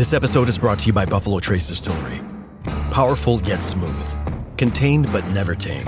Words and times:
This 0.00 0.14
episode 0.14 0.48
is 0.48 0.56
brought 0.56 0.78
to 0.78 0.86
you 0.86 0.94
by 0.94 1.04
Buffalo 1.04 1.40
Trace 1.40 1.66
Distillery. 1.66 2.22
Powerful 2.90 3.38
yet 3.42 3.58
smooth. 3.58 4.08
Contained 4.56 5.12
but 5.12 5.26
never 5.26 5.54
tame. 5.54 5.84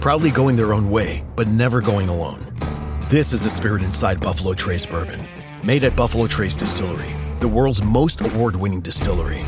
Proudly 0.00 0.32
going 0.32 0.56
their 0.56 0.74
own 0.74 0.90
way, 0.90 1.24
but 1.36 1.46
never 1.46 1.80
going 1.80 2.08
alone. 2.08 2.52
This 3.08 3.32
is 3.32 3.40
the 3.40 3.48
spirit 3.48 3.84
inside 3.84 4.20
Buffalo 4.20 4.54
Trace 4.54 4.84
Bourbon. 4.84 5.20
Made 5.62 5.84
at 5.84 5.94
Buffalo 5.94 6.26
Trace 6.26 6.56
Distillery, 6.56 7.14
the 7.38 7.46
world's 7.46 7.80
most 7.80 8.20
award 8.20 8.56
winning 8.56 8.80
distillery. 8.80 9.44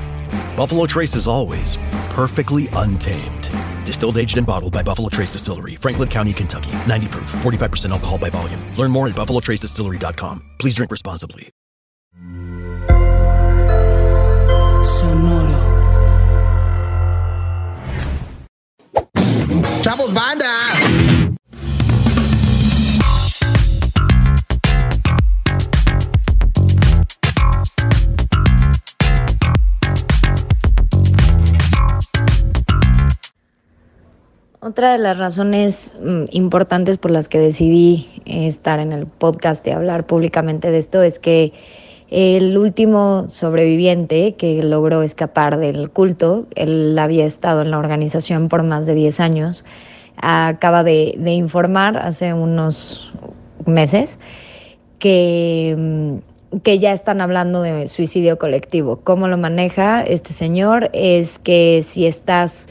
Buffalo 0.56 0.86
Trace 0.86 1.16
is 1.16 1.26
always 1.26 1.76
perfectly 2.10 2.68
untamed. 2.74 3.50
Distilled, 3.84 4.18
aged, 4.18 4.38
and 4.38 4.46
bottled 4.46 4.73
by 4.73 4.84
Buffalo 4.84 5.09
Trace 5.09 5.32
Distillery, 5.32 5.74
Franklin 5.74 6.09
County, 6.09 6.32
Kentucky. 6.32 6.70
90 6.86 7.09
proof, 7.09 7.32
45% 7.42 7.90
alcohol 7.90 8.18
by 8.18 8.30
volume. 8.30 8.60
Learn 8.76 8.92
more 8.92 9.09
at 9.09 9.16
buffalotracedistillery.com. 9.16 10.48
Please 10.60 10.76
drink 10.76 10.92
responsibly. 10.92 11.50
Sonoro. 14.98 15.59
¡Chavos, 19.82 20.15
banda! 20.15 20.46
Otra 34.60 34.92
de 34.92 34.98
las 34.98 35.18
razones 35.18 35.95
mm, 36.01 36.24
importantes 36.30 36.96
por 36.96 37.10
las 37.10 37.29
que 37.29 37.38
decidí 37.38 38.23
eh, 38.24 38.48
estar 38.48 38.80
en 38.80 38.92
el 38.92 39.07
podcast 39.07 39.66
y 39.66 39.73
hablar 39.73 40.07
públicamente 40.07 40.70
de 40.70 40.79
esto 40.79 41.02
es 41.02 41.18
que 41.18 41.52
el 42.10 42.57
último 42.57 43.26
sobreviviente 43.29 44.35
que 44.35 44.62
logró 44.62 45.02
escapar 45.02 45.59
del 45.59 45.90
culto, 45.90 46.46
él 46.54 46.96
había 46.98 47.26
estado 47.26 47.63
en 47.63 47.71
la 47.71 47.79
organización 47.79 48.48
por 48.48 48.63
más 48.63 48.87
de 48.87 48.95
10 48.95 49.21
años, 49.21 49.65
acaba 50.16 50.85
de, 50.85 51.16
informar 51.26 51.98
hace 51.98 52.32
unos 52.32 53.13
meses 53.66 54.18
que, 54.98 55.74
mm, 55.76 56.59
que 56.60 56.79
ya 56.79 56.93
están 56.93 57.21
hablando 57.21 57.63
de 57.63 57.88
suicidio 57.88 58.38
colectivo. 58.38 59.01
¿Cómo 59.02 59.29
lo 59.29 59.37
maneja 59.37 60.02
este 60.02 60.32
señor? 60.32 60.91
Es 60.93 61.38
que 61.38 61.82
si 61.82 62.07
estás 62.07 62.68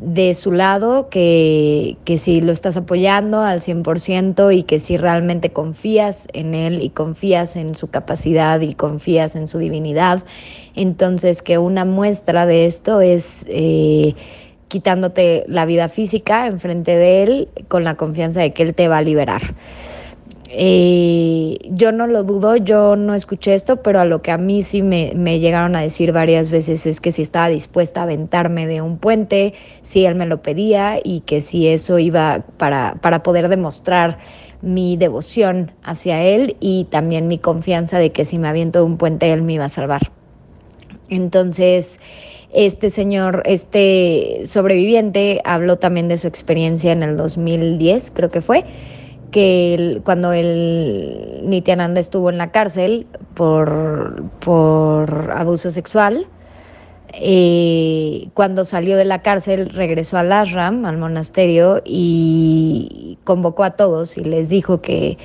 de 0.00 0.34
su 0.34 0.52
lado, 0.52 1.08
que, 1.08 1.96
que 2.04 2.18
si 2.18 2.40
lo 2.40 2.52
estás 2.52 2.76
apoyando 2.76 3.40
al 3.40 3.60
100% 3.60 4.56
y 4.56 4.62
que 4.62 4.78
si 4.78 4.96
realmente 4.96 5.50
confías 5.50 6.28
en 6.32 6.54
él 6.54 6.82
y 6.82 6.90
confías 6.90 7.56
en 7.56 7.74
su 7.74 7.88
capacidad 7.88 8.60
y 8.60 8.74
confías 8.74 9.36
en 9.36 9.46
su 9.48 9.58
divinidad, 9.58 10.22
entonces 10.74 11.42
que 11.42 11.58
una 11.58 11.84
muestra 11.84 12.46
de 12.46 12.66
esto 12.66 13.00
es... 13.00 13.44
Eh, 13.48 14.14
quitándote 14.72 15.44
la 15.48 15.66
vida 15.66 15.90
física 15.90 16.46
enfrente 16.46 16.96
de 16.96 17.22
él 17.22 17.48
con 17.68 17.84
la 17.84 17.94
confianza 17.96 18.40
de 18.40 18.54
que 18.54 18.62
él 18.62 18.74
te 18.74 18.88
va 18.88 18.96
a 18.96 19.02
liberar. 19.02 19.42
Eh, 20.54 21.56
yo 21.70 21.92
no 21.92 22.06
lo 22.06 22.24
dudo, 22.24 22.56
yo 22.56 22.94
no 22.94 23.14
escuché 23.14 23.54
esto, 23.54 23.76
pero 23.82 24.00
a 24.00 24.04
lo 24.04 24.20
que 24.20 24.30
a 24.30 24.36
mí 24.36 24.62
sí 24.62 24.82
me, 24.82 25.10
llegaron 25.40 25.74
a 25.76 25.80
decir 25.80 26.12
varias 26.12 26.50
veces 26.50 26.84
es 26.84 27.00
que 27.00 27.10
si 27.10 27.22
estaba 27.22 27.48
dispuesta 27.48 28.00
a 28.00 28.02
aventarme 28.02 28.66
de 28.66 28.82
un 28.82 28.98
puente, 28.98 29.54
si 29.80 30.04
él 30.04 30.14
me 30.14 30.26
lo 30.26 30.42
pedía 30.42 31.00
y 31.02 31.20
que 31.20 31.40
si 31.40 31.68
eso 31.68 31.98
iba 31.98 32.44
para, 32.58 32.96
para 33.00 33.22
poder 33.22 33.48
demostrar 33.48 34.18
mi 34.60 34.98
devoción 34.98 35.72
hacia 35.82 36.22
él 36.22 36.56
y 36.60 36.84
también 36.90 37.28
mi 37.28 37.38
confianza 37.38 37.98
de 37.98 38.12
que 38.12 38.26
si 38.26 38.36
me 38.38 38.48
aviento 38.48 38.80
de 38.80 38.84
un 38.84 38.98
puente 38.98 39.32
él 39.32 39.40
me 39.40 39.54
iba 39.54 39.64
a 39.64 39.70
salvar. 39.70 40.12
Entonces, 41.08 41.98
este 42.52 42.90
señor, 42.90 43.42
este 43.46 44.42
sobreviviente, 44.44 45.40
habló 45.46 45.78
también 45.78 46.08
de 46.08 46.18
su 46.18 46.26
experiencia 46.26 46.92
en 46.92 47.02
el 47.02 47.16
2010, 47.16 48.10
creo 48.14 48.30
que 48.30 48.42
fue 48.42 48.66
que 49.32 50.00
cuando 50.04 50.32
el 50.32 51.40
Nityananda 51.44 51.98
estuvo 51.98 52.30
en 52.30 52.38
la 52.38 52.52
cárcel 52.52 53.06
por, 53.34 54.22
por 54.38 55.32
abuso 55.34 55.72
sexual, 55.72 56.28
eh, 57.14 58.28
cuando 58.34 58.64
salió 58.64 58.96
de 58.96 59.04
la 59.04 59.22
cárcel 59.22 59.70
regresó 59.70 60.18
al 60.18 60.30
ashram, 60.32 60.84
al 60.84 60.98
monasterio, 60.98 61.82
y 61.84 63.18
convocó 63.24 63.64
a 63.64 63.70
todos 63.70 64.16
y 64.18 64.24
les 64.24 64.50
dijo 64.50 64.82
que, 64.82 65.18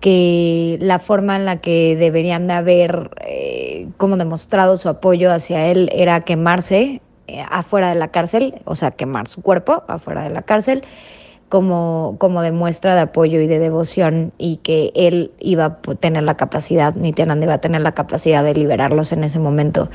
que 0.00 0.78
la 0.80 1.00
forma 1.00 1.36
en 1.36 1.44
la 1.44 1.60
que 1.60 1.96
deberían 1.96 2.46
de 2.46 2.54
haber 2.54 3.10
eh, 3.26 3.88
como 3.96 4.16
demostrado 4.16 4.78
su 4.78 4.88
apoyo 4.88 5.32
hacia 5.32 5.66
él 5.66 5.90
era 5.92 6.20
quemarse 6.20 7.02
eh, 7.26 7.44
afuera 7.50 7.88
de 7.88 7.96
la 7.96 8.08
cárcel, 8.08 8.54
o 8.64 8.76
sea, 8.76 8.92
quemar 8.92 9.26
su 9.26 9.42
cuerpo 9.42 9.82
afuera 9.88 10.22
de 10.22 10.30
la 10.30 10.42
cárcel 10.42 10.84
como, 11.50 12.14
como 12.18 12.40
de 12.40 12.52
muestra 12.52 12.94
de 12.94 13.02
apoyo 13.02 13.40
y 13.40 13.46
de 13.46 13.58
devoción 13.58 14.32
y 14.38 14.56
que 14.58 14.92
él 14.94 15.32
iba 15.40 15.64
a 15.64 15.76
tener 15.96 16.22
la 16.22 16.36
capacidad, 16.36 16.94
Nityananda 16.94 17.44
iba 17.44 17.54
a 17.54 17.60
tener 17.60 17.82
la 17.82 17.92
capacidad 17.92 18.42
de 18.42 18.54
liberarlos 18.54 19.12
en 19.12 19.24
ese 19.24 19.40
momento 19.40 19.90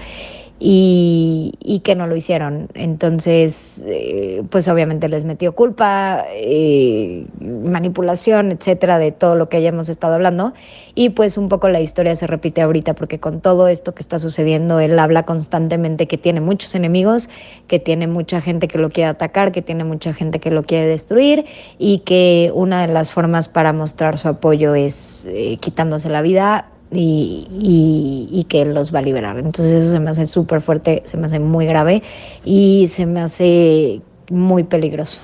y, 0.60 1.82
que 1.84 1.96
no 1.96 2.08
lo 2.08 2.16
hicieron. 2.16 2.70
Entonces, 2.74 3.84
eh, 3.86 4.42
pues 4.50 4.68
obviamente 4.68 5.10
les 5.10 5.26
metió 5.26 5.54
culpa, 5.54 6.26
eh, 6.34 7.28
manipulación, 7.40 8.52
etcétera, 8.52 8.98
de 8.98 9.12
todo 9.12 9.36
lo 9.36 9.50
que 9.50 9.58
hayamos 9.58 9.90
estado 9.90 10.16
hablando. 10.16 10.54
Y 10.96 11.10
pues 11.10 11.38
un 11.38 11.50
poco 11.50 11.70
la 11.70 11.82
historia 11.82 12.16
se 12.16 12.26
repite 12.28 12.62
ahorita, 12.62 12.96
porque 12.96 13.20
con 13.20 13.42
todo 13.42 13.68
esto 13.68 13.94
que 13.94 14.02
está 14.02 14.18
sucediendo, 14.18 14.80
él 14.80 14.98
habla 14.98 15.24
constantemente 15.24 16.08
que 16.08 16.18
tiene 16.18 16.42
muchos 16.42 16.74
enemigos, 16.74 17.30
que 17.68 17.80
tiene 17.80 18.08
mucha 18.08 18.42
gente 18.42 18.68
que 18.68 18.78
lo 18.78 18.90
quiere 18.90 19.10
atacar, 19.10 19.52
que 19.52 19.62
tiene 19.62 19.84
mucha 19.84 20.14
gente 20.14 20.40
que 20.40 20.52
lo 20.52 20.64
quiere 20.64 20.88
destruir 20.88 21.46
y 21.78 22.00
que 22.00 22.52
una 22.54 22.88
de 22.88 22.94
las 22.94 23.12
formas 23.12 23.50
para 23.50 23.74
mostrar 23.74 24.18
su 24.18 24.30
apoyo 24.30 24.74
es 24.74 25.28
eh, 25.30 25.58
quitándose 25.58 26.10
la 26.10 26.22
vida 26.22 26.70
y, 26.92 28.46
que 28.50 28.66
los 28.66 28.94
va 28.94 29.00
a 29.00 29.02
liberar. 29.02 29.38
Entonces 29.38 29.72
eso 29.72 29.92
se 29.92 30.00
me 30.00 30.12
hace 30.12 30.26
súper 30.26 30.62
fuerte, 30.62 31.04
se 31.06 31.18
me 31.18 31.28
hace 31.28 31.40
muy 31.40 31.66
grave 31.66 32.04
y 32.44 32.88
se 32.90 33.06
me 33.06 33.22
hace 33.22 34.02
muy 34.30 34.64
peligroso. 34.64 35.22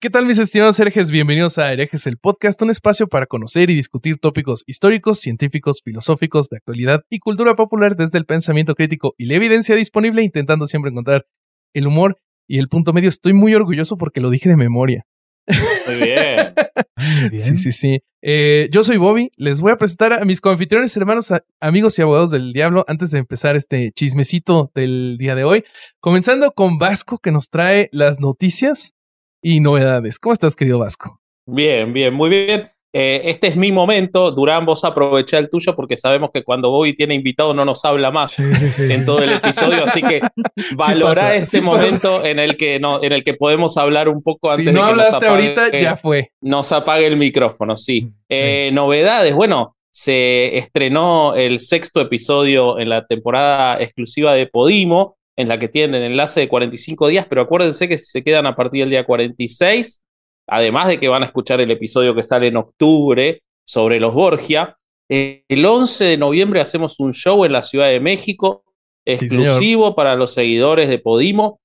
¿Qué 0.00 0.10
tal 0.10 0.26
mis 0.26 0.38
estimados 0.38 0.78
herejes? 0.78 1.10
Bienvenidos 1.10 1.58
a 1.58 1.72
Herejes 1.72 2.06
el 2.06 2.18
Podcast, 2.18 2.62
un 2.62 2.70
espacio 2.70 3.08
para 3.08 3.26
conocer 3.26 3.68
y 3.68 3.74
discutir 3.74 4.18
tópicos 4.18 4.62
históricos, 4.68 5.18
científicos, 5.18 5.80
filosóficos, 5.84 6.48
de 6.50 6.58
actualidad 6.58 7.00
y 7.10 7.18
cultura 7.18 7.56
popular 7.56 7.96
desde 7.96 8.18
el 8.18 8.24
pensamiento 8.24 8.76
crítico 8.76 9.14
y 9.18 9.26
la 9.26 9.34
evidencia 9.34 9.74
disponible, 9.74 10.22
intentando 10.22 10.68
siempre 10.68 10.92
encontrar 10.92 11.26
el 11.74 11.88
humor 11.88 12.16
y 12.46 12.58
el 12.58 12.68
punto 12.68 12.92
medio. 12.92 13.08
Estoy 13.08 13.32
muy 13.32 13.56
orgulloso 13.56 13.96
porque 13.96 14.20
lo 14.20 14.30
dije 14.30 14.48
de 14.48 14.56
memoria. 14.56 15.04
Muy 15.86 15.96
bien. 15.96 16.54
Sí, 17.38 17.56
sí, 17.56 17.72
sí. 17.72 18.02
Eh, 18.22 18.68
yo 18.70 18.82
soy 18.82 18.96
Bobby. 18.96 19.30
Les 19.36 19.60
voy 19.60 19.72
a 19.72 19.76
presentar 19.76 20.12
a 20.12 20.24
mis 20.24 20.40
confitriones, 20.40 20.96
hermanos, 20.96 21.32
amigos 21.60 21.98
y 21.98 22.02
abogados 22.02 22.30
del 22.30 22.52
diablo 22.52 22.84
antes 22.88 23.10
de 23.10 23.18
empezar 23.18 23.56
este 23.56 23.90
chismecito 23.92 24.70
del 24.74 25.16
día 25.18 25.34
de 25.34 25.44
hoy. 25.44 25.64
Comenzando 26.00 26.52
con 26.52 26.78
Vasco, 26.78 27.18
que 27.18 27.30
nos 27.30 27.50
trae 27.50 27.88
las 27.92 28.20
noticias 28.20 28.94
y 29.42 29.60
novedades. 29.60 30.18
¿Cómo 30.18 30.32
estás, 30.32 30.56
querido 30.56 30.78
Vasco? 30.78 31.20
Bien, 31.46 31.92
bien, 31.92 32.12
muy 32.12 32.28
bien. 32.28 32.70
Eh, 32.92 33.22
este 33.24 33.48
es 33.48 33.56
mi 33.56 33.70
momento. 33.70 34.30
Durán, 34.30 34.64
vos 34.64 34.84
aprovecha 34.84 35.38
el 35.38 35.50
tuyo 35.50 35.74
porque 35.76 35.96
sabemos 35.96 36.30
que 36.32 36.42
cuando 36.42 36.70
Bobby 36.70 36.94
tiene 36.94 37.14
invitado 37.14 37.52
no 37.52 37.64
nos 37.64 37.84
habla 37.84 38.10
más 38.10 38.38
en 38.38 39.04
todo 39.04 39.18
el 39.18 39.32
episodio. 39.32 39.84
Así 39.84 40.00
que 40.00 40.20
valora 40.76 41.34
este 41.34 41.60
momento 41.60 42.24
en 42.24 42.38
el, 42.38 42.56
que 42.56 42.80
no, 42.80 43.02
en 43.02 43.12
el 43.12 43.24
que 43.24 43.34
podemos 43.34 43.76
hablar 43.76 44.08
un 44.08 44.22
poco 44.22 44.50
antes 44.50 44.66
si 44.66 44.72
no 44.72 44.80
de 44.80 44.86
que 44.86 44.90
hablaste 44.90 45.26
ahorita, 45.26 45.78
ya 45.78 45.96
fue. 45.96 46.30
Nos 46.40 46.72
apague 46.72 47.06
el 47.06 47.16
micrófono, 47.16 47.76
sí. 47.76 48.10
Eh, 48.28 48.70
novedades. 48.72 49.34
Bueno, 49.34 49.76
se 49.90 50.56
estrenó 50.56 51.34
el 51.34 51.60
sexto 51.60 52.00
episodio 52.00 52.78
en 52.78 52.88
la 52.88 53.06
temporada 53.06 53.80
exclusiva 53.82 54.32
de 54.32 54.46
Podimo, 54.46 55.18
en 55.36 55.48
la 55.48 55.58
que 55.58 55.68
tienen 55.68 56.02
enlace 56.02 56.40
de 56.40 56.48
45 56.48 57.08
días, 57.08 57.26
pero 57.28 57.42
acuérdense 57.42 57.86
que 57.88 57.98
se 57.98 58.24
quedan 58.24 58.46
a 58.46 58.56
partir 58.56 58.80
del 58.80 58.90
día 58.90 59.04
46 59.04 60.02
además 60.48 60.88
de 60.88 60.98
que 60.98 61.08
van 61.08 61.22
a 61.22 61.26
escuchar 61.26 61.60
el 61.60 61.70
episodio 61.70 62.14
que 62.14 62.22
sale 62.22 62.48
en 62.48 62.56
octubre 62.56 63.42
sobre 63.66 64.00
los 64.00 64.14
Borgia, 64.14 64.76
el 65.08 65.64
11 65.64 66.04
de 66.04 66.16
noviembre 66.16 66.60
hacemos 66.60 67.00
un 67.00 67.14
show 67.14 67.44
en 67.44 67.52
la 67.52 67.62
Ciudad 67.62 67.88
de 67.88 68.00
México, 68.00 68.64
exclusivo 69.06 69.94
para 69.94 70.14
los 70.16 70.34
seguidores 70.34 70.88
de 70.88 70.98
Podimo. 70.98 71.60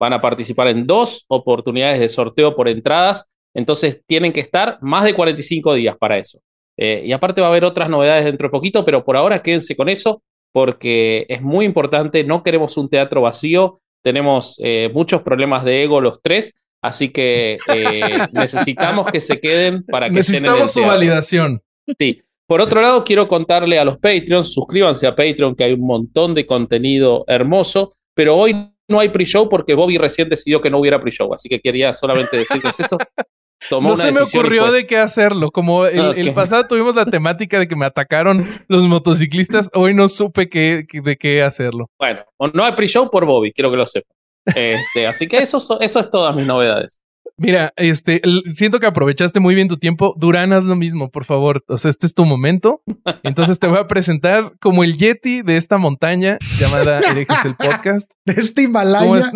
Van 0.00 0.12
a 0.12 0.20
participar 0.20 0.68
en 0.68 0.86
dos 0.86 1.24
oportunidades 1.28 2.00
de 2.00 2.08
sorteo 2.08 2.56
por 2.56 2.68
entradas. 2.68 3.28
Entonces 3.54 4.02
tienen 4.06 4.32
que 4.32 4.40
estar 4.40 4.78
más 4.80 5.04
de 5.04 5.14
45 5.14 5.74
días 5.74 5.96
para 5.96 6.18
eso. 6.18 6.40
Eh, 6.76 7.02
y 7.04 7.12
aparte 7.12 7.40
va 7.40 7.48
a 7.48 7.50
haber 7.50 7.64
otras 7.64 7.88
novedades 7.88 8.24
dentro 8.24 8.48
de 8.48 8.52
poquito, 8.52 8.84
pero 8.84 9.04
por 9.04 9.16
ahora 9.16 9.42
quédense 9.42 9.76
con 9.76 9.88
eso 9.88 10.22
porque 10.52 11.26
es 11.28 11.42
muy 11.42 11.64
importante. 11.64 12.24
No 12.24 12.42
queremos 12.42 12.76
un 12.76 12.88
teatro 12.88 13.22
vacío. 13.22 13.80
Tenemos 14.02 14.60
eh, 14.62 14.90
muchos 14.92 15.22
problemas 15.22 15.64
de 15.64 15.84
ego 15.84 16.00
los 16.00 16.20
tres. 16.22 16.54
Así 16.82 17.10
que 17.10 17.58
eh, 17.68 18.00
necesitamos 18.32 19.10
que 19.10 19.20
se 19.20 19.40
queden 19.40 19.84
para 19.84 20.08
que 20.08 20.14
necesitamos 20.14 20.72
su 20.72 20.82
validación. 20.82 21.62
Sí. 21.98 22.22
Por 22.46 22.62
otro 22.62 22.80
lado, 22.80 23.04
quiero 23.04 23.28
contarle 23.28 23.78
a 23.78 23.84
los 23.84 23.98
Patreons, 23.98 24.52
suscríbanse 24.52 25.06
a 25.06 25.14
Patreon, 25.14 25.54
que 25.54 25.64
hay 25.64 25.74
un 25.74 25.86
montón 25.86 26.34
de 26.34 26.46
contenido 26.46 27.24
hermoso, 27.26 27.92
pero 28.14 28.36
hoy 28.36 28.72
no 28.88 29.00
hay 29.00 29.10
pre-show 29.10 29.50
porque 29.50 29.74
Bobby 29.74 29.98
recién 29.98 30.30
decidió 30.30 30.62
que 30.62 30.70
no 30.70 30.78
hubiera 30.78 31.00
pre-show, 31.00 31.32
así 31.34 31.48
que 31.48 31.60
quería 31.60 31.92
solamente 31.92 32.38
decirles 32.38 32.80
eso. 32.80 32.96
no 33.82 33.96
se 33.96 34.12
me 34.12 34.20
ocurrió 34.20 34.72
de 34.72 34.86
qué 34.86 34.96
hacerlo. 34.96 35.50
Como 35.50 35.84
el, 35.84 36.32
pasado 36.32 36.66
tuvimos 36.66 36.94
la 36.94 37.04
temática 37.04 37.58
de 37.58 37.68
que 37.68 37.76
me 37.76 37.84
atacaron 37.84 38.46
los 38.68 38.84
motociclistas, 38.84 39.70
hoy 39.74 39.92
no 39.92 40.08
supe 40.08 40.48
qué, 40.48 40.86
de 40.90 41.16
qué 41.16 41.42
hacerlo. 41.42 41.90
Bueno, 41.98 42.24
no 42.54 42.64
hay 42.64 42.72
pre-show 42.72 43.10
por 43.10 43.26
Bobby, 43.26 43.52
quiero 43.52 43.70
que 43.70 43.76
lo 43.76 43.86
sepan. 43.86 44.16
Este, 44.46 45.06
así 45.06 45.28
que 45.28 45.38
eso, 45.38 45.58
eso 45.80 46.00
es 46.00 46.10
todas 46.10 46.34
mis 46.34 46.46
novedades. 46.46 47.02
Mira, 47.40 47.72
este, 47.76 48.20
siento 48.52 48.80
que 48.80 48.86
aprovechaste 48.86 49.38
muy 49.38 49.54
bien 49.54 49.68
tu 49.68 49.76
tiempo. 49.76 50.12
Durán, 50.18 50.52
haz 50.52 50.64
lo 50.64 50.74
mismo, 50.74 51.08
por 51.12 51.24
favor. 51.24 51.64
O 51.68 51.78
sea, 51.78 51.88
este 51.88 52.06
es 52.06 52.14
tu 52.14 52.24
momento. 52.24 52.82
Entonces 53.22 53.60
te 53.60 53.68
voy 53.68 53.78
a 53.78 53.86
presentar 53.86 54.54
como 54.60 54.82
el 54.82 54.98
Yeti 54.98 55.42
de 55.42 55.56
esta 55.56 55.78
montaña 55.78 56.38
llamada 56.58 56.98
Herejes 57.08 57.44
el 57.44 57.54
Podcast. 57.54 58.10
De 58.24 58.32
este 58.32 58.62
Himalaya. 58.62 59.30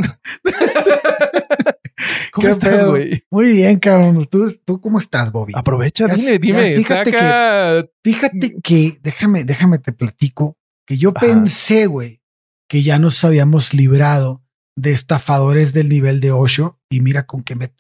¿Cómo, 2.33 2.49
estás, 2.49 2.89
güey? 2.89 3.23
Muy 3.31 3.53
bien, 3.53 3.79
cabrón. 3.79 4.27
¿Tú, 4.29 4.53
¿Tú 4.65 4.81
cómo 4.81 4.99
estás, 4.99 5.31
Bobby? 5.31 5.53
Aprovecha, 5.55 6.09
dime, 6.09 6.41
dime. 6.41 6.75
fíjate, 6.75 7.13
que, 7.13 7.91
fíjate 8.03 8.57
que, 8.65 8.99
déjame, 9.01 9.45
déjame 9.45 9.79
te 9.79 9.93
platico, 9.93 10.57
que 10.85 10.99
yo 10.99 11.15
pensé, 11.15 11.87
güey, 11.87 12.21
que 12.69 12.83
ya 12.83 12.99
nos 12.99 13.23
habíamos 13.23 13.75
librado 13.75 14.43
de 14.77 14.93
estafadores 14.93 15.73
del 15.73 15.89
nivel 15.89 16.21
de 16.21 16.33
8 16.33 16.79
y 16.91 17.01
mira 17.01 17.27
con 17.27 17.43
qué 17.43 17.55
me 17.55 17.73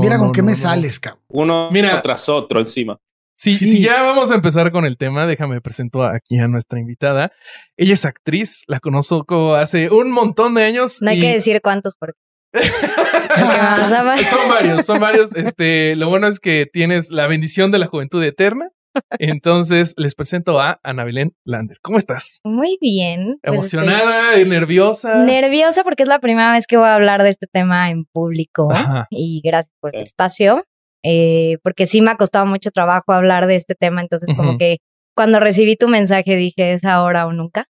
mira 0.00 0.18
con 0.18 0.32
qué 0.32 0.42
me 0.42 0.54
sales, 0.54 0.98
cabrón. 0.98 1.22
Uno 1.28 1.70
mira, 1.70 2.02
tras 2.02 2.28
otro 2.28 2.58
encima. 2.58 2.98
Si, 3.34 3.54
si 3.54 3.80
ya 3.80 4.02
vamos 4.02 4.32
a 4.32 4.34
empezar 4.34 4.72
con 4.72 4.84
el 4.84 4.96
tema, 4.96 5.24
déjame 5.24 5.60
presento 5.60 6.02
aquí 6.02 6.38
a 6.40 6.48
nuestra 6.48 6.80
invitada. 6.80 7.30
Ella 7.76 7.94
es 7.94 8.04
actriz, 8.04 8.64
la 8.66 8.80
conozco 8.80 9.54
hace 9.54 9.90
un 9.90 10.10
montón 10.10 10.54
de 10.54 10.64
años. 10.64 11.00
No 11.00 11.10
hay 11.10 11.20
que 11.20 11.34
decir 11.34 11.60
cuántos 11.62 11.94
porque 11.96 12.18
son 14.28 14.48
varios, 14.48 14.84
son 14.84 14.98
varios. 14.98 15.32
Este, 15.36 15.94
lo 15.94 16.08
bueno 16.08 16.26
es 16.26 16.40
que 16.40 16.66
tienes 16.72 17.10
la 17.10 17.28
bendición 17.28 17.70
de 17.70 17.78
la 17.78 17.86
juventud 17.86 18.22
eterna 18.24 18.70
entonces 19.18 19.94
les 19.96 20.14
presento 20.14 20.60
a 20.60 20.80
Ana 20.82 21.04
Belén 21.04 21.34
Lander. 21.44 21.78
¿Cómo 21.82 21.98
estás? 21.98 22.40
Muy 22.44 22.78
bien. 22.80 23.38
Pues, 23.42 23.54
¿Emocionada 23.54 24.40
y 24.40 24.44
nerviosa? 24.44 25.24
Nerviosa 25.24 25.84
porque 25.84 26.02
es 26.04 26.08
la 26.08 26.18
primera 26.18 26.52
vez 26.52 26.66
que 26.66 26.76
voy 26.76 26.86
a 26.86 26.94
hablar 26.94 27.22
de 27.22 27.30
este 27.30 27.46
tema 27.46 27.90
en 27.90 28.04
público. 28.04 28.68
Y 29.10 29.40
gracias 29.44 29.74
por 29.80 29.96
el 29.96 30.02
espacio. 30.02 30.64
Eh, 31.04 31.58
porque 31.62 31.86
sí 31.86 32.00
me 32.00 32.10
ha 32.10 32.16
costado 32.16 32.46
mucho 32.46 32.70
trabajo 32.70 33.12
hablar 33.12 33.46
de 33.46 33.56
este 33.56 33.74
tema. 33.74 34.00
Entonces, 34.00 34.34
como 34.36 34.58
que 34.58 34.78
cuando 35.14 35.40
recibí 35.40 35.76
tu 35.76 35.88
mensaje 35.88 36.36
dije, 36.36 36.72
es 36.72 36.84
ahora 36.84 37.26
o 37.26 37.32
nunca. 37.32 37.66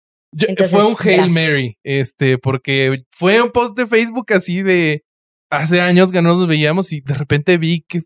fue 0.70 0.86
un 0.86 0.96
Hail 0.98 1.30
Mary, 1.30 1.76
este, 1.82 2.38
porque 2.38 3.04
fue 3.10 3.42
un 3.42 3.50
post 3.50 3.76
de 3.76 3.86
Facebook 3.86 4.32
así 4.32 4.62
de 4.62 5.02
hace 5.50 5.80
años 5.80 6.10
que 6.12 6.22
no 6.22 6.36
nos 6.36 6.46
veíamos 6.46 6.92
y 6.92 7.00
de 7.00 7.14
repente 7.14 7.58
vi 7.58 7.84
que, 7.86 8.00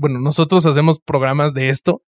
bueno, 0.00 0.20
nosotros 0.20 0.66
hacemos 0.66 1.00
programas 1.00 1.54
de 1.54 1.68
esto 1.68 2.02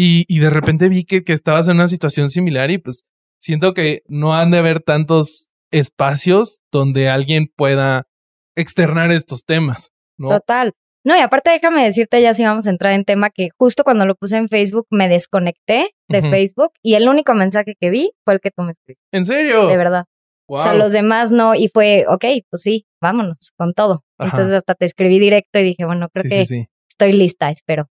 y, 0.00 0.38
de 0.38 0.50
repente 0.50 0.88
vi 0.88 1.04
que, 1.04 1.24
que 1.24 1.32
estabas 1.32 1.66
en 1.66 1.74
una 1.74 1.88
situación 1.88 2.30
similar 2.30 2.70
y 2.70 2.78
pues 2.78 3.02
siento 3.40 3.74
que 3.74 4.02
no 4.06 4.36
han 4.36 4.52
de 4.52 4.58
haber 4.58 4.80
tantos 4.80 5.50
espacios 5.72 6.60
donde 6.70 7.08
alguien 7.08 7.48
pueda 7.56 8.06
externar 8.54 9.10
estos 9.10 9.44
temas. 9.44 9.90
¿no? 10.16 10.28
Total. 10.28 10.72
No, 11.04 11.16
y 11.16 11.20
aparte 11.20 11.50
déjame 11.50 11.84
decirte 11.84 12.22
ya 12.22 12.32
si 12.32 12.44
vamos 12.44 12.68
a 12.68 12.70
entrar 12.70 12.92
en 12.92 13.04
tema 13.04 13.30
que 13.30 13.48
justo 13.56 13.82
cuando 13.82 14.06
lo 14.06 14.14
puse 14.14 14.36
en 14.36 14.48
Facebook 14.48 14.86
me 14.90 15.08
desconecté 15.08 15.90
de 16.08 16.20
Facebook 16.30 16.70
y 16.80 16.94
el 16.94 17.08
único 17.08 17.34
mensaje 17.34 17.74
que 17.80 17.90
vi 17.90 18.12
fue 18.24 18.34
el 18.34 18.40
que 18.40 18.50
tú 18.50 18.62
me 18.62 18.72
escribiste. 18.72 19.04
¿En 19.10 19.24
serio? 19.24 19.66
De 19.66 19.76
verdad. 19.76 20.04
O 20.46 20.60
sea, 20.60 20.74
los 20.74 20.92
demás 20.92 21.32
no, 21.32 21.56
y 21.56 21.70
fue, 21.74 22.04
ok, 22.08 22.24
pues 22.50 22.62
sí, 22.62 22.86
vámonos 23.02 23.50
con 23.56 23.74
todo. 23.74 24.04
Entonces 24.18 24.52
hasta 24.52 24.74
te 24.74 24.86
escribí 24.86 25.18
directo 25.18 25.58
y 25.58 25.64
dije, 25.64 25.84
bueno, 25.86 26.08
creo 26.12 26.24
que 26.24 26.66
estoy 26.88 27.12
lista, 27.12 27.50
espero. 27.50 27.88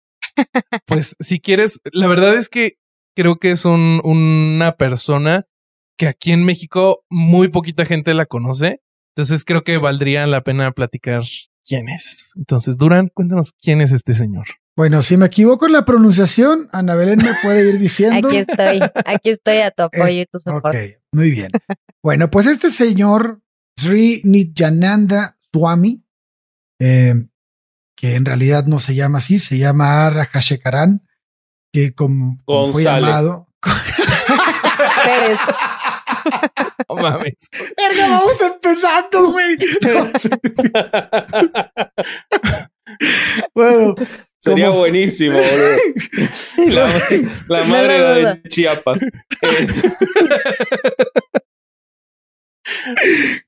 Pues 0.87 1.17
si 1.21 1.41
quieres, 1.41 1.81
la 1.93 2.07
verdad 2.07 2.35
es 2.35 2.49
que 2.49 2.79
creo 3.17 3.37
que 3.37 3.51
es 3.51 3.65
un, 3.65 4.01
una 4.05 4.77
persona 4.77 5.47
que 5.97 6.07
aquí 6.07 6.33
en 6.33 6.45
México 6.45 7.05
muy 7.11 7.49
poquita 7.49 7.85
gente 7.85 8.15
la 8.15 8.27
conoce. 8.27 8.81
Entonces 9.15 9.45
creo 9.45 9.65
que 9.65 9.79
valdría 9.79 10.27
la 10.27 10.43
pena 10.43 10.71
platicar 10.73 11.25
quién 11.65 11.89
es. 11.89 12.33
Entonces, 12.37 12.77
Durán, 12.79 13.11
cuéntanos 13.13 13.53
quién 13.61 13.81
es 13.81 13.93
este 13.93 14.15
señor. 14.15 14.47
Bueno, 14.77 15.03
si 15.03 15.17
me 15.17 15.27
equivoco 15.27 15.67
en 15.67 15.73
la 15.73 15.87
pronunciación, 15.87 16.69
Ana 16.71 16.95
Belén 16.95 17.19
me 17.19 17.33
puede 17.43 17.67
ir 17.69 17.79
diciendo. 17.79 18.29
Aquí 18.29 18.37
estoy, 18.37 18.81
aquí 19.07 19.31
estoy 19.31 19.57
a 19.59 19.71
tu 19.71 19.85
apoyo 19.85 20.21
y 20.21 20.27
tu 20.27 20.39
soporte. 20.39 20.97
Ok, 20.97 21.03
muy 21.13 21.31
bien. 21.31 21.51
Bueno, 22.03 22.31
pues 22.31 22.47
este 22.47 22.71
señor, 22.71 23.41
Sri 23.79 24.21
Nityananda 24.25 25.39
Swami, 25.51 26.05
eh, 26.79 27.15
que 27.97 28.15
en 28.15 28.25
realidad 28.27 28.67
no 28.67 28.79
se 28.79 28.95
llama 28.95 29.19
así, 29.19 29.39
se 29.39 29.59
llama 29.59 30.09
Rajashekaran, 30.11 31.03
que 31.73 31.95
como, 31.95 32.39
fue 32.73 32.85
llamado. 32.85 33.49
Pérez. 35.05 35.39
No 36.89 36.97
mames. 36.97 37.51
Verga, 37.77 38.09
vamos 38.09 38.41
empezando, 38.41 39.31
güey. 39.31 39.57
bueno. 43.55 43.95
Sería 44.41 44.71
buenísimo, 44.71 45.39
boludo. 45.39 45.77
La, 47.49 47.65
madre 47.65 48.03
de 48.25 48.43
Chiapas. 48.49 49.01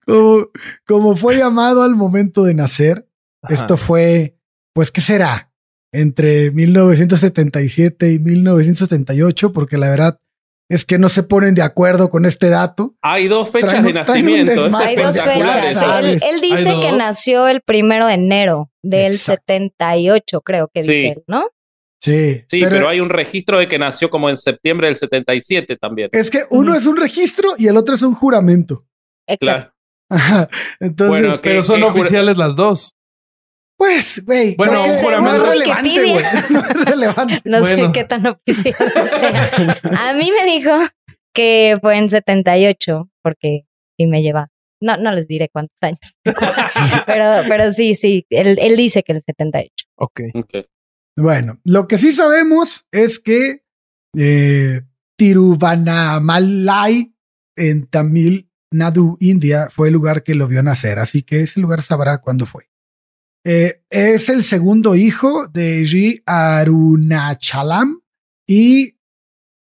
como, 0.07 0.49
como 0.87 1.17
fue 1.17 1.39
llamado 1.39 1.83
al 1.83 1.97
momento 1.97 2.45
de 2.45 2.55
nacer, 2.55 3.09
esto 3.49 3.77
fue 3.77 4.38
pues, 4.79 4.93
¿qué 4.93 5.01
será? 5.01 5.51
Entre 5.93 6.53
1977 6.53 8.13
y 8.13 8.21
1978, 8.21 9.53
porque 9.53 9.77
la 9.77 9.91
verdad 9.91 10.21
es 10.71 10.85
que 10.85 10.99
no 10.99 11.09
se 11.09 11.25
ponen 11.25 11.57
de 11.57 11.63
acuerdo 11.63 12.11
con 12.11 12.25
este 12.25 12.49
dato. 12.49 12.95
Hay 13.03 13.27
dos 13.27 13.51
fechas 13.51 13.83
de 13.83 13.93
nacimiento. 13.93 14.53
Hay 14.53 14.95
dos 14.95 15.21
fechas. 15.21 16.23
Él, 16.23 16.41
dice 16.41 16.77
que 16.81 16.93
nació 16.93 17.49
el 17.49 17.61
primero 17.61 18.07
de 18.07 18.15
enero 18.15 18.71
del 18.81 19.15
78, 19.15 20.43
creo 20.43 20.71
que 20.73 20.83
dice 20.83 21.25
¿no? 21.27 21.49
Sí, 22.01 22.45
sí 22.49 22.61
pero, 22.63 22.89
hay 22.89 23.01
un 23.01 23.11
registro 23.11 23.59
de 23.59 23.67
que 23.67 23.81
nació 23.81 24.11
como 24.11 24.31
en 24.31 24.37
septiembre 24.37 24.87
del 24.87 24.95
77 24.95 25.75
también. 25.75 26.11
Es 26.13 26.31
que 26.31 26.43
uno 26.51 26.77
es 26.77 26.87
un 26.87 26.99
registro 26.99 27.55
y 27.59 27.67
el 27.67 27.77
otro 27.77 27.97
es 27.97 28.03
un 28.03 28.15
juramento. 28.15 28.87
Exacto. 29.27 29.75
Ajá. 30.09 30.49
Entonces, 30.79 31.41
pero 31.43 31.65
son 31.65 31.83
oficiales 31.83 32.39
las 32.39 32.55
dos. 32.55 32.95
Pues, 33.79 34.25
güey, 34.27 34.57
bueno, 34.57 34.73
no, 34.73 34.85
es 34.87 35.43
relevante, 35.43 35.91
güey. 35.95 36.25
No 36.51 36.59
es 36.59 36.85
relevante. 36.85 37.41
No 37.45 37.65
sé 37.65 37.91
qué 37.95 38.03
tan 38.03 38.27
oficial 38.27 38.75
sea. 38.95 39.79
A 39.97 40.15
mí 40.15 40.33
me 40.37 40.51
dijo 40.51 40.73
que 41.33 41.79
fue 41.81 41.97
en 41.97 42.09
78, 42.09 43.09
porque 43.23 43.61
sí 43.97 44.07
me 44.09 44.21
lleva. 44.21 44.49
No, 44.81 44.97
no 44.97 45.13
les 45.13 45.29
diré 45.29 45.49
cuántos 45.49 45.77
años. 45.81 46.01
pero, 47.07 47.49
pero 47.49 47.73
sí, 47.73 47.95
sí, 47.95 48.27
él, 48.31 48.59
él 48.61 48.77
dice 48.77 49.05
que 49.05 49.13
el 49.13 49.23
78. 49.23 49.71
Ok. 49.97 50.21
okay. 50.35 50.67
Bueno, 51.17 51.61
lo 51.65 51.87
que 51.87 51.99
sí 51.99 52.11
sabemos 52.11 52.85
es 52.91 53.21
que 53.21 53.63
eh, 54.17 54.83
Tiruvannamalai 55.17 57.15
en 57.57 57.87
Tamil 57.87 58.51
Nadu, 58.73 59.17
India, 59.21 59.69
fue 59.71 59.89
el 59.89 59.95
lugar 59.95 60.25
que 60.25 60.35
lo 60.35 60.49
vio 60.49 60.63
nacer, 60.63 60.99
así 60.99 61.23
que 61.23 61.43
ese 61.43 61.61
lugar 61.61 61.83
sabrá 61.83 62.19
cuándo 62.19 62.45
fue. 62.45 62.69
Eh, 63.51 63.83
es 63.89 64.29
el 64.29 64.43
segundo 64.43 64.95
hijo 64.95 65.49
de 65.49 65.81
G. 65.85 66.23
Arunachalam 66.27 68.03
y 68.47 68.99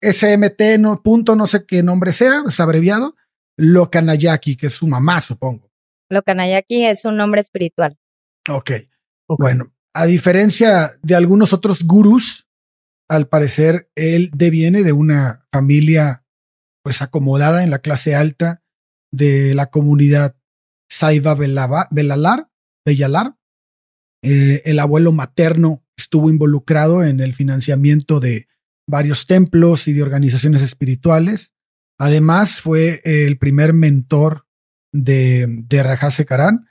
SMT, 0.02 0.78
no, 0.78 1.02
punto, 1.02 1.36
no 1.36 1.46
sé 1.46 1.64
qué 1.64 1.82
nombre 1.82 2.12
sea, 2.12 2.42
es 2.46 2.60
abreviado, 2.60 3.16
Lokanayaki, 3.56 4.56
que 4.56 4.66
es 4.66 4.74
su 4.74 4.86
mamá, 4.86 5.22
supongo. 5.22 5.72
Lokanayaki 6.10 6.84
es 6.84 7.06
un 7.06 7.16
nombre 7.16 7.40
espiritual. 7.40 7.96
Ok. 8.46 8.72
Bueno, 9.26 9.72
a 9.94 10.04
diferencia 10.04 10.92
de 11.02 11.14
algunos 11.14 11.54
otros 11.54 11.84
gurús, 11.84 12.46
al 13.08 13.26
parecer 13.26 13.90
él 13.94 14.30
deviene 14.34 14.82
de 14.82 14.92
una 14.92 15.46
familia 15.50 16.26
pues 16.82 17.00
acomodada 17.00 17.64
en 17.64 17.70
la 17.70 17.78
clase 17.78 18.14
alta 18.14 18.62
de 19.10 19.54
la 19.54 19.70
comunidad 19.70 20.36
Saiba 20.90 21.34
Belalar, 21.34 21.88
Bellalar. 22.84 23.38
Eh, 24.22 24.62
el 24.64 24.78
abuelo 24.78 25.12
materno 25.12 25.84
estuvo 25.96 26.30
involucrado 26.30 27.04
en 27.04 27.20
el 27.20 27.34
financiamiento 27.34 28.20
de 28.20 28.46
varios 28.88 29.26
templos 29.26 29.88
y 29.88 29.92
de 29.92 30.02
organizaciones 30.02 30.62
espirituales. 30.62 31.54
Además, 31.98 32.60
fue 32.60 33.00
el 33.04 33.38
primer 33.38 33.72
mentor 33.72 34.46
de, 34.92 35.46
de 35.48 35.82
Rajase 35.82 36.24
Karan 36.24 36.66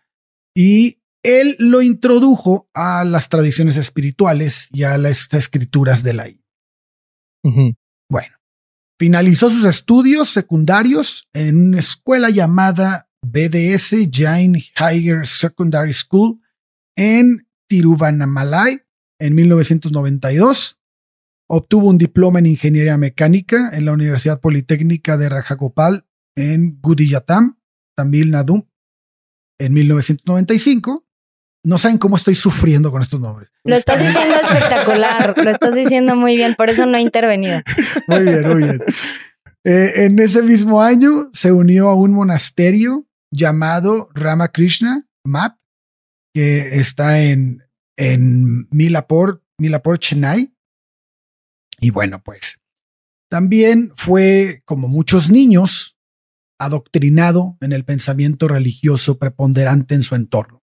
y 0.56 1.02
él 1.24 1.56
lo 1.60 1.82
introdujo 1.82 2.70
a 2.74 3.04
las 3.06 3.30
tradiciones 3.30 3.78
espirituales 3.78 4.68
y 4.72 4.84
a 4.84 4.98
las 4.98 5.34
escrituras 5.34 6.04
de 6.04 6.14
la 6.14 6.28
I. 6.30 6.44
Bueno, 8.10 8.36
finalizó 9.00 9.50
sus 9.50 9.66
estudios 9.66 10.30
secundarios 10.30 11.28
en 11.34 11.68
una 11.68 11.80
escuela 11.80 12.30
llamada 12.30 13.10
BDS 13.22 13.96
Jain 14.12 14.56
Higher 14.56 15.26
Secondary 15.26 15.94
School 15.94 16.40
en 17.02 17.48
Tiruvannamalai 17.68 18.84
en 19.20 19.36
1992. 19.36 20.78
Obtuvo 21.50 21.90
un 21.90 21.98
diploma 21.98 22.40
en 22.40 22.46
ingeniería 22.46 22.96
mecánica 22.98 23.72
en 23.74 23.86
la 23.86 23.94
Universidad 23.94 24.40
Politécnica 24.40 25.18
de 25.18 25.28
Rajagopal 25.28 26.06
en 26.36 26.80
Gudiyatam, 26.80 27.58
Tamil 27.96 28.30
Nadu, 28.30 28.68
en 29.60 29.74
1995. 29.74 31.04
No 31.64 31.78
saben 31.78 31.98
cómo 31.98 32.16
estoy 32.16 32.36
sufriendo 32.36 32.92
con 32.92 33.02
estos 33.02 33.20
nombres. 33.20 33.50
Lo 33.64 33.76
estás 33.76 34.00
diciendo 34.06 34.36
espectacular, 34.36 35.34
lo 35.38 35.50
estás 35.50 35.74
diciendo 35.74 36.16
muy 36.16 36.36
bien, 36.36 36.56
por 36.56 36.70
eso 36.70 36.86
no 36.86 36.98
he 36.98 37.02
intervenido. 37.02 37.62
Muy 38.08 38.24
bien, 38.24 38.48
muy 38.48 38.64
bien. 38.64 38.82
Eh, 39.64 40.06
en 40.06 40.20
ese 40.20 40.42
mismo 40.42 40.82
año 40.82 41.30
se 41.34 41.52
unió 41.52 41.90
a 41.90 41.96
un 41.96 42.14
monasterio 42.14 43.08
llamado 43.32 44.10
Ramakrishna 44.14 45.08
Mat, 45.24 45.61
que 46.34 46.80
está 46.80 47.22
en, 47.22 47.64
en 47.98 48.68
Milapur, 48.70 49.44
Milapur, 49.58 50.00
Chennai. 50.00 50.54
Y 51.80 51.90
bueno, 51.90 52.22
pues 52.24 52.60
también 53.30 53.92
fue, 53.96 54.62
como 54.66 54.88
muchos 54.90 55.30
niños, 55.30 55.98
adoctrinado 56.60 57.58
en 57.62 57.72
el 57.72 57.86
pensamiento 57.86 58.48
religioso 58.48 59.18
preponderante 59.18 59.96
en 59.96 60.04
su 60.04 60.16
entorno. 60.16 60.62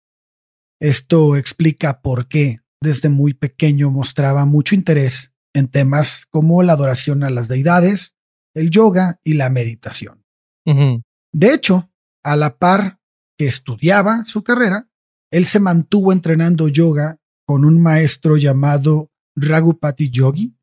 Esto 0.79 1.35
explica 1.35 2.01
por 2.01 2.27
qué 2.27 2.59
desde 2.81 3.09
muy 3.09 3.33
pequeño 3.33 3.91
mostraba 3.91 4.45
mucho 4.45 4.75
interés 4.75 5.33
en 5.53 5.67
temas 5.67 6.25
como 6.29 6.63
la 6.63 6.73
adoración 6.73 7.23
a 7.23 7.29
las 7.29 7.47
deidades, 7.47 8.15
el 8.55 8.69
yoga 8.69 9.19
y 9.23 9.33
la 9.33 9.49
meditación. 9.49 10.23
De 10.65 11.53
hecho, 11.53 11.91
a 12.23 12.35
la 12.35 12.57
par 12.57 12.99
que 13.37 13.47
estudiaba 13.47 14.23
su 14.23 14.43
carrera, 14.43 14.89
él 15.33 15.45
se 15.47 15.59
mantuvo 15.59 16.13
entrenando 16.13 16.67
yoga 16.67 17.17
con 17.45 17.65
un 17.65 17.81
maestro 17.81 18.37
llamado 18.37 19.09
Ragupati 19.35 20.09
Yogi. 20.09 20.55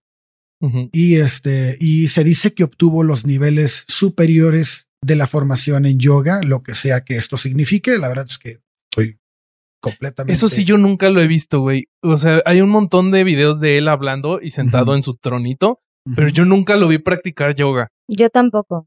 Y 0.93 1.17
este, 1.17 1.79
y 1.81 2.09
se 2.09 2.23
dice 2.23 2.53
que 2.53 2.65
obtuvo 2.65 3.03
los 3.03 3.25
niveles 3.25 3.87
superiores 3.89 4.89
de 5.03 5.17
la 5.17 5.27
formación 5.27 5.87
en 5.87 5.99
yoga, 5.99 6.43
lo 6.43 6.63
que 6.63 6.75
sea 6.75 7.01
que 7.01 7.17
esto 7.17 7.39
signifique. 7.39 7.97
La 7.97 8.09
verdad 8.09 8.27
es 8.29 8.39
que 8.39 8.61
estoy 8.91 9.19
completamente. 9.81 10.35
Eso 10.35 10.49
sí, 10.49 10.65
yo 10.65 10.77
nunca 10.77 11.09
lo 11.09 11.23
he 11.23 11.27
visto, 11.27 11.61
güey. 11.61 11.89
O 12.03 12.19
sea, 12.19 12.43
hay 12.45 12.61
un 12.61 12.69
montón 12.69 13.11
de 13.11 13.25
videos 13.25 13.59
de 13.59 13.79
él 13.79 13.89
hablando 13.89 14.39
y 14.43 14.51
sentado 14.51 14.95
en 14.95 15.03
su 15.03 15.15
tronito, 15.15 15.81
pero 16.15 16.29
yo 16.29 16.45
nunca 16.45 16.77
lo 16.77 16.89
vi 16.89 16.99
practicar 16.99 17.55
yoga. 17.55 17.89
Yo 18.07 18.29
tampoco. 18.29 18.87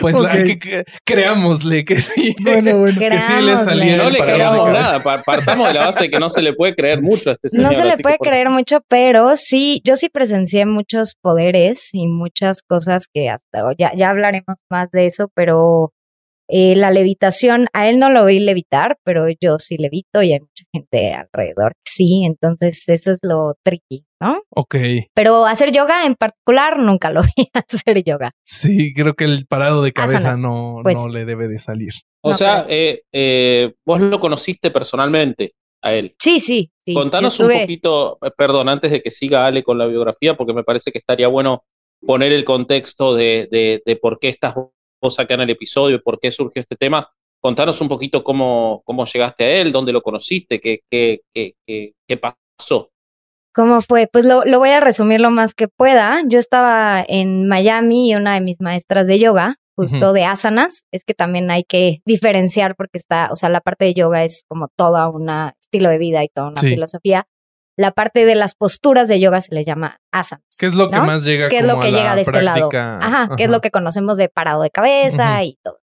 Pues 0.00 0.16
que, 0.58 0.84
creámosle 1.04 1.84
que 1.84 2.00
sí. 2.00 2.34
Bueno, 2.42 2.78
bueno. 2.80 2.98
Que 2.98 3.18
sí 3.18 3.32
le 3.40 3.56
salía. 3.56 3.96
No 3.96 4.10
le 4.10 4.18
creamos 4.18 4.72
nada. 4.72 5.02
Partamos 5.02 5.68
de 5.68 5.74
la 5.74 5.86
base 5.86 6.04
de 6.04 6.10
que 6.10 6.18
no 6.18 6.28
se 6.28 6.42
le 6.42 6.52
puede 6.54 6.74
creer 6.74 7.02
mucho 7.02 7.30
a 7.30 7.32
este 7.34 7.48
señor. 7.50 7.70
No 7.70 7.76
se 7.76 7.84
le 7.84 7.96
puede 7.98 8.18
creer 8.18 8.50
mucho, 8.50 8.80
pero 8.88 9.36
sí, 9.36 9.80
yo 9.84 9.96
sí 9.96 10.08
presencié 10.08 10.66
muchos 10.66 11.14
poderes 11.20 11.90
y 11.92 12.08
muchas 12.08 12.62
cosas 12.62 13.06
que 13.12 13.30
hasta 13.30 13.72
ya, 13.78 13.92
ya 13.94 14.10
hablaremos 14.10 14.56
más 14.70 14.90
de 14.90 15.06
eso, 15.06 15.28
pero 15.34 15.92
eh, 16.48 16.76
la 16.76 16.90
levitación, 16.90 17.66
a 17.72 17.88
él 17.88 17.98
no 17.98 18.10
lo 18.10 18.24
vi 18.26 18.38
levitar, 18.38 18.98
pero 19.02 19.26
yo 19.40 19.58
sí 19.58 19.76
levito 19.78 20.22
y 20.22 20.32
hay 20.32 20.40
mucha 20.40 20.64
gente 20.72 21.14
alrededor 21.14 21.72
que 21.72 21.90
sí, 21.90 22.24
entonces 22.24 22.86
eso 22.88 23.12
es 23.12 23.20
lo 23.22 23.56
tricky, 23.62 24.04
¿no? 24.20 24.42
Ok. 24.50 24.76
Pero 25.14 25.46
hacer 25.46 25.72
yoga 25.72 26.04
en 26.04 26.14
particular 26.16 26.78
nunca 26.78 27.10
lo 27.10 27.22
vi 27.36 27.48
hacer 27.54 28.04
yoga. 28.04 28.32
Sí, 28.44 28.92
creo 28.92 29.14
que 29.14 29.24
el 29.24 29.46
parado 29.46 29.82
de 29.82 29.92
cabeza 29.92 30.36
no, 30.36 30.80
pues 30.82 30.96
no 30.96 31.08
le 31.08 31.24
debe 31.24 31.48
de 31.48 31.58
salir. 31.58 31.94
O 32.22 32.34
sea, 32.34 32.66
eh, 32.68 33.02
eh, 33.12 33.74
vos 33.86 34.00
lo 34.00 34.20
conociste 34.20 34.70
personalmente 34.70 35.54
a 35.82 35.94
él. 35.94 36.14
Sí, 36.18 36.40
sí. 36.40 36.70
Contanos 36.92 37.40
un 37.40 37.50
poquito, 37.50 38.18
perdón, 38.36 38.68
antes 38.68 38.90
de 38.90 39.02
que 39.02 39.10
siga 39.10 39.46
Ale 39.46 39.62
con 39.62 39.78
la 39.78 39.86
biografía, 39.86 40.36
porque 40.36 40.52
me 40.52 40.64
parece 40.64 40.90
que 40.90 40.98
estaría 40.98 41.28
bueno 41.28 41.64
poner 42.06 42.32
el 42.32 42.44
contexto 42.44 43.14
de, 43.14 43.48
de, 43.50 43.82
de 43.84 43.96
por 43.96 44.18
qué 44.18 44.28
estás 44.28 44.54
acá 45.18 45.34
en 45.34 45.42
el 45.42 45.50
episodio, 45.50 46.02
por 46.02 46.18
qué 46.18 46.30
surgió 46.30 46.60
este 46.60 46.76
tema. 46.76 47.08
Contanos 47.40 47.80
un 47.80 47.88
poquito 47.88 48.24
cómo, 48.24 48.82
cómo 48.84 49.04
llegaste 49.04 49.44
a 49.44 49.50
él, 49.60 49.72
dónde 49.72 49.92
lo 49.92 50.02
conociste, 50.02 50.60
qué, 50.60 50.80
qué, 50.90 51.20
qué, 51.34 51.54
qué, 51.66 52.16
pasó. 52.16 52.90
¿Cómo 53.54 53.82
fue? 53.82 54.08
Pues 54.10 54.24
lo, 54.24 54.44
lo, 54.44 54.58
voy 54.58 54.70
a 54.70 54.80
resumir 54.80 55.20
lo 55.20 55.30
más 55.30 55.54
que 55.54 55.68
pueda. 55.68 56.22
Yo 56.26 56.38
estaba 56.38 57.04
en 57.06 57.46
Miami 57.46 58.10
y 58.10 58.14
una 58.14 58.34
de 58.34 58.40
mis 58.40 58.60
maestras 58.60 59.06
de 59.06 59.18
yoga, 59.18 59.56
justo 59.76 60.12
de 60.12 60.24
asanas, 60.24 60.86
es 60.92 61.04
que 61.04 61.14
también 61.14 61.50
hay 61.50 61.64
que 61.64 62.00
diferenciar 62.06 62.76
porque 62.76 62.98
está, 62.98 63.28
o 63.32 63.36
sea, 63.36 63.48
la 63.48 63.60
parte 63.60 63.84
de 63.84 63.94
yoga 63.94 64.24
es 64.24 64.42
como 64.48 64.68
toda 64.76 65.08
un 65.08 65.28
estilo 65.60 65.90
de 65.90 65.98
vida 65.98 66.24
y 66.24 66.28
toda 66.28 66.48
una 66.48 66.60
filosofía 66.60 67.26
la 67.76 67.90
parte 67.90 68.24
de 68.24 68.34
las 68.34 68.54
posturas 68.54 69.08
de 69.08 69.20
yoga 69.20 69.40
se 69.40 69.54
le 69.54 69.64
llama 69.64 70.00
asanas. 70.12 70.44
¿Qué 70.58 70.66
es 70.66 70.74
lo 70.74 70.90
que 70.90 71.00
más 71.00 71.24
llega 71.24 71.48
¿Qué 71.48 71.58
es 71.58 71.66
lo 71.66 71.80
que 71.80 71.90
llega 71.90 72.14
de 72.14 72.22
este 72.22 72.42
lado? 72.42 72.68
Ajá, 72.72 73.30
¿qué 73.36 73.44
es 73.44 73.50
lo 73.50 73.60
que 73.60 73.70
conocemos 73.70 74.16
de 74.16 74.28
parado 74.28 74.62
de 74.62 74.70
cabeza 74.70 75.42
y 75.44 75.58
todo. 75.62 75.80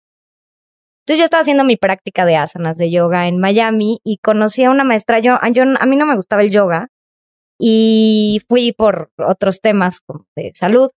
Entonces 1.00 1.18
yo 1.18 1.24
estaba 1.24 1.40
haciendo 1.40 1.64
mi 1.64 1.76
práctica 1.76 2.24
de 2.24 2.36
asanas 2.36 2.78
de 2.78 2.90
yoga 2.90 3.26
en 3.26 3.38
Miami 3.38 3.98
y 4.04 4.18
conocí 4.18 4.62
a 4.62 4.70
una 4.70 4.84
maestra. 4.84 5.18
Yo, 5.18 5.38
yo, 5.52 5.64
a 5.78 5.86
mí 5.86 5.96
no 5.96 6.06
me 6.06 6.14
gustaba 6.14 6.42
el 6.42 6.50
yoga 6.50 6.88
y 7.58 8.40
fui 8.48 8.72
por 8.72 9.10
otros 9.18 9.60
temas 9.60 10.00
como 10.00 10.26
de 10.36 10.52
salud. 10.54 10.90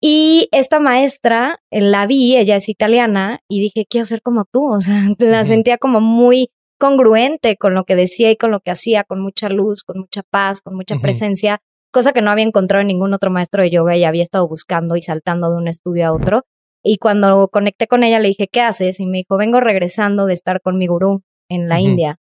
Y 0.00 0.48
esta 0.50 0.80
maestra 0.80 1.60
la 1.70 2.06
vi, 2.06 2.36
ella 2.36 2.56
es 2.56 2.68
italiana, 2.68 3.38
y 3.48 3.60
dije, 3.60 3.86
quiero 3.88 4.04
ser 4.04 4.20
como 4.20 4.44
tú. 4.44 4.72
O 4.72 4.80
sea, 4.80 5.00
la 5.18 5.44
sentía 5.44 5.78
como 5.78 6.00
muy 6.00 6.50
congruente 6.82 7.56
con 7.56 7.74
lo 7.74 7.84
que 7.84 7.94
decía 7.94 8.32
y 8.32 8.36
con 8.36 8.50
lo 8.50 8.58
que 8.58 8.72
hacía, 8.72 9.04
con 9.04 9.20
mucha 9.20 9.48
luz, 9.48 9.84
con 9.84 10.00
mucha 10.00 10.24
paz, 10.24 10.62
con 10.62 10.74
mucha 10.74 10.98
presencia, 10.98 11.60
cosa 11.92 12.12
que 12.12 12.22
no 12.22 12.32
había 12.32 12.44
encontrado 12.44 12.80
en 12.80 12.88
ningún 12.88 13.14
otro 13.14 13.30
maestro 13.30 13.62
de 13.62 13.70
yoga 13.70 13.96
y 13.96 14.02
había 14.02 14.24
estado 14.24 14.48
buscando 14.48 14.96
y 14.96 15.02
saltando 15.02 15.48
de 15.48 15.58
un 15.58 15.68
estudio 15.68 16.08
a 16.08 16.12
otro. 16.12 16.42
Y 16.82 16.96
cuando 16.96 17.46
conecté 17.52 17.86
con 17.86 18.02
ella 18.02 18.18
le 18.18 18.26
dije, 18.26 18.48
¿qué 18.50 18.62
haces? 18.62 18.98
Y 18.98 19.06
me 19.06 19.18
dijo, 19.18 19.36
vengo 19.36 19.60
regresando 19.60 20.26
de 20.26 20.34
estar 20.34 20.60
con 20.60 20.76
mi 20.76 20.88
gurú 20.88 21.22
en 21.48 21.68
la 21.68 21.78
India. 21.78 22.18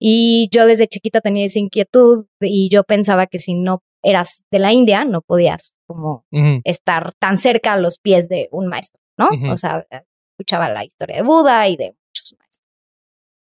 Y 0.00 0.48
yo 0.50 0.64
desde 0.64 0.88
chiquita 0.88 1.20
tenía 1.20 1.44
esa 1.44 1.58
inquietud 1.58 2.24
y 2.40 2.70
yo 2.70 2.84
pensaba 2.84 3.26
que 3.26 3.40
si 3.40 3.52
no 3.52 3.82
eras 4.02 4.44
de 4.50 4.58
la 4.58 4.72
India, 4.72 5.04
no 5.04 5.20
podías 5.20 5.76
como 5.86 6.24
estar 6.64 7.12
tan 7.18 7.36
cerca 7.36 7.74
a 7.74 7.78
los 7.78 7.98
pies 7.98 8.30
de 8.30 8.48
un 8.52 8.68
maestro, 8.68 9.02
¿no? 9.18 9.28
O 9.52 9.56
sea, 9.58 9.86
escuchaba 10.32 10.70
la 10.70 10.82
historia 10.82 11.16
de 11.16 11.22
Buda 11.22 11.68
y 11.68 11.76
de 11.76 11.94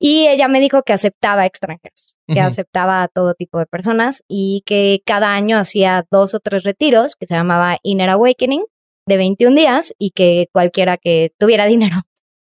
y 0.04 0.26
ella 0.26 0.48
me 0.48 0.58
dijo 0.58 0.82
que 0.82 0.92
aceptaba 0.92 1.46
extranjeros, 1.46 2.16
que 2.26 2.40
aceptaba 2.40 3.04
a 3.04 3.08
todo 3.08 3.34
tipo 3.34 3.60
de 3.60 3.66
personas 3.66 4.24
y 4.26 4.64
que 4.66 5.00
cada 5.06 5.36
año 5.36 5.56
hacía 5.56 6.04
dos 6.10 6.34
o 6.34 6.40
tres 6.40 6.64
retiros 6.64 7.14
que 7.14 7.26
se 7.26 7.34
llamaba 7.34 7.78
Inner 7.84 8.10
Awakening 8.10 8.64
de 9.06 9.16
21 9.16 9.54
días 9.54 9.94
y 10.00 10.10
que 10.10 10.48
cualquiera 10.52 10.96
que 10.96 11.30
tuviera 11.38 11.66
dinero, 11.66 11.98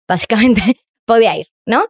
básicamente, 0.08 0.62
podía 1.04 1.36
ir, 1.36 1.48
¿no? 1.66 1.86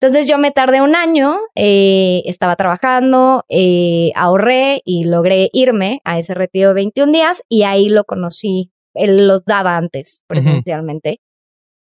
Entonces 0.00 0.28
yo 0.28 0.38
me 0.38 0.52
tardé 0.52 0.82
un 0.82 0.94
año, 0.94 1.40
eh, 1.56 2.22
estaba 2.26 2.54
trabajando, 2.54 3.44
eh, 3.48 4.12
ahorré 4.14 4.82
y 4.84 5.02
logré 5.02 5.50
irme 5.52 6.00
a 6.04 6.20
ese 6.20 6.34
retiro 6.34 6.68
de 6.68 6.74
21 6.74 7.10
días 7.10 7.42
y 7.48 7.64
ahí 7.64 7.88
lo 7.88 8.04
conocí. 8.04 8.70
Él 8.94 9.26
los 9.26 9.44
daba 9.44 9.76
antes 9.76 10.22
presencialmente. 10.28 11.20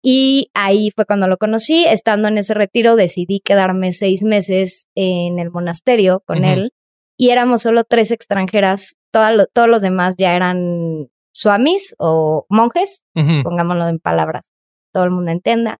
Y 0.09 0.53
ahí 0.55 0.93
fue 0.95 1.05
cuando 1.05 1.27
lo 1.27 1.37
conocí. 1.37 1.85
Estando 1.85 2.29
en 2.29 2.39
ese 2.39 2.55
retiro, 2.55 2.95
decidí 2.95 3.41
quedarme 3.41 3.93
seis 3.93 4.23
meses 4.23 4.87
en 4.95 5.41
el 5.41 5.51
monasterio 5.51 6.23
con 6.25 6.45
él. 6.45 6.73
Y 7.19 7.31
éramos 7.31 7.63
solo 7.63 7.83
tres 7.83 8.13
extranjeras. 8.13 8.95
todos 9.11 9.69
los 9.69 9.83
demás 9.83 10.15
ya 10.17 10.37
eran 10.37 11.09
swamis 11.35 11.97
o 11.99 12.47
monjes, 12.49 13.05
pongámoslo 13.15 13.89
en 13.89 13.99
palabras, 13.99 14.53
todo 14.93 15.03
el 15.03 15.11
mundo 15.11 15.33
entienda. 15.33 15.79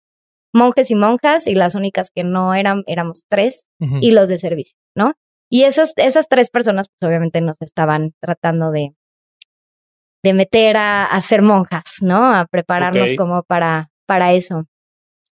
Monjes 0.53 0.91
y 0.91 0.97
monjas, 0.97 1.47
y 1.47 1.55
las 1.55 1.77
únicas 1.77 2.11
que 2.13 2.25
no 2.25 2.53
eran, 2.55 2.83
éramos 2.89 3.23
tres, 3.29 3.69
y 3.79 4.11
los 4.11 4.29
de 4.29 4.39
servicio, 4.39 4.77
¿no? 4.97 5.13
Y 5.49 5.63
esos, 5.63 5.93
esas 5.97 6.27
tres 6.27 6.51
personas, 6.51 6.89
pues 6.89 7.09
obviamente 7.09 7.41
nos 7.43 7.63
estaban 7.63 8.13
tratando 8.21 8.73
de, 8.73 8.93
de 10.25 10.35
meter 10.35 10.77
a, 10.77 11.05
a 11.05 11.21
ser 11.21 11.43
monjas, 11.43 11.99
¿no? 12.01 12.35
A 12.35 12.47
prepararnos 12.47 13.13
como 13.17 13.45
para, 13.45 13.91
para 14.07 14.33
eso. 14.33 14.65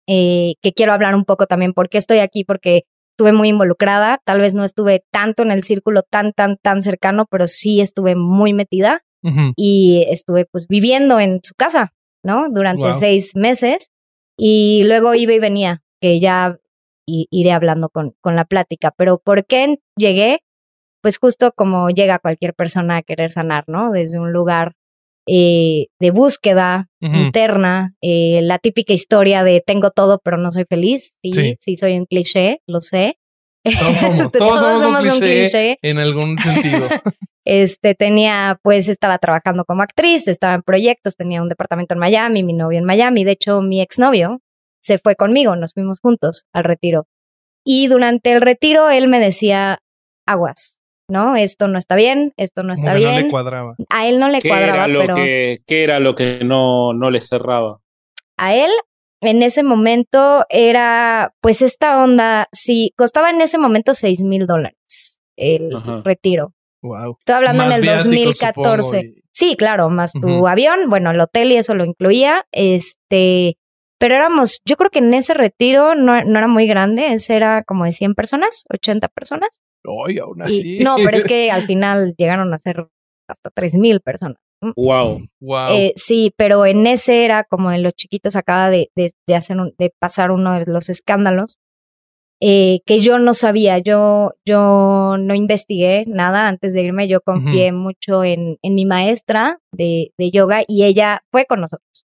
Eh, 0.08 0.54
que 0.62 0.72
quiero 0.72 0.92
hablar 0.92 1.14
un 1.14 1.24
poco 1.24 1.46
también 1.46 1.72
por 1.72 1.88
qué 1.88 1.98
estoy 1.98 2.18
aquí, 2.18 2.44
porque 2.44 2.84
estuve 3.12 3.32
muy 3.32 3.48
involucrada, 3.48 4.18
tal 4.24 4.40
vez 4.40 4.54
no 4.54 4.64
estuve 4.64 5.04
tanto 5.10 5.42
en 5.42 5.50
el 5.50 5.62
círculo 5.62 6.02
tan, 6.02 6.32
tan, 6.32 6.56
tan 6.56 6.82
cercano, 6.82 7.26
pero 7.30 7.46
sí 7.46 7.80
estuve 7.80 8.16
muy 8.16 8.52
metida 8.52 9.02
y 9.54 10.04
estuve 10.10 10.46
pues 10.46 10.66
viviendo 10.66 11.20
en 11.20 11.38
su 11.44 11.54
casa, 11.54 11.94
¿no? 12.24 12.46
Durante 12.50 12.92
seis 12.92 13.36
meses 13.36 13.90
y 14.36 14.82
luego 14.84 15.14
iba 15.14 15.32
y 15.32 15.38
venía, 15.38 15.84
que 16.00 16.18
ya 16.18 16.58
iré 17.06 17.52
hablando 17.52 17.88
con, 17.88 18.16
con 18.20 18.34
la 18.34 18.44
plática, 18.44 18.92
pero 18.96 19.18
¿por 19.18 19.46
qué 19.46 19.78
llegué? 19.96 20.40
Pues 21.02 21.18
justo 21.18 21.52
como 21.54 21.90
llega 21.90 22.18
cualquier 22.18 22.54
persona 22.54 22.96
a 22.96 23.02
querer 23.02 23.30
sanar, 23.30 23.62
¿no? 23.68 23.92
Desde 23.92 24.18
un 24.18 24.32
lugar 24.32 24.74
eh, 25.26 25.86
de 26.00 26.10
búsqueda 26.10 26.88
interna, 27.00 27.94
eh, 28.00 28.40
la 28.42 28.58
típica 28.58 28.92
historia 28.92 29.42
de 29.42 29.62
tengo 29.64 29.90
todo 29.90 30.20
pero 30.22 30.36
no 30.36 30.52
soy 30.52 30.64
feliz, 30.68 31.18
sí, 31.22 31.56
sí, 31.58 31.76
soy 31.76 31.98
un 31.98 32.06
cliché, 32.06 32.60
lo 32.66 32.80
sé. 32.80 33.18
Todos 33.64 33.98
somos, 33.98 34.32
todos, 34.32 34.60
somos, 34.60 35.14
un, 35.14 35.20
cliché 35.20 35.78
en 35.82 35.98
algún 35.98 36.38
sentido. 36.38 36.88
este 37.44 37.94
tenía, 37.94 38.58
pues 38.62 38.88
estaba 38.88 39.18
trabajando 39.18 39.64
como 39.64 39.82
actriz, 39.82 40.28
estaba 40.28 40.54
en 40.54 40.62
proyectos, 40.62 41.16
tenía 41.16 41.42
un 41.42 41.48
departamento 41.48 41.94
en 41.94 42.00
Miami, 42.00 42.42
mi 42.42 42.52
novio 42.52 42.78
en 42.78 42.84
Miami, 42.84 43.24
de 43.24 43.32
hecho 43.32 43.60
mi 43.62 43.80
exnovio 43.80 44.40
se 44.80 44.98
fue 44.98 45.14
conmigo, 45.14 45.54
nos 45.56 45.72
fuimos 45.74 46.00
juntos 46.00 46.46
al 46.52 46.64
retiro. 46.64 47.06
Y 47.64 47.86
durante 47.86 48.32
el 48.32 48.40
retiro 48.40 48.90
él 48.90 49.06
me 49.08 49.20
decía, 49.20 49.78
aguas, 50.26 50.80
¿no? 51.12 51.36
Esto 51.36 51.68
no 51.68 51.78
está 51.78 51.94
bien, 51.94 52.32
esto 52.36 52.62
no 52.64 52.72
está 52.72 52.94
bien. 52.94 53.14
No 53.14 53.20
le 53.20 53.30
cuadraba. 53.30 53.76
A 53.88 54.06
él 54.08 54.18
no 54.18 54.28
le 54.28 54.42
cuadraba, 54.42 54.86
era 54.86 55.00
pero... 55.00 55.14
Que, 55.14 55.60
¿Qué 55.66 55.84
era 55.84 56.00
lo 56.00 56.14
que 56.14 56.40
no, 56.42 56.92
no 56.94 57.10
le 57.10 57.20
cerraba? 57.20 57.80
A 58.36 58.54
él, 58.56 58.70
en 59.20 59.42
ese 59.42 59.62
momento, 59.62 60.44
era, 60.48 61.34
pues 61.40 61.62
esta 61.62 62.02
onda, 62.02 62.48
sí, 62.50 62.92
costaba 62.96 63.30
en 63.30 63.40
ese 63.40 63.58
momento 63.58 63.94
seis 63.94 64.24
mil 64.24 64.46
dólares 64.46 65.20
el 65.36 65.70
retiro. 66.04 66.54
Wow. 66.82 67.16
Estoy 67.18 67.36
hablando 67.36 67.64
en 67.64 67.72
el 67.72 67.84
2014. 67.84 69.14
Sí, 69.30 69.56
claro, 69.56 69.88
más 69.88 70.12
tu 70.12 70.46
avión, 70.46 70.90
bueno, 70.90 71.10
el 71.10 71.20
hotel 71.20 71.52
y 71.52 71.56
eso 71.56 71.74
lo 71.74 71.84
incluía. 71.84 72.44
Este, 72.52 73.56
pero 73.98 74.14
éramos, 74.16 74.60
yo 74.64 74.76
creo 74.76 74.90
que 74.90 74.98
en 74.98 75.14
ese 75.14 75.32
retiro 75.32 75.94
no, 75.94 76.22
no 76.24 76.38
era 76.38 76.48
muy 76.48 76.66
grande, 76.66 77.12
ese 77.12 77.36
era 77.36 77.62
como 77.62 77.84
de 77.84 77.92
100 77.92 78.14
personas, 78.14 78.64
80 78.68 79.08
personas. 79.08 79.60
Ay, 80.06 80.18
aún 80.18 80.42
así. 80.42 80.78
no, 80.80 80.96
pero 80.96 81.16
es 81.16 81.24
que 81.24 81.50
al 81.50 81.62
final 81.62 82.14
llegaron 82.16 82.52
a 82.54 82.58
ser 82.58 82.88
hasta 83.28 83.50
tres 83.50 83.74
mil 83.74 84.00
personas. 84.00 84.38
Wow. 84.76 85.20
Wow. 85.40 85.68
Eh, 85.70 85.92
sí, 85.96 86.32
pero 86.36 86.66
en 86.66 86.86
ese 86.86 87.24
era 87.24 87.42
como 87.44 87.72
en 87.72 87.82
los 87.82 87.94
chiquitos 87.94 88.36
acaba 88.36 88.70
de, 88.70 88.90
de, 88.94 89.12
de 89.26 89.34
hacer 89.34 89.56
de 89.78 89.92
pasar 89.98 90.30
uno 90.30 90.58
de 90.58 90.70
los 90.70 90.88
escándalos 90.88 91.58
eh, 92.44 92.80
que 92.86 93.00
yo 93.00 93.20
no 93.20 93.34
sabía. 93.34 93.78
Yo, 93.78 94.32
yo 94.44 95.16
no 95.16 95.34
investigué 95.34 96.04
nada 96.08 96.48
antes 96.48 96.74
de 96.74 96.82
irme. 96.82 97.06
Yo 97.06 97.20
confié 97.20 97.72
mucho 97.72 98.24
en, 98.24 98.58
en 98.62 98.74
mi 98.74 98.84
maestra 98.84 99.60
de, 99.72 100.12
de 100.18 100.30
yoga 100.32 100.62
y 100.66 100.84
ella 100.84 101.22
fue 101.30 101.44
con 101.46 101.60
nosotros. 101.60 102.04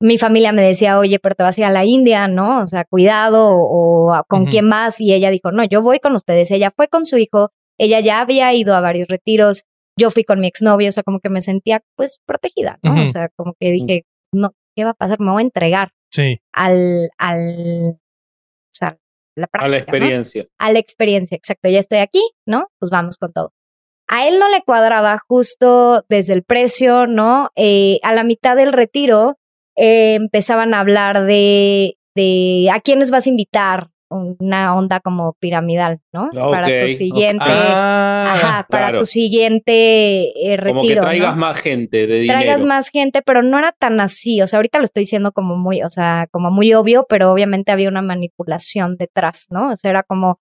Mi 0.00 0.18
familia 0.18 0.52
me 0.52 0.62
decía, 0.62 0.98
oye, 0.98 1.18
pero 1.18 1.34
te 1.34 1.42
vas 1.42 1.58
a 1.58 1.60
ir 1.60 1.64
a 1.66 1.70
la 1.70 1.84
India, 1.84 2.28
¿no? 2.28 2.58
O 2.58 2.66
sea, 2.66 2.84
cuidado, 2.84 3.50
o, 3.52 4.22
con 4.28 4.46
quién 4.46 4.66
más. 4.66 5.00
Y 5.00 5.12
ella 5.12 5.30
dijo, 5.30 5.52
no, 5.52 5.64
yo 5.64 5.82
voy 5.82 5.98
con 5.98 6.14
ustedes. 6.14 6.50
Ella 6.50 6.72
fue 6.74 6.88
con 6.88 7.04
su 7.04 7.18
hijo, 7.18 7.50
ella 7.78 8.00
ya 8.00 8.20
había 8.20 8.52
ido 8.54 8.74
a 8.74 8.80
varios 8.80 9.08
retiros, 9.08 9.64
yo 9.98 10.10
fui 10.10 10.24
con 10.24 10.40
mi 10.40 10.46
exnovio, 10.46 10.88
o 10.88 10.92
sea, 10.92 11.02
como 11.02 11.20
que 11.20 11.28
me 11.28 11.42
sentía 11.42 11.82
pues 11.96 12.18
protegida, 12.26 12.78
¿no? 12.82 13.02
O 13.04 13.08
sea, 13.08 13.28
como 13.36 13.54
que 13.58 13.70
dije, 13.70 14.04
no, 14.32 14.52
¿qué 14.76 14.84
va 14.84 14.90
a 14.90 14.94
pasar? 14.94 15.20
Me 15.20 15.30
voy 15.30 15.42
a 15.42 15.44
entregar 15.44 15.90
sí. 16.10 16.40
al, 16.52 17.10
al, 17.18 17.96
o 17.96 18.72
sea, 18.72 18.98
la 19.36 19.46
práctica, 19.46 19.66
a 19.66 19.68
la 19.68 19.76
experiencia. 19.78 20.46
A 20.58 20.72
la 20.72 20.78
experiencia, 20.78 21.36
exacto. 21.36 21.68
Ya 21.68 21.80
estoy 21.80 21.98
aquí, 21.98 22.22
¿no? 22.46 22.68
Pues 22.78 22.90
vamos 22.90 23.16
con 23.16 23.32
todo. 23.32 23.52
A 24.08 24.26
él 24.26 24.38
no 24.38 24.48
le 24.48 24.62
cuadraba 24.62 25.18
justo 25.28 26.04
desde 26.08 26.32
el 26.32 26.42
precio, 26.42 27.06
¿no? 27.06 27.50
Eh, 27.54 28.00
a 28.02 28.12
la 28.12 28.24
mitad 28.24 28.56
del 28.56 28.72
retiro, 28.72 29.38
eh, 29.82 30.14
empezaban 30.14 30.74
a 30.74 30.80
hablar 30.80 31.22
de, 31.24 31.96
de 32.14 32.68
a 32.70 32.80
quiénes 32.80 33.10
vas 33.10 33.26
a 33.26 33.30
invitar, 33.30 33.88
una 34.10 34.76
onda 34.76 35.00
como 35.00 35.34
piramidal, 35.40 36.00
¿no? 36.12 36.30
para 36.32 36.66
tu 36.66 36.92
siguiente, 36.92 37.44
ah, 37.46 38.32
ajá, 38.34 38.66
para 38.68 38.98
tu 38.98 39.06
siguiente 39.06 40.32
retiro. 40.56 40.74
Como 40.74 40.82
que 40.82 40.96
traigas 40.96 41.36
más 41.36 41.56
gente 41.58 42.06
de 42.06 42.20
dinero. 42.20 42.40
Traigas 42.40 42.64
más 42.64 42.90
gente, 42.90 43.22
pero 43.24 43.42
no 43.42 43.58
era 43.58 43.72
tan 43.72 44.00
así. 44.00 44.42
O 44.42 44.46
sea, 44.46 44.58
ahorita 44.58 44.78
lo 44.78 44.84
estoy 44.84 45.02
diciendo 45.02 45.32
como 45.32 45.56
muy, 45.56 45.82
o 45.82 45.90
sea, 45.90 46.26
como 46.30 46.50
muy 46.50 46.74
obvio, 46.74 47.06
pero 47.08 47.32
obviamente 47.32 47.72
había 47.72 47.88
una 47.88 48.02
manipulación 48.02 48.96
detrás, 48.96 49.46
¿no? 49.48 49.68
O 49.68 49.76
sea, 49.76 49.92
era 49.92 50.02
como 50.02 50.40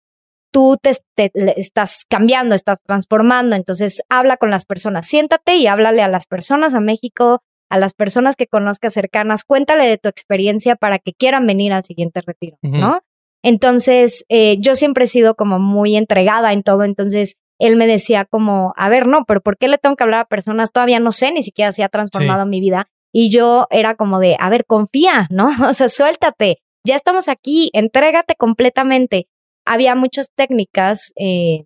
tú 0.52 0.78
te, 0.82 0.91
te, 1.15 1.32
estás 1.58 2.06
cambiando, 2.10 2.56
estás 2.56 2.82
transformando, 2.84 3.56
entonces 3.56 4.02
habla 4.10 4.38
con 4.38 4.49
las 4.49 4.65
personas, 4.65 5.06
siéntate 5.06 5.56
y 5.56 5.67
háblale 5.67 6.02
a 6.02 6.08
las 6.08 6.25
personas 6.25 6.73
a 6.73 6.80
México, 6.80 7.43
a 7.69 7.77
las 7.77 7.93
personas 7.93 8.36
que 8.36 8.47
conozcas 8.47 8.93
cercanas, 8.93 9.43
cuéntale 9.43 9.88
de 9.88 9.97
tu 9.97 10.10
experiencia 10.10 10.75
para 10.75 10.99
que 10.99 11.13
quieran 11.13 11.45
venir 11.45 11.73
al 11.73 11.84
siguiente 11.84 12.21
retiro, 12.21 12.58
¿no? 12.62 13.01
Entonces, 13.43 14.25
eh, 14.29 14.58
yo 14.60 14.75
siempre 14.75 15.05
he 15.05 15.08
sido 15.08 15.36
como 15.36 15.60
muy 15.60 15.95
entregada 15.95 16.51
en 16.51 16.63
todo, 16.63 16.84
entonces 16.84 17.36
él 17.60 17.75
me 17.75 17.88
decía 17.88 18.25
como, 18.25 18.73
a 18.77 18.89
ver, 18.89 19.08
no, 19.08 19.25
pero 19.25 19.41
¿por 19.41 19.58
qué 19.58 19.67
le 19.67 19.77
tengo 19.77 19.95
que 19.95 20.03
hablar 20.03 20.21
a 20.21 20.25
personas? 20.25 20.71
Todavía 20.71 20.99
no 20.99 21.12
sé 21.12 21.32
ni 21.32 21.43
siquiera 21.43 21.71
si 21.71 21.82
ha 21.82 21.89
transformado 21.89 22.45
mi 22.45 22.60
vida. 22.60 22.88
Y 23.12 23.29
yo 23.29 23.67
era 23.69 23.95
como 23.95 24.19
de, 24.19 24.38
a 24.39 24.49
ver, 24.49 24.65
confía, 24.65 25.27
¿no? 25.29 25.49
O 25.69 25.73
sea, 25.73 25.89
suéltate, 25.89 26.62
ya 26.86 26.95
estamos 26.95 27.27
aquí, 27.27 27.69
entrégate 27.73 28.36
completamente. 28.36 29.27
Había 29.65 29.95
muchas 29.95 30.32
técnicas 30.34 31.12
eh, 31.17 31.65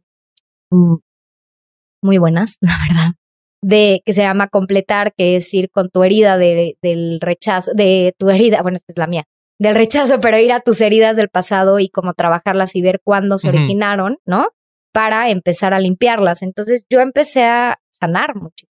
mm, 0.72 0.96
muy 2.02 2.18
buenas, 2.18 2.58
la 2.62 2.74
verdad, 2.88 3.12
de 3.64 4.02
que 4.06 4.14
se 4.14 4.22
llama 4.22 4.48
completar, 4.48 5.14
que 5.18 5.38
es 5.38 5.52
ir 5.54 5.72
con 5.72 5.90
tu 5.90 6.04
herida 6.04 6.38
de, 6.38 6.78
del 6.82 7.20
rechazo, 7.22 7.72
de 7.74 8.14
tu 8.18 8.30
herida, 8.30 8.62
bueno, 8.62 8.76
esta 8.76 8.92
es 8.92 8.98
la 8.98 9.08
mía, 9.08 9.24
del 9.58 9.74
rechazo, 9.74 10.20
pero 10.20 10.38
ir 10.38 10.52
a 10.52 10.60
tus 10.60 10.82
heridas 10.82 11.16
del 11.16 11.30
pasado 11.30 11.80
y 11.80 11.90
como 11.90 12.14
trabajarlas 12.14 12.76
y 12.76 12.82
ver 12.82 13.00
cuándo 13.04 13.38
se 13.38 13.48
originaron, 13.48 14.18
¿no? 14.26 14.50
Para 14.92 15.30
empezar 15.30 15.74
a 15.74 15.80
limpiarlas. 15.80 16.42
Entonces 16.42 16.84
yo 16.90 17.00
empecé 17.00 17.46
a 17.46 17.80
sanar 17.92 18.36
mucho. 18.36 18.68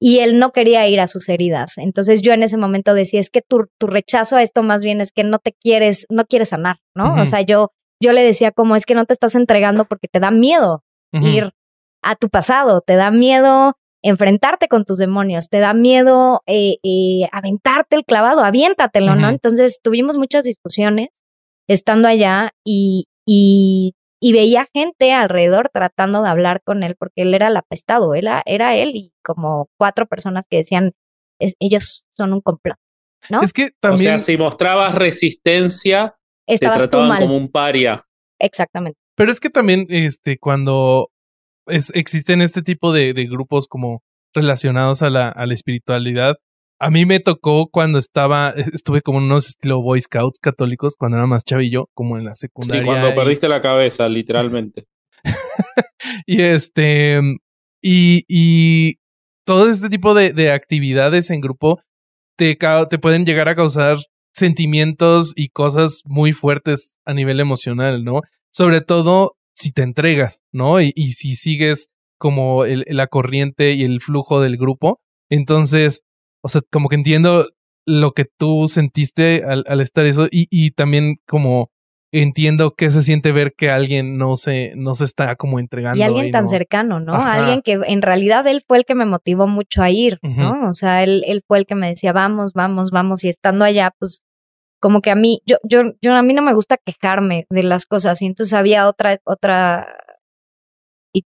Y 0.00 0.20
él 0.20 0.38
no 0.38 0.52
quería 0.52 0.86
ir 0.86 1.00
a 1.00 1.06
sus 1.08 1.28
heridas. 1.28 1.76
Entonces 1.78 2.22
yo 2.22 2.32
en 2.32 2.42
ese 2.42 2.56
momento 2.56 2.94
decía, 2.94 3.20
es 3.20 3.30
que 3.30 3.42
tu, 3.42 3.66
tu 3.78 3.88
rechazo 3.88 4.36
a 4.36 4.42
esto 4.42 4.62
más 4.62 4.82
bien 4.82 5.00
es 5.00 5.10
que 5.10 5.24
no 5.24 5.38
te 5.38 5.52
quieres, 5.52 6.06
no 6.08 6.24
quieres 6.24 6.50
sanar, 6.50 6.76
¿no? 6.94 7.20
O 7.20 7.24
sea, 7.24 7.40
yo, 7.40 7.72
yo 8.00 8.12
le 8.12 8.22
decía 8.22 8.52
como 8.52 8.76
es 8.76 8.86
que 8.86 8.94
no 8.94 9.04
te 9.06 9.12
estás 9.12 9.34
entregando 9.34 9.86
porque 9.86 10.06
te 10.06 10.20
da 10.20 10.30
miedo 10.30 10.84
ir 11.12 11.50
a 12.02 12.14
tu 12.16 12.28
pasado, 12.28 12.80
te 12.80 12.96
da 12.96 13.10
miedo 13.10 13.76
enfrentarte 14.04 14.68
con 14.68 14.84
tus 14.84 14.98
demonios, 14.98 15.48
te 15.48 15.60
da 15.60 15.72
miedo 15.72 16.42
eh, 16.46 16.76
eh, 16.84 17.26
aventarte 17.32 17.96
el 17.96 18.04
clavado, 18.04 18.44
aviéntatelo, 18.44 19.14
¿no? 19.14 19.30
Entonces 19.30 19.80
tuvimos 19.82 20.18
muchas 20.18 20.44
discusiones 20.44 21.08
estando 21.68 22.06
allá 22.06 22.50
y, 22.62 23.06
y, 23.26 23.94
veía 24.20 24.66
gente 24.74 25.12
alrededor 25.12 25.70
tratando 25.72 26.22
de 26.22 26.28
hablar 26.28 26.60
con 26.62 26.82
él 26.82 26.96
porque 26.98 27.22
él 27.22 27.32
era 27.32 27.46
el 27.46 27.56
apestado, 27.56 28.14
era, 28.14 28.42
era 28.44 28.76
él 28.76 28.90
y 28.94 29.12
como 29.22 29.68
cuatro 29.78 30.06
personas 30.06 30.46
que 30.50 30.58
decían, 30.58 30.92
ellos 31.38 32.04
son 32.14 32.34
un 32.34 32.42
complot, 32.42 32.76
¿no? 33.30 33.40
Es 33.40 33.54
que 33.54 33.70
también... 33.80 34.14
O 34.14 34.18
sea, 34.18 34.18
si 34.18 34.36
mostrabas 34.36 34.94
resistencia, 34.94 36.14
Estabas 36.46 36.82
te 36.82 36.88
trataban 36.88 37.22
como 37.22 37.38
un 37.38 37.50
paria. 37.50 38.06
Exactamente. 38.38 38.98
Pero 39.16 39.32
es 39.32 39.40
que 39.40 39.48
también, 39.48 39.86
este, 39.88 40.36
cuando 40.38 41.10
es, 41.66 41.90
existen 41.94 42.42
este 42.42 42.62
tipo 42.62 42.92
de, 42.92 43.12
de, 43.14 43.26
grupos 43.26 43.66
como 43.68 44.02
relacionados 44.32 45.02
a 45.02 45.10
la, 45.10 45.28
a 45.28 45.46
la 45.46 45.54
espiritualidad. 45.54 46.36
A 46.80 46.90
mí 46.90 47.06
me 47.06 47.20
tocó 47.20 47.68
cuando 47.70 47.98
estaba, 47.98 48.50
estuve 48.50 49.00
como 49.00 49.18
en 49.18 49.24
unos 49.24 49.46
estilo 49.46 49.80
Boy 49.80 50.00
Scouts 50.00 50.38
católicos, 50.40 50.96
cuando 50.98 51.18
era 51.18 51.26
más 51.26 51.44
chavillo, 51.44 51.88
como 51.94 52.18
en 52.18 52.24
la 52.24 52.34
secundaria. 52.34 52.82
Sí, 52.82 52.86
cuando 52.86 53.14
perdiste 53.14 53.48
la 53.48 53.60
cabeza, 53.60 54.08
literalmente. 54.08 54.86
y 56.26 56.42
este, 56.42 57.20
y, 57.82 58.24
y 58.28 58.96
todo 59.44 59.68
este 59.68 59.88
tipo 59.88 60.14
de, 60.14 60.32
de 60.32 60.50
actividades 60.50 61.30
en 61.30 61.40
grupo 61.40 61.80
te, 62.36 62.56
te 62.90 62.98
pueden 62.98 63.24
llegar 63.24 63.48
a 63.48 63.54
causar 63.54 63.98
sentimientos 64.32 65.32
y 65.36 65.48
cosas 65.50 66.02
muy 66.04 66.32
fuertes 66.32 66.96
a 67.04 67.14
nivel 67.14 67.40
emocional, 67.40 68.04
¿no? 68.04 68.22
Sobre 68.52 68.80
todo 68.80 69.36
si 69.54 69.72
te 69.72 69.82
entregas, 69.82 70.42
¿no? 70.52 70.80
Y, 70.80 70.92
y 70.94 71.12
si 71.12 71.34
sigues 71.34 71.88
como 72.18 72.64
el, 72.64 72.84
la 72.88 73.06
corriente 73.06 73.72
y 73.72 73.84
el 73.84 74.00
flujo 74.00 74.40
del 74.40 74.56
grupo. 74.56 75.00
Entonces, 75.30 76.02
o 76.42 76.48
sea, 76.48 76.62
como 76.70 76.88
que 76.88 76.96
entiendo 76.96 77.48
lo 77.86 78.12
que 78.12 78.24
tú 78.24 78.68
sentiste 78.68 79.44
al, 79.44 79.64
al 79.68 79.80
estar 79.80 80.06
eso 80.06 80.26
y, 80.30 80.46
y 80.50 80.70
también 80.70 81.16
como 81.26 81.70
entiendo 82.12 82.74
que 82.74 82.90
se 82.90 83.02
siente 83.02 83.32
ver 83.32 83.54
que 83.56 83.70
alguien 83.70 84.16
no 84.16 84.36
se, 84.36 84.72
no 84.76 84.94
se 84.94 85.04
está 85.04 85.34
como 85.34 85.58
entregando. 85.58 85.98
Y 85.98 86.02
alguien 86.02 86.30
tan 86.30 86.48
cercano, 86.48 87.00
¿no? 87.00 87.14
Alguien 87.14 87.60
que 87.60 87.72
en 87.72 88.02
realidad 88.02 88.46
él 88.46 88.62
fue 88.66 88.78
el 88.78 88.84
que 88.84 88.94
me 88.94 89.04
motivó 89.04 89.48
mucho 89.48 89.82
a 89.82 89.90
ir, 89.90 90.18
¿no? 90.22 90.68
O 90.68 90.74
sea, 90.74 91.02
él, 91.02 91.24
él 91.26 91.42
fue 91.46 91.58
el 91.58 91.66
que 91.66 91.74
me 91.74 91.88
decía, 91.88 92.12
vamos, 92.12 92.52
vamos, 92.52 92.90
vamos. 92.92 93.24
Y 93.24 93.28
estando 93.28 93.64
allá, 93.64 93.90
pues 93.98 94.20
como 94.84 95.00
que 95.00 95.10
a 95.10 95.14
mí, 95.14 95.40
yo, 95.46 95.56
yo, 95.62 95.80
yo 96.02 96.14
a 96.14 96.22
mí 96.22 96.34
no 96.34 96.42
me 96.42 96.52
gusta 96.52 96.76
quejarme 96.76 97.46
de 97.48 97.62
las 97.62 97.86
cosas. 97.86 98.20
Y 98.20 98.26
entonces 98.26 98.52
había 98.52 98.86
otra, 98.86 99.18
otra, 99.24 99.96
y 101.14 101.24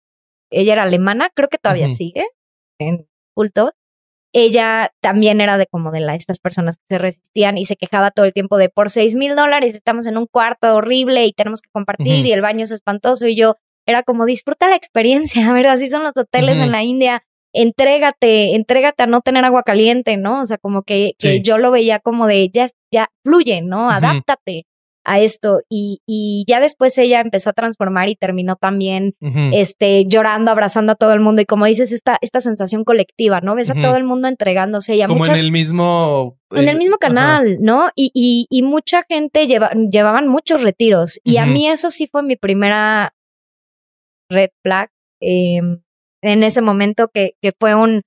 ella 0.50 0.74
era 0.74 0.82
alemana, 0.82 1.30
creo 1.34 1.48
que 1.48 1.56
todavía 1.56 1.88
sigue 1.88 2.26
en 2.78 3.08
culto 3.34 3.72
ella 4.38 4.92
también 5.00 5.40
era 5.40 5.56
de 5.56 5.66
como 5.66 5.90
de 5.90 6.00
la, 6.00 6.14
estas 6.14 6.40
personas 6.40 6.76
que 6.76 6.84
se 6.90 6.98
resistían 6.98 7.56
y 7.56 7.64
se 7.64 7.76
quejaba 7.76 8.10
todo 8.10 8.26
el 8.26 8.34
tiempo 8.34 8.58
de 8.58 8.68
por 8.68 8.90
seis 8.90 9.14
mil 9.14 9.34
dólares 9.34 9.74
estamos 9.74 10.06
en 10.06 10.18
un 10.18 10.26
cuarto 10.26 10.74
horrible 10.74 11.24
y 11.24 11.32
tenemos 11.32 11.62
que 11.62 11.70
compartir 11.72 12.26
y 12.26 12.32
el 12.32 12.42
baño 12.42 12.64
es 12.64 12.70
espantoso 12.70 13.26
y 13.26 13.34
yo 13.34 13.54
era 13.86 14.02
como 14.02 14.26
disfruta 14.26 14.68
la 14.68 14.76
experiencia, 14.76 15.48
a 15.48 15.54
ver, 15.54 15.66
así 15.68 15.88
son 15.88 16.02
los 16.02 16.14
hoteles 16.18 16.58
en 16.58 16.70
la 16.70 16.82
India, 16.82 17.22
entrégate, 17.56 18.54
entrégate 18.54 19.02
a 19.02 19.06
no 19.06 19.20
tener 19.20 19.44
agua 19.44 19.62
caliente, 19.62 20.16
¿no? 20.16 20.42
O 20.42 20.46
sea, 20.46 20.58
como 20.58 20.82
que, 20.82 21.14
que 21.18 21.40
yo 21.40 21.58
lo 21.58 21.70
veía 21.70 21.98
como 21.98 22.26
de 22.26 22.50
ya, 22.52 22.68
ya 22.92 23.08
fluye, 23.24 23.62
¿no? 23.62 23.90
Adáptate 23.90 24.66
a 25.06 25.20
esto. 25.20 25.60
Y, 25.70 26.00
y, 26.06 26.44
ya 26.46 26.60
después 26.60 26.98
ella 26.98 27.20
empezó 27.20 27.50
a 27.50 27.52
transformar 27.54 28.08
y 28.08 28.16
terminó 28.16 28.56
también 28.56 29.14
este, 29.52 30.04
llorando, 30.06 30.50
abrazando 30.50 30.92
a 30.92 30.96
todo 30.96 31.12
el 31.12 31.20
mundo. 31.20 31.40
Y 31.40 31.46
como 31.46 31.64
dices, 31.64 31.92
esta, 31.92 32.18
esta 32.20 32.40
sensación 32.40 32.84
colectiva, 32.84 33.40
¿no? 33.40 33.54
Ves 33.54 33.70
a 33.70 33.80
todo 33.80 33.96
el 33.96 34.04
mundo 34.04 34.28
entregándose 34.28 34.96
y 34.96 35.02
a 35.02 35.08
Como 35.08 35.24
en 35.24 35.36
el 35.36 35.52
mismo... 35.52 36.36
En 36.50 36.68
el 36.68 36.76
mismo 36.76 36.98
canal, 36.98 37.58
¿no? 37.60 37.90
Y, 37.96 38.10
y, 38.14 38.46
y, 38.50 38.62
mucha 38.62 39.02
gente 39.08 39.46
lleva, 39.46 39.70
llevaban 39.70 40.28
muchos 40.28 40.62
retiros. 40.62 41.18
Y 41.24 41.38
a 41.38 41.46
mí 41.46 41.68
eso 41.68 41.90
sí 41.90 42.06
fue 42.06 42.22
mi 42.22 42.36
primera 42.36 43.12
red 44.28 44.50
flag 44.62 44.90
em, 45.20 45.80
en 46.26 46.42
ese 46.42 46.60
momento 46.62 47.08
que, 47.12 47.34
que 47.40 47.52
fue 47.58 47.74
un... 47.74 48.02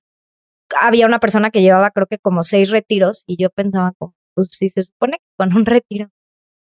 Había 0.80 1.06
una 1.06 1.18
persona 1.18 1.50
que 1.50 1.62
llevaba 1.62 1.90
creo 1.90 2.06
que 2.06 2.18
como 2.18 2.42
seis 2.42 2.70
retiros 2.70 3.24
y 3.26 3.36
yo 3.36 3.50
pensaba, 3.50 3.92
pues 4.34 4.48
si 4.50 4.70
se 4.70 4.84
supone 4.84 5.18
que 5.18 5.24
con 5.36 5.54
un 5.56 5.66
retiro 5.66 6.10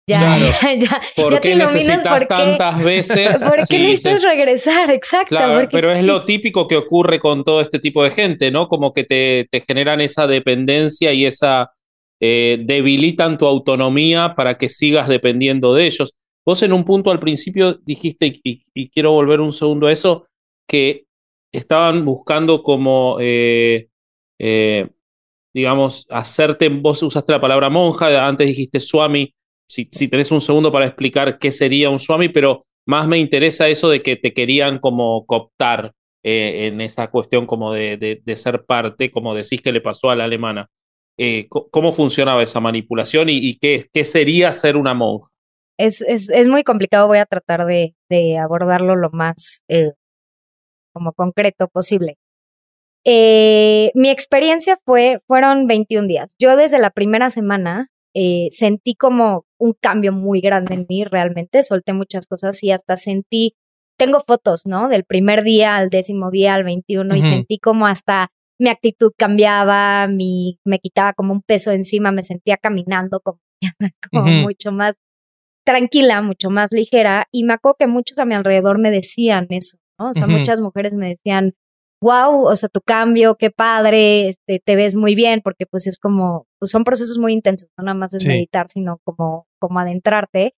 ya, 0.08 0.38
ya, 0.78 1.00
¿Por 1.16 1.40
qué 1.40 1.56
necesitas 1.56 2.04
tantas 2.28 2.82
veces? 2.82 3.42
¿Por 3.44 3.66
qué 3.68 3.78
necesitas 3.78 4.22
regresar? 4.22 4.90
Exacto. 4.90 5.36
pero 5.70 5.92
es 5.92 6.04
lo 6.04 6.24
típico 6.26 6.68
que 6.68 6.76
ocurre 6.76 7.18
con 7.18 7.42
todo 7.42 7.60
este 7.60 7.80
tipo 7.80 8.04
de 8.04 8.12
gente, 8.12 8.50
¿no? 8.50 8.68
Como 8.68 8.92
que 8.92 9.02
te, 9.02 9.48
te 9.50 9.62
generan 9.62 10.00
esa 10.00 10.26
dependencia 10.26 11.12
y 11.12 11.26
esa. 11.26 11.72
Eh, 12.18 12.62
debilitan 12.64 13.36
tu 13.36 13.44
autonomía 13.44 14.34
para 14.34 14.56
que 14.56 14.70
sigas 14.70 15.06
dependiendo 15.06 15.74
de 15.74 15.86
ellos. 15.86 16.14
Vos 16.46 16.62
en 16.62 16.72
un 16.72 16.82
punto 16.86 17.10
al 17.10 17.20
principio 17.20 17.74
dijiste, 17.84 18.40
y, 18.42 18.88
quiero 18.88 19.12
volver 19.12 19.42
un 19.42 19.52
segundo 19.52 19.86
a 19.86 19.92
eso, 19.92 20.26
que 20.66 21.04
estaban 21.52 22.04
buscando 22.04 22.62
como, 22.62 23.18
eh, 23.20 23.88
eh, 24.38 24.88
digamos, 25.54 26.06
hacerte, 26.10 26.68
vos 26.68 27.02
usaste 27.02 27.32
la 27.32 27.40
palabra 27.40 27.70
monja, 27.70 28.26
antes 28.26 28.46
dijiste 28.46 28.80
swami, 28.80 29.34
si, 29.68 29.88
si 29.90 30.08
tenés 30.08 30.30
un 30.30 30.40
segundo 30.40 30.70
para 30.70 30.86
explicar 30.86 31.38
qué 31.38 31.50
sería 31.50 31.90
un 31.90 31.98
swami, 31.98 32.28
pero 32.28 32.66
más 32.86 33.08
me 33.08 33.18
interesa 33.18 33.68
eso 33.68 33.88
de 33.88 34.02
que 34.02 34.16
te 34.16 34.32
querían 34.32 34.78
como 34.78 35.26
cooptar 35.26 35.92
eh, 36.22 36.66
en 36.66 36.80
esa 36.80 37.08
cuestión 37.10 37.46
como 37.46 37.72
de, 37.72 38.20
de, 38.22 38.36
ser 38.36 38.64
parte, 38.64 39.10
como 39.10 39.34
decís 39.34 39.60
que 39.60 39.72
le 39.72 39.80
pasó 39.80 40.10
a 40.10 40.16
la 40.16 40.24
alemana. 40.24 40.68
¿Cómo 41.48 41.92
funcionaba 41.92 42.42
esa 42.42 42.60
manipulación 42.60 43.28
y, 43.30 43.56
qué, 43.58 43.88
qué, 43.90 44.04
sería 44.04 44.52
ser 44.52 44.76
una 44.76 44.92
monja? 44.92 45.30
Es, 45.78 46.02
es, 46.02 46.28
es, 46.28 46.46
muy 46.46 46.62
complicado, 46.62 47.06
voy 47.06 47.18
a 47.18 47.24
tratar 47.24 47.64
de, 47.64 47.94
de 48.10 48.36
abordarlo 48.38 48.96
lo 48.96 49.10
más 49.10 49.64
como 50.96 51.12
concreto 51.12 51.68
posible. 51.68 52.16
mi 53.04 54.08
experiencia 54.08 54.78
fue, 54.84 55.20
fueron 55.26 55.66
21 55.66 56.08
días. 56.08 56.34
Yo 56.40 56.56
desde 56.56 56.78
la 56.78 56.90
primera 56.90 57.28
semana 57.28 57.90
eh, 58.18 58.48
sentí 58.50 58.94
como 58.94 59.44
un 59.60 59.74
cambio 59.78 60.10
muy 60.10 60.40
grande 60.40 60.74
en 60.74 60.86
mí 60.88 61.04
realmente, 61.04 61.62
solté 61.62 61.92
muchas 61.92 62.26
cosas 62.26 62.62
y 62.62 62.70
hasta 62.70 62.96
sentí, 62.96 63.56
tengo 63.98 64.20
fotos, 64.26 64.62
¿no? 64.64 64.88
Del 64.88 65.04
primer 65.04 65.42
día 65.42 65.76
al 65.76 65.90
décimo 65.90 66.30
día 66.30 66.54
al 66.54 66.64
21 66.64 67.14
y 67.14 67.20
sentí 67.20 67.58
como 67.58 67.86
hasta 67.86 68.28
mi 68.58 68.70
actitud 68.70 69.12
cambiaba, 69.18 70.08
mi, 70.08 70.58
me 70.64 70.78
quitaba 70.78 71.12
como 71.12 71.34
un 71.34 71.42
peso 71.42 71.72
encima, 71.72 72.10
me 72.10 72.22
sentía 72.22 72.56
caminando 72.56 73.20
como, 73.20 73.38
mucho 74.48 74.72
más 74.72 74.94
tranquila, 75.66 76.22
mucho 76.22 76.48
más 76.48 76.72
ligera 76.72 77.26
y 77.30 77.44
me 77.44 77.52
acuerdo 77.52 77.76
que 77.80 77.86
muchos 77.86 78.18
a 78.18 78.24
mi 78.24 78.34
alrededor 78.34 78.78
me 78.78 78.90
decían 78.90 79.46
eso, 79.50 79.76
¿no? 79.98 80.10
O 80.10 80.14
sea, 80.14 80.26
muchas 80.26 80.60
mujeres 80.60 80.94
me 80.94 81.08
decían, 81.08 81.54
wow, 82.00 82.46
o 82.46 82.56
sea, 82.56 82.68
tu 82.68 82.80
cambio, 82.80 83.36
qué 83.36 83.50
padre, 83.50 84.28
este, 84.28 84.60
te 84.64 84.76
ves 84.76 84.96
muy 84.96 85.14
bien, 85.14 85.40
porque 85.42 85.66
pues 85.66 85.86
es 85.86 85.98
como, 85.98 86.46
pues 86.58 86.70
son 86.70 86.84
procesos 86.84 87.18
muy 87.18 87.32
intensos, 87.32 87.68
no 87.76 87.84
nada 87.84 87.96
más 87.96 88.14
es 88.14 88.26
meditar, 88.26 88.68
sino 88.68 89.00
como, 89.04 89.46
como 89.58 89.80
adentrarte. 89.80 90.54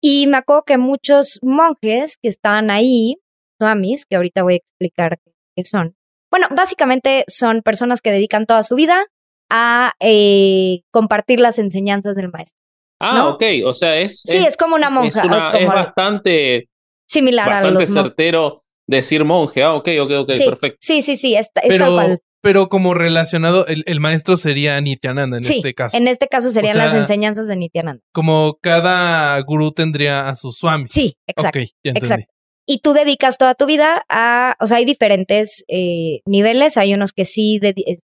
Y 0.00 0.26
me 0.28 0.36
acuerdo 0.36 0.62
que 0.64 0.78
muchos 0.78 1.38
monjes 1.42 2.16
que 2.16 2.28
estaban 2.28 2.70
ahí, 2.70 3.16
swamis, 3.60 4.06
que 4.06 4.16
ahorita 4.16 4.42
voy 4.42 4.54
a 4.54 4.56
explicar 4.56 5.18
qué 5.56 5.64
son. 5.64 5.96
Bueno, 6.30 6.46
básicamente 6.54 7.24
son 7.26 7.62
personas 7.62 8.00
que 8.00 8.12
dedican 8.12 8.46
toda 8.46 8.62
su 8.62 8.74
vida 8.76 9.06
a 9.50 9.92
eh, 10.00 10.82
compartir 10.92 11.40
las 11.40 11.58
enseñanzas 11.58 12.16
del 12.16 12.30
maestro. 12.30 12.60
Ah, 13.00 13.28
ok, 13.28 13.42
o 13.64 13.72
sea, 13.72 13.96
es... 13.96 14.22
Sí, 14.24 14.38
es, 14.38 14.56
como 14.56 14.74
una 14.74 14.90
monja. 14.90 15.22
Es, 15.58 15.68
bastante... 15.68 16.68
Similar 17.06 17.50
a 17.50 17.70
los 17.70 17.88
certero 17.88 18.64
decir 18.88 19.24
monje. 19.24 19.62
Ah, 19.62 19.74
ok, 19.74 19.88
ok, 20.00 20.10
ok, 20.22 20.32
perfecto. 20.46 20.78
Sí, 20.80 21.02
sí, 21.02 21.16
sí, 21.16 21.36
está, 21.36 21.60
pero, 21.68 21.96
Pero 22.40 22.68
como 22.68 22.94
relacionado, 22.94 23.66
el, 23.66 24.00
maestro 24.00 24.36
sería 24.36 24.80
Nityananda 24.80 25.36
en 25.36 25.44
este 25.44 25.74
caso. 25.74 25.96
En 25.96 26.08
este 26.08 26.26
caso 26.26 26.50
serían 26.50 26.78
las 26.78 26.94
enseñanzas 26.94 27.46
de 27.46 27.56
Nityananda. 27.56 28.02
Como 28.12 28.58
cada 28.60 29.40
gurú 29.42 29.70
tendría 29.72 30.28
a 30.28 30.34
su 30.34 30.50
swami. 30.50 30.86
Sí, 30.88 31.16
exacto. 31.26 31.60
exacto. 31.84 32.32
Y 32.70 32.80
tú 32.80 32.92
dedicas 32.92 33.38
toda 33.38 33.54
tu 33.54 33.64
vida 33.64 34.04
a, 34.10 34.54
o 34.60 34.66
sea, 34.66 34.76
hay 34.76 34.84
diferentes 34.84 35.64
eh, 35.68 36.20
niveles, 36.26 36.76
hay 36.76 36.92
unos 36.92 37.12
que 37.12 37.24
sí 37.24 37.58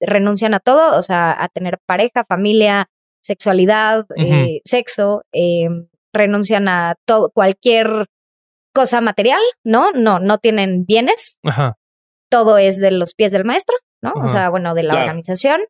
renuncian 0.00 0.52
a 0.52 0.60
todo, 0.60 0.98
o 0.98 1.02
sea, 1.02 1.42
a 1.42 1.48
tener 1.48 1.78
pareja, 1.86 2.26
familia, 2.28 2.90
sexualidad, 3.22 4.04
eh, 4.18 4.60
sexo, 4.66 5.22
em, 5.32 5.86
renuncian 6.12 6.68
a 6.68 6.94
todo, 7.06 7.30
cualquier 7.30 8.06
cosa 8.72 9.00
material, 9.00 9.40
¿no? 9.64 9.92
No, 9.92 10.18
no 10.18 10.38
tienen 10.38 10.84
bienes. 10.84 11.38
Ajá. 11.44 11.76
Todo 12.30 12.58
es 12.58 12.78
de 12.78 12.92
los 12.92 13.14
pies 13.14 13.32
del 13.32 13.44
maestro, 13.44 13.76
¿no? 14.02 14.12
O 14.22 14.28
sea, 14.28 14.50
bueno, 14.50 14.74
de 14.74 14.84
la 14.84 14.94
organización. 14.94 15.60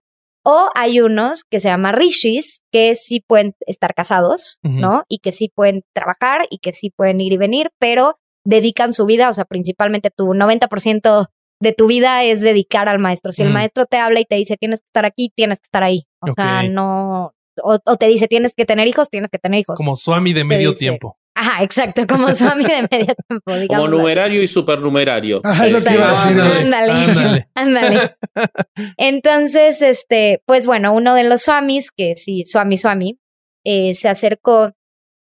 O 0.44 0.70
hay 0.74 1.00
unos 1.00 1.44
que 1.44 1.60
se 1.60 1.68
llaman 1.68 1.94
rishis, 1.94 2.60
que 2.72 2.94
sí 2.94 3.22
pueden 3.26 3.54
estar 3.66 3.94
casados, 3.94 4.58
¿no? 4.62 5.04
Y 5.08 5.18
que 5.18 5.32
sí 5.32 5.50
pueden 5.54 5.82
trabajar 5.94 6.46
y 6.50 6.58
que 6.58 6.72
sí 6.72 6.90
pueden 6.90 7.20
ir 7.20 7.32
y 7.32 7.36
venir, 7.36 7.70
pero 7.78 8.18
dedican 8.44 8.92
su 8.92 9.06
vida, 9.06 9.28
o 9.28 9.32
sea, 9.34 9.44
principalmente 9.44 10.10
tu 10.10 10.28
90% 10.28 11.26
de 11.60 11.72
tu 11.72 11.86
vida 11.86 12.24
es 12.24 12.40
dedicar 12.40 12.88
al 12.88 12.98
maestro. 12.98 13.32
Si 13.32 13.42
el 13.42 13.50
maestro 13.50 13.84
te 13.84 13.98
habla 13.98 14.20
y 14.20 14.24
te 14.24 14.36
dice 14.36 14.56
tienes 14.56 14.80
que 14.80 14.86
estar 14.86 15.04
aquí, 15.04 15.30
tienes 15.34 15.60
que 15.60 15.66
estar 15.66 15.82
ahí. 15.82 16.06
O 16.20 16.32
sea, 16.34 16.62
no. 16.62 17.34
O, 17.62 17.96
te 17.96 18.06
dice 18.06 18.26
tienes 18.26 18.54
que 18.54 18.64
tener 18.64 18.88
hijos, 18.88 19.10
tienes 19.10 19.30
que 19.30 19.38
tener 19.38 19.60
hijos. 19.60 19.76
Como 19.76 19.94
Swami 19.94 20.32
de 20.32 20.44
medio 20.44 20.74
tiempo. 20.74 21.18
Ajá, 21.40 21.62
exacto, 21.62 22.07
como 22.07 22.29
Swami 22.35 22.64
de 22.64 22.87
medio 22.90 23.14
tiempo. 23.26 23.53
Como 23.68 23.88
numerario 23.88 24.42
y 24.42 24.48
supernumerario. 24.48 25.40
Ajá, 25.42 25.68
lo 25.68 25.83
que 25.83 25.94
iba 25.94 26.11
a 26.11 26.11
decir. 26.11 26.40
Ándale, 26.40 27.48
ándale. 27.55 28.16
Entonces, 28.98 29.81
este, 29.81 30.42
pues 30.44 30.66
bueno, 30.66 30.92
uno 30.92 31.14
de 31.14 31.24
los 31.24 31.42
Swamis, 31.42 31.92
que 31.92 32.14
sí, 32.14 32.44
Swami 32.44 32.76
Swami, 32.76 33.18
eh, 33.64 33.94
se 33.94 34.09
acercó 34.09 34.72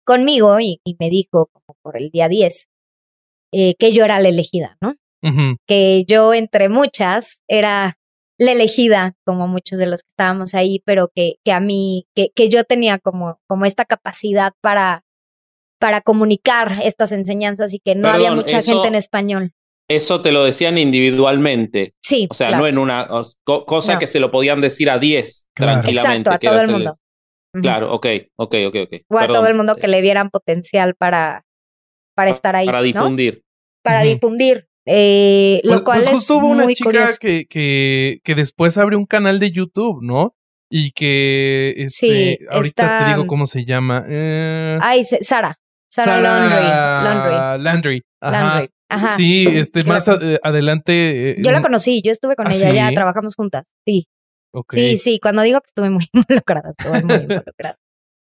conmigo 0.06 0.58
y, 0.60 0.80
me 0.98 1.10
dijo, 1.10 1.50
como 1.52 1.76
por 1.82 1.98
el 1.98 2.08
día 2.08 2.28
10, 2.28 2.68
eh, 3.52 3.74
que 3.78 3.92
yo 3.92 4.06
era 4.06 4.18
la 4.18 4.30
elegida, 4.30 4.78
¿no? 4.80 4.94
Que 5.66 6.04
yo, 6.06 6.32
entre 6.32 6.70
muchas, 6.70 7.42
era 7.48 7.98
la 8.38 8.52
elegida, 8.52 9.14
como 9.26 9.46
muchos 9.46 9.78
de 9.78 9.86
los 9.86 10.02
que 10.02 10.10
estábamos 10.10 10.54
ahí, 10.54 10.80
pero 10.86 11.10
que, 11.14 11.34
que 11.44 11.52
a 11.52 11.60
mí, 11.60 12.06
que, 12.14 12.28
que 12.34 12.48
yo 12.48 12.64
tenía 12.64 12.98
como, 12.98 13.40
como 13.46 13.66
esta 13.66 13.84
capacidad 13.84 14.52
para 14.62 15.04
para 15.78 16.00
comunicar 16.00 16.78
estas 16.82 17.12
enseñanzas 17.12 17.72
y 17.72 17.78
que 17.78 17.94
no 17.94 18.08
había 18.08 18.32
mucha 18.32 18.62
gente 18.62 18.88
en 18.88 18.94
español. 18.94 19.52
Eso 19.88 20.20
te 20.20 20.32
lo 20.32 20.44
decían 20.44 20.76
individualmente. 20.76 21.94
Sí. 22.02 22.28
O 22.30 22.34
sea, 22.34 22.58
no 22.58 22.66
en 22.66 22.76
una 22.76 23.08
cosa 23.44 23.98
que 23.98 24.06
se 24.06 24.20
lo 24.20 24.30
podían 24.30 24.60
decir 24.60 24.90
a 24.90 24.98
10 24.98 25.48
tranquilamente. 25.54 26.28
Exacto, 26.28 26.48
a 26.48 26.50
todo 26.50 26.60
el 26.60 26.70
mundo. 26.70 26.98
Claro, 27.62 27.94
ok, 27.94 28.06
ok, 28.36 28.54
ok, 28.68 28.76
ok. 28.84 28.94
O 29.08 29.18
a 29.18 29.26
todo 29.26 29.46
el 29.46 29.54
mundo 29.54 29.76
que 29.76 29.88
le 29.88 30.02
vieran 30.02 30.28
potencial 30.30 30.94
para, 30.94 31.46
para 32.14 32.30
estar 32.30 32.54
ahí. 32.54 32.66
Para 32.66 32.82
difundir. 32.82 33.42
Para 33.82 34.02
difundir. 34.02 34.68
Eh, 34.84 35.60
lo 35.64 35.72
pues, 35.72 35.82
cual 35.82 36.00
pues 36.02 36.12
es 36.12 36.30
hubo 36.30 36.46
una 36.46 36.66
chica 36.68 37.06
que, 37.20 37.46
que, 37.46 38.20
que 38.24 38.34
después 38.34 38.78
abrió 38.78 38.98
un 38.98 39.06
canal 39.06 39.38
de 39.38 39.50
YouTube, 39.50 40.02
¿no? 40.02 40.34
Y 40.70 40.92
que 40.92 41.74
este, 41.76 42.40
ahorita 42.50 43.04
te 43.04 43.10
digo 43.10 43.26
cómo 43.26 43.46
se 43.46 43.64
llama. 43.64 44.04
Eh... 44.08 44.78
Ay, 44.80 45.04
Sara. 45.04 45.58
Sarah, 45.88 46.20
Landry. 46.20 47.64
Landry. 47.64 48.02
Landry. 48.20 48.70
Ajá. 48.90 49.16
Sí, 49.16 49.46
este, 49.46 49.84
más 49.84 50.08
adelante. 50.08 51.36
yo 51.38 51.50
la 51.50 51.60
conocí, 51.60 52.02
yo 52.02 52.10
estuve 52.12 52.36
con 52.36 52.46
¿Ah, 52.46 52.52
ella, 52.54 52.72
ya 52.72 52.90
trabajamos 52.94 53.34
juntas. 53.34 53.72
Sí. 53.86 54.08
Sí, 54.70 54.96
sí, 54.96 55.18
cuando 55.20 55.42
digo 55.42 55.60
que 55.60 55.66
estuve 55.66 55.90
muy 55.90 56.08
involucrada, 56.12 56.70
estuve 56.70 57.02
muy 57.02 57.16
involucrada. 57.16 57.78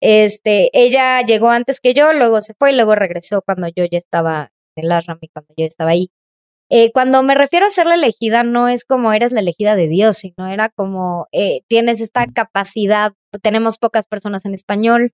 Este, 0.00 0.70
ella 0.72 1.22
llegó 1.22 1.50
antes 1.50 1.80
que 1.80 1.94
yo, 1.94 2.12
luego 2.12 2.40
se 2.40 2.54
fue 2.54 2.72
y 2.72 2.76
luego 2.76 2.94
regresó 2.94 3.42
cuando 3.42 3.68
yo 3.68 3.84
ya 3.84 3.98
estaba 3.98 4.52
en 4.76 4.84
el 4.84 4.92
Ashram 4.92 5.18
y 5.20 5.28
cuando 5.28 5.54
yo 5.56 5.64
estaba 5.64 5.90
ahí. 5.90 6.10
Eh, 6.70 6.92
cuando 6.92 7.22
me 7.22 7.34
refiero 7.34 7.66
a 7.66 7.70
ser 7.70 7.86
la 7.86 7.94
elegida, 7.94 8.42
no 8.42 8.68
es 8.68 8.84
como 8.84 9.12
eres 9.12 9.32
la 9.32 9.40
elegida 9.40 9.74
de 9.74 9.88
Dios, 9.88 10.18
sino 10.18 10.46
era 10.46 10.68
como 10.68 11.26
eh, 11.32 11.62
tienes 11.66 12.00
esta 12.00 12.26
capacidad, 12.26 13.12
tenemos 13.42 13.78
pocas 13.78 14.06
personas 14.06 14.44
en 14.44 14.54
español, 14.54 15.12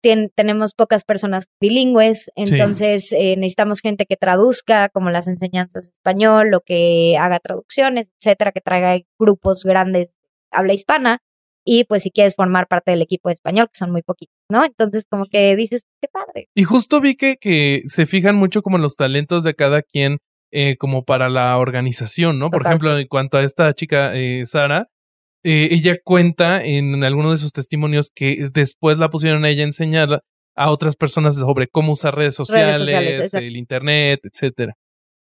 tenemos 0.00 0.72
pocas 0.74 1.04
personas 1.04 1.46
bilingües, 1.60 2.30
entonces 2.36 3.12
eh, 3.12 3.36
necesitamos 3.36 3.80
gente 3.80 4.06
que 4.06 4.16
traduzca 4.16 4.88
como 4.88 5.10
las 5.10 5.26
enseñanzas 5.28 5.84
de 5.84 5.92
español 5.92 6.54
o 6.54 6.60
que 6.60 7.16
haga 7.18 7.38
traducciones, 7.38 8.10
etcétera, 8.20 8.52
que 8.52 8.60
traiga 8.60 8.98
grupos 9.18 9.64
grandes 9.64 10.14
habla 10.50 10.72
hispana 10.72 11.18
y 11.64 11.84
pues 11.84 12.02
si 12.02 12.10
quieres 12.10 12.34
formar 12.34 12.66
parte 12.66 12.90
del 12.90 13.02
equipo 13.02 13.28
de 13.28 13.34
español, 13.34 13.66
que 13.66 13.78
son 13.78 13.92
muy 13.92 14.02
poquitos, 14.02 14.34
¿no? 14.50 14.64
Entonces 14.64 15.06
como 15.08 15.26
que 15.26 15.54
dices, 15.56 15.84
qué 16.00 16.08
padre. 16.08 16.48
Y 16.54 16.64
justo 16.64 17.00
vi 17.00 17.16
que, 17.16 17.36
que 17.36 17.82
se 17.84 18.06
fijan 18.06 18.36
mucho 18.36 18.62
como 18.62 18.76
en 18.76 18.82
los 18.82 18.96
talentos 18.96 19.44
de 19.44 19.54
cada 19.54 19.82
quien 19.82 20.18
eh, 20.52 20.76
como 20.78 21.04
para 21.04 21.28
la 21.28 21.56
organización, 21.58 22.38
¿no? 22.38 22.50
Por 22.50 22.66
ejemplo, 22.66 22.98
en 22.98 23.06
cuanto 23.06 23.38
a 23.38 23.42
esta 23.44 23.72
chica, 23.72 24.16
eh, 24.16 24.44
Sara, 24.46 24.88
eh, 25.42 25.68
ella 25.70 25.96
cuenta 26.02 26.62
en 26.62 27.02
alguno 27.02 27.30
de 27.30 27.38
sus 27.38 27.52
testimonios 27.52 28.10
que 28.14 28.48
después 28.52 28.98
la 28.98 29.10
pusieron 29.10 29.44
a 29.44 29.48
ella 29.48 29.62
a 29.62 29.66
enseñar 29.66 30.22
a 30.56 30.70
otras 30.70 30.96
personas 30.96 31.36
sobre 31.36 31.68
cómo 31.68 31.92
usar 31.92 32.14
redes 32.14 32.34
sociales, 32.34 33.32
el 33.34 33.56
internet, 33.56 34.20
etcétera. 34.24 34.74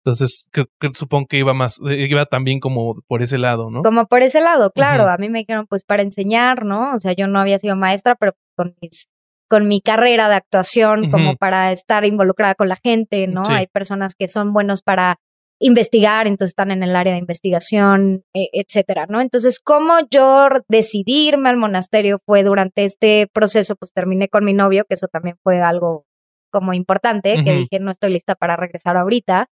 Entonces, 0.03 0.49
supongo 0.93 1.27
que 1.27 1.38
iba 1.38 1.53
más, 1.53 1.80
eh, 1.89 2.08
iba 2.10 2.25
también 2.25 2.60
como 2.62 3.01
por 3.08 3.21
ese 3.21 3.38
lado, 3.38 3.69
¿no? 3.69 3.82
Como 3.82 4.06
por 4.06 4.23
ese 4.23 4.39
lado, 4.39 4.71
claro. 4.71 5.10
A 5.10 5.17
mí 5.17 5.27
me 5.27 5.39
dijeron, 5.39 5.67
pues 5.67 5.84
para 5.84 6.01
enseñar, 6.01 6.63
¿no? 6.63 6.93
O 6.93 6.99
sea, 6.99 7.12
yo 7.12 7.27
no 7.27 7.39
había 7.39 7.60
sido 7.60 7.75
maestra, 7.75 8.15
pero 8.15 8.34
con 8.56 8.75
mis 8.82 9.08
con 9.49 9.67
mi 9.67 9.82
carrera 9.82 10.27
de 10.27 10.36
actuación, 10.36 11.10
como 11.10 11.36
para 11.38 11.71
estar 11.71 12.03
involucrada 12.03 12.56
con 12.56 12.67
la 12.67 12.75
gente, 12.75 13.27
¿no? 13.27 13.43
Hay 13.47 13.67
personas 13.67 14.13
que 14.13 14.27
son 14.27 14.51
buenos 14.51 14.82
para 14.82 15.17
investigar, 15.60 16.28
entonces 16.28 16.52
están 16.52 16.72
en 16.72 16.84
el 16.84 16.96
área 16.96 17.13
de 17.13 17.20
investigación, 17.20 18.24
e, 18.34 18.50
etcétera, 18.54 19.06
¿no? 19.10 19.22
Entonces, 19.22 19.60
cómo 19.60 19.96
yo 20.10 20.48
decidí 20.67 21.28
irme 21.28 21.50
al 21.50 21.58
monasterio 21.58 22.20
fue 22.26 22.43
durante 22.43 22.86
este 22.86 23.28
proceso, 23.34 23.76
pues 23.76 23.91
terminé 23.91 24.30
con 24.30 24.46
mi 24.46 24.54
novio, 24.54 24.86
que 24.88 24.96
eso 24.96 25.08
también 25.08 25.38
fue 25.43 25.62
algo 25.62 26.06
como 26.52 26.74
importante, 26.74 27.43
que 27.43 27.54
dije, 27.54 27.80
no 27.80 27.91
estoy 27.91 28.12
lista 28.12 28.36
para 28.36 28.56
regresar 28.56 28.98
ahorita. 28.98 29.48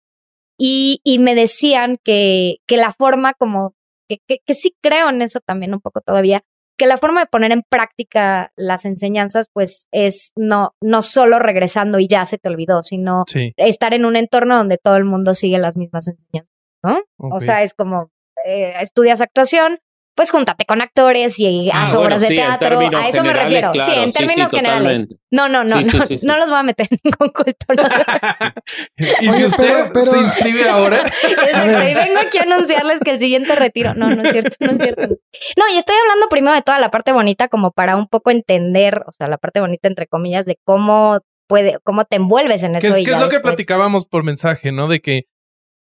Y, 0.59 1.01
y 1.05 1.19
me 1.19 1.35
decían 1.35 1.97
que, 2.05 2.57
que 2.67 2.77
la 2.77 2.93
forma 2.93 3.33
como, 3.33 3.75
que, 4.09 4.19
que, 4.45 4.55
sí 4.55 4.77
creo 4.83 5.09
en 5.09 5.23
eso 5.23 5.41
también 5.41 5.73
un 5.73 5.81
poco 5.81 6.01
todavía, 6.01 6.43
que 6.77 6.87
la 6.87 6.99
forma 6.99 7.21
de 7.21 7.27
poner 7.27 7.53
en 7.53 7.63
práctica 7.69 8.53
las 8.57 8.85
enseñanzas, 8.85 9.49
pues 9.53 9.87
es 9.93 10.33
no, 10.37 10.75
no 10.81 11.03
solo 11.03 11.39
regresando 11.39 11.99
y 11.99 12.09
ya 12.09 12.27
se 12.27 12.39
te 12.39 12.49
olvidó, 12.49 12.83
sino 12.83 13.25
estar 13.57 13.95
en 13.95 14.05
un 14.05 14.17
entorno 14.17 14.57
donde 14.57 14.79
todo 14.79 14.97
el 14.97 15.05
mundo 15.05 15.35
sigue 15.35 15.59
las 15.59 15.77
mismas 15.77 16.09
enseñanzas, 16.09 16.53
¿no? 16.83 17.03
O 17.19 17.41
sea, 17.41 17.63
es 17.63 17.75
como 17.75 18.11
eh, 18.45 18.75
estudias 18.81 19.21
actuación, 19.21 19.79
pues 20.15 20.31
júntate 20.31 20.67
con 20.67 20.83
actores 20.83 21.39
y 21.39 21.71
ah, 21.73 21.83
haz 21.83 21.95
obras 21.95 22.21
de 22.21 22.29
teatro. 22.29 22.79
A 22.79 23.09
eso 23.09 23.25
me 23.25 23.33
refiero. 23.33 23.73
sí, 23.73 23.93
en 23.95 24.13
términos 24.13 24.51
generales. 24.51 25.09
No, 25.31 25.49
no, 25.49 25.65
no, 25.65 25.81
no, 25.81 25.99
no, 26.23 26.37
los 26.37 26.51
voy 26.51 26.59
a 26.59 26.63
meter 26.63 26.89
en 26.91 26.99
ningún 27.03 27.31
culto. 27.31 27.67
y 28.97 29.31
si 29.31 29.45
usted 29.45 29.93
se 29.93 30.19
inscribe 30.19 30.69
ahora. 30.69 30.99
Exacto, 31.23 31.89
y 31.89 31.95
vengo 31.95 32.21
aquí 32.21 32.39
a 32.39 32.43
anunciarles 32.43 33.01
que 33.01 33.13
el 33.13 33.19
siguiente 33.19 33.55
retiro. 33.57 33.95
No, 33.95 34.11
no 34.15 34.23
es 34.23 34.33
cierto, 34.33 34.57
no 34.61 34.73
es 34.73 34.79
cierto. 34.79 35.03
No, 35.57 35.65
y 35.73 35.79
estoy 35.79 35.97
hablando 36.03 36.29
primero 36.29 36.55
de 36.55 36.63
toda 36.63 36.79
la 36.79 36.91
parte 36.91 37.13
bonita, 37.13 37.49
como 37.49 37.71
para 37.71 37.97
un 37.97 38.07
poco 38.07 38.31
entender, 38.31 39.03
o 39.07 39.13
sea, 39.13 39.29
la 39.29 39.39
parte 39.39 39.61
bonita, 39.61 39.89
entre 39.89 40.07
comillas, 40.07 40.45
de 40.45 40.59
cómo 40.65 41.21
puede, 41.49 41.79
cómo 41.85 42.05
te 42.05 42.17
envuelves 42.17 42.63
en 42.63 42.77
eso. 42.77 42.93
¿Qué 42.93 43.01
es, 43.01 43.07
¿qué 43.07 43.13
es 43.13 43.19
lo 43.19 43.29
que 43.31 43.41
platicábamos 43.41 44.05
por 44.05 44.25
mensaje, 44.25 44.73
no? 44.73 44.89
De 44.89 45.01
que 45.01 45.23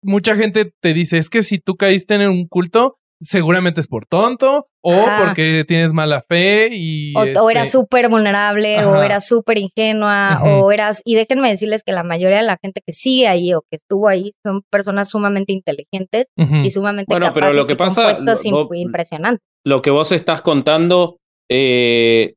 mucha 0.03 0.37
gente 0.37 0.73
te 0.81 0.93
dice, 0.93 1.17
es 1.17 1.31
que 1.31 1.43
si 1.43 1.59
tú 1.59 1.77
caíste 1.77 2.15
en 2.15 2.29
un 2.29 2.47
culto, 2.47 2.99
seguramente 3.23 3.81
es 3.81 3.87
por 3.87 4.05
tonto 4.07 4.67
o 4.83 5.05
porque 5.25 5.65
tienes 5.67 5.93
mala 5.93 6.23
fe 6.23 6.69
y... 6.73 7.15
O, 7.17 7.51
eras 7.51 7.69
este 7.69 7.79
súper 7.79 8.09
vulnerable 8.09 8.85
o 8.85 9.01
eras 9.01 9.27
súper 9.27 9.59
ingenua 9.59 10.41
o 10.43 10.71
eras... 10.73 11.03
Y 11.05 11.15
déjenme 11.15 11.49
decirles 11.49 11.83
que 11.85 11.93
la 11.93 12.03
mayoría 12.03 12.39
de 12.39 12.43
la 12.43 12.59
gente 12.61 12.83
que 12.85 12.93
sigue 12.93 13.29
ahí 13.29 13.55
o 13.55 13.63
que 13.63 13.77
estuvo 13.77 14.09
ahí 14.09 14.33
son 14.45 14.63
personas 14.71 15.09
sumamente 15.09 15.53
inteligentes 15.53 16.27
y 16.37 16.71
sumamente 16.71 17.13
bueno, 17.13 17.33
pero 17.33 17.53
lo 17.53 17.67
que 17.67 17.77
pasa, 17.77 18.13
lo, 18.21 18.75
impresionante. 18.75 19.43
Lo 19.65 19.81
que 19.83 19.91
vos 19.91 20.11
estás 20.11 20.43
contando, 20.43 21.19
eh, 21.49 22.35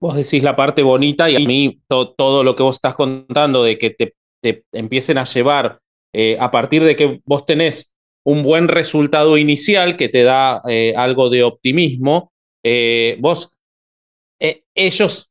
vos 0.00 0.14
decís 0.14 0.42
la 0.42 0.56
parte 0.56 0.82
bonita 0.82 1.30
y 1.30 1.36
a 1.36 1.46
mí 1.46 1.80
todo 1.88 2.44
lo 2.44 2.54
que 2.54 2.62
vos 2.62 2.76
estás 2.76 2.94
contando 2.94 3.62
de 3.64 3.78
que 3.78 3.90
te, 3.90 4.12
te 4.42 4.62
empiecen 4.72 5.16
a 5.16 5.24
llevar 5.24 5.78
eh, 6.14 6.36
a 6.38 6.50
partir 6.50 6.84
de 6.84 6.96
que 6.96 7.20
vos 7.24 7.46
tenés 7.46 7.92
un 8.28 8.42
buen 8.42 8.68
resultado 8.68 9.38
inicial 9.38 9.96
que 9.96 10.10
te 10.10 10.22
da 10.22 10.60
eh, 10.68 10.92
algo 10.94 11.30
de 11.30 11.42
optimismo. 11.42 12.30
Eh, 12.62 13.16
vos, 13.20 13.50
eh, 14.38 14.64
ellos, 14.74 15.30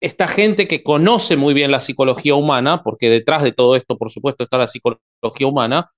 esta 0.00 0.26
gente 0.26 0.66
que 0.66 0.82
conoce 0.82 1.36
muy 1.36 1.52
bien 1.52 1.70
la 1.70 1.80
psicología 1.80 2.34
humana, 2.34 2.82
porque 2.82 3.10
detrás 3.10 3.42
de 3.42 3.52
todo 3.52 3.76
esto, 3.76 3.98
por 3.98 4.10
supuesto, 4.10 4.44
está 4.44 4.56
la 4.56 4.66
psicología 4.66 5.46
humana, 5.46 5.90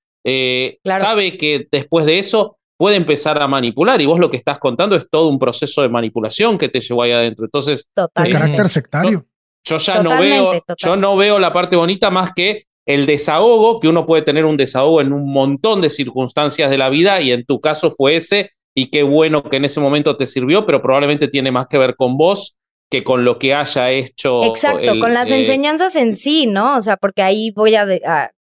sabe 0.84 1.38
que 1.38 1.68
después 1.70 2.04
de 2.04 2.18
eso 2.18 2.58
puede 2.76 2.96
empezar 2.96 3.40
a 3.40 3.46
manipular 3.46 4.00
y 4.00 4.06
vos 4.06 4.18
lo 4.18 4.28
que 4.28 4.36
estás 4.36 4.58
contando 4.58 4.96
es 4.96 5.08
todo 5.08 5.28
un 5.28 5.38
proceso 5.38 5.82
de 5.82 5.88
manipulación 5.88 6.58
que 6.58 6.68
te 6.68 6.80
llevó 6.80 7.04
ahí 7.04 7.12
adentro. 7.12 7.44
Entonces, 7.44 7.86
de 7.94 8.30
carácter 8.30 8.68
sectario. 8.68 9.24
Yo, 9.62 9.76
ya 9.76 10.02
no 10.02 10.18
veo, 10.18 10.64
yo 10.78 10.96
no 10.96 11.16
veo 11.16 11.38
la 11.38 11.52
parte 11.52 11.76
bonita 11.76 12.10
más 12.10 12.32
que 12.34 12.64
el 12.86 13.06
desahogo, 13.06 13.80
que 13.80 13.88
uno 13.88 14.06
puede 14.06 14.22
tener 14.22 14.44
un 14.44 14.56
desahogo 14.56 15.00
en 15.00 15.12
un 15.12 15.32
montón 15.32 15.80
de 15.80 15.90
circunstancias 15.90 16.70
de 16.70 16.78
la 16.78 16.90
vida 16.90 17.20
y 17.20 17.32
en 17.32 17.44
tu 17.44 17.60
caso 17.60 17.90
fue 17.90 18.16
ese 18.16 18.50
y 18.74 18.90
qué 18.90 19.02
bueno 19.02 19.42
que 19.44 19.56
en 19.56 19.64
ese 19.64 19.80
momento 19.80 20.16
te 20.16 20.26
sirvió, 20.26 20.66
pero 20.66 20.82
probablemente 20.82 21.28
tiene 21.28 21.52
más 21.52 21.66
que 21.68 21.78
ver 21.78 21.94
con 21.96 22.16
vos 22.16 22.56
que 22.90 23.02
con 23.02 23.24
lo 23.24 23.38
que 23.38 23.54
haya 23.54 23.90
hecho. 23.90 24.44
Exacto, 24.44 24.98
con 25.00 25.14
las 25.14 25.30
eh, 25.30 25.40
enseñanzas 25.40 25.96
en 25.96 26.14
sí, 26.14 26.46
¿no? 26.46 26.76
O 26.76 26.80
sea, 26.80 26.96
porque 26.96 27.22
ahí 27.22 27.50
voy 27.54 27.74
a, 27.74 27.86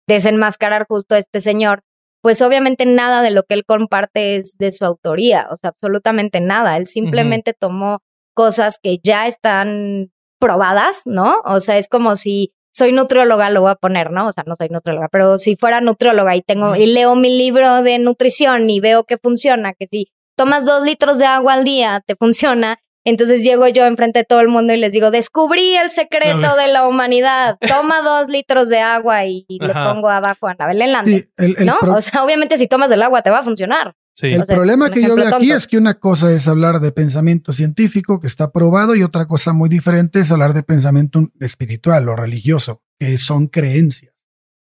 desenmascarar 0.08 0.86
justo 0.88 1.15
a 1.15 1.19
este 1.19 1.41
señor. 1.41 1.84
Pues 2.21 2.41
obviamente 2.41 2.86
nada 2.86 3.21
de 3.21 3.32
lo 3.32 3.43
que 3.43 3.54
él 3.54 3.63
comparte 3.65 4.36
es 4.36 4.58
de 4.58 4.71
su 4.71 4.84
autoría, 4.86 5.47
o 5.52 5.56
sea, 5.56 5.69
absolutamente 5.69 6.41
nada. 6.41 6.78
Él 6.78 6.88
simplemente 6.88 7.54
tomó 7.54 7.99
cosas 8.34 8.80
que 8.82 8.97
ya 9.04 9.28
están 9.28 10.12
probadas, 10.39 11.04
¿no? 11.06 11.41
O 11.45 11.60
sea, 11.60 11.78
es 11.78 11.88
como 11.88 12.15
si 12.15 12.54
soy 12.71 12.91
nutrióloga, 12.91 13.49
lo 13.49 13.62
voy 13.62 13.71
a 13.71 13.75
poner, 13.75 14.12
¿no? 14.12 14.27
O 14.27 14.32
sea, 14.32 14.43
no 14.45 14.55
soy 14.55 14.69
nutrióloga, 14.69 15.08
pero 15.12 15.38
si 15.38 15.55
fuera 15.55 15.82
nutrióloga 15.82 16.36
y 16.36 16.41
tengo, 16.41 16.75
y 16.75 16.86
leo 16.86 17.15
mi 17.15 17.38
libro 17.38 17.82
de 17.82 17.99
nutrición 17.99 18.69
y 18.69 18.79
veo 18.79 19.03
que 19.03 19.17
funciona, 19.17 19.73
que 19.73 19.88
si 19.88 20.12
tomas 20.36 20.65
dos 20.65 20.84
litros 20.84 21.17
de 21.17 21.25
agua 21.25 21.53
al 21.53 21.63
día, 21.63 22.01
te 22.05 22.15
funciona. 22.15 22.79
Entonces 23.05 23.43
llego 23.43 23.67
yo 23.67 23.86
enfrente 23.86 24.19
de 24.19 24.25
todo 24.25 24.41
el 24.41 24.49
mundo 24.49 24.73
y 24.73 24.77
les 24.77 24.91
digo, 24.91 25.10
descubrí 25.10 25.75
el 25.75 25.89
secreto 25.89 26.55
de 26.55 26.67
la 26.71 26.88
humanidad. 26.88 27.58
Toma 27.67 28.01
dos 28.01 28.27
litros 28.27 28.69
de 28.69 28.79
agua 28.79 29.25
y, 29.25 29.45
le 29.47 29.73
pongo 29.73 30.10
abajo 30.10 30.47
a 30.47 30.51
Anabel 30.51 30.91
Lande. 30.91 31.29
¿no? 31.65 31.77
O 31.95 32.01
sea, 32.01 32.23
obviamente 32.23 32.58
si 32.58 32.67
tomas 32.67 32.91
el 32.91 33.01
agua 33.01 33.21
te 33.21 33.29
va 33.29 33.39
a 33.39 33.43
funcionar. 33.43 33.95
El 34.21 34.45
problema 34.45 34.89
que 34.91 35.01
yo 35.01 35.15
veo 35.15 35.36
aquí 35.36 35.51
es 35.51 35.67
que 35.67 35.77
una 35.77 35.99
cosa 35.99 36.32
es 36.34 36.47
hablar 36.47 36.79
de 36.79 36.91
pensamiento 36.91 37.53
científico 37.53 38.19
que 38.19 38.27
está 38.27 38.51
probado 38.51 38.95
y 38.95 39.03
otra 39.03 39.27
cosa 39.27 39.53
muy 39.53 39.69
diferente 39.69 40.19
es 40.19 40.32
hablar 40.32 40.53
de 40.53 40.63
pensamiento 40.63 41.32
espiritual 41.39 42.10
o 42.10 42.15
religioso, 42.15 42.82
que 42.99 43.17
son 43.17 43.47
creencias. 43.47 44.13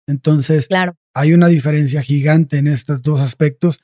Entonces, 0.07 0.67
claro. 0.67 0.97
hay 1.13 1.33
una 1.33 1.47
diferencia 1.47 2.01
gigante 2.01 2.57
en 2.57 2.67
estos 2.67 3.01
dos 3.01 3.19
aspectos 3.19 3.79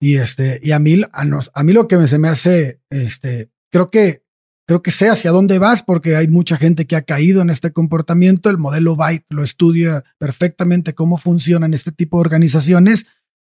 y 0.00 0.16
este 0.16 0.60
y 0.62 0.72
a 0.72 0.78
mí 0.78 1.00
a, 1.12 1.62
mí 1.64 1.72
lo 1.72 1.88
que 1.88 2.06
se 2.06 2.18
me 2.18 2.28
hace 2.28 2.80
este 2.90 3.50
creo 3.70 3.88
que 3.88 4.22
creo 4.66 4.82
que 4.82 4.90
sé 4.90 5.08
hacia 5.08 5.30
dónde 5.30 5.58
vas 5.58 5.82
porque 5.82 6.14
hay 6.14 6.28
mucha 6.28 6.56
gente 6.56 6.86
que 6.86 6.94
ha 6.94 7.02
caído 7.02 7.42
en 7.42 7.50
este 7.50 7.72
comportamiento, 7.72 8.50
el 8.50 8.58
modelo 8.58 8.96
Byte 8.96 9.26
lo 9.30 9.42
estudia 9.42 10.04
perfectamente 10.18 10.94
cómo 10.94 11.16
funcionan 11.16 11.74
este 11.74 11.90
tipo 11.90 12.18
de 12.18 12.22
organizaciones 12.22 13.06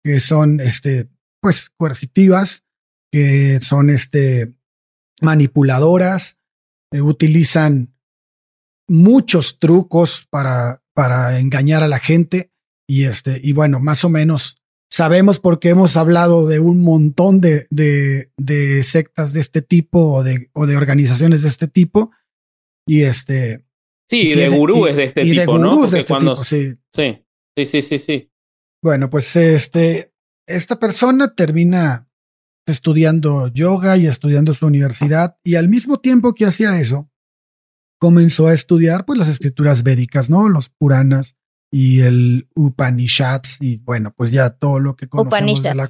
que 0.04 0.20
son 0.20 0.60
este 0.60 1.10
pues 1.46 1.70
coercitivas, 1.78 2.64
que 3.12 3.60
son 3.62 3.92
este, 3.92 4.56
manipuladoras, 5.22 6.40
eh, 6.92 7.02
utilizan 7.02 7.94
muchos 8.90 9.60
trucos 9.60 10.26
para, 10.32 10.82
para 10.96 11.38
engañar 11.38 11.84
a 11.84 11.88
la 11.88 12.00
gente 12.00 12.52
y 12.90 13.04
este, 13.04 13.40
y 13.44 13.54
bueno, 13.54 13.80
más 13.80 14.04
o 14.04 14.10
menos 14.10 14.58
sabemos 14.90 15.40
porque 15.40 15.70
hemos 15.70 15.98
hablado 15.98 16.48
de 16.48 16.60
un 16.60 16.82
montón 16.82 17.42
de, 17.42 17.68
de, 17.70 18.32
de 18.38 18.82
sectas 18.82 19.32
de 19.32 19.42
este 19.42 19.62
tipo 19.62 20.14
o 20.14 20.24
de, 20.24 20.50
o 20.54 20.66
de 20.66 20.78
organizaciones 20.78 21.44
de 21.44 21.50
este 21.50 21.68
tipo 21.68 22.10
y 22.88 23.04
este, 23.04 23.64
Sí, 24.10 24.34
de 24.34 24.50
gurúes 24.50 24.96
de 24.96 25.04
este 25.04 25.24
y 25.24 25.38
tipo, 25.38 25.54
de 25.54 25.60
¿no? 25.60 25.76
gurús 25.76 25.92
de 25.92 26.00
este 26.00 26.16
tipo, 26.16 26.36
sí. 26.38 26.74
Sí, 26.92 27.24
sí, 27.56 27.66
sí, 27.68 27.82
sí, 27.84 28.00
sí. 28.00 28.32
Bueno, 28.82 29.12
pues 29.12 29.36
este, 29.36 30.15
esta 30.48 30.80
persona 30.80 31.34
termina 31.34 32.08
estudiando 32.66 33.48
yoga 33.50 33.98
y 33.98 34.08
estudiando 34.08 34.54
su 34.54 34.66
universidad 34.66 35.38
y 35.44 35.56
al 35.56 35.70
mismo 35.70 36.00
tiempo 36.00 36.34
que 36.34 36.46
hacía 36.46 36.80
eso, 36.80 37.10
comenzó 38.00 38.48
a 38.48 38.54
estudiar 38.54 39.06
pues 39.06 39.20
las 39.20 39.28
escrituras 39.28 39.84
védicas, 39.84 40.30
¿no? 40.30 40.50
Los 40.50 40.70
Puranas 40.70 41.36
y 41.72 42.02
el 42.02 42.48
Upanishads 42.56 43.58
y 43.62 43.80
bueno, 43.80 44.14
pues 44.16 44.32
ya 44.32 44.50
todo 44.52 44.80
lo 44.80 44.96
que 44.96 45.08
conocemos 45.08 45.62
de 45.62 45.76
la, 45.76 45.90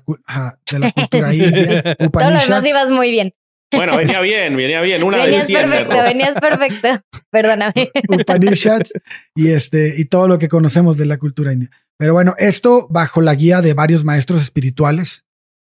de 0.71 0.79
la, 0.79 0.91
cultura 0.91 1.33
india. 1.33 1.95
Upanishads. 1.99 2.11
Todo 2.11 2.31
lo 2.31 2.39
demás 2.39 2.67
ibas 2.67 2.89
muy 2.89 3.11
bien. 3.11 3.33
Bueno, 3.71 3.97
venía 3.97 4.19
bien, 4.21 4.55
venía 4.55 4.81
bien. 4.81 5.03
Una 5.03 5.25
venías 5.25 5.47
perfecto, 5.47 5.95
venías 5.95 6.35
perfecto. 6.35 6.87
Perdóname. 7.31 7.91
Upanishads 8.07 8.93
y 9.35 9.49
este 9.49 9.93
y 9.97 10.05
todo 10.05 10.27
lo 10.27 10.39
que 10.39 10.47
conocemos 10.47 10.97
de 10.97 11.05
la 11.05 11.17
cultura 11.17 11.53
india. 11.53 11.69
Pero 11.97 12.13
bueno, 12.13 12.35
esto 12.37 12.87
bajo 12.89 13.21
la 13.21 13.35
guía 13.35 13.61
de 13.61 13.73
varios 13.73 14.03
maestros 14.03 14.41
espirituales 14.41 15.25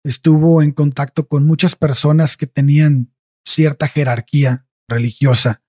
estuvo 0.03 0.61
en 0.61 0.71
contacto 0.71 1.27
con 1.27 1.45
muchas 1.45 1.75
personas 1.75 2.37
que 2.37 2.47
tenían 2.47 3.13
cierta 3.45 3.87
jerarquía 3.87 4.65
religiosa 4.87 5.61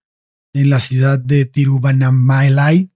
en 0.55 0.71
la 0.71 0.79
ciudad 0.79 1.19
de 1.19 1.47
Tiruvannamalai 1.47 2.91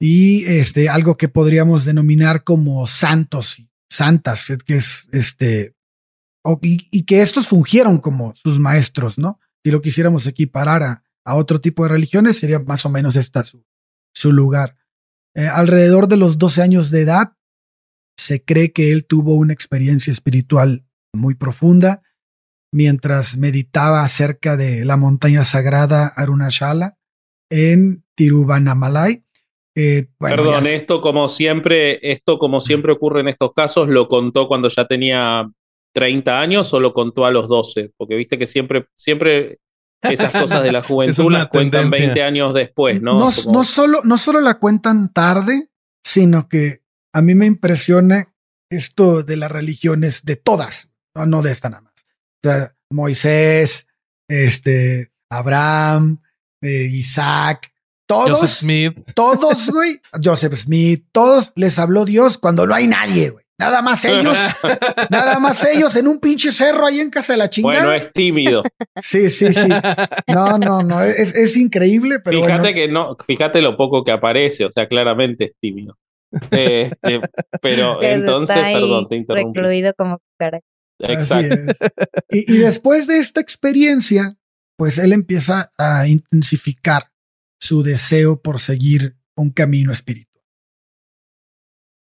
y 0.00 0.44
este 0.44 0.88
algo 0.88 1.16
que 1.16 1.28
podríamos 1.28 1.84
denominar 1.84 2.44
como 2.44 2.86
santos 2.86 3.58
y 3.58 3.68
santas, 3.90 4.46
que 4.64 4.76
es 4.76 5.08
este 5.12 5.74
y, 6.62 7.02
que 7.04 7.22
estos 7.22 7.48
fungieron 7.48 7.98
como 7.98 8.34
sus 8.36 8.58
maestros, 8.58 9.18
¿no? 9.18 9.38
Si 9.64 9.70
lo 9.70 9.80
quisiéramos 9.80 10.26
equiparar 10.26 10.82
a, 10.82 11.02
otro 11.34 11.60
tipo 11.60 11.82
de 11.82 11.90
religiones, 11.90 12.38
sería 12.38 12.58
más 12.58 12.86
o 12.86 12.88
menos 12.88 13.14
esta 13.14 13.44
su, 13.44 13.62
su 14.14 14.32
lugar. 14.32 14.76
Eh, 15.34 15.46
alrededor 15.46 16.08
de 16.08 16.16
los 16.16 16.38
12 16.38 16.62
años 16.62 16.90
de 16.90 17.02
edad, 17.02 17.34
se 18.16 18.42
cree 18.42 18.72
que 18.72 18.92
él 18.92 19.04
tuvo 19.04 19.34
una 19.34 19.52
experiencia 19.52 20.10
espiritual 20.10 20.84
muy 21.12 21.34
profunda 21.34 22.02
mientras 22.72 23.36
meditaba 23.36 24.02
acerca 24.04 24.56
de 24.56 24.84
la 24.84 24.96
montaña 24.96 25.44
sagrada 25.44 26.08
Arunachala 26.08 26.98
en 27.50 28.04
Tiruvannamalai. 28.14 29.24
Eh, 29.74 30.08
Perdón, 30.18 30.66
esto 30.66 31.00
como 31.00 31.28
siempre, 31.28 32.10
esto 32.10 32.38
como 32.38 32.60
siempre 32.60 32.92
ocurre 32.92 33.20
en 33.20 33.28
estos 33.28 33.52
casos, 33.52 33.88
lo 33.88 34.08
contó 34.08 34.48
cuando 34.48 34.68
ya 34.68 34.86
tenía 34.86 35.48
30 35.98 36.40
años 36.40 36.72
o 36.72 36.78
lo 36.78 36.94
contó 36.94 37.26
a 37.26 37.32
los 37.32 37.48
12, 37.48 37.92
porque 37.96 38.14
viste 38.14 38.38
que 38.38 38.46
siempre, 38.46 38.86
siempre 38.96 39.58
esas 40.02 40.32
cosas 40.42 40.62
de 40.62 40.70
la 40.70 40.84
juventud 40.84 41.32
las 41.32 41.48
cuentan 41.48 41.90
20 41.90 42.22
años 42.22 42.54
después, 42.54 43.02
¿no? 43.02 43.18
No, 43.18 43.30
no, 43.52 43.64
solo, 43.64 44.00
no 44.04 44.16
solo 44.16 44.40
la 44.40 44.60
cuentan 44.60 45.12
tarde, 45.12 45.70
sino 46.04 46.48
que 46.48 46.82
a 47.12 47.20
mí 47.20 47.34
me 47.34 47.46
impresiona 47.46 48.32
esto 48.70 49.24
de 49.24 49.36
las 49.36 49.50
religiones 49.50 50.24
de 50.24 50.36
todas, 50.36 50.92
no, 51.16 51.42
de 51.42 51.50
esta 51.50 51.68
nada 51.68 51.82
más. 51.82 52.06
O 52.44 52.48
sea, 52.48 52.76
Moisés, 52.92 53.88
este, 54.30 55.10
Abraham, 55.32 56.22
eh, 56.62 56.88
Isaac, 56.92 57.72
todos. 58.06 58.40
Joseph 58.40 58.50
Smith. 58.50 59.12
Todos, 59.14 59.68
güey. 59.70 60.00
Joseph 60.22 60.54
Smith, 60.54 61.08
todos 61.10 61.52
les 61.56 61.76
habló 61.80 62.04
Dios 62.04 62.38
cuando 62.38 62.68
no 62.68 62.74
hay 62.74 62.86
nadie, 62.86 63.30
güey. 63.30 63.47
Nada 63.58 63.82
más 63.82 64.04
ellos, 64.04 64.38
nada 65.10 65.40
más 65.40 65.64
ellos 65.64 65.96
en 65.96 66.06
un 66.06 66.20
pinche 66.20 66.52
cerro 66.52 66.86
ahí 66.86 67.00
en 67.00 67.10
casa 67.10 67.32
de 67.32 67.38
la 67.38 67.50
chingada. 67.50 67.84
Bueno, 67.84 67.92
es 67.92 68.12
tímido. 68.12 68.62
Sí, 69.00 69.28
sí, 69.28 69.52
sí. 69.52 69.68
No, 70.28 70.58
no, 70.58 70.82
no, 70.82 71.02
es, 71.02 71.56
increíble, 71.56 72.20
pero 72.20 72.42
Fíjate 72.42 72.72
que 72.72 72.88
no, 72.88 73.16
fíjate 73.26 73.60
lo 73.60 73.76
poco 73.76 74.04
que 74.04 74.12
aparece, 74.12 74.64
o 74.64 74.70
sea, 74.70 74.86
claramente 74.86 75.46
es 75.46 75.52
tímido. 75.60 75.98
Este, 76.50 77.20
pero 77.60 77.98
entonces, 78.02 78.56
perdón, 78.56 79.08
te 79.08 79.16
interrumpí. 79.16 79.58
Recluido 79.58 79.92
como 79.96 80.18
cara. 80.38 80.60
Exacto. 81.00 81.72
Y, 82.30 82.52
y 82.52 82.58
después 82.58 83.06
de 83.06 83.18
esta 83.18 83.40
experiencia, 83.40 84.36
pues 84.76 84.98
él 84.98 85.12
empieza 85.12 85.72
a 85.78 86.06
intensificar 86.06 87.10
su 87.60 87.82
deseo 87.82 88.40
por 88.40 88.60
seguir 88.60 89.16
un 89.36 89.50
camino 89.50 89.90
espiritual. 89.90 90.27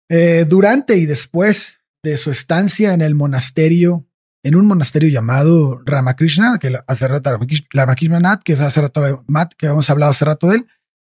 Eh, 0.09 0.45
durante 0.47 0.97
y 0.97 1.05
después 1.05 1.79
de 2.03 2.17
su 2.17 2.31
estancia 2.31 2.93
en 2.93 3.01
el 3.01 3.15
monasterio, 3.15 4.05
en 4.43 4.55
un 4.55 4.65
monasterio 4.65 5.09
llamado 5.09 5.81
Ramakrishna, 5.85 6.59
que 6.59 6.77
hace 6.87 7.07
rato, 7.07 7.39
Ramakrishna 7.71 8.39
que 8.43 8.53
hace 8.53 8.81
rato, 8.81 9.23
Matt, 9.27 9.53
que 9.53 9.67
hemos 9.67 9.89
hablado 9.89 10.11
hace 10.11 10.25
rato 10.25 10.49
de 10.49 10.57
él, 10.57 10.67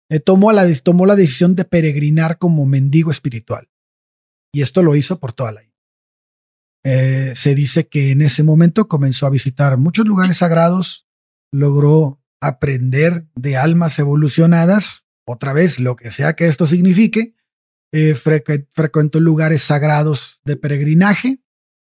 eh, 0.10 0.20
tomó, 0.20 0.52
la, 0.52 0.68
tomó 0.84 1.06
la 1.06 1.16
decisión 1.16 1.56
de 1.56 1.64
peregrinar 1.64 2.38
como 2.38 2.66
mendigo 2.66 3.12
espiritual. 3.12 3.70
Y 4.54 4.62
esto 4.62 4.84
lo 4.84 4.98
hizo 4.98 5.20
por 5.20 5.32
toda 5.32 5.54
la 5.54 5.64
isla. 5.64 5.72
Eh, 6.84 7.32
se 7.36 7.56
dice 7.56 7.88
que 7.88 8.12
en 8.12 8.22
ese 8.22 8.44
momento 8.44 8.88
comenzó 8.88 9.26
a 9.26 9.30
visitar 9.30 9.78
muchos 9.78 10.06
lugares 10.06 10.38
sagrados, 10.38 11.08
logró 11.54 12.22
aprender 12.42 13.28
de 13.36 13.56
almas 13.56 14.00
evolucionadas, 14.00 15.06
otra 15.26 15.54
vez 15.54 15.80
lo 15.80 15.96
que 15.96 16.12
sea 16.12 16.34
que 16.34 16.48
esto 16.48 16.66
signifique, 16.66 17.36
eh, 17.92 18.16
frecuentó 18.16 19.20
lugares 19.20 19.64
sagrados 19.64 20.40
de 20.46 20.56
peregrinaje 20.56 21.40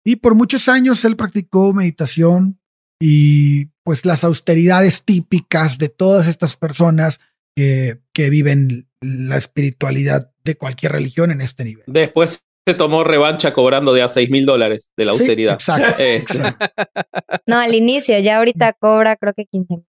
y 0.04 0.16
por 0.16 0.34
muchos 0.34 0.68
años 0.68 1.04
él 1.04 1.16
practicó 1.16 1.72
meditación 1.72 2.60
y 3.00 3.66
pues 3.84 4.04
las 4.04 4.24
austeridades 4.24 5.04
típicas 5.04 5.78
de 5.78 5.88
todas 5.88 6.26
estas 6.28 6.56
personas 6.56 7.20
que, 7.54 8.00
que 8.12 8.30
viven 8.30 8.88
la 9.00 9.36
espiritualidad 9.36 10.32
de 10.44 10.56
cualquier 10.56 10.92
religión 10.92 11.30
en 11.30 11.40
este 11.40 11.64
nivel. 11.64 11.84
Después 11.86 12.44
se 12.66 12.74
tomó 12.74 13.02
revancha 13.02 13.52
cobrando 13.52 13.92
de 13.92 14.02
a 14.02 14.08
6 14.08 14.30
mil 14.30 14.46
dólares 14.46 14.92
de 14.96 15.04
la 15.04 15.12
austeridad. 15.12 15.58
Eh, 15.98 16.16
exacto, 16.16 16.66
No, 17.46 17.58
al 17.58 17.74
inicio, 17.74 18.18
ya 18.20 18.38
ahorita 18.38 18.72
cobra 18.74 19.16
creo 19.16 19.34
que 19.34 19.46
15 19.46 19.76
mil. 19.76 19.86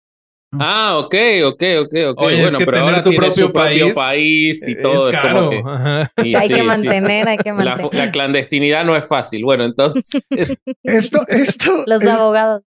Ah, 0.53 0.97
ok, 0.97 1.15
ok, 1.45 1.63
ok, 1.81 1.93
ok. 2.09 2.17
bueno, 2.17 2.59
pero 2.59 2.77
ahora 2.79 3.03
tu 3.03 3.13
propio, 3.13 3.51
país, 3.51 4.65
y 4.65 4.81
todo. 4.81 5.09
Es 5.09 5.15
caro. 5.15 5.49
hay 6.15 6.47
que 6.47 6.63
mantener, 6.63 7.27
hay 7.27 7.37
que 7.37 7.51
mantener. 7.51 7.93
La, 7.93 8.11
clandestinidad 8.11 8.85
no 8.85 8.95
es 8.95 9.05
fácil. 9.05 9.43
Bueno, 9.43 9.65
entonces. 9.65 10.09
esto, 10.83 11.27
esto. 11.27 11.83
Los 11.87 12.01
abogados. 12.03 12.63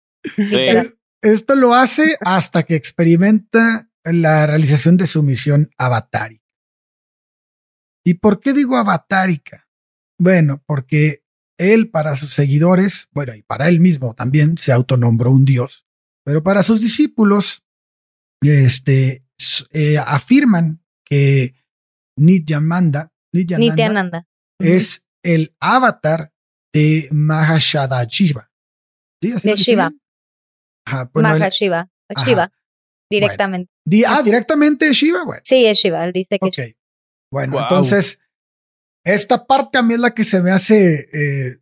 Esto 1.23 1.55
lo 1.55 1.75
hace 1.75 2.17
hasta 2.21 2.65
que 2.65 2.75
experimenta 2.75 3.89
la 4.05 4.47
realización 4.47 4.97
de 4.97 5.07
su 5.07 5.23
misión 5.23 5.71
avatárica. 5.79 6.45
¿Y 8.05 8.15
por 8.15 8.41
qué 8.41 8.53
digo 8.53 8.77
avatárica? 8.77 9.69
Bueno, 10.19 10.63
porque 10.67 11.23
él 11.59 11.91
para 11.91 12.17
sus 12.17 12.35
seguidores, 12.35 13.09
bueno, 13.13 13.35
y 13.35 13.43
para 13.43 13.69
él 13.69 13.81
mismo 13.81 14.15
también 14.15 14.57
se 14.57 14.73
autonombró 14.73 15.31
un 15.31 15.45
dios, 15.45 15.87
pero 16.25 16.43
para 16.43 16.63
sus 16.63 16.81
discípulos 16.81 17.63
este, 18.41 19.25
eh, 19.73 19.99
afirman 19.99 20.83
que 21.05 21.55
Nityananda, 22.17 23.13
Nityananda, 23.33 24.27
es 24.59 25.05
el 25.23 25.55
avatar 25.61 26.33
de 26.73 27.09
Mahashadajiva. 27.11 28.51
¿Sí? 29.23 29.33
de 29.33 29.57
Shiva. 29.57 29.91
Mahashiva. 31.15 31.89
Shiva. 32.25 32.53
Directamente. 33.11 33.71
ah, 34.07 34.23
directamente 34.23 34.93
Shiva. 34.93 35.25
Bueno. 35.25 35.43
Sí, 35.45 35.67
es 35.67 35.79
Shiva. 35.79 36.05
Él 36.05 36.13
dice 36.13 36.39
que. 36.39 36.47
Ok. 36.47 36.77
Bueno, 37.33 37.61
entonces, 37.61 38.19
esta 39.05 39.47
parte 39.47 39.79
a 39.79 39.83
mí 39.83 39.95
es 39.95 40.01
la 40.01 40.15
que 40.15 40.25
se 40.25 40.43
me 40.43 40.51
hace, 40.51 41.09
eh, 41.13 41.59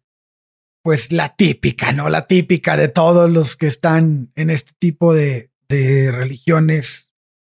pues, 0.83 1.13
la 1.13 1.37
típica, 1.37 1.93
¿no? 1.93 2.09
La 2.09 2.27
típica 2.27 2.77
de 2.77 2.89
todos 2.89 3.31
los 3.31 3.57
que 3.57 3.67
están 3.67 4.33
en 4.35 4.49
este 4.49 4.73
tipo 4.79 5.15
de, 5.15 5.48
de 5.69 6.11
religiones, 6.13 7.13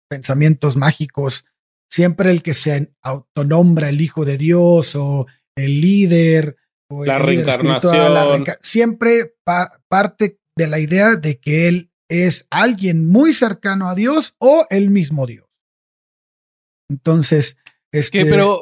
pensamientos 0.10 0.76
mágicos, 0.76 1.45
siempre 1.89 2.32
el 2.32 2.43
que 2.43 2.54
se 2.54 2.93
autonombra 3.02 3.89
el 3.89 4.02
Hijo 4.02 4.26
de 4.26 4.38
Dios 4.38 4.95
o 4.95 5.28
el 5.56 5.81
líder 5.81 6.58
o 6.90 7.06
la 7.06 7.19
reencarnación. 7.19 8.46
siempre 8.62 9.36
parte 9.88 10.40
de 10.58 10.67
la 10.67 10.79
idea 10.79 11.15
de 11.15 11.40
que 11.40 11.67
él 11.67 11.92
es 12.10 12.48
alguien 12.50 13.08
muy 13.08 13.33
cercano 13.33 13.88
a 13.90 13.96
Dios 13.96 14.36
o 14.40 14.65
el 14.69 14.90
mismo 14.90 15.27
Dios. 15.27 15.46
Entonces, 16.90 17.58
es 17.92 18.10
que, 18.10 18.25
pero 18.25 18.62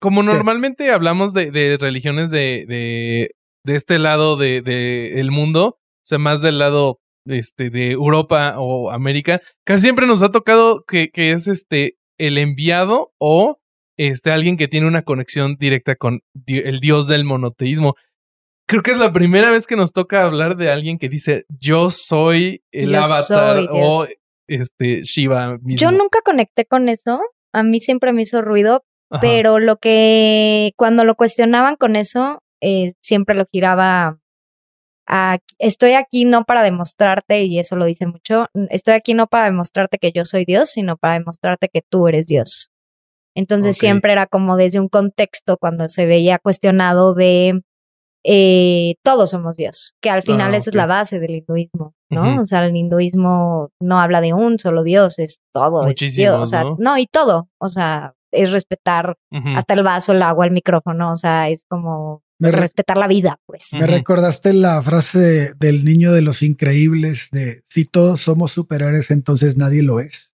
como 0.00 0.22
normalmente 0.22 0.90
hablamos 0.90 1.32
de, 1.32 1.76
religiones 1.80 2.30
de, 2.30 2.64
de, 2.68 3.36
de, 3.64 3.76
este 3.76 3.98
lado 3.98 4.36
del 4.36 4.64
de, 4.64 5.20
el 5.20 5.30
mundo, 5.30 5.66
o 5.68 6.04
sea, 6.04 6.18
más 6.18 6.40
del 6.40 6.58
lado 6.58 7.00
este, 7.28 7.70
de 7.70 7.92
Europa 7.92 8.54
o 8.58 8.90
América, 8.90 9.40
casi 9.64 9.82
siempre 9.82 10.06
nos 10.06 10.22
ha 10.22 10.30
tocado 10.30 10.84
que, 10.86 11.10
que 11.10 11.32
es 11.32 11.48
este 11.48 11.96
el 12.18 12.38
enviado 12.38 13.12
o 13.18 13.60
este 13.96 14.30
alguien 14.30 14.56
que 14.56 14.68
tiene 14.68 14.86
una 14.86 15.02
conexión 15.02 15.56
directa 15.56 15.96
con 15.96 16.20
el 16.46 16.80
dios 16.80 17.06
del 17.06 17.24
monoteísmo. 17.24 17.94
Creo 18.66 18.82
que 18.82 18.90
es 18.90 18.98
la 18.98 19.12
primera 19.12 19.50
vez 19.50 19.66
que 19.66 19.76
nos 19.76 19.92
toca 19.92 20.24
hablar 20.24 20.56
de 20.56 20.70
alguien 20.70 20.98
que 20.98 21.08
dice 21.08 21.44
yo 21.48 21.90
soy 21.90 22.62
el 22.70 22.94
avatar 22.94 23.66
o 23.70 24.06
este 24.46 25.02
Shiva 25.04 25.58
mismo. 25.58 25.80
Yo 25.80 25.90
nunca 25.90 26.20
conecté 26.24 26.64
con 26.64 26.88
eso. 26.88 27.20
A 27.52 27.62
mí 27.62 27.80
siempre 27.80 28.12
me 28.12 28.22
hizo 28.22 28.42
ruido, 28.42 28.84
pero 29.20 29.58
lo 29.58 29.78
que 29.78 30.72
cuando 30.76 31.04
lo 31.04 31.14
cuestionaban 31.14 31.76
con 31.76 31.96
eso, 31.96 32.42
eh, 32.60 32.92
siempre 33.00 33.34
lo 33.34 33.46
giraba 33.50 34.18
estoy 35.58 35.92
aquí 35.92 36.24
no 36.24 36.44
para 36.44 36.62
demostrarte, 36.62 37.44
y 37.44 37.58
eso 37.58 37.76
lo 37.76 37.86
dice 37.86 38.06
mucho, 38.06 38.46
estoy 38.70 38.94
aquí 38.94 39.14
no 39.14 39.26
para 39.26 39.44
demostrarte 39.44 39.98
que 39.98 40.12
yo 40.12 40.24
soy 40.24 40.44
Dios, 40.44 40.70
sino 40.70 40.96
para 40.96 41.14
demostrarte 41.14 41.68
que 41.68 41.82
tú 41.82 42.08
eres 42.08 42.26
Dios. 42.26 42.70
Entonces 43.34 43.76
siempre 43.76 44.12
era 44.12 44.26
como 44.26 44.56
desde 44.56 44.80
un 44.80 44.88
contexto 44.88 45.58
cuando 45.58 45.88
se 45.88 46.06
veía 46.06 46.38
cuestionado 46.38 47.14
de 47.14 47.62
eh, 48.24 48.96
todos 49.04 49.30
somos 49.30 49.56
Dios, 49.56 49.94
que 50.02 50.10
al 50.10 50.22
final 50.22 50.54
esa 50.54 50.70
es 50.70 50.76
la 50.76 50.86
base 50.86 51.20
del 51.20 51.36
hinduismo, 51.36 51.94
¿no? 52.10 52.40
O 52.40 52.44
sea, 52.44 52.64
el 52.66 52.76
hinduismo 52.76 53.70
no 53.80 54.00
habla 54.00 54.20
de 54.20 54.34
un 54.34 54.58
solo 54.58 54.82
Dios, 54.82 55.18
es 55.18 55.38
todo. 55.52 55.86
Dios, 55.94 56.40
o 56.40 56.46
sea, 56.46 56.64
¿no? 56.78 56.98
y 56.98 57.06
todo, 57.06 57.48
o 57.58 57.68
sea, 57.68 58.14
es 58.32 58.50
respetar 58.50 59.16
hasta 59.56 59.74
el 59.74 59.82
vaso, 59.84 60.12
el 60.12 60.22
agua, 60.22 60.44
el 60.44 60.50
micrófono, 60.50 61.12
o 61.12 61.16
sea, 61.16 61.48
es 61.48 61.64
como 61.68 62.22
respetar 62.40 62.96
la 62.96 63.08
vida, 63.08 63.40
pues. 63.46 63.70
Me 63.78 63.86
recordaste 63.86 64.52
la 64.52 64.82
frase 64.82 65.54
del 65.54 65.84
niño 65.84 66.12
de 66.12 66.22
los 66.22 66.42
increíbles 66.42 67.28
de 67.32 67.62
si 67.68 67.84
todos 67.84 68.20
somos 68.20 68.52
superiores, 68.52 69.10
entonces 69.10 69.56
nadie 69.56 69.82
lo 69.82 70.00
es. 70.00 70.32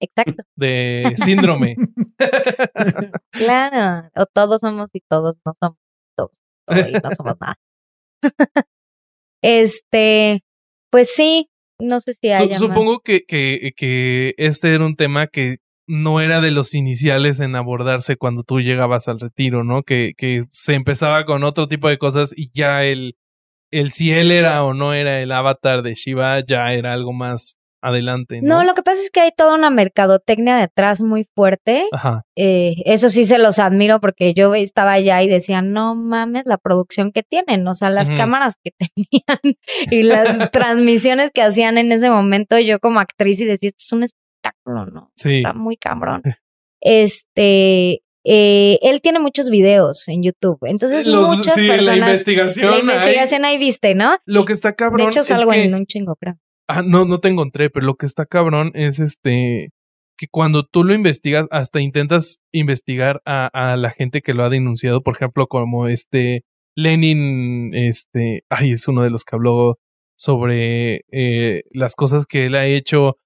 Exacto. 0.00 0.42
De 0.56 1.14
síndrome. 1.24 1.76
claro, 3.30 4.10
o 4.16 4.26
todos 4.26 4.60
somos 4.60 4.90
y 4.92 5.00
todos 5.08 5.36
no 5.44 5.54
somos 5.60 5.78
todos, 6.16 6.40
y 6.68 6.92
no 6.92 7.10
somos 7.16 7.34
nada. 7.40 7.58
este, 9.42 10.44
pues 10.90 11.10
sí, 11.10 11.50
no 11.78 12.00
sé 12.00 12.14
si 12.14 12.30
hay. 12.30 12.54
supongo 12.54 13.00
Que, 13.00 13.24
que, 13.24 13.72
que 13.76 14.34
este 14.38 14.74
era 14.74 14.84
un 14.84 14.96
tema 14.96 15.26
que 15.26 15.58
no 15.86 16.20
era 16.20 16.40
de 16.40 16.50
los 16.50 16.74
iniciales 16.74 17.40
en 17.40 17.56
abordarse 17.56 18.16
cuando 18.16 18.42
tú 18.42 18.60
llegabas 18.60 19.08
al 19.08 19.20
retiro, 19.20 19.64
¿no? 19.64 19.82
Que, 19.82 20.14
que 20.16 20.42
se 20.52 20.74
empezaba 20.74 21.24
con 21.24 21.44
otro 21.44 21.68
tipo 21.68 21.88
de 21.88 21.98
cosas 21.98 22.32
y 22.36 22.50
ya 22.52 22.84
el, 22.84 23.16
el 23.70 23.90
si 23.90 24.12
él 24.12 24.30
era 24.30 24.64
o 24.64 24.74
no 24.74 24.94
era 24.94 25.20
el 25.20 25.32
avatar 25.32 25.82
de 25.82 25.94
Shiva 25.94 26.40
ya 26.46 26.72
era 26.72 26.92
algo 26.92 27.12
más 27.12 27.56
adelante. 27.82 28.40
¿no? 28.40 28.58
no, 28.58 28.64
lo 28.64 28.74
que 28.74 28.82
pasa 28.82 29.00
es 29.00 29.10
que 29.10 29.20
hay 29.20 29.30
toda 29.36 29.54
una 29.54 29.68
mercadotecnia 29.68 30.56
detrás 30.56 31.02
muy 31.02 31.26
fuerte. 31.34 31.88
Ajá. 31.90 32.22
Eh, 32.36 32.76
eso 32.86 33.08
sí 33.08 33.24
se 33.24 33.38
los 33.38 33.58
admiro 33.58 34.00
porque 34.00 34.32
yo 34.34 34.54
estaba 34.54 34.92
allá 34.92 35.20
y 35.22 35.28
decía, 35.28 35.62
no 35.62 35.94
mames 35.94 36.44
la 36.46 36.58
producción 36.58 37.10
que 37.10 37.22
tienen, 37.22 37.66
o 37.66 37.74
sea, 37.74 37.90
las 37.90 38.08
cámaras 38.08 38.54
que 38.62 38.70
tenían 38.96 39.56
y 39.90 40.04
las 40.04 40.50
transmisiones 40.52 41.30
que 41.32 41.42
hacían 41.42 41.76
en 41.76 41.90
ese 41.90 42.08
momento, 42.08 42.58
yo 42.60 42.78
como 42.78 43.00
actriz 43.00 43.40
y 43.40 43.44
decía, 43.44 43.68
esto 43.68 43.82
es 43.84 43.92
un 43.92 44.04
¿no? 44.64 45.12
Sí. 45.14 45.38
Está 45.38 45.52
muy 45.52 45.76
cabrón. 45.76 46.22
Este, 46.84 48.02
eh, 48.24 48.78
él 48.82 49.00
tiene 49.02 49.20
muchos 49.20 49.50
videos 49.50 50.08
en 50.08 50.24
YouTube. 50.24 50.58
Entonces, 50.62 51.06
muchas 51.06 51.54
personas. 51.54 51.86
La 51.86 51.96
investigación. 51.96 52.70
La 52.72 52.78
investigación 52.80 53.44
ahí, 53.44 53.56
viste, 53.56 53.94
¿no? 53.94 54.16
Lo 54.26 54.44
que 54.44 54.52
está 54.52 54.72
cabrón. 54.72 54.96
De 54.96 55.04
hecho, 55.04 55.22
salgo 55.22 55.52
en 55.52 55.72
un 55.76 55.86
chingo, 55.86 56.16
creo. 56.16 56.40
Ah, 56.66 56.82
no, 56.84 57.04
no 57.04 57.20
te 57.20 57.28
encontré, 57.28 57.70
pero 57.70 57.86
lo 57.86 57.94
que 57.94 58.06
está 58.06 58.26
cabrón 58.26 58.72
es 58.74 58.98
este. 58.98 59.70
Que 60.16 60.26
cuando 60.28 60.64
tú 60.66 60.82
lo 60.82 60.92
investigas, 60.92 61.46
hasta 61.52 61.80
intentas 61.80 62.40
investigar 62.50 63.22
a, 63.24 63.46
a 63.46 63.76
la 63.76 63.90
gente 63.90 64.22
que 64.22 64.34
lo 64.34 64.42
ha 64.42 64.48
denunciado, 64.48 65.04
por 65.04 65.14
ejemplo, 65.14 65.46
como 65.46 65.86
este 65.86 66.44
Lenin, 66.74 67.74
este, 67.74 68.44
ay, 68.48 68.72
es 68.72 68.88
uno 68.88 69.02
de 69.02 69.10
los 69.10 69.24
que 69.24 69.36
habló 69.36 69.78
sobre 70.16 71.04
eh, 71.10 71.64
las 71.72 71.94
cosas 71.94 72.26
que 72.26 72.46
él 72.46 72.54
ha 72.54 72.66
hecho 72.66 73.16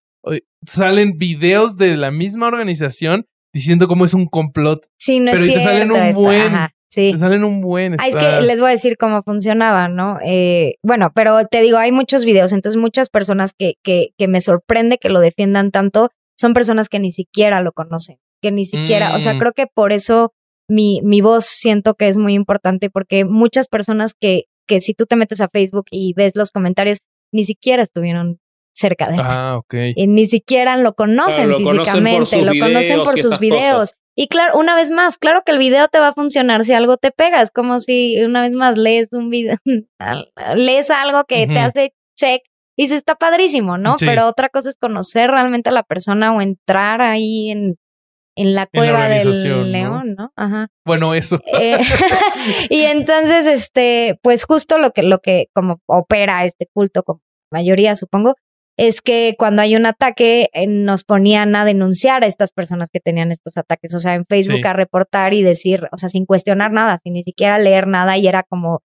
salen 0.66 1.18
videos 1.18 1.76
de 1.76 1.96
la 1.96 2.10
misma 2.10 2.46
organización 2.46 3.26
diciendo 3.52 3.88
cómo 3.88 4.04
es 4.04 4.14
un 4.14 4.26
complot. 4.26 4.86
Sí, 4.98 5.20
no 5.20 5.32
pero 5.32 5.44
es 5.44 5.54
te 5.54 5.60
salen 5.60 5.90
un 5.90 6.12
buen. 6.12 6.52
sí. 6.90 7.12
Te 7.12 7.18
salen 7.18 7.44
un 7.44 7.60
buen. 7.60 7.94
es 7.94 8.14
que 8.14 8.40
les 8.42 8.60
voy 8.60 8.68
a 8.68 8.72
decir 8.72 8.96
cómo 8.98 9.22
funcionaba, 9.22 9.88
¿no? 9.88 10.18
Eh, 10.24 10.76
bueno, 10.82 11.10
pero 11.14 11.44
te 11.46 11.62
digo, 11.62 11.78
hay 11.78 11.92
muchos 11.92 12.24
videos, 12.24 12.52
entonces 12.52 12.80
muchas 12.80 13.08
personas 13.08 13.52
que, 13.56 13.74
que, 13.82 14.08
que 14.18 14.28
me 14.28 14.40
sorprende 14.40 14.98
que 14.98 15.08
lo 15.08 15.20
defiendan 15.20 15.70
tanto 15.70 16.10
son 16.38 16.52
personas 16.52 16.88
que 16.88 16.98
ni 16.98 17.10
siquiera 17.10 17.62
lo 17.62 17.72
conocen, 17.72 18.18
que 18.42 18.52
ni 18.52 18.66
siquiera, 18.66 19.16
o 19.16 19.20
sea, 19.20 19.34
mm. 19.34 19.38
creo 19.38 19.52
que 19.52 19.66
por 19.66 19.92
eso 19.92 20.34
mi, 20.68 21.00
mi 21.02 21.20
voz 21.20 21.46
siento 21.46 21.94
que 21.94 22.08
es 22.08 22.18
muy 22.18 22.34
importante 22.34 22.90
porque 22.90 23.24
muchas 23.24 23.68
personas 23.68 24.12
que, 24.18 24.44
que 24.66 24.80
si 24.80 24.94
tú 24.94 25.06
te 25.06 25.16
metes 25.16 25.40
a 25.40 25.48
Facebook 25.48 25.86
y 25.90 26.12
ves 26.14 26.32
los 26.34 26.50
comentarios, 26.50 26.98
ni 27.32 27.44
siquiera 27.44 27.82
estuvieron 27.82 28.38
cerca 28.76 29.08
de 29.08 29.14
él. 29.14 29.20
Ah, 29.22 29.56
ok. 29.56 29.74
Y 29.96 30.06
ni 30.06 30.26
siquiera 30.26 30.76
lo 30.76 30.94
conocen 30.94 31.56
físicamente, 31.56 32.42
lo 32.42 32.52
conocen 32.58 33.02
por 33.02 33.18
sus 33.18 33.38
videos. 33.38 33.94
Y 34.14 34.28
claro, 34.28 34.58
una 34.58 34.74
vez 34.74 34.90
más, 34.90 35.18
claro 35.18 35.42
que 35.44 35.52
el 35.52 35.58
video 35.58 35.88
te 35.88 35.98
va 35.98 36.08
a 36.08 36.14
funcionar 36.14 36.64
si 36.64 36.72
algo 36.72 36.96
te 36.96 37.10
pega. 37.10 37.42
Es 37.42 37.50
como 37.50 37.80
si 37.80 38.22
una 38.22 38.42
vez 38.42 38.52
más 38.52 38.78
lees 38.78 39.08
un 39.12 39.28
video, 39.28 39.56
lees 40.54 40.90
algo 40.90 41.24
que 41.24 41.46
te 41.46 41.58
hace 41.58 41.92
check 42.16 42.42
y 42.76 42.88
se 42.88 42.94
está 42.94 43.14
padrísimo, 43.14 43.78
¿no? 43.78 43.96
Pero 43.98 44.26
otra 44.26 44.48
cosa 44.48 44.68
es 44.68 44.76
conocer 44.76 45.30
realmente 45.30 45.70
a 45.70 45.72
la 45.72 45.82
persona 45.82 46.34
o 46.34 46.40
entrar 46.40 47.02
ahí 47.02 47.50
en, 47.50 47.76
en 48.36 48.54
la 48.54 48.66
cueva 48.66 49.08
del 49.08 49.72
león, 49.72 50.14
¿no? 50.16 50.32
Ajá. 50.36 50.68
Bueno, 50.84 51.14
eso. 51.14 51.40
Eh, 51.58 51.78
y 52.70 52.82
entonces, 52.82 53.46
este, 53.46 54.18
pues 54.22 54.44
justo 54.44 54.78
lo 54.78 54.92
que, 54.92 55.02
lo 55.02 55.18
que 55.18 55.48
como 55.54 55.80
opera 55.86 56.44
este 56.44 56.68
culto, 56.72 57.02
como 57.02 57.20
mayoría 57.50 57.96
supongo, 57.96 58.34
es 58.76 59.00
que 59.00 59.34
cuando 59.38 59.62
hay 59.62 59.74
un 59.74 59.86
ataque 59.86 60.48
eh, 60.52 60.66
nos 60.66 61.04
ponían 61.04 61.56
a 61.56 61.64
denunciar 61.64 62.24
a 62.24 62.26
estas 62.26 62.52
personas 62.52 62.90
que 62.90 63.00
tenían 63.00 63.32
estos 63.32 63.56
ataques, 63.56 63.94
o 63.94 64.00
sea, 64.00 64.14
en 64.14 64.26
Facebook 64.26 64.66
a 64.66 64.74
reportar 64.74 65.32
y 65.32 65.42
decir, 65.42 65.88
o 65.92 65.98
sea, 65.98 66.08
sin 66.08 66.26
cuestionar 66.26 66.72
nada, 66.72 66.98
sin 66.98 67.14
ni 67.14 67.22
siquiera 67.22 67.58
leer 67.58 67.86
nada 67.86 68.16
y 68.18 68.26
era 68.28 68.42
como 68.42 68.82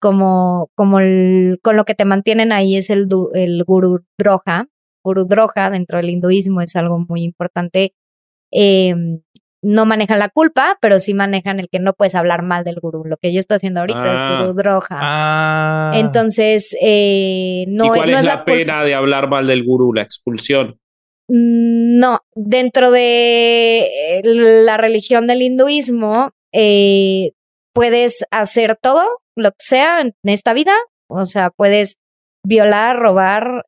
como 0.00 0.70
como 0.74 1.00
el, 1.00 1.58
con 1.62 1.76
lo 1.76 1.84
que 1.84 1.94
te 1.94 2.04
mantienen 2.04 2.52
ahí 2.52 2.76
es 2.76 2.90
el 2.90 3.08
el 3.34 3.64
guru 3.64 4.00
droga, 4.18 4.68
guru 5.04 5.24
droga 5.26 5.70
dentro 5.70 5.98
del 5.98 6.10
hinduismo 6.10 6.60
es 6.60 6.76
algo 6.76 6.98
muy 6.98 7.22
importante. 7.22 7.94
Eh, 8.52 8.94
no 9.64 9.86
manejan 9.86 10.18
la 10.18 10.28
culpa, 10.28 10.78
pero 10.80 11.00
sí 11.00 11.14
manejan 11.14 11.58
el 11.58 11.68
que 11.68 11.80
no 11.80 11.94
puedes 11.94 12.14
hablar 12.14 12.42
mal 12.42 12.64
del 12.64 12.80
gurú. 12.80 13.04
Lo 13.04 13.16
que 13.16 13.32
yo 13.32 13.40
estoy 13.40 13.56
haciendo 13.56 13.80
ahorita 13.80 14.04
es 14.04 14.20
ah. 14.20 14.38
gurú 14.40 14.52
droga. 14.52 14.98
Ah. 15.00 15.92
Entonces, 15.94 16.76
eh, 16.80 17.64
no, 17.68 17.86
¿Y 17.86 17.88
cuál 17.88 18.10
es, 18.10 18.22
la, 18.22 18.44
pena 18.44 18.84
de 18.84 18.94
hablar 18.94 19.28
mal 19.28 19.46
del 19.46 19.64
gurú? 19.64 19.94
La 19.94 20.02
expulsión. 20.02 20.78
Mm, 21.28 21.98
no, 21.98 22.20
dentro 22.34 22.90
de 22.90 23.86
eh, 24.18 24.22
la 24.24 24.76
religión 24.76 25.26
del 25.26 25.40
hinduismo, 25.40 26.32
eh, 26.52 27.32
puedes 27.72 28.26
hacer 28.30 28.76
todo, 28.80 29.04
lo 29.34 29.50
que 29.50 29.64
sea 29.64 30.02
en 30.02 30.14
esta 30.24 30.52
vida. 30.52 30.74
O 31.08 31.24
sea, 31.24 31.50
puedes 31.50 31.96
violar, 32.46 32.98
robar, 32.98 33.64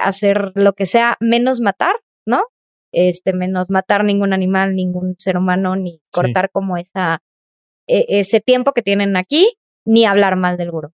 hacer 0.00 0.52
lo 0.54 0.72
que 0.72 0.86
sea, 0.86 1.18
menos 1.20 1.60
matar, 1.60 1.94
¿no? 2.26 2.44
Este, 2.92 3.32
menos 3.32 3.70
matar 3.70 4.04
ningún 4.04 4.32
animal, 4.32 4.74
ningún 4.74 5.14
ser 5.18 5.36
humano, 5.36 5.76
ni 5.76 6.00
cortar 6.10 6.50
como 6.50 6.76
esa, 6.76 7.22
e, 7.86 8.06
ese 8.08 8.40
tiempo 8.40 8.72
que 8.72 8.82
tienen 8.82 9.16
aquí, 9.16 9.56
ni 9.84 10.04
hablar 10.04 10.36
mal 10.36 10.56
del 10.56 10.70
gurú. 10.70 10.90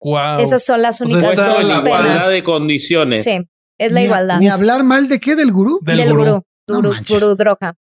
Wow. 0.00 0.40
Esas 0.40 0.64
son 0.64 0.82
las 0.82 1.00
únicas 1.00 1.36
dos 1.36 1.68
la 1.68 1.78
igualdad 1.78 2.30
de 2.30 2.42
condiciones. 2.42 3.22
Sí, 3.22 3.38
es 3.78 3.92
la 3.92 4.02
igualdad. 4.02 4.38
¿Ni 4.38 4.48
hablar 4.48 4.82
mal 4.82 5.08
de 5.08 5.20
qué? 5.20 5.36
¿Del 5.36 5.52
gurú? 5.52 5.80
Del, 5.82 6.08
gurú. 6.10 6.42
Gurú, 6.66 7.36
droga. 7.36 7.76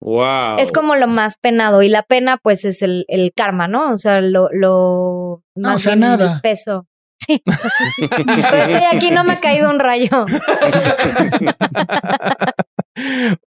Wow. 0.00 0.58
Es 0.58 0.72
como 0.72 0.94
lo 0.96 1.06
más 1.08 1.36
penado 1.36 1.82
y 1.82 1.88
la 1.88 2.02
pena 2.02 2.38
pues 2.40 2.64
es 2.64 2.82
el, 2.82 3.04
el 3.08 3.32
karma, 3.34 3.66
¿no? 3.66 3.92
O 3.92 3.96
sea, 3.96 4.20
lo, 4.20 4.48
lo 4.52 5.42
no, 5.54 5.74
o 5.74 5.78
sea, 5.78 5.96
nada. 5.96 6.34
el 6.34 6.40
peso. 6.40 6.86
Sí. 7.28 7.42
pues 7.44 7.58
estoy 8.70 8.84
aquí, 8.90 9.10
no 9.10 9.22
me 9.22 9.34
ha 9.34 9.40
caído 9.40 9.68
un 9.68 9.80
rayo. 9.80 10.08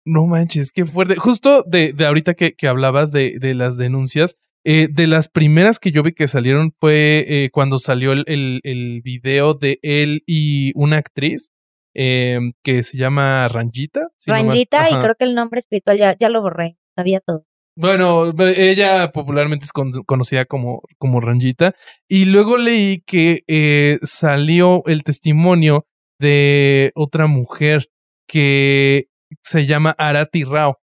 no 0.06 0.26
manches, 0.26 0.72
qué 0.72 0.86
fuerte. 0.86 1.16
Justo 1.16 1.64
de, 1.64 1.94
de 1.94 2.06
ahorita 2.06 2.34
que, 2.34 2.56
que 2.56 2.68
hablabas 2.68 3.12
de, 3.12 3.38
de, 3.40 3.54
las 3.54 3.78
denuncias, 3.78 4.36
eh, 4.64 4.88
de 4.92 5.08
las 5.08 5.30
primeras 5.30 5.80
que 5.80 5.92
yo 5.92 6.04
vi 6.04 6.14
que 6.14 6.28
salieron 6.28 6.74
fue 6.80 7.26
eh, 7.28 7.50
cuando 7.52 7.80
salió 7.80 8.12
el, 8.12 8.24
el, 8.28 8.60
el, 8.64 9.02
video 9.02 9.54
de 9.54 9.80
él 9.82 10.24
y 10.26 10.72
una 10.76 10.98
actriz 10.98 11.52
eh, 11.94 12.40
que 12.64 12.84
se 12.84 12.98
llama 12.98 13.48
Ranjita. 13.48 14.10
Ranjita, 14.26 14.90
y 14.90 14.96
creo 15.00 15.16
que 15.16 15.26
el 15.26 15.36
nombre 15.36 15.60
espiritual 15.60 15.98
ya, 15.98 16.16
ya 16.18 16.30
lo 16.30 16.42
borré, 16.42 16.78
sabía 16.96 17.20
todo. 17.20 17.46
Bueno, 17.76 18.34
ella 18.58 19.10
popularmente 19.14 19.64
es 19.64 19.72
conocida 19.72 20.44
como, 20.44 20.82
como 20.98 21.22
Ranjita. 21.22 21.76
Y 22.10 22.26
luego 22.26 22.58
leí 22.58 23.02
que 23.06 23.44
eh, 23.48 24.00
salió 24.04 24.84
el 24.86 25.04
testimonio 25.04 25.86
de 26.20 26.92
otra 26.96 27.28
mujer 27.28 27.90
que 28.28 29.08
se 29.44 29.66
llama 29.66 29.96
Arati 29.98 30.44
Rao. 30.44 30.78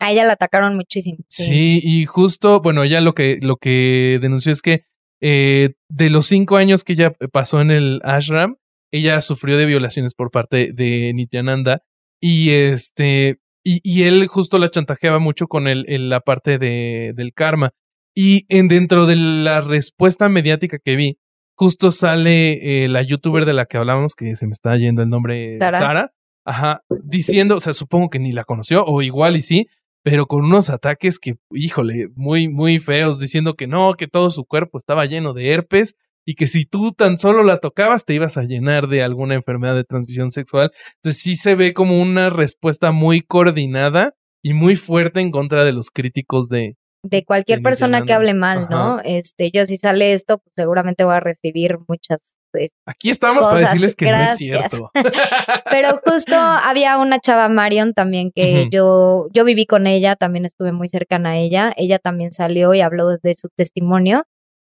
A 0.00 0.10
ella 0.10 0.24
la 0.24 0.32
atacaron 0.32 0.74
muchísimo. 0.74 1.18
Sí. 1.28 1.80
y 1.82 2.06
justo, 2.06 2.60
bueno, 2.60 2.82
ella 2.82 3.00
lo 3.00 3.14
que, 3.14 3.38
lo 3.40 3.56
que 3.56 4.18
denunció 4.20 4.52
es 4.52 4.60
que 4.60 4.84
eh, 5.20 5.74
de 5.88 6.10
los 6.10 6.26
cinco 6.26 6.56
años 6.56 6.82
que 6.82 6.94
ella 6.94 7.12
pasó 7.32 7.60
en 7.60 7.70
el 7.70 8.00
ashram, 8.02 8.56
ella 8.90 9.20
sufrió 9.20 9.56
de 9.56 9.66
violaciones 9.66 10.14
por 10.14 10.30
parte 10.30 10.72
de 10.72 11.12
Nityananda 11.14 11.82
y 12.20 12.50
este 12.50 13.38
y, 13.64 13.80
y 13.84 14.02
él 14.04 14.26
justo 14.26 14.58
la 14.58 14.70
chantajeaba 14.70 15.20
mucho 15.20 15.46
con 15.46 15.68
el, 15.68 15.86
la 16.08 16.20
parte 16.20 16.58
de, 16.58 17.12
del 17.14 17.32
karma. 17.32 17.70
Y 18.14 18.44
en 18.48 18.68
dentro 18.68 19.06
de 19.06 19.16
la 19.16 19.60
respuesta 19.60 20.28
mediática 20.28 20.78
que 20.78 20.96
vi, 20.96 21.18
justo 21.54 21.90
sale 21.90 22.84
eh, 22.84 22.88
la 22.88 23.02
youtuber 23.02 23.46
de 23.46 23.52
la 23.52 23.66
que 23.66 23.78
hablábamos, 23.78 24.14
que 24.14 24.36
se 24.36 24.46
me 24.46 24.52
está 24.52 24.76
yendo 24.76 25.02
el 25.02 25.08
nombre, 25.08 25.58
Sara. 25.60 26.12
Ajá, 26.44 26.82
diciendo, 27.04 27.56
o 27.56 27.60
sea, 27.60 27.74
supongo 27.74 28.10
que 28.10 28.18
ni 28.18 28.32
la 28.32 28.44
conoció, 28.44 28.84
o 28.84 29.02
igual 29.02 29.36
y 29.36 29.42
sí, 29.42 29.68
pero 30.02 30.26
con 30.26 30.44
unos 30.44 30.70
ataques 30.70 31.18
que, 31.18 31.36
híjole, 31.52 32.08
muy, 32.14 32.48
muy 32.48 32.78
feos, 32.78 33.20
diciendo 33.20 33.54
que 33.54 33.66
no, 33.66 33.94
que 33.94 34.08
todo 34.08 34.30
su 34.30 34.44
cuerpo 34.44 34.78
estaba 34.78 35.06
lleno 35.06 35.32
de 35.32 35.52
herpes 35.52 35.94
y 36.24 36.34
que 36.34 36.46
si 36.46 36.64
tú 36.64 36.92
tan 36.92 37.18
solo 37.18 37.42
la 37.42 37.58
tocabas 37.58 38.04
te 38.04 38.14
ibas 38.14 38.36
a 38.36 38.42
llenar 38.42 38.88
de 38.88 39.02
alguna 39.02 39.34
enfermedad 39.34 39.74
de 39.74 39.84
transmisión 39.84 40.30
sexual. 40.30 40.70
Entonces 40.96 41.22
sí 41.22 41.36
se 41.36 41.54
ve 41.54 41.72
como 41.74 42.00
una 42.00 42.30
respuesta 42.30 42.92
muy 42.92 43.22
coordinada 43.22 44.14
y 44.42 44.54
muy 44.54 44.76
fuerte 44.76 45.20
en 45.20 45.30
contra 45.30 45.64
de 45.64 45.72
los 45.72 45.90
críticos 45.90 46.48
de... 46.48 46.76
De 47.04 47.24
cualquier 47.24 47.62
persona 47.62 48.02
que 48.02 48.12
hable 48.12 48.34
mal, 48.34 48.68
¿no? 48.70 49.00
Este, 49.04 49.50
yo 49.52 49.64
si 49.64 49.76
sale 49.76 50.12
esto, 50.12 50.38
pues 50.38 50.52
seguramente 50.56 51.02
voy 51.02 51.14
a 51.14 51.20
recibir 51.20 51.78
muchas 51.88 52.34
Aquí 52.86 53.10
estamos 53.10 53.44
para 53.44 53.60
decirles 53.60 53.96
que 53.96 54.10
no 54.10 54.16
es 54.16 54.36
cierto. 54.36 54.90
Pero 55.70 56.00
justo 56.04 56.34
había 56.34 56.98
una 56.98 57.18
chava 57.18 57.48
Marion 57.48 57.94
también 57.94 58.30
que 58.34 58.68
yo, 58.70 59.28
yo 59.32 59.44
viví 59.44 59.66
con 59.66 59.86
ella, 59.86 60.16
también 60.16 60.44
estuve 60.44 60.72
muy 60.72 60.88
cercana 60.88 61.30
a 61.30 61.36
ella. 61.36 61.72
Ella 61.76 61.98
también 61.98 62.32
salió 62.32 62.74
y 62.74 62.80
habló 62.80 63.08
de 63.08 63.34
su 63.34 63.48
testimonio. 63.56 64.24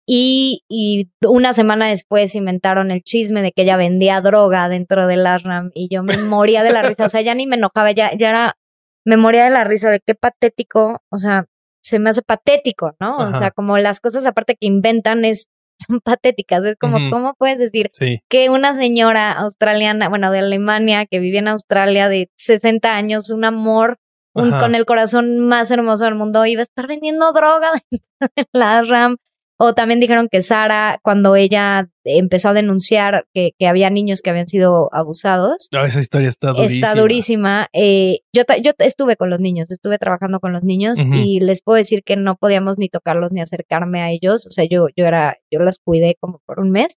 Y, 0.08 0.62
y, 0.68 1.10
una 1.26 1.52
semana 1.52 1.88
después 1.88 2.36
inventaron 2.36 2.92
el 2.92 3.02
chisme 3.02 3.42
de 3.42 3.50
que 3.50 3.62
ella 3.62 3.76
vendía 3.76 4.20
droga 4.20 4.68
dentro 4.68 5.08
del 5.08 5.26
ASRAM 5.26 5.72
y 5.74 5.88
yo 5.92 6.04
me 6.04 6.16
moría 6.16 6.62
de 6.62 6.72
la 6.72 6.82
risa, 6.82 7.06
o 7.06 7.08
sea, 7.08 7.22
ya 7.22 7.34
ni 7.34 7.48
me 7.48 7.56
enojaba, 7.56 7.90
ya, 7.90 8.12
ya 8.16 8.28
era, 8.28 8.56
me 9.04 9.16
moría 9.16 9.42
de 9.42 9.50
la 9.50 9.64
risa 9.64 9.90
de 9.90 9.98
qué 10.06 10.14
patético, 10.14 11.02
o 11.10 11.18
sea, 11.18 11.46
se 11.82 11.98
me 11.98 12.10
hace 12.10 12.22
patético, 12.22 12.94
¿no? 13.00 13.16
O 13.18 13.34
sea, 13.34 13.50
como 13.50 13.78
las 13.78 13.98
cosas 13.98 14.26
aparte 14.26 14.54
que 14.54 14.66
inventan 14.66 15.24
es, 15.24 15.46
son 15.78 16.00
patéticas, 16.00 16.64
es 16.64 16.76
como, 16.76 16.98
¿cómo 17.10 17.34
puedes 17.34 17.58
decir 17.58 17.90
que 18.28 18.50
una 18.50 18.72
señora 18.72 19.32
australiana, 19.32 20.08
bueno, 20.08 20.30
de 20.30 20.40
Alemania, 20.40 21.06
que 21.06 21.20
vivía 21.20 21.40
en 21.40 21.48
Australia 21.48 22.08
de 22.08 22.30
60 22.36 22.96
años, 22.96 23.30
un 23.30 23.44
amor, 23.44 23.98
un, 24.32 24.50
con 24.50 24.74
el 24.74 24.84
corazón 24.84 25.38
más 25.40 25.70
hermoso 25.70 26.04
del 26.04 26.14
mundo, 26.14 26.44
iba 26.46 26.60
a 26.60 26.64
estar 26.64 26.86
vendiendo 26.86 27.32
droga 27.32 27.72
dentro 27.90 28.28
del 28.52 28.62
ASRAM? 28.62 29.16
O 29.58 29.72
también 29.72 30.00
dijeron 30.00 30.28
que 30.30 30.42
Sara, 30.42 30.98
cuando 31.02 31.34
ella 31.34 31.88
empezó 32.04 32.50
a 32.50 32.52
denunciar 32.52 33.26
que, 33.32 33.52
que 33.58 33.66
había 33.66 33.88
niños 33.88 34.20
que 34.20 34.28
habían 34.28 34.48
sido 34.48 34.90
abusados. 34.92 35.68
No, 35.72 35.84
esa 35.84 36.00
historia 36.00 36.28
está 36.28 36.52
durísima. 36.52 36.86
Está 36.86 37.00
durísima. 37.00 37.66
Eh, 37.72 38.18
yo, 38.34 38.42
yo 38.62 38.72
estuve 38.78 39.16
con 39.16 39.30
los 39.30 39.40
niños, 39.40 39.70
estuve 39.70 39.98
trabajando 39.98 40.40
con 40.40 40.52
los 40.52 40.62
niños 40.62 40.98
y 41.14 41.40
les 41.40 41.62
puedo 41.62 41.76
decir 41.76 42.02
que 42.04 42.16
no 42.16 42.36
podíamos 42.36 42.78
ni 42.78 42.90
tocarlos 42.90 43.32
ni 43.32 43.40
acercarme 43.40 44.02
a 44.02 44.10
ellos. 44.10 44.46
O 44.46 44.50
sea, 44.50 44.66
yo, 44.68 44.88
yo 44.94 45.06
era, 45.06 45.36
yo 45.50 45.60
las 45.60 45.78
cuidé 45.78 46.16
como 46.20 46.42
por 46.44 46.60
un 46.60 46.70
mes. 46.70 46.96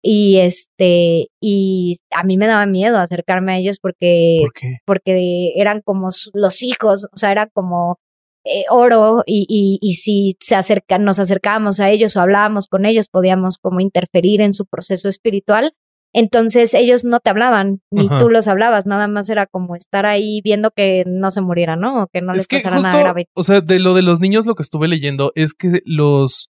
Y 0.00 0.38
este, 0.38 1.28
y 1.40 1.98
a 2.12 2.22
mí 2.22 2.38
me 2.38 2.46
daba 2.46 2.66
miedo 2.66 2.98
acercarme 2.98 3.52
a 3.52 3.58
ellos 3.58 3.78
porque, 3.80 4.44
porque 4.86 5.52
eran 5.56 5.82
como 5.82 6.10
los 6.34 6.62
hijos, 6.62 7.08
o 7.12 7.16
sea, 7.16 7.32
era 7.32 7.46
como 7.46 7.98
eh, 8.44 8.64
oro 8.70 9.22
y, 9.26 9.46
y, 9.48 9.78
y, 9.80 9.94
si 9.94 10.36
se 10.40 10.54
acercan, 10.54 11.04
nos 11.04 11.18
acercábamos 11.18 11.80
a 11.80 11.90
ellos 11.90 12.16
o 12.16 12.20
hablábamos 12.20 12.66
con 12.66 12.86
ellos, 12.86 13.08
podíamos 13.08 13.58
como 13.58 13.80
interferir 13.80 14.40
en 14.40 14.54
su 14.54 14.66
proceso 14.66 15.08
espiritual. 15.08 15.72
Entonces 16.14 16.72
ellos 16.72 17.04
no 17.04 17.20
te 17.20 17.28
hablaban, 17.28 17.82
ni 17.90 18.08
tú 18.08 18.30
los 18.30 18.48
hablabas, 18.48 18.86
nada 18.86 19.08
más 19.08 19.28
era 19.28 19.46
como 19.46 19.76
estar 19.76 20.06
ahí 20.06 20.40
viendo 20.42 20.70
que 20.70 21.04
no 21.06 21.30
se 21.30 21.42
muriera, 21.42 21.76
¿no? 21.76 22.04
O 22.04 22.06
que 22.06 22.22
no 22.22 22.32
les 22.32 22.48
pasara 22.48 22.80
nada 22.80 22.98
grave. 22.98 23.26
O 23.34 23.42
sea, 23.42 23.60
de 23.60 23.78
lo 23.78 23.92
de 23.92 24.02
los 24.02 24.18
niños 24.18 24.46
lo 24.46 24.54
que 24.54 24.62
estuve 24.62 24.88
leyendo 24.88 25.32
es 25.34 25.52
que 25.52 25.82
los 25.84 26.50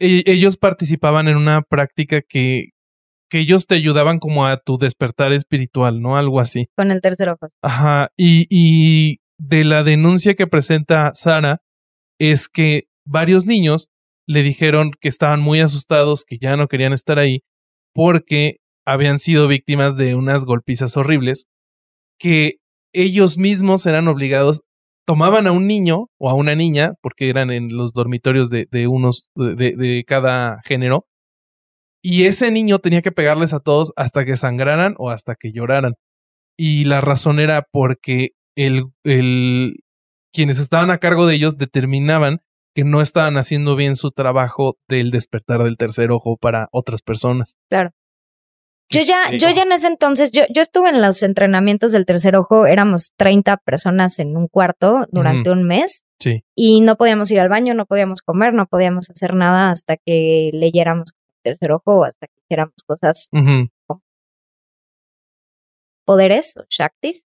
e, 0.00 0.24
ellos 0.26 0.56
participaban 0.56 1.28
en 1.28 1.36
una 1.36 1.62
práctica 1.62 2.20
que 2.20 2.70
que 3.30 3.38
ellos 3.38 3.66
te 3.68 3.76
ayudaban 3.76 4.18
como 4.18 4.44
a 4.44 4.56
tu 4.56 4.76
despertar 4.76 5.32
espiritual, 5.32 6.02
¿no? 6.02 6.16
Algo 6.16 6.40
así. 6.40 6.66
Con 6.76 6.90
el 6.90 7.00
tercer 7.00 7.28
ojo. 7.28 7.46
Ajá, 7.62 8.10
y, 8.16 8.46
y 8.50 9.19
de 9.40 9.64
la 9.64 9.82
denuncia 9.82 10.34
que 10.34 10.46
presenta 10.46 11.12
Sara 11.14 11.62
es 12.18 12.48
que 12.48 12.84
varios 13.06 13.46
niños 13.46 13.88
le 14.26 14.42
dijeron 14.42 14.92
que 15.00 15.08
estaban 15.08 15.40
muy 15.40 15.60
asustados, 15.60 16.24
que 16.26 16.36
ya 16.38 16.56
no 16.56 16.68
querían 16.68 16.92
estar 16.92 17.18
ahí, 17.18 17.40
porque 17.94 18.56
habían 18.86 19.18
sido 19.18 19.48
víctimas 19.48 19.96
de 19.96 20.14
unas 20.14 20.44
golpizas 20.44 20.96
horribles, 20.96 21.46
que 22.18 22.56
ellos 22.92 23.38
mismos 23.38 23.86
eran 23.86 24.08
obligados, 24.08 24.60
tomaban 25.06 25.46
a 25.46 25.52
un 25.52 25.66
niño 25.66 26.08
o 26.18 26.28
a 26.28 26.34
una 26.34 26.54
niña, 26.54 26.92
porque 27.00 27.30
eran 27.30 27.50
en 27.50 27.68
los 27.70 27.92
dormitorios 27.94 28.50
de, 28.50 28.86
unos, 28.86 29.30
de, 29.34 29.74
de 29.74 30.04
cada 30.06 30.60
género, 30.64 31.06
y 32.02 32.24
ese 32.24 32.50
niño 32.50 32.78
tenía 32.78 33.00
que 33.00 33.12
pegarles 33.12 33.54
a 33.54 33.60
todos 33.60 33.92
hasta 33.96 34.24
que 34.26 34.36
sangraran 34.36 34.94
o 34.98 35.10
hasta 35.10 35.34
que 35.34 35.52
lloraran. 35.52 35.94
Y 36.58 36.84
la 36.84 37.00
razón 37.00 37.40
era 37.40 37.66
porque 37.70 38.30
el, 38.66 38.84
el, 39.04 39.82
quienes 40.32 40.58
estaban 40.58 40.90
a 40.90 40.98
cargo 40.98 41.26
de 41.26 41.34
ellos 41.34 41.56
determinaban 41.56 42.40
que 42.74 42.84
no 42.84 43.00
estaban 43.00 43.36
haciendo 43.36 43.74
bien 43.74 43.96
su 43.96 44.10
trabajo 44.10 44.76
del 44.88 45.10
despertar 45.10 45.64
del 45.64 45.76
tercer 45.76 46.10
ojo 46.10 46.36
para 46.36 46.68
otras 46.72 47.02
personas. 47.02 47.56
Claro. 47.68 47.90
Yo 48.92 49.02
ya, 49.02 49.30
yo 49.30 49.48
ya 49.50 49.62
en 49.62 49.72
ese 49.72 49.86
entonces, 49.86 50.32
yo, 50.32 50.42
yo 50.52 50.62
estuve 50.62 50.90
en 50.90 51.00
los 51.00 51.22
entrenamientos 51.22 51.92
del 51.92 52.06
tercer 52.06 52.34
ojo, 52.34 52.66
éramos 52.66 53.12
30 53.16 53.58
personas 53.58 54.18
en 54.18 54.36
un 54.36 54.48
cuarto 54.48 55.06
durante 55.12 55.50
un 55.50 55.62
mes. 55.62 56.02
Sí. 56.18 56.42
Y 56.56 56.80
no 56.80 56.96
podíamos 56.96 57.30
ir 57.30 57.38
al 57.38 57.48
baño, 57.48 57.72
no 57.74 57.86
podíamos 57.86 58.20
comer, 58.20 58.52
no 58.52 58.66
podíamos 58.66 59.08
hacer 59.08 59.34
nada 59.34 59.70
hasta 59.70 59.96
que 59.96 60.50
leyéramos 60.52 61.12
el 61.12 61.52
tercer 61.52 61.70
ojo 61.70 62.00
o 62.00 62.04
hasta 62.04 62.26
que 62.26 62.32
hiciéramos 62.44 62.74
cosas 62.84 63.28
poderes 66.04 66.56
o 66.56 66.64
shaktis. 66.68 67.24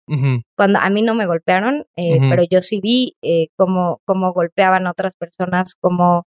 Cuando 0.56 0.80
a 0.80 0.90
mí 0.90 1.02
no 1.02 1.16
me 1.16 1.26
golpearon, 1.26 1.86
eh, 1.96 2.20
pero 2.30 2.44
yo 2.50 2.62
sí 2.62 2.80
vi 2.82 3.18
eh, 3.22 3.48
cómo, 3.58 4.02
cómo 4.06 4.34
golpeaban 4.34 4.88
a 4.88 4.92
otras 4.92 5.16
personas, 5.16 5.76
cómo, 5.80 6.26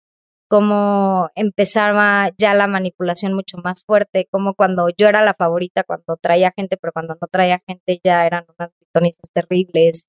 cómo 0.49 1.29
empezaba 1.35 2.31
ya 2.38 2.53
la 2.53 2.67
manipulación 2.67 3.33
mucho 3.33 3.57
más 3.57 3.83
fuerte, 3.83 4.27
como 4.31 4.53
cuando 4.53 4.89
yo 4.97 5.07
era 5.07 5.23
la 5.23 5.33
favorita, 5.33 5.83
cuando 5.83 6.17
traía 6.19 6.53
gente, 6.55 6.77
pero 6.77 6.93
cuando 6.93 7.17
no 7.19 7.27
traía 7.29 7.61
gente 7.67 7.99
ya 8.03 8.25
eran 8.25 8.45
unas 8.57 8.71
gritonisas 8.79 9.29
terribles, 9.33 10.07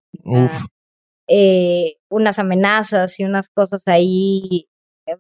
eh, 1.28 1.96
unas 2.08 2.38
amenazas 2.38 3.18
y 3.20 3.24
unas 3.24 3.48
cosas 3.48 3.82
ahí 3.86 4.66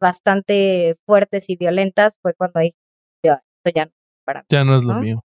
bastante 0.00 0.96
fuertes 1.06 1.48
y 1.50 1.56
violentas, 1.56 2.18
fue 2.22 2.34
cuando 2.34 2.60
dije, 2.60 2.76
yo, 3.24 3.34
esto 3.34 3.72
ya 3.74 3.86
no, 3.86 3.92
para 4.24 4.44
ya 4.48 4.64
no 4.64 4.76
es 4.76 4.84
lo 4.84 4.94
mío. 4.94 5.22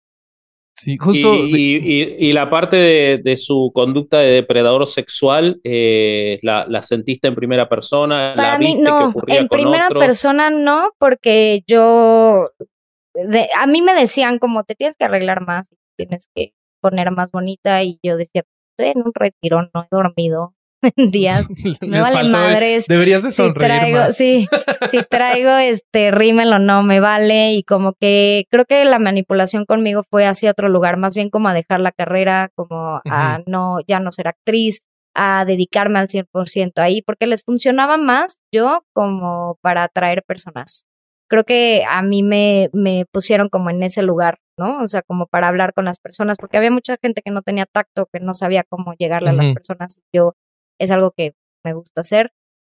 Sí, 0.81 0.97
justo. 0.97 1.35
Y, 1.35 2.33
la 2.33 2.49
parte 2.49 2.77
de, 3.23 3.37
su 3.37 3.71
conducta 3.75 4.19
de 4.19 4.31
depredador 4.31 4.87
sexual, 4.87 5.61
eh, 5.63 6.39
la, 6.41 6.83
sentiste 6.83 7.29
en 7.29 7.35
primera 7.35 7.69
persona? 7.69 8.33
Para 8.35 8.59
mí, 8.59 8.79
no. 8.81 9.13
en 9.27 9.49
primera 9.49 9.89
persona 9.91 10.49
no, 10.49 10.93
porque 10.99 11.63
yo. 11.67 12.49
a 13.59 13.67
mí 13.67 13.83
me 13.83 13.93
decían, 13.93 14.39
como 14.39 14.65
te 14.65 14.75
tienes 14.75 14.97
que 14.97 15.05
arreglar 15.05 15.45
más, 15.47 15.69
tienes 15.99 16.29
que 16.35 16.55
poner 16.81 17.11
más 17.11 17.31
bonita, 17.31 17.83
y 17.83 17.99
yo 18.03 18.17
decía, 18.17 18.45
estoy 18.71 18.93
en 18.93 19.03
un 19.05 19.13
retiro, 19.15 19.69
no 19.75 19.83
he 19.83 19.89
dormido, 19.91 20.55
días. 20.97 21.49
Me 21.81 22.01
vale 22.01 22.29
madres. 22.29 22.87
Deberías 22.87 23.23
de 23.23 23.31
sonreír. 23.31 23.73
Si 23.73 23.79
traigo, 23.79 23.99
más. 23.99 24.17
sí, 24.17 24.49
si 24.91 25.03
traigo 25.11 25.51
este 25.57 26.11
rímel 26.11 26.53
o 26.53 26.59
no, 26.59 26.83
me 26.83 27.01
vale. 27.01 27.53
Y 27.53 27.63
como 27.63 27.95
que 27.95 28.45
creo 28.51 28.65
que 28.65 28.85
la 28.85 28.99
manipulación 28.99 29.65
conmigo 29.65 30.03
fue 30.09 30.27
hacia 30.27 30.51
otro 30.51 30.69
lugar, 30.69 30.97
más 30.97 31.15
bien 31.15 31.31
como 31.31 31.49
a 31.49 31.55
dejar 31.55 31.81
la 31.81 31.93
carrera, 31.93 32.51
como 32.55 33.01
a 33.05 33.41
no, 33.47 33.79
ya 33.87 34.01
no 34.01 34.13
ser 34.13 34.29
actriz, 34.29 34.81
a 35.15 35.45
dedicarme 35.45 35.99
al 35.99 36.09
100% 36.09 36.73
ahí, 36.79 37.03
porque 37.03 37.27
les 37.27 37.43
funcionaba 37.43 37.97
más 37.97 38.43
yo 38.53 38.85
como 38.93 39.59
para 39.61 39.85
atraer 39.85 40.23
personas. 40.27 40.87
Creo 41.29 41.45
que 41.45 41.85
a 41.89 42.03
mí 42.03 42.23
me, 42.25 42.71
me 42.73 43.07
pusieron 43.13 43.49
como 43.49 43.71
en 43.71 43.83
ese 43.85 44.03
lugar, 44.03 44.39
¿no? 44.59 44.81
O 44.81 44.89
sea, 44.89 45.03
como 45.03 45.27
para 45.27 45.47
hablar 45.47 45.73
con 45.75 45.85
las 45.85 46.01
personas, 46.01 46.39
porque 46.39 46.57
había 46.57 46.73
mucha 46.73 46.97
gente 47.01 47.23
que 47.23 47.31
no 47.31 47.43
tenía 47.43 47.67
tacto, 47.67 48.09
que 48.13 48.19
no 48.19 48.35
sabía 48.35 48.65
cómo 48.69 48.95
llegarle 48.99 49.31
a 49.31 49.35
las 49.35 49.55
personas. 49.55 50.01
Yo 50.13 50.35
es 50.81 50.91
algo 50.91 51.13
que 51.13 51.35
me 51.65 51.75
gusta 51.75 52.01
hacer. 52.01 52.33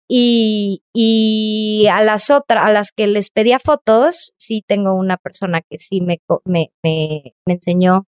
Y, 0.08 0.84
y 0.94 1.88
a 1.92 2.04
las 2.04 2.30
otras, 2.30 2.66
a 2.66 2.72
las 2.72 2.92
que 2.92 3.08
les 3.08 3.32
pedía 3.32 3.60
fotos, 3.60 4.34
sí 4.38 4.64
tengo 4.68 4.94
una 4.94 5.18
persona 5.18 5.62
que 5.62 5.78
sí 5.78 6.02
me, 6.02 6.20
me, 6.46 6.72
me, 6.84 7.34
enseñó 7.46 8.06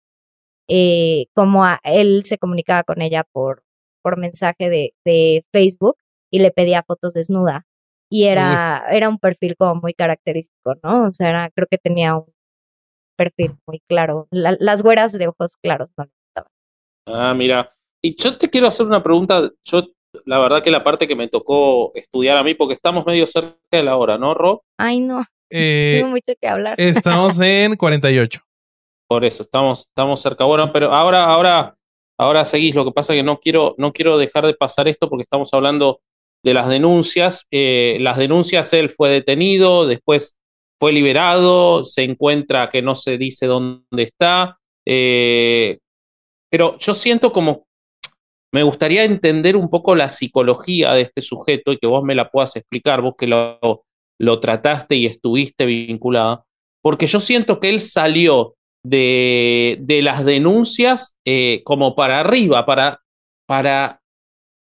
eh, 0.68 1.26
cómo 1.34 1.64
él 1.84 2.22
se 2.24 2.38
comunicaba 2.38 2.84
con 2.84 3.02
ella 3.02 3.24
por, 3.32 3.64
por 4.02 4.18
mensaje 4.18 4.68
de, 4.68 4.94
de 5.04 5.44
Facebook 5.52 5.96
y 6.30 6.40
le 6.40 6.50
pedía 6.50 6.84
fotos 6.86 7.14
desnuda. 7.14 7.66
Y 8.10 8.24
era, 8.24 8.84
era 8.90 9.08
un 9.08 9.18
perfil 9.18 9.56
como 9.56 9.80
muy 9.80 9.94
característico, 9.94 10.74
¿no? 10.82 11.06
O 11.06 11.10
sea, 11.10 11.28
era, 11.30 11.50
creo 11.50 11.66
que 11.68 11.78
tenía 11.78 12.14
un 12.16 12.32
perfil 13.16 13.56
muy 13.66 13.80
claro. 13.88 14.28
las 14.30 14.82
güeras 14.82 15.12
de 15.12 15.28
ojos 15.28 15.56
claros 15.60 15.90
no 15.96 16.04
Ah, 17.06 17.34
mira. 17.34 17.75
Y 18.06 18.14
yo 18.14 18.38
te 18.38 18.48
quiero 18.48 18.68
hacer 18.68 18.86
una 18.86 19.02
pregunta. 19.02 19.50
Yo, 19.64 19.82
la 20.26 20.38
verdad 20.38 20.62
que 20.62 20.70
la 20.70 20.84
parte 20.84 21.08
que 21.08 21.16
me 21.16 21.26
tocó 21.26 21.90
estudiar 21.96 22.36
a 22.36 22.44
mí, 22.44 22.54
porque 22.54 22.74
estamos 22.74 23.04
medio 23.04 23.26
cerca 23.26 23.56
de 23.72 23.82
la 23.82 23.96
hora, 23.96 24.16
¿no, 24.16 24.32
Rob? 24.32 24.60
Ay, 24.78 25.00
no. 25.00 25.24
Eh, 25.50 25.96
Tengo 25.98 26.10
mucho 26.10 26.38
que 26.40 26.46
hablar. 26.46 26.80
Estamos 26.80 27.40
en 27.40 27.74
48. 27.74 28.40
Por 29.08 29.24
eso, 29.24 29.42
estamos, 29.42 29.80
estamos 29.88 30.22
cerca. 30.22 30.44
Bueno, 30.44 30.72
pero 30.72 30.92
ahora, 30.94 31.24
ahora, 31.24 31.74
ahora 32.16 32.44
seguís. 32.44 32.76
Lo 32.76 32.84
que 32.84 32.92
pasa 32.92 33.12
es 33.12 33.18
que 33.18 33.24
no 33.24 33.40
quiero, 33.40 33.74
no 33.76 33.92
quiero 33.92 34.18
dejar 34.18 34.46
de 34.46 34.54
pasar 34.54 34.86
esto 34.86 35.08
porque 35.08 35.22
estamos 35.22 35.52
hablando 35.52 35.98
de 36.44 36.54
las 36.54 36.68
denuncias. 36.68 37.44
Eh, 37.50 37.96
las 37.98 38.18
denuncias, 38.18 38.72
él 38.72 38.90
fue 38.90 39.08
detenido, 39.08 39.84
después 39.84 40.36
fue 40.78 40.92
liberado, 40.92 41.82
se 41.82 42.04
encuentra 42.04 42.70
que 42.70 42.82
no 42.82 42.94
se 42.94 43.18
dice 43.18 43.46
dónde 43.46 44.04
está. 44.04 44.58
Eh, 44.86 45.78
pero 46.48 46.78
yo 46.78 46.94
siento 46.94 47.32
como, 47.32 47.65
me 48.52 48.62
gustaría 48.62 49.04
entender 49.04 49.56
un 49.56 49.68
poco 49.68 49.94
la 49.94 50.08
psicología 50.08 50.92
de 50.92 51.02
este 51.02 51.20
sujeto 51.20 51.72
y 51.72 51.78
que 51.78 51.86
vos 51.86 52.02
me 52.04 52.14
la 52.14 52.30
puedas 52.30 52.56
explicar, 52.56 53.02
vos 53.02 53.14
que 53.18 53.26
lo, 53.26 53.84
lo 54.18 54.40
trataste 54.40 54.96
y 54.96 55.06
estuviste 55.06 55.66
vinculada, 55.66 56.44
porque 56.82 57.06
yo 57.06 57.20
siento 57.20 57.60
que 57.60 57.68
él 57.68 57.80
salió 57.80 58.54
de, 58.84 59.78
de 59.80 60.02
las 60.02 60.24
denuncias 60.24 61.16
eh, 61.24 61.62
como 61.64 61.96
para 61.96 62.20
arriba, 62.20 62.64
para, 62.64 63.00
para 63.46 64.00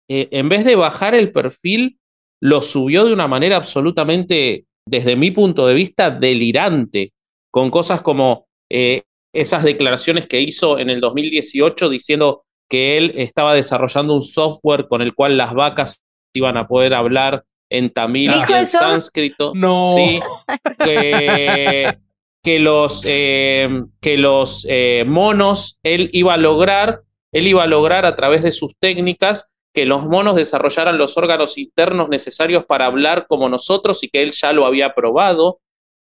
eh, 0.10 0.28
en 0.32 0.50
vez 0.50 0.66
de 0.66 0.76
bajar 0.76 1.16
el 1.16 1.32
perfil, 1.32 2.00
lo 2.42 2.62
subió 2.62 3.06
de 3.06 3.14
una 3.14 3.28
manera 3.28 3.58
absolutamente, 3.58 4.66
desde 4.86 5.16
mi 5.16 5.32
punto 5.32 5.68
de 5.68 5.74
vista, 5.74 6.10
delirante, 6.10 7.14
con 7.52 7.70
cosas 7.72 8.02
como 8.02 8.48
eh, 8.70 9.04
esas 9.34 9.64
declaraciones 9.64 10.28
que 10.28 10.42
hizo 10.42 10.80
en 10.80 10.90
el 10.90 11.00
2018 11.00 11.90
diciendo 11.90 12.44
que 12.70 12.98
él 12.98 13.14
estaba 13.16 13.54
desarrollando 13.54 14.16
un 14.16 14.22
software 14.22 14.88
con 14.88 15.02
el 15.02 15.14
cual 15.14 15.38
las 15.38 15.54
vacas 15.54 16.02
iban 16.34 16.58
a 16.58 16.68
poder 16.68 16.94
hablar 16.94 17.44
en 17.70 17.92
tamil 17.92 18.32
y 18.32 18.54
en 18.54 18.66
sánscrito. 18.66 19.54
No. 19.56 19.96
Sí, 19.96 20.20
que, 22.44 22.60
los, 22.60 23.04
eh, 23.06 23.84
que 24.00 24.18
los 24.18 24.66
eh, 24.70 25.04
monos, 25.08 25.78
él 25.84 26.10
iba 26.14 26.36
a 26.36 26.38
lograr, 26.38 27.02
él 27.32 27.48
iba 27.48 27.64
a 27.64 27.68
lograr 27.68 28.06
a 28.06 28.16
través 28.16 28.44
de 28.44 28.52
sus 28.52 28.76
técnicas 28.80 29.48
que 29.74 29.86
los 29.86 30.06
monos 30.06 30.36
desarrollaran 30.36 30.98
los 30.98 31.18
órganos 31.18 31.58
internos 31.58 32.10
necesarios 32.10 32.66
para 32.66 32.86
hablar 32.86 33.28
como 33.28 33.50
nosotros 33.50 34.04
y 34.04 34.10
que 34.10 34.22
él 34.22 34.32
ya 34.32 34.52
lo 34.52 34.66
había 34.66 34.96
probado. 34.96 35.60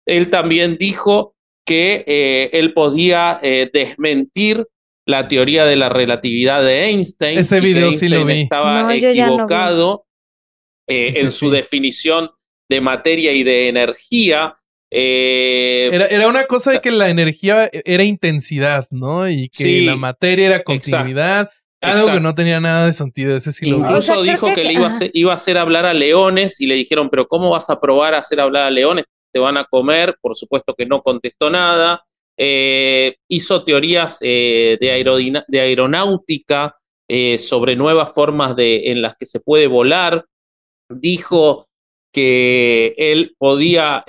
Él 0.07 0.31
también 0.31 0.77
dijo 0.79 1.35
que 1.67 2.05
eh, 2.07 2.51
él 2.53 2.73
podía 2.73 3.39
eh, 3.43 3.69
desmentir 3.73 4.67
la 5.09 5.27
teoría 5.27 5.65
de 5.65 5.75
la 5.75 5.89
relatividad 5.89 6.63
de 6.63 6.85
Einstein. 6.85 7.39
Ese 7.39 7.61
video 7.61 7.93
sí 7.93 8.11
lo 8.11 8.27
vi. 8.27 8.43
Estaba 8.43 8.95
equivocado 8.95 10.05
eh, 10.87 11.15
en 11.17 11.31
su 11.31 11.51
definición 11.51 12.31
de 12.69 12.83
materia 12.83 13.33
y 13.33 13.43
de 13.43 13.69
energía. 13.69 14.59
Era, 14.91 16.29
una 16.29 16.45
cosa 16.45 16.73
de 16.73 16.81
que 16.83 16.91
la 16.91 17.09
energía 17.09 17.71
era 17.73 18.05
intensidad, 18.05 18.87
¿no? 18.91 19.27
Y 19.29 19.49
que 19.49 19.81
la 19.81 19.97
materia 19.97 20.47
era 20.47 20.63
continuidad. 20.63 21.51
Algo 21.81 22.13
que 22.13 22.21
no 22.21 22.35
tenía 22.35 22.61
nada 22.61 22.85
de 22.85 22.93
sentido, 22.93 23.35
ese 23.35 23.53
sí 23.53 23.65
lo 23.65 23.79
Incluso 23.79 24.21
dijo 24.23 24.53
que, 24.53 24.65
le 24.65 24.75
iba 24.75 24.87
a, 24.87 24.89
hacer, 24.89 25.11
iba 25.15 25.31
a 25.31 25.37
hacer 25.37 25.57
hablar 25.57 25.87
a 25.87 25.95
leones 25.95 26.61
y 26.61 26.67
le 26.67 26.75
dijeron, 26.75 27.09
pero 27.09 27.27
¿cómo 27.29 27.51
vas 27.51 27.71
a 27.71 27.81
probar 27.81 28.15
a 28.15 28.19
hacer 28.19 28.41
hablar 28.41 28.65
a 28.65 28.71
leones? 28.71 29.07
te 29.33 29.39
van 29.39 29.57
a 29.57 29.65
comer, 29.65 30.17
por 30.21 30.35
supuesto 30.35 30.75
que 30.75 30.87
no 30.87 31.03
contestó 31.03 31.51
nada, 31.51 32.05
eh, 32.41 33.17
hizo 33.29 33.65
teorías 33.65 34.19
eh, 34.21 34.79
de, 34.81 35.45
de, 35.49 35.61
aeronáutica 35.61 36.79
eh, 37.09 37.37
sobre 37.37 37.75
nuevas 37.75 38.13
formas 38.13 38.55
de, 38.55 38.93
en 38.93 39.03
las 39.03 39.17
que 39.17 39.27
se 39.27 39.41
puede 39.41 39.67
volar, 39.67 40.25
dijo 40.89 41.69
que 42.13 42.95
él 42.97 43.35
podía 43.39 44.05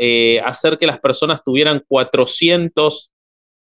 hacer 0.46 0.78
que 0.78 0.88
las 0.88 1.00
personas 1.00 1.44
tuvieran 1.44 1.84
400 1.88 3.12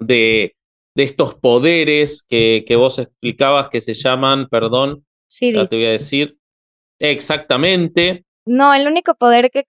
de, 0.00 0.56
de 0.94 1.02
estos 1.02 1.36
poderes 1.36 2.24
que, 2.28 2.64
que, 2.66 2.76
vos 2.76 2.98
explicabas 2.98 3.68
que 3.68 3.80
se 3.80 3.94
llaman, 3.94 4.48
perdón, 4.48 5.06
sí, 5.28 5.52
te 5.52 5.76
voy 5.76 5.86
a 5.86 5.92
decir, 5.92 6.36
exactamente. 7.00 8.24
No, 8.44 8.74
el 8.74 8.86
único 8.86 9.14
poder 9.14 9.50
que 9.50 9.64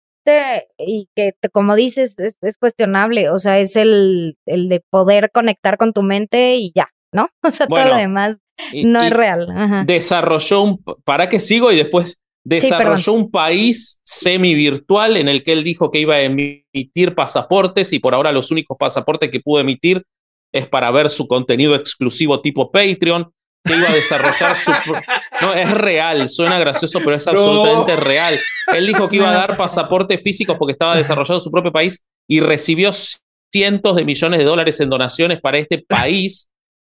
y 0.79 1.09
que, 1.15 1.35
como 1.53 1.75
dices, 1.75 2.17
es, 2.19 2.57
cuestionable, 2.59 3.31
o 3.31 3.39
sea, 3.39 3.59
es 3.59 3.77
el, 3.77 4.37
el, 4.47 4.69
de 4.69 4.81
poder 4.81 5.31
conectar 5.33 5.77
con 5.77 5.93
tu 5.93 6.03
mente 6.03 6.57
y 6.57 6.73
ya, 6.75 6.89
¿no? 7.13 7.29
O 7.43 7.51
sea, 7.51 7.67
todo 7.67 7.85
lo 7.85 7.97
demás 7.97 8.39
no 8.85 9.03
es 9.03 9.13
real. 9.13 9.85
Desarrolló 9.87 10.63
un, 10.63 10.85
¿para 11.05 11.29
qué 11.29 11.41
sigo? 11.41 11.73
Y 11.73 11.77
después 11.77 12.21
desarrolló 12.45 13.13
un 13.13 13.31
país 13.31 14.01
semi-virtual 14.05 15.17
en 15.17 15.29
el 15.29 15.43
que 15.43 15.53
él 15.53 15.65
dijo 15.65 15.91
que 15.91 16.01
iba 16.01 16.15
a 16.15 16.21
emitir 16.21 17.15
pasaportes 17.15 17.93
y 17.93 17.99
por 17.99 18.15
ahora 18.15 18.33
los 18.33 18.51
únicos 18.51 18.77
pasaportes 18.79 19.31
que 19.31 19.41
pudo 19.41 19.61
emitir 19.61 20.05
es 20.53 20.69
para 20.69 20.91
ver 20.91 21.11
su 21.11 21.27
contenido 21.27 21.75
exclusivo 21.75 22.41
tipo 22.41 22.71
Patreon 22.71 23.33
que 23.65 23.77
iba 23.77 23.89
a 23.89 23.95
desarrollar 23.95 24.57
su... 24.57 24.71
No, 25.41 25.55
es 25.55 25.71
real, 25.73 26.29
suena 26.29 26.59
gracioso, 26.59 27.01
pero 27.03 27.17
es 27.17 27.27
absolutamente 27.27 27.97
real. 27.97 28.39
Él 28.75 28.87
dijo 28.87 29.09
que 29.09 29.17
iba 29.17 29.31
a 29.31 29.35
dar 29.35 29.57
pasaportes 29.57 30.23
físicos 30.23 30.57
porque 30.59 30.73
estaba 30.73 30.97
desarrollando 30.97 31.41
su 31.41 31.51
propio 31.51 31.73
país 31.73 32.05
y 32.29 32.41
recibió 32.41 32.91
cientos 33.53 33.97
de 33.97 34.05
millones 34.05 34.39
de 34.39 34.45
dólares 34.45 34.81
en 34.81 34.91
donaciones 34.91 35.41
para 35.41 35.59
este 35.59 35.79
país, 35.79 36.51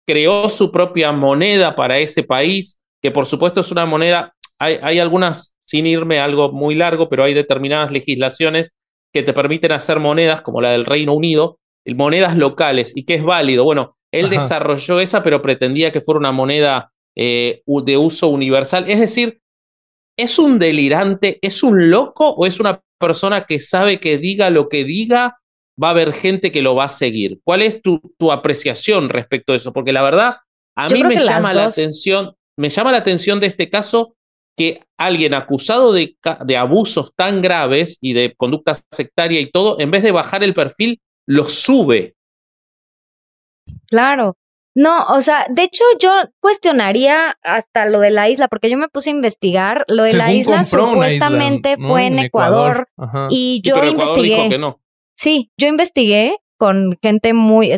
creó 0.05 0.49
su 0.49 0.71
propia 0.71 1.11
moneda 1.11 1.75
para 1.75 1.97
ese 1.99 2.23
país, 2.23 2.79
que 3.01 3.11
por 3.11 3.25
supuesto 3.25 3.61
es 3.61 3.71
una 3.71 3.85
moneda, 3.85 4.33
hay, 4.59 4.77
hay 4.81 4.99
algunas, 4.99 5.55
sin 5.65 5.87
irme 5.87 6.19
a 6.19 6.25
algo 6.25 6.51
muy 6.51 6.75
largo, 6.75 7.09
pero 7.09 7.23
hay 7.23 7.33
determinadas 7.33 7.91
legislaciones 7.91 8.73
que 9.13 9.23
te 9.23 9.33
permiten 9.33 9.71
hacer 9.71 9.99
monedas 9.99 10.41
como 10.41 10.61
la 10.61 10.71
del 10.71 10.85
Reino 10.85 11.13
Unido, 11.13 11.59
monedas 11.95 12.37
locales 12.37 12.91
y 12.95 13.05
que 13.05 13.15
es 13.15 13.23
válido. 13.23 13.63
Bueno, 13.63 13.97
él 14.11 14.29
desarrolló 14.29 14.99
esa, 14.99 15.23
pero 15.23 15.41
pretendía 15.41 15.91
que 15.91 16.01
fuera 16.01 16.19
una 16.19 16.31
moneda 16.31 16.91
eh, 17.15 17.61
de 17.65 17.97
uso 17.97 18.29
universal. 18.29 18.89
Es 18.89 18.99
decir, 18.99 19.39
¿es 20.17 20.39
un 20.39 20.59
delirante, 20.59 21.39
es 21.41 21.63
un 21.63 21.89
loco 21.89 22.29
o 22.29 22.45
es 22.45 22.59
una 22.59 22.81
persona 22.99 23.45
que 23.45 23.59
sabe 23.59 23.99
que 23.99 24.17
diga 24.17 24.49
lo 24.49 24.69
que 24.69 24.83
diga, 24.83 25.39
va 25.81 25.89
a 25.89 25.91
haber 25.91 26.13
gente 26.13 26.51
que 26.51 26.61
lo 26.61 26.75
va 26.75 26.85
a 26.85 26.89
seguir? 26.89 27.39
¿Cuál 27.43 27.61
es 27.61 27.81
tu, 27.81 28.01
tu 28.17 28.31
apreciación 28.31 29.09
respecto 29.09 29.53
a 29.53 29.55
eso? 29.55 29.73
Porque 29.73 29.93
la 29.93 30.01
verdad, 30.01 30.37
a 30.75 30.89
mí 30.89 31.03
me 31.03 31.17
llama 31.17 31.53
la 31.53 31.65
atención, 31.65 32.35
me 32.57 32.69
llama 32.69 32.91
la 32.91 32.97
atención 32.99 33.39
de 33.39 33.47
este 33.47 33.69
caso 33.69 34.15
que 34.57 34.83
alguien 34.97 35.33
acusado 35.33 35.93
de, 35.93 36.17
de 36.45 36.57
abusos 36.57 37.13
tan 37.15 37.41
graves 37.41 37.97
y 38.01 38.11
de 38.11 38.33
conducta 38.35 38.77
sectaria 38.91 39.39
y 39.39 39.49
todo, 39.49 39.79
en 39.79 39.89
vez 39.89 40.03
de 40.03 40.11
bajar 40.11 40.43
el 40.43 40.53
perfil, 40.53 40.99
lo 41.25 41.47
sube. 41.47 42.15
Claro. 43.89 44.37
No, 44.75 45.03
o 45.05 45.21
sea, 45.21 45.45
de 45.49 45.63
hecho 45.63 45.83
yo 45.99 46.11
cuestionaría 46.39 47.37
hasta 47.43 47.85
lo 47.87 47.99
de 47.99 48.11
la 48.11 48.29
isla, 48.29 48.47
porque 48.47 48.69
yo 48.69 48.77
me 48.77 48.87
puse 48.87 49.09
a 49.09 49.13
investigar. 49.13 49.83
Lo 49.87 50.03
de 50.03 50.13
la 50.13 50.31
isla 50.31 50.63
supuestamente 50.63 51.75
fue 51.75 52.05
en, 52.05 52.19
Ecuador, 52.19 52.87
y 53.29 53.61
yo 53.63 53.83
investigué. 53.83 54.49
Sí, 55.17 55.51
yo 55.57 55.67
investigué 55.67 56.37
con 56.57 56.97
gente 57.01 57.33
muy, 57.33 57.75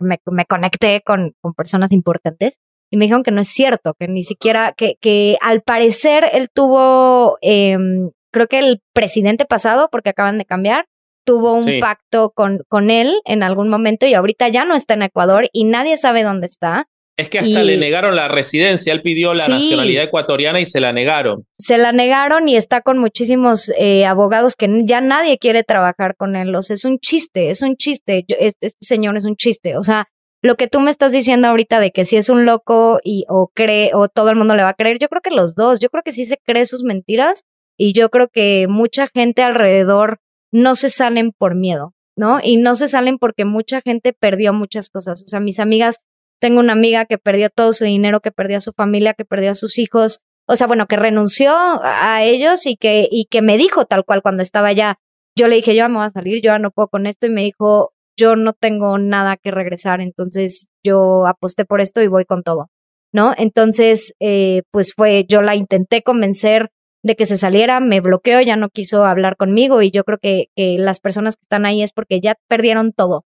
me, 0.00 0.44
conecté 0.44 1.00
con, 1.02 1.34
con, 1.40 1.54
personas 1.54 1.92
importantes 1.92 2.58
y 2.90 2.96
me 2.96 3.04
dijeron 3.04 3.22
que 3.22 3.30
no 3.30 3.40
es 3.40 3.48
cierto, 3.48 3.94
que 3.98 4.08
ni 4.08 4.24
siquiera, 4.24 4.72
que, 4.76 4.96
que 5.00 5.38
al 5.40 5.62
parecer 5.62 6.24
él 6.32 6.48
tuvo, 6.52 7.38
em, 7.42 8.10
creo 8.32 8.46
que 8.48 8.58
el 8.58 8.82
presidente 8.92 9.44
pasado, 9.44 9.88
porque 9.90 10.10
acaban 10.10 10.38
de 10.38 10.44
cambiar, 10.44 10.86
tuvo 11.28 11.52
un 11.52 11.78
pacto 11.78 12.30
con, 12.34 12.62
con 12.68 12.90
él 12.90 13.20
en 13.26 13.42
algún 13.42 13.68
momento 13.68 14.06
y 14.06 14.14
ahorita 14.14 14.48
ya 14.48 14.64
no 14.64 14.74
está 14.74 14.94
en 14.94 15.02
Ecuador 15.02 15.50
y 15.52 15.64
nadie 15.64 15.98
sabe 15.98 16.22
dónde 16.22 16.46
está. 16.46 16.88
Es 17.18 17.28
que 17.28 17.40
hasta 17.40 17.62
le 17.64 17.76
negaron 17.76 18.16
la 18.16 18.28
residencia, 18.28 18.94
él 18.94 19.02
pidió 19.02 19.34
la 19.34 19.46
nacionalidad 19.46 20.04
ecuatoriana 20.04 20.60
y 20.60 20.66
se 20.66 20.80
la 20.80 20.94
negaron. 20.94 21.44
Se 21.58 21.76
la 21.76 21.92
negaron 21.92 22.48
y 22.48 22.56
está 22.56 22.80
con 22.80 22.96
muchísimos 22.96 23.70
eh, 23.76 24.06
abogados 24.06 24.54
que 24.54 24.68
ya 24.84 25.02
nadie 25.02 25.36
quiere 25.36 25.64
trabajar 25.64 26.14
con 26.16 26.34
él. 26.34 26.54
O 26.54 26.62
sea, 26.62 26.74
es 26.74 26.86
un 26.86 26.98
chiste, 26.98 27.50
es 27.50 27.60
un 27.60 27.76
chiste. 27.76 28.24
este, 28.28 28.66
este, 28.66 28.78
señor 28.80 29.16
es 29.16 29.26
un 29.26 29.36
chiste. 29.36 29.76
O 29.76 29.84
sea, 29.84 30.06
lo 30.42 30.54
que 30.54 30.68
tú 30.68 30.80
me 30.80 30.90
estás 30.90 31.12
diciendo 31.12 31.48
ahorita 31.48 31.80
de 31.80 31.90
que 31.90 32.06
si 32.06 32.16
es 32.16 32.30
un 32.30 32.46
loco 32.46 33.00
y 33.02 33.24
o 33.28 33.50
cree 33.52 33.90
o 33.92 34.08
todo 34.08 34.30
el 34.30 34.36
mundo 34.36 34.54
le 34.54 34.62
va 34.62 34.70
a 34.70 34.74
creer, 34.74 34.98
yo 34.98 35.08
creo 35.08 35.20
que 35.20 35.30
los 35.30 35.56
dos, 35.56 35.80
yo 35.80 35.90
creo 35.90 36.04
que 36.04 36.12
sí 36.12 36.24
se 36.24 36.38
cree 36.46 36.64
sus 36.64 36.84
mentiras 36.84 37.42
y 37.76 37.92
yo 37.92 38.08
creo 38.08 38.28
que 38.28 38.66
mucha 38.68 39.08
gente 39.12 39.42
alrededor 39.42 40.20
no 40.52 40.74
se 40.74 40.90
salen 40.90 41.32
por 41.32 41.54
miedo, 41.54 41.94
¿no? 42.16 42.40
Y 42.42 42.56
no 42.56 42.76
se 42.76 42.88
salen 42.88 43.18
porque 43.18 43.44
mucha 43.44 43.80
gente 43.80 44.12
perdió 44.12 44.52
muchas 44.52 44.88
cosas. 44.88 45.22
O 45.24 45.28
sea, 45.28 45.40
mis 45.40 45.60
amigas, 45.60 45.98
tengo 46.40 46.60
una 46.60 46.72
amiga 46.72 47.04
que 47.04 47.18
perdió 47.18 47.50
todo 47.50 47.72
su 47.72 47.84
dinero, 47.84 48.20
que 48.20 48.32
perdió 48.32 48.58
a 48.58 48.60
su 48.60 48.72
familia, 48.72 49.14
que 49.14 49.24
perdió 49.24 49.50
a 49.50 49.54
sus 49.54 49.78
hijos. 49.78 50.20
O 50.46 50.56
sea, 50.56 50.66
bueno, 50.66 50.86
que 50.86 50.96
renunció 50.96 51.52
a 51.54 52.22
ellos 52.22 52.66
y 52.66 52.76
que, 52.76 53.08
y 53.10 53.26
que 53.26 53.42
me 53.42 53.58
dijo 53.58 53.84
tal 53.84 54.04
cual 54.04 54.22
cuando 54.22 54.42
estaba 54.42 54.68
allá. 54.68 54.98
Yo 55.36 55.46
le 55.48 55.56
dije, 55.56 55.72
yo 55.72 55.78
ya 55.78 55.88
me 55.88 55.96
voy 55.96 56.06
a 56.06 56.10
salir, 56.10 56.36
yo 56.42 56.52
ya 56.52 56.58
no 56.58 56.70
puedo 56.70 56.88
con 56.88 57.06
esto. 57.06 57.26
Y 57.26 57.30
me 57.30 57.42
dijo, 57.42 57.92
yo 58.18 58.36
no 58.36 58.52
tengo 58.52 58.98
nada 58.98 59.36
que 59.36 59.50
regresar, 59.50 60.00
entonces 60.00 60.68
yo 60.84 61.26
aposté 61.26 61.64
por 61.64 61.80
esto 61.80 62.02
y 62.02 62.08
voy 62.08 62.24
con 62.24 62.42
todo, 62.42 62.68
¿no? 63.12 63.32
Entonces, 63.38 64.12
eh, 64.20 64.62
pues 64.72 64.92
fue, 64.94 65.24
yo 65.28 65.40
la 65.40 65.54
intenté 65.54 66.02
convencer 66.02 66.70
de 67.02 67.16
que 67.16 67.26
se 67.26 67.36
saliera, 67.36 67.80
me 67.80 68.00
bloqueó, 68.00 68.40
ya 68.40 68.56
no 68.56 68.70
quiso 68.70 69.04
hablar 69.04 69.36
conmigo 69.36 69.82
y 69.82 69.90
yo 69.90 70.04
creo 70.04 70.18
que, 70.18 70.46
que 70.56 70.76
las 70.78 71.00
personas 71.00 71.36
que 71.36 71.42
están 71.42 71.66
ahí 71.66 71.82
es 71.82 71.92
porque 71.92 72.20
ya 72.20 72.34
perdieron 72.48 72.92
todo. 72.92 73.24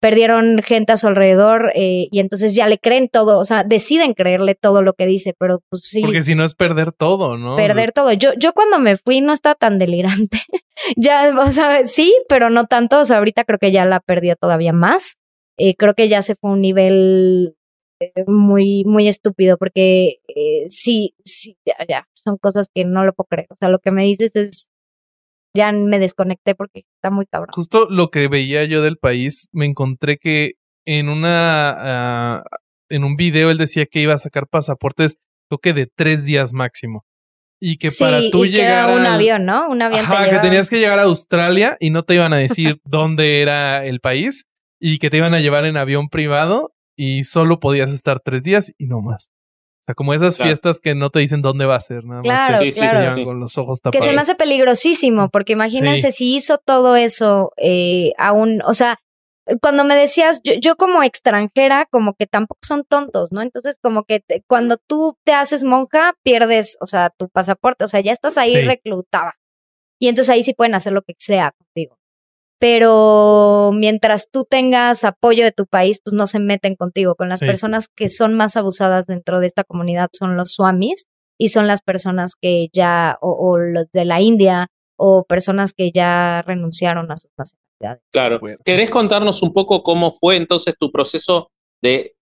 Perdieron 0.00 0.60
gente 0.64 0.92
a 0.92 0.96
su 0.96 1.06
alrededor 1.06 1.70
eh, 1.76 2.08
y 2.10 2.18
entonces 2.18 2.56
ya 2.56 2.66
le 2.66 2.78
creen 2.78 3.08
todo, 3.08 3.38
o 3.38 3.44
sea, 3.44 3.62
deciden 3.62 4.12
creerle 4.12 4.56
todo 4.56 4.82
lo 4.82 4.94
que 4.94 5.06
dice, 5.06 5.32
pero 5.38 5.62
pues 5.70 5.82
sí. 5.84 6.02
Porque 6.02 6.22
si 6.22 6.34
no 6.34 6.44
es 6.44 6.56
perder 6.56 6.90
todo, 6.90 7.38
¿no? 7.38 7.54
Perder 7.54 7.92
todo. 7.92 8.12
Yo, 8.12 8.30
yo 8.36 8.52
cuando 8.52 8.80
me 8.80 8.96
fui 8.96 9.20
no 9.20 9.32
estaba 9.32 9.54
tan 9.54 9.78
delirante. 9.78 10.40
ya, 10.96 11.32
o 11.38 11.50
sea, 11.52 11.86
sí, 11.86 12.12
pero 12.28 12.50
no 12.50 12.66
tanto. 12.66 12.98
O 12.98 13.04
sea, 13.04 13.18
ahorita 13.18 13.44
creo 13.44 13.60
que 13.60 13.70
ya 13.70 13.84
la 13.84 14.00
perdió 14.00 14.34
todavía 14.34 14.72
más. 14.72 15.18
Eh, 15.56 15.76
creo 15.76 15.94
que 15.94 16.08
ya 16.08 16.22
se 16.22 16.34
fue 16.34 16.50
a 16.50 16.54
un 16.54 16.60
nivel 16.60 17.54
muy, 18.26 18.84
muy 18.84 19.08
estúpido 19.08 19.56
porque 19.56 20.20
sí, 20.68 21.14
sí, 21.24 21.56
ya, 21.66 21.74
ya, 21.88 22.08
son 22.12 22.36
cosas 22.38 22.68
que 22.72 22.84
no 22.84 23.04
lo 23.04 23.12
puedo 23.12 23.28
creer. 23.28 23.46
O 23.50 23.56
sea, 23.56 23.68
lo 23.68 23.78
que 23.78 23.90
me 23.90 24.04
dices 24.04 24.36
es 24.36 24.70
ya 25.56 25.70
me 25.72 25.98
desconecté 25.98 26.54
porque 26.54 26.84
está 26.96 27.10
muy 27.10 27.26
cabrón. 27.26 27.52
Justo 27.52 27.86
lo 27.88 28.10
que 28.10 28.28
veía 28.28 28.64
yo 28.64 28.82
del 28.82 28.98
país, 28.98 29.48
me 29.52 29.66
encontré 29.66 30.18
que 30.18 30.54
en 30.84 31.08
una 31.08 32.42
uh, 32.42 32.56
en 32.88 33.04
un 33.04 33.16
video 33.16 33.50
él 33.50 33.58
decía 33.58 33.86
que 33.86 34.00
iba 34.00 34.14
a 34.14 34.18
sacar 34.18 34.46
pasaportes, 34.48 35.16
creo 35.48 35.58
que 35.58 35.72
de 35.72 35.86
tres 35.86 36.24
días 36.24 36.52
máximo. 36.52 37.04
Y 37.60 37.78
que 37.78 37.88
para 37.98 38.20
tú 38.30 38.44
y 38.44 38.50
llegar. 38.50 38.90
Que 38.90 38.96
un 38.96 39.06
avión, 39.06 39.44
¿no? 39.46 39.68
Un 39.70 39.80
avión. 39.80 40.04
Ajá, 40.04 40.28
que 40.28 40.38
tenías 40.38 40.68
que 40.68 40.80
llegar 40.80 40.98
a 40.98 41.02
Australia 41.02 41.76
y 41.80 41.90
no 41.90 42.02
te 42.02 42.14
iban 42.14 42.32
a 42.32 42.36
decir 42.36 42.80
dónde 42.84 43.40
era 43.40 43.86
el 43.86 44.00
país 44.00 44.44
y 44.80 44.98
que 44.98 45.08
te 45.08 45.16
iban 45.16 45.34
a 45.34 45.40
llevar 45.40 45.64
en 45.64 45.76
avión 45.76 46.08
privado 46.08 46.73
y 46.96 47.24
solo 47.24 47.60
podías 47.60 47.92
estar 47.92 48.20
tres 48.20 48.42
días 48.42 48.72
y 48.78 48.86
no 48.86 49.00
más. 49.00 49.30
O 49.80 49.84
sea, 49.84 49.94
como 49.94 50.14
esas 50.14 50.38
fiestas 50.38 50.80
que 50.80 50.94
no 50.94 51.10
te 51.10 51.18
dicen 51.18 51.42
dónde 51.42 51.66
va 51.66 51.76
a 51.76 51.80
ser, 51.80 52.04
nada 52.04 52.22
claro, 52.22 52.58
que 52.58 52.72
claro. 52.72 53.22
con 53.22 53.38
los 53.38 53.58
ojos 53.58 53.82
tapados. 53.82 54.02
Que 54.02 54.08
se 54.08 54.16
me 54.16 54.22
hace 54.22 54.34
peligrosísimo, 54.34 55.28
porque 55.28 55.52
imagínense 55.52 56.10
si 56.10 56.34
hizo 56.34 56.56
todo 56.56 56.96
eso 56.96 57.52
eh, 57.58 58.12
aún, 58.16 58.62
o 58.64 58.72
sea, 58.72 58.96
cuando 59.60 59.84
me 59.84 59.94
decías, 59.94 60.40
yo, 60.42 60.54
yo, 60.54 60.76
como 60.76 61.02
extranjera, 61.02 61.86
como 61.90 62.14
que 62.14 62.26
tampoco 62.26 62.60
son 62.62 62.84
tontos, 62.84 63.30
¿no? 63.30 63.42
Entonces, 63.42 63.76
como 63.78 64.04
que 64.04 64.22
cuando 64.46 64.78
tú 64.78 65.18
te 65.22 65.34
haces 65.34 65.64
monja, 65.64 66.14
pierdes, 66.22 66.78
o 66.80 66.86
sea, 66.86 67.10
tu 67.10 67.28
pasaporte, 67.28 67.84
o 67.84 67.88
sea, 67.88 68.00
ya 68.00 68.12
estás 68.12 68.38
ahí 68.38 68.56
reclutada. 68.64 69.34
Y 69.98 70.08
entonces 70.08 70.32
ahí 70.32 70.42
sí 70.42 70.54
pueden 70.54 70.74
hacer 70.74 70.94
lo 70.94 71.02
que 71.02 71.12
sea 71.18 71.52
contigo 71.58 71.98
pero 72.64 73.72
mientras 73.74 74.30
tú 74.30 74.46
tengas 74.48 75.04
apoyo 75.04 75.44
de 75.44 75.52
tu 75.52 75.66
país, 75.66 76.00
pues 76.02 76.14
no 76.14 76.26
se 76.26 76.38
meten 76.38 76.76
contigo. 76.76 77.14
Con 77.14 77.28
las 77.28 77.40
personas 77.40 77.88
que 77.94 78.08
son 78.08 78.32
más 78.32 78.56
abusadas 78.56 79.06
dentro 79.06 79.38
de 79.38 79.46
esta 79.46 79.64
comunidad 79.64 80.08
son 80.18 80.38
los 80.38 80.54
swamis 80.54 81.04
y 81.36 81.48
son 81.48 81.66
las 81.66 81.82
personas 81.82 82.32
que 82.40 82.68
ya, 82.72 83.18
o, 83.20 83.58
los 83.58 83.84
de 83.92 84.06
la 84.06 84.22
India, 84.22 84.68
o 84.96 85.24
personas 85.24 85.74
que 85.74 85.90
ya 85.92 86.40
renunciaron 86.40 87.12
a 87.12 87.18
sus 87.18 87.30
nacionalidades. 87.36 88.02
Claro. 88.10 88.40
¿Querés 88.64 88.88
contarnos 88.88 89.42
un 89.42 89.52
poco 89.52 89.82
cómo 89.82 90.10
fue 90.10 90.36
entonces 90.36 90.74
tu 90.80 90.90
proceso 90.90 91.50
de 91.82 92.16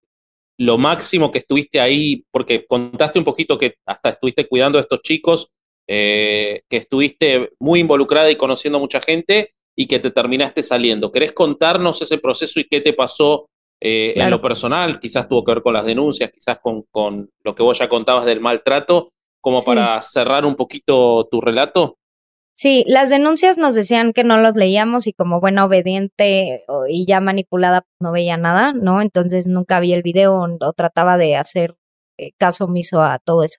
lo 0.59 0.77
máximo 0.77 1.31
que 1.31 1.39
estuviste 1.39 1.79
ahí? 1.79 2.25
Porque 2.33 2.67
contaste 2.67 3.21
un 3.21 3.25
poquito 3.25 3.59
que 3.59 3.77
hasta 3.87 4.09
estuviste 4.09 4.49
cuidando 4.49 4.79
a 4.79 4.81
estos 4.81 5.03
chicos, 5.03 5.53
eh, 5.87 6.63
que 6.69 6.79
estuviste 6.79 7.53
muy 7.61 7.79
involucrada 7.79 8.29
y 8.29 8.35
conociendo 8.35 8.79
a 8.79 8.81
mucha 8.81 9.01
gente 9.01 9.55
y 9.77 9.87
que 9.87 9.99
te 9.99 10.11
terminaste 10.11 10.63
saliendo. 10.63 11.13
¿Querés 11.13 11.33
contarnos 11.33 12.03
ese 12.03 12.19
proceso 12.19 12.61
y 12.61 12.65
qué 12.65 12.81
te 12.81 12.93
pasó 12.93 13.47
eh, 13.81 14.13
en 14.17 14.31
lo 14.31 14.41
personal? 14.41 15.01
Quizás 15.01 15.29
tuvo 15.29 15.45
que 15.45 15.53
ver 15.53 15.63
con 15.63 15.75
las 15.75 15.85
denuncias, 15.85 16.31
quizás 16.31 16.59
con, 16.61 16.83
con 16.91 17.31
lo 17.43 17.55
que 17.55 17.63
vos 17.63 17.79
ya 17.79 17.89
contabas 17.89 18.25
del 18.25 18.41
maltrato, 18.41 19.11
como 19.41 19.63
para 19.63 20.01
cerrar 20.03 20.45
un 20.45 20.57
poquito 20.57 21.29
tu 21.31 21.41
relato. 21.41 21.99
Sí, 22.55 22.85
las 22.87 23.09
denuncias 23.09 23.57
nos 23.57 23.75
decían 23.75 24.13
que 24.13 24.25
no 24.25 24.37
los 24.37 24.55
leíamos 24.55 25.07
y 25.07 25.15
como 25.15 25.41
buena 25.41 25.65
obediente 25.65 26.65
y 26.87 27.07
ya 27.07 27.21
manipulada 27.21 27.87
no 27.99 28.13
veía 28.13 28.37
nada, 28.37 28.73
¿no? 28.75 29.01
Entonces 29.01 29.49
nunca 29.49 29.81
vi 29.81 29.95
el 29.95 30.03
video 30.03 30.35
o 30.39 30.73
trataba 30.75 31.17
de 31.17 31.37
hacer 31.37 31.75
caso 32.39 32.65
omiso 32.65 33.01
a 33.01 33.19
todo 33.19 33.45
eso. 33.45 33.59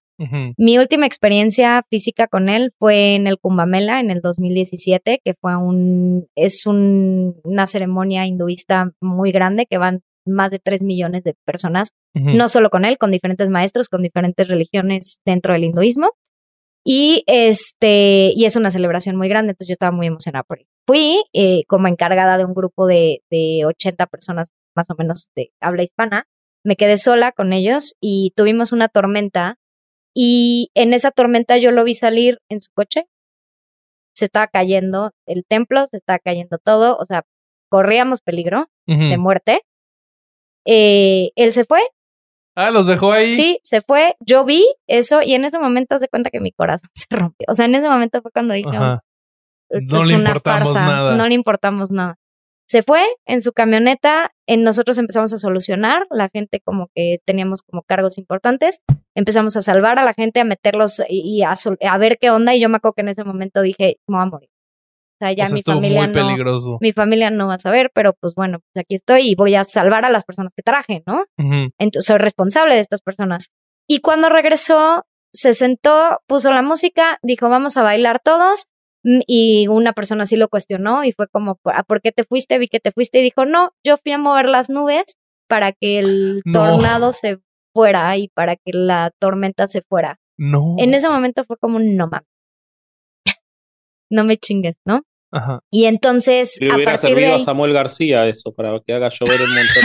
Mi 0.57 0.78
última 0.78 1.05
experiencia 1.05 1.84
física 1.89 2.28
con 2.28 2.47
él 2.47 2.72
fue 2.80 3.16
en 3.16 3.28
el 3.28 3.38
Kumbamela 3.38 3.99
en 3.99 4.09
el 4.09 4.22
2017, 4.22 5.20
que 5.24 5.34
fue 5.34 5.57
un, 5.57 6.28
es 6.36 6.66
una 6.66 7.68
ceremonia 7.68 8.26
hinduista 8.26 8.91
muy 9.01 9.32
grande 9.34 9.66
que 9.66 9.78
van 9.78 10.01
más 10.26 10.51
de 10.51 10.59
3 10.59 10.84
millones 10.84 11.24
de 11.24 11.36
personas, 11.45 11.91
no 12.14 12.47
solo 12.47 12.70
con 12.70 12.86
él, 12.86 12.97
con 12.97 13.11
diferentes 13.11 13.49
maestros, 13.49 13.89
con 13.89 14.01
diferentes 14.01 14.47
religiones 14.47 15.20
dentro 15.26 15.53
del 15.53 15.66
hinduismo. 15.66 16.11
Y 16.86 17.24
este, 17.28 18.32
y 18.36 18.45
es 18.45 18.55
una 18.55 18.72
celebración 18.72 19.16
muy 19.16 19.30
grande, 19.30 19.51
entonces 19.51 19.70
yo 19.70 19.74
estaba 19.74 19.95
muy 19.95 20.07
emocionada 20.07 20.43
por 20.43 20.59
él. 20.59 20.68
Fui 20.86 21.24
eh, 21.34 21.64
como 21.68 21.88
encargada 21.88 22.38
de 22.38 22.45
un 22.45 22.53
grupo 22.53 22.88
de, 22.88 23.24
de 23.32 23.64
80 23.66 24.05
personas 24.07 24.49
más 24.76 24.89
o 24.89 24.95
menos 24.97 25.30
de 25.36 25.51
habla 25.61 25.84
hispana. 25.84 26.28
Me 26.64 26.76
quedé 26.76 26.97
sola 26.97 27.32
con 27.32 27.53
ellos 27.53 27.95
y 27.99 28.32
tuvimos 28.36 28.72
una 28.72 28.88
tormenta 28.88 29.57
y 30.16 30.70
en 30.76 30.93
esa 30.93 31.11
tormenta 31.11 31.57
yo 31.57 31.72
lo 31.72 31.84
vi 31.84 31.95
salir 31.95 32.39
en 32.49 32.61
su 32.61 32.70
coche. 32.74 33.05
Se 34.16 34.26
estaba 34.26 34.47
cayendo 34.47 35.11
el 35.26 35.43
templo, 35.45 35.88
se 35.88 35.97
estaba 35.97 36.20
cayendo 36.20 36.57
todo, 36.59 36.97
o 36.97 37.05
sea, 37.05 37.24
corríamos 37.70 38.22
peligro 38.22 38.68
de 38.86 39.18
muerte. 39.18 39.61
Eh, 40.66 41.32
él 41.36 41.51
se 41.53 41.66
fue. 41.66 41.82
Ah, 42.55 42.70
los 42.70 42.86
dejó 42.86 43.11
ahí. 43.11 43.34
Sí, 43.34 43.59
se 43.64 43.82
fue. 43.82 44.16
Yo 44.20 44.45
vi 44.45 44.64
eso 44.88 45.22
y 45.24 45.34
en 45.34 45.43
ese 45.45 45.57
momento 45.57 45.97
se 45.97 46.07
cuenta 46.07 46.30
que 46.30 46.39
mi 46.39 46.51
corazón 46.51 46.89
se 46.95 47.07
rompió. 47.09 47.45
O 47.49 47.55
sea, 47.55 47.66
en 47.66 47.76
ese 47.76 47.89
momento 47.89 48.22
fue 48.22 48.32
cuando 48.32 48.53
dije, 48.53 48.70
no 48.70 50.03
le 50.03 50.14
importamos 50.14 50.74
nada. 50.74 51.16
No 51.16 51.28
le 51.28 51.34
importamos 51.34 51.91
nada. 51.91 52.16
Se 52.74 52.82
fue 52.82 53.03
en 53.28 53.43
su 53.43 53.53
camioneta, 53.53 54.32
en 54.47 54.63
nosotros 54.63 54.97
empezamos 54.97 55.32
a 55.32 55.38
solucionar, 55.38 56.07
la 56.09 56.30
gente 56.30 56.59
como 56.59 56.89
que 56.95 57.19
teníamos 57.24 57.61
como 57.61 57.84
cargos 57.84 58.17
importantes, 58.17 58.80
empezamos 59.13 59.55
a 59.55 59.61
salvar 59.61 59.99
a 59.99 60.03
la 60.03 60.15
gente, 60.15 60.39
a 60.39 60.43
meterlos 60.43 60.99
y, 61.07 61.43
a, 61.43 61.53
a, 61.53 61.97
ver 61.99 62.17
qué 62.19 62.32
onda 62.32 62.55
y 62.55 62.59
yo 62.59 62.69
me 62.69 62.78
acuerdo 62.78 62.95
que 62.95 63.01
en 63.01 63.09
ese 63.09 63.24
momento 63.24 63.61
dije, 63.61 63.99
me 64.07 64.17
voy 64.17 64.24
a 64.24 64.26
morir. 64.26 64.49
O 64.49 65.17
sea, 65.19 65.34
ya 65.34 65.49
mi 65.49 65.61
familia 65.61 66.05
muy 66.05 66.13
peligroso. 66.13 66.80
mi 66.82 66.93
familia 66.93 67.30
no 67.30 67.45
va 67.45 67.53
a 67.53 67.59
saber, 67.59 67.91
pero 67.93 68.13
pues 68.19 68.34
bueno, 68.34 68.57
pues 68.57 68.84
aquí 68.84 68.95
estoy 68.95 69.30
y 69.30 69.36
voy 69.36 69.53
a 69.53 69.65
salvar 69.65 70.03
a 70.03 70.09
las 70.09 70.26
personas 70.26 70.51
que 70.57 70.63
traje, 70.63 71.03
¿no? 71.05 71.26
Entonces 71.78 72.07
soy 72.07 72.17
responsable 72.17 72.74
de 72.74 72.82
estas 72.82 73.03
personas. 73.03 73.51
Y 73.88 73.99
cuando 73.99 74.30
regresó, 74.30 75.05
se 75.32 75.53
sentó, 75.53 76.21
puso 76.26 76.51
la 76.51 76.63
música, 76.63 77.19
dijo, 77.21 77.49
vamos 77.49 77.78
a 77.78 77.84
bailar 77.84 78.19
todos 78.19 78.65
y 79.04 79.68
una 79.68 79.93
persona 79.93 80.26
sí 80.26 80.38
lo 80.38 80.47
cuestionó 80.47 81.04
y 81.04 81.12
fue 81.12 81.28
como, 81.28 81.60
ah, 81.66 81.84
¿por 81.84 82.01
qué 82.01 82.12
te 82.12 82.24
fuiste? 82.24 82.58
Vi 82.58 82.68
que 82.68 82.80
te 82.80 82.91
fuiste 82.91 83.20
y 83.20 83.24
dijo, 83.24 83.45
no, 83.45 83.72
yo 83.84 83.97
fui 83.97 84.14
a 84.14 84.18
mover 84.18 84.47
las 84.47 84.70
nubes 84.70 85.18
para 85.47 85.72
que 85.74 85.99
el 85.99 86.41
tornado 86.51 87.12
se 87.14 87.39
fuera 87.74 88.16
y 88.18 88.30
para 88.30 88.56
que 88.56 88.72
la 88.72 89.12
tormenta 89.20 89.68
se 89.68 89.82
fuera. 89.82 90.20
No. 90.38 90.76
En 90.78 90.93
ese 90.93 91.10
momento 91.10 91.43
fue 91.43 91.58
como, 91.58 91.80
no 91.80 92.08
mames. 92.08 92.28
no 94.10 94.24
me 94.24 94.38
chingues, 94.38 94.78
¿no? 94.86 95.04
Ajá. 95.34 95.59
Y 95.71 95.86
entonces. 95.86 96.55
Le 96.59 96.75
hubiera 96.75 96.95
servido 96.97 97.36
a 97.36 97.39
Samuel 97.39 97.73
García 97.73 98.27
eso, 98.27 98.53
para 98.53 98.79
que 98.86 98.93
haga 98.93 99.09
llover 99.09 99.41
el 99.41 99.47
montón 99.47 99.84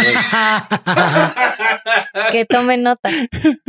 que 2.33 2.45
tome 2.45 2.77
nota. 2.77 3.11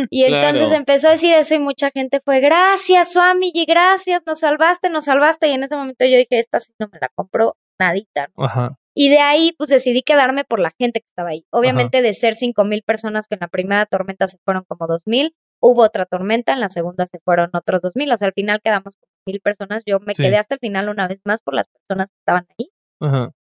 Y 0.09 0.25
entonces 0.25 0.73
empezó 0.73 1.07
a 1.07 1.11
decir 1.11 1.33
eso 1.33 1.55
y 1.55 1.59
mucha 1.59 1.89
gente 1.91 2.19
fue, 2.23 2.41
gracias, 2.41 3.13
Swamiji, 3.13 3.65
gracias, 3.65 4.23
nos 4.25 4.39
salvaste, 4.39 4.89
nos 4.89 5.05
salvaste. 5.05 5.47
Y 5.47 5.53
en 5.53 5.63
ese 5.63 5.77
momento 5.77 6.03
yo 6.03 6.17
dije, 6.17 6.37
esta 6.39 6.59
sí 6.59 6.73
no 6.79 6.89
me 6.91 6.99
la 6.99 7.07
compro 7.15 7.55
nadita. 7.79 8.29
Ajá. 8.37 8.75
Y 8.93 9.07
de 9.07 9.19
ahí, 9.19 9.53
pues 9.57 9.69
decidí 9.69 10.01
quedarme 10.01 10.43
por 10.43 10.59
la 10.59 10.73
gente 10.77 10.99
que 10.99 11.05
estaba 11.05 11.29
ahí. 11.29 11.45
Obviamente, 11.51 12.01
de 12.01 12.11
ser 12.13 12.35
cinco 12.35 12.65
mil 12.65 12.83
personas 12.83 13.27
que 13.27 13.35
en 13.35 13.39
la 13.39 13.47
primera 13.47 13.85
tormenta 13.85 14.27
se 14.27 14.37
fueron 14.43 14.65
como 14.67 14.87
dos 14.87 15.03
mil, 15.05 15.33
hubo 15.61 15.83
otra 15.83 16.05
tormenta, 16.05 16.53
en 16.53 16.59
la 16.59 16.69
segunda 16.69 17.05
se 17.07 17.19
fueron 17.19 17.49
otros 17.53 17.81
dos 17.81 17.95
mil. 17.95 18.11
O 18.11 18.17
sea, 18.17 18.27
al 18.27 18.33
final 18.33 18.59
quedamos 18.63 18.97
mil 19.25 19.39
personas. 19.41 19.83
Yo 19.85 19.99
me 19.99 20.13
quedé 20.13 20.37
hasta 20.37 20.55
el 20.55 20.59
final 20.59 20.89
una 20.89 21.07
vez 21.07 21.21
más 21.25 21.41
por 21.41 21.55
las 21.55 21.67
personas 21.67 22.09
que 22.09 22.17
estaban 22.19 22.47
ahí. 22.57 22.71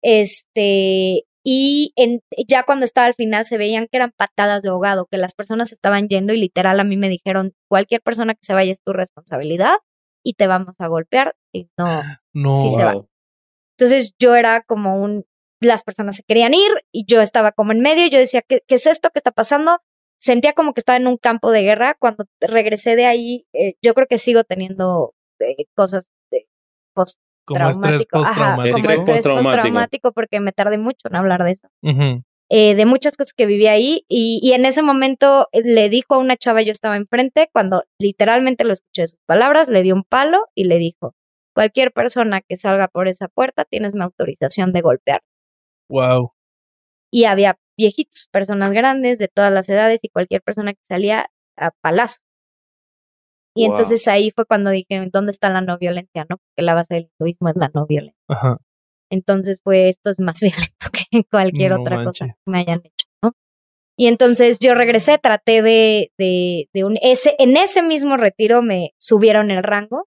Este, 0.02 1.24
y 1.44 1.92
en, 1.96 2.20
ya 2.46 2.62
cuando 2.64 2.84
estaba 2.84 3.06
al 3.06 3.14
final 3.14 3.46
se 3.46 3.58
veían 3.58 3.88
que 3.90 3.96
eran 3.96 4.12
patadas 4.16 4.62
de 4.62 4.68
ahogado, 4.68 5.06
que 5.10 5.18
las 5.18 5.34
personas 5.34 5.72
estaban 5.72 6.08
yendo 6.08 6.32
y 6.32 6.38
literal 6.38 6.78
a 6.78 6.84
mí 6.84 6.96
me 6.96 7.08
dijeron, 7.08 7.54
cualquier 7.68 8.02
persona 8.02 8.34
que 8.34 8.42
se 8.42 8.52
vaya 8.52 8.72
es 8.72 8.82
tu 8.82 8.92
responsabilidad 8.92 9.76
y 10.22 10.34
te 10.34 10.46
vamos 10.46 10.76
a 10.78 10.88
golpear 10.88 11.34
y 11.52 11.68
no, 11.78 11.86
no 12.34 12.56
si 12.56 12.70
se 12.72 12.84
va. 12.84 13.02
Entonces 13.78 14.12
yo 14.18 14.34
era 14.34 14.62
como 14.62 15.00
un, 15.00 15.24
las 15.60 15.84
personas 15.84 16.16
se 16.16 16.22
querían 16.22 16.54
ir 16.54 16.70
y 16.92 17.06
yo 17.06 17.20
estaba 17.20 17.52
como 17.52 17.72
en 17.72 17.80
medio, 17.80 18.06
yo 18.08 18.18
decía, 18.18 18.42
¿qué, 18.46 18.60
qué 18.66 18.74
es 18.74 18.86
esto 18.86 19.10
que 19.10 19.18
está 19.18 19.30
pasando? 19.30 19.78
Sentía 20.18 20.52
como 20.52 20.74
que 20.74 20.80
estaba 20.80 20.96
en 20.96 21.06
un 21.06 21.16
campo 21.16 21.50
de 21.50 21.62
guerra. 21.62 21.96
Cuando 21.98 22.24
regresé 22.40 22.96
de 22.96 23.06
ahí, 23.06 23.46
eh, 23.52 23.74
yo 23.82 23.94
creo 23.94 24.06
que 24.06 24.18
sigo 24.18 24.44
teniendo 24.44 25.14
cosas 25.74 26.08
de 26.30 26.46
post 26.94 27.18
como 27.44 27.68
estrés 27.68 28.04
postraumático. 28.06 28.76
como 28.76 28.90
estrés 28.90 29.24
postraumático 29.24 30.12
porque 30.12 30.40
me 30.40 30.52
tardé 30.52 30.78
mucho 30.78 31.08
en 31.08 31.16
hablar 31.16 31.44
de 31.44 31.52
eso. 31.52 31.68
Eh, 32.50 32.74
de 32.74 32.86
muchas 32.86 33.16
cosas 33.16 33.34
que 33.34 33.46
viví 33.46 33.66
ahí 33.66 34.06
y, 34.08 34.40
y, 34.42 34.52
en 34.52 34.64
ese 34.64 34.82
momento 34.82 35.48
eh, 35.52 35.60
le 35.62 35.90
dijo 35.90 36.14
a 36.14 36.18
una 36.18 36.34
chava, 36.34 36.62
yo 36.62 36.72
estaba 36.72 36.96
enfrente, 36.96 37.50
cuando 37.52 37.84
literalmente 38.00 38.64
lo 38.64 38.72
escuché 38.72 39.06
sus 39.06 39.20
palabras, 39.26 39.68
le 39.68 39.82
dio 39.82 39.94
un 39.94 40.02
palo 40.02 40.46
y 40.54 40.64
le 40.64 40.78
dijo, 40.78 41.14
cualquier 41.54 41.92
persona 41.92 42.40
que 42.40 42.56
salga 42.56 42.88
por 42.88 43.06
esa 43.06 43.28
puerta 43.28 43.66
tienes 43.66 43.94
mi 43.94 44.02
autorización 44.02 44.72
de 44.72 44.80
golpear. 44.80 45.20
Wow. 45.90 46.32
Y 47.12 47.24
había 47.24 47.58
viejitos, 47.78 48.28
personas 48.30 48.72
grandes 48.72 49.18
de 49.18 49.28
todas 49.28 49.52
las 49.52 49.68
edades 49.68 50.00
y 50.02 50.08
cualquier 50.08 50.42
persona 50.42 50.74
que 50.74 50.80
salía 50.86 51.30
a 51.56 51.70
palazo. 51.80 52.18
Y 53.54 53.64
entonces 53.64 54.06
ahí 54.06 54.30
fue 54.34 54.44
cuando 54.44 54.70
dije, 54.70 55.08
¿dónde 55.12 55.32
está 55.32 55.50
la 55.50 55.60
no 55.60 55.78
violencia? 55.78 56.26
¿No? 56.28 56.36
Porque 56.36 56.62
la 56.62 56.74
base 56.74 56.94
del 56.94 57.10
hinduismo 57.18 57.48
es 57.48 57.56
la 57.56 57.70
no 57.74 57.86
violencia. 57.86 58.20
Ajá. 58.28 58.58
Entonces, 59.10 59.60
pues 59.62 59.96
esto 59.96 60.10
es 60.10 60.20
más 60.20 60.40
violento 60.40 60.86
que 60.92 61.24
cualquier 61.24 61.72
otra 61.72 62.04
cosa 62.04 62.26
que 62.26 62.34
me 62.46 62.58
hayan 62.58 62.80
hecho, 62.84 63.06
¿no? 63.22 63.32
Y 63.96 64.06
entonces 64.06 64.58
yo 64.60 64.74
regresé, 64.74 65.18
traté 65.18 65.62
de, 65.62 66.12
de, 66.18 66.68
de 66.72 66.84
un, 66.84 66.98
ese, 67.02 67.34
en 67.38 67.56
ese 67.56 67.82
mismo 67.82 68.16
retiro 68.16 68.62
me 68.62 68.94
subieron 69.00 69.50
el 69.50 69.62
rango. 69.62 70.06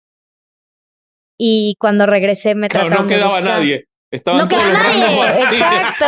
Y 1.38 1.76
cuando 1.80 2.05
regresé 2.05 2.53
me 2.53 2.67
claro, 2.67 2.89
trataron 2.89 3.07
no 3.07 3.13
quedaba 3.13 3.41
nadie. 3.41 3.88
Estaban 4.12 4.41
no 4.41 4.47
queda 4.49 4.74
nadie, 4.74 5.28
exacto. 5.30 6.05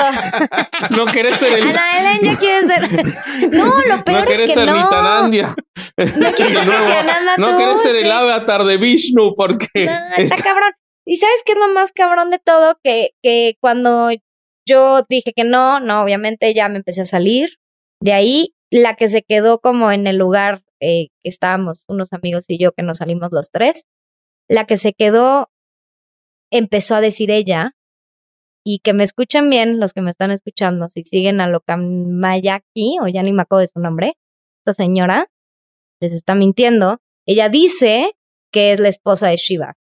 no 0.90 1.06
querés 1.06 1.38
ser 1.38 1.60
el. 1.60 1.64
Ana 1.64 1.84
Belén 1.94 2.34
ya 2.34 2.38
quiere 2.38 2.68
ser. 2.68 3.14
No, 3.52 3.66
lo 3.66 4.04
peor 4.04 4.26
no 4.26 4.32
es 4.32 4.42
que 4.42 4.48
ser 4.54 4.66
no. 4.66 4.76
Nitanandia. 4.76 5.56
No 5.98 6.32
quieres 6.34 6.54
ser 6.54 6.68
Nityananda 6.68 7.38
No 7.38 7.58
querés 7.58 7.82
ser 7.82 7.96
el 7.96 8.12
avatar 8.12 8.66
de 8.66 8.78
Vishnu 8.78 9.36
porque. 9.36 9.86
No, 9.86 10.16
está 10.18 10.36
cabrón. 10.36 10.72
Y 11.06 11.16
sabes 11.16 11.44
qué 11.46 11.54
es 11.54 11.58
lo 11.58 11.70
más 11.70 11.94
cabrón 11.94 12.30
de 12.30 12.40
todo? 12.40 12.78
Que, 12.84 13.12
que 13.22 13.56
cuando 13.62 14.10
yo 14.68 15.02
dije 15.08 15.32
que 15.34 15.46
no, 15.46 15.80
no, 15.80 16.02
obviamente 16.02 16.54
ya 16.54 16.68
me 16.68 16.78
empecé 16.78 17.02
a 17.02 17.06
salir. 17.06 17.58
De 18.02 18.12
ahí, 18.12 18.54
la 18.70 18.96
que 18.96 19.08
se 19.08 19.22
quedó 19.22 19.60
como 19.60 19.92
en 19.92 20.08
el 20.08 20.18
lugar 20.18 20.64
eh, 20.82 21.08
que 21.24 21.30
estábamos, 21.30 21.86
unos 21.88 22.12
amigos 22.12 22.44
y 22.50 22.58
yo, 22.58 22.74
que 22.74 22.84
nos 22.84 22.98
salimos 22.98 23.30
los 23.32 23.50
tres, 23.50 23.86
la 24.50 24.66
que 24.66 24.76
se 24.76 24.92
quedó 24.92 25.50
empezó 26.52 26.96
a 26.96 27.02
decir 27.02 27.32
ella, 27.32 27.72
y 28.64 28.80
que 28.80 28.94
me 28.94 29.04
escuchen 29.04 29.50
bien 29.50 29.80
los 29.80 29.94
que 29.94 30.02
me 30.02 30.10
están 30.10 30.32
escuchando, 30.32 30.90
si 30.90 31.04
siguen 31.04 31.42
a 31.42 31.48
Lokamayaki, 31.48 32.98
o 33.02 33.08
ya 33.08 33.22
ni 33.24 33.34
me 33.34 33.42
acuerdo 33.42 33.62
de 33.62 33.68
su 33.68 33.80
nombre, 33.80 34.14
esta 34.66 34.74
señora 34.74 35.28
les 36.00 36.14
está 36.14 36.36
mintiendo. 36.36 37.00
Ella 37.26 37.50
dice 37.50 38.14
que 38.52 38.72
es 38.72 38.80
la 38.80 38.90
esposa 38.90 39.28
de 39.28 39.38
Shiva. 39.38 39.76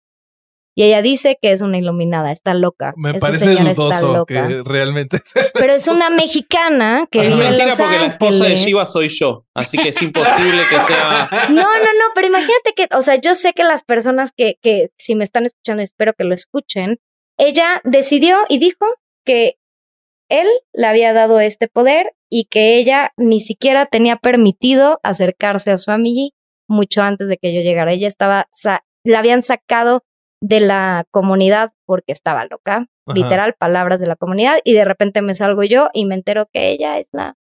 Y 0.76 0.84
ella 0.84 1.02
dice 1.02 1.36
que 1.42 1.50
es 1.50 1.60
una 1.60 1.76
iluminada, 1.76 2.30
está 2.30 2.54
loca. 2.54 2.94
Me 2.96 3.14
parece 3.14 3.56
dudoso 3.56 4.24
que 4.26 4.62
realmente 4.64 5.20
Pero 5.54 5.72
es 5.72 5.88
una 5.88 6.08
mexicana 6.08 7.08
que 7.10 7.26
vive 7.26 7.48
en 7.48 7.58
Los 7.58 7.76
porque 7.76 7.98
la 7.98 8.06
esposa 8.06 8.44
de 8.44 8.54
Shiva 8.54 8.86
soy 8.86 9.08
yo, 9.08 9.44
así 9.54 9.76
que 9.76 9.88
es 9.88 10.00
imposible 10.00 10.62
que 10.70 10.76
sea... 10.86 11.28
No, 11.48 11.62
no, 11.62 11.62
no, 11.64 12.04
pero 12.14 12.28
imagínate 12.28 12.74
que, 12.76 12.86
o 12.96 13.02
sea, 13.02 13.16
yo 13.16 13.34
sé 13.34 13.54
que 13.54 13.64
las 13.64 13.82
personas 13.82 14.30
que, 14.30 14.54
que 14.62 14.90
si 14.96 15.16
me 15.16 15.24
están 15.24 15.46
escuchando, 15.46 15.82
espero 15.82 16.12
que 16.12 16.22
lo 16.22 16.32
escuchen, 16.32 17.00
ella 17.38 17.80
decidió 17.84 18.36
y 18.48 18.58
dijo 18.58 18.84
que 19.24 19.58
él 20.28 20.46
le 20.74 20.86
había 20.86 21.12
dado 21.12 21.40
este 21.40 21.68
poder 21.68 22.14
y 22.30 22.44
que 22.46 22.76
ella 22.76 23.12
ni 23.16 23.40
siquiera 23.40 23.86
tenía 23.86 24.16
permitido 24.16 25.00
acercarse 25.02 25.70
a 25.70 25.78
su 25.78 25.90
amiga 25.90 26.34
mucho 26.68 27.00
antes 27.00 27.28
de 27.28 27.38
que 27.38 27.54
yo 27.54 27.62
llegara. 27.62 27.92
Ella 27.92 28.08
estaba, 28.08 28.46
la 29.04 29.18
habían 29.18 29.42
sacado 29.42 30.02
de 30.40 30.60
la 30.60 31.06
comunidad 31.10 31.72
porque 31.86 32.12
estaba 32.12 32.44
loca, 32.44 32.86
literal, 33.06 33.54
palabras 33.58 34.00
de 34.00 34.06
la 34.06 34.16
comunidad, 34.16 34.58
y 34.64 34.74
de 34.74 34.84
repente 34.84 35.22
me 35.22 35.34
salgo 35.34 35.64
yo 35.64 35.88
y 35.94 36.04
me 36.04 36.14
entero 36.14 36.46
que 36.52 36.68
ella 36.68 36.98
es 36.98 37.08
la 37.12 37.36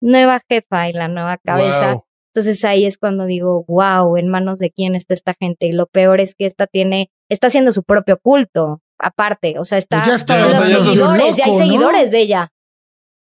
nueva 0.00 0.40
jefa 0.48 0.88
y 0.88 0.92
la 0.92 1.06
nueva 1.06 1.38
cabeza. 1.38 2.02
Entonces 2.34 2.64
ahí 2.64 2.84
es 2.84 2.98
cuando 2.98 3.26
digo, 3.26 3.64
wow, 3.68 4.16
en 4.16 4.26
manos 4.26 4.58
de 4.58 4.72
quién 4.72 4.96
está 4.96 5.14
esta 5.14 5.34
gente. 5.38 5.66
Y 5.66 5.72
lo 5.72 5.86
peor 5.86 6.20
es 6.20 6.34
que 6.34 6.46
esta 6.46 6.66
tiene, 6.66 7.12
está 7.30 7.46
haciendo 7.46 7.70
su 7.70 7.84
propio 7.84 8.18
culto 8.18 8.82
aparte. 8.98 9.58
O 9.58 9.64
sea, 9.64 9.78
está 9.78 9.98
pues 9.98 10.08
ya 10.08 10.14
estaba 10.14 10.46
los 10.46 10.56
seguidores, 10.56 11.36
ya 11.36 11.44
hay 11.46 11.54
seguidores 11.54 12.10
de 12.10 12.20
ella. 12.20 12.52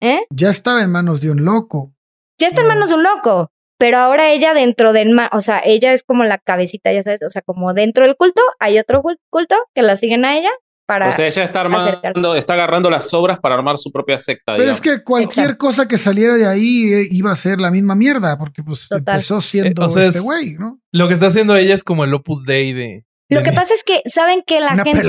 ¿Eh? 0.01 0.25
Ya 0.31 0.49
estaba 0.49 0.81
en 0.81 0.91
manos 0.91 1.21
de 1.21 1.31
un 1.31 1.45
loco. 1.45 1.93
Ya 2.39 2.47
está 2.47 2.61
en 2.61 2.67
manos 2.67 2.89
de 2.89 2.95
un 2.95 3.03
loco. 3.03 3.51
Pero 3.77 3.97
ahora 3.97 4.29
ella 4.31 4.53
dentro 4.53 4.93
del, 4.93 5.17
o 5.31 5.41
sea, 5.41 5.61
ella 5.65 5.93
es 5.93 6.03
como 6.03 6.23
la 6.23 6.37
cabecita, 6.37 6.93
ya 6.93 7.03
sabes, 7.03 7.23
o 7.23 7.29
sea, 7.29 7.41
como 7.41 7.73
dentro 7.73 8.05
del 8.05 8.15
culto 8.15 8.41
hay 8.59 8.79
otro 8.79 9.01
culto 9.29 9.55
que 9.73 9.81
la 9.81 9.95
siguen 9.95 10.23
a 10.23 10.37
ella 10.37 10.51
para. 10.85 11.09
O 11.09 11.11
sea, 11.13 11.27
ella 11.27 11.43
está 11.43 11.61
armando, 11.61 12.35
está 12.35 12.53
agarrando 12.53 12.89
las 12.89 13.13
obras 13.13 13.39
para 13.39 13.55
armar 13.55 13.77
su 13.77 13.91
propia 13.91 14.17
secta. 14.19 14.55
Pero 14.55 14.71
es 14.71 14.79
que 14.79 15.03
cualquier 15.03 15.57
cosa 15.57 15.87
que 15.87 15.97
saliera 15.97 16.35
de 16.35 16.45
ahí 16.45 16.93
eh, 16.93 17.07
iba 17.11 17.31
a 17.31 17.35
ser 17.35 17.59
la 17.59 17.71
misma 17.71 17.95
mierda, 17.95 18.37
porque 18.37 18.63
pues 18.63 18.87
empezó 18.89 19.41
siendo 19.41 19.85
eh, 19.85 20.07
este 20.07 20.19
güey, 20.19 20.53
¿no? 20.53 20.79
Lo 20.91 21.07
que 21.07 21.15
está 21.15 21.27
haciendo 21.27 21.55
ella 21.55 21.73
es 21.73 21.83
como 21.83 22.03
el 22.03 22.13
Opus 22.13 22.43
Dei 22.43 22.73
de, 22.73 23.05
lo 23.29 23.43
que 23.43 23.51
pasa 23.51 23.73
es 23.73 23.83
que 23.83 24.01
saben 24.05 24.43
que 24.45 24.59
la 24.59 24.75
gente, 24.75 25.03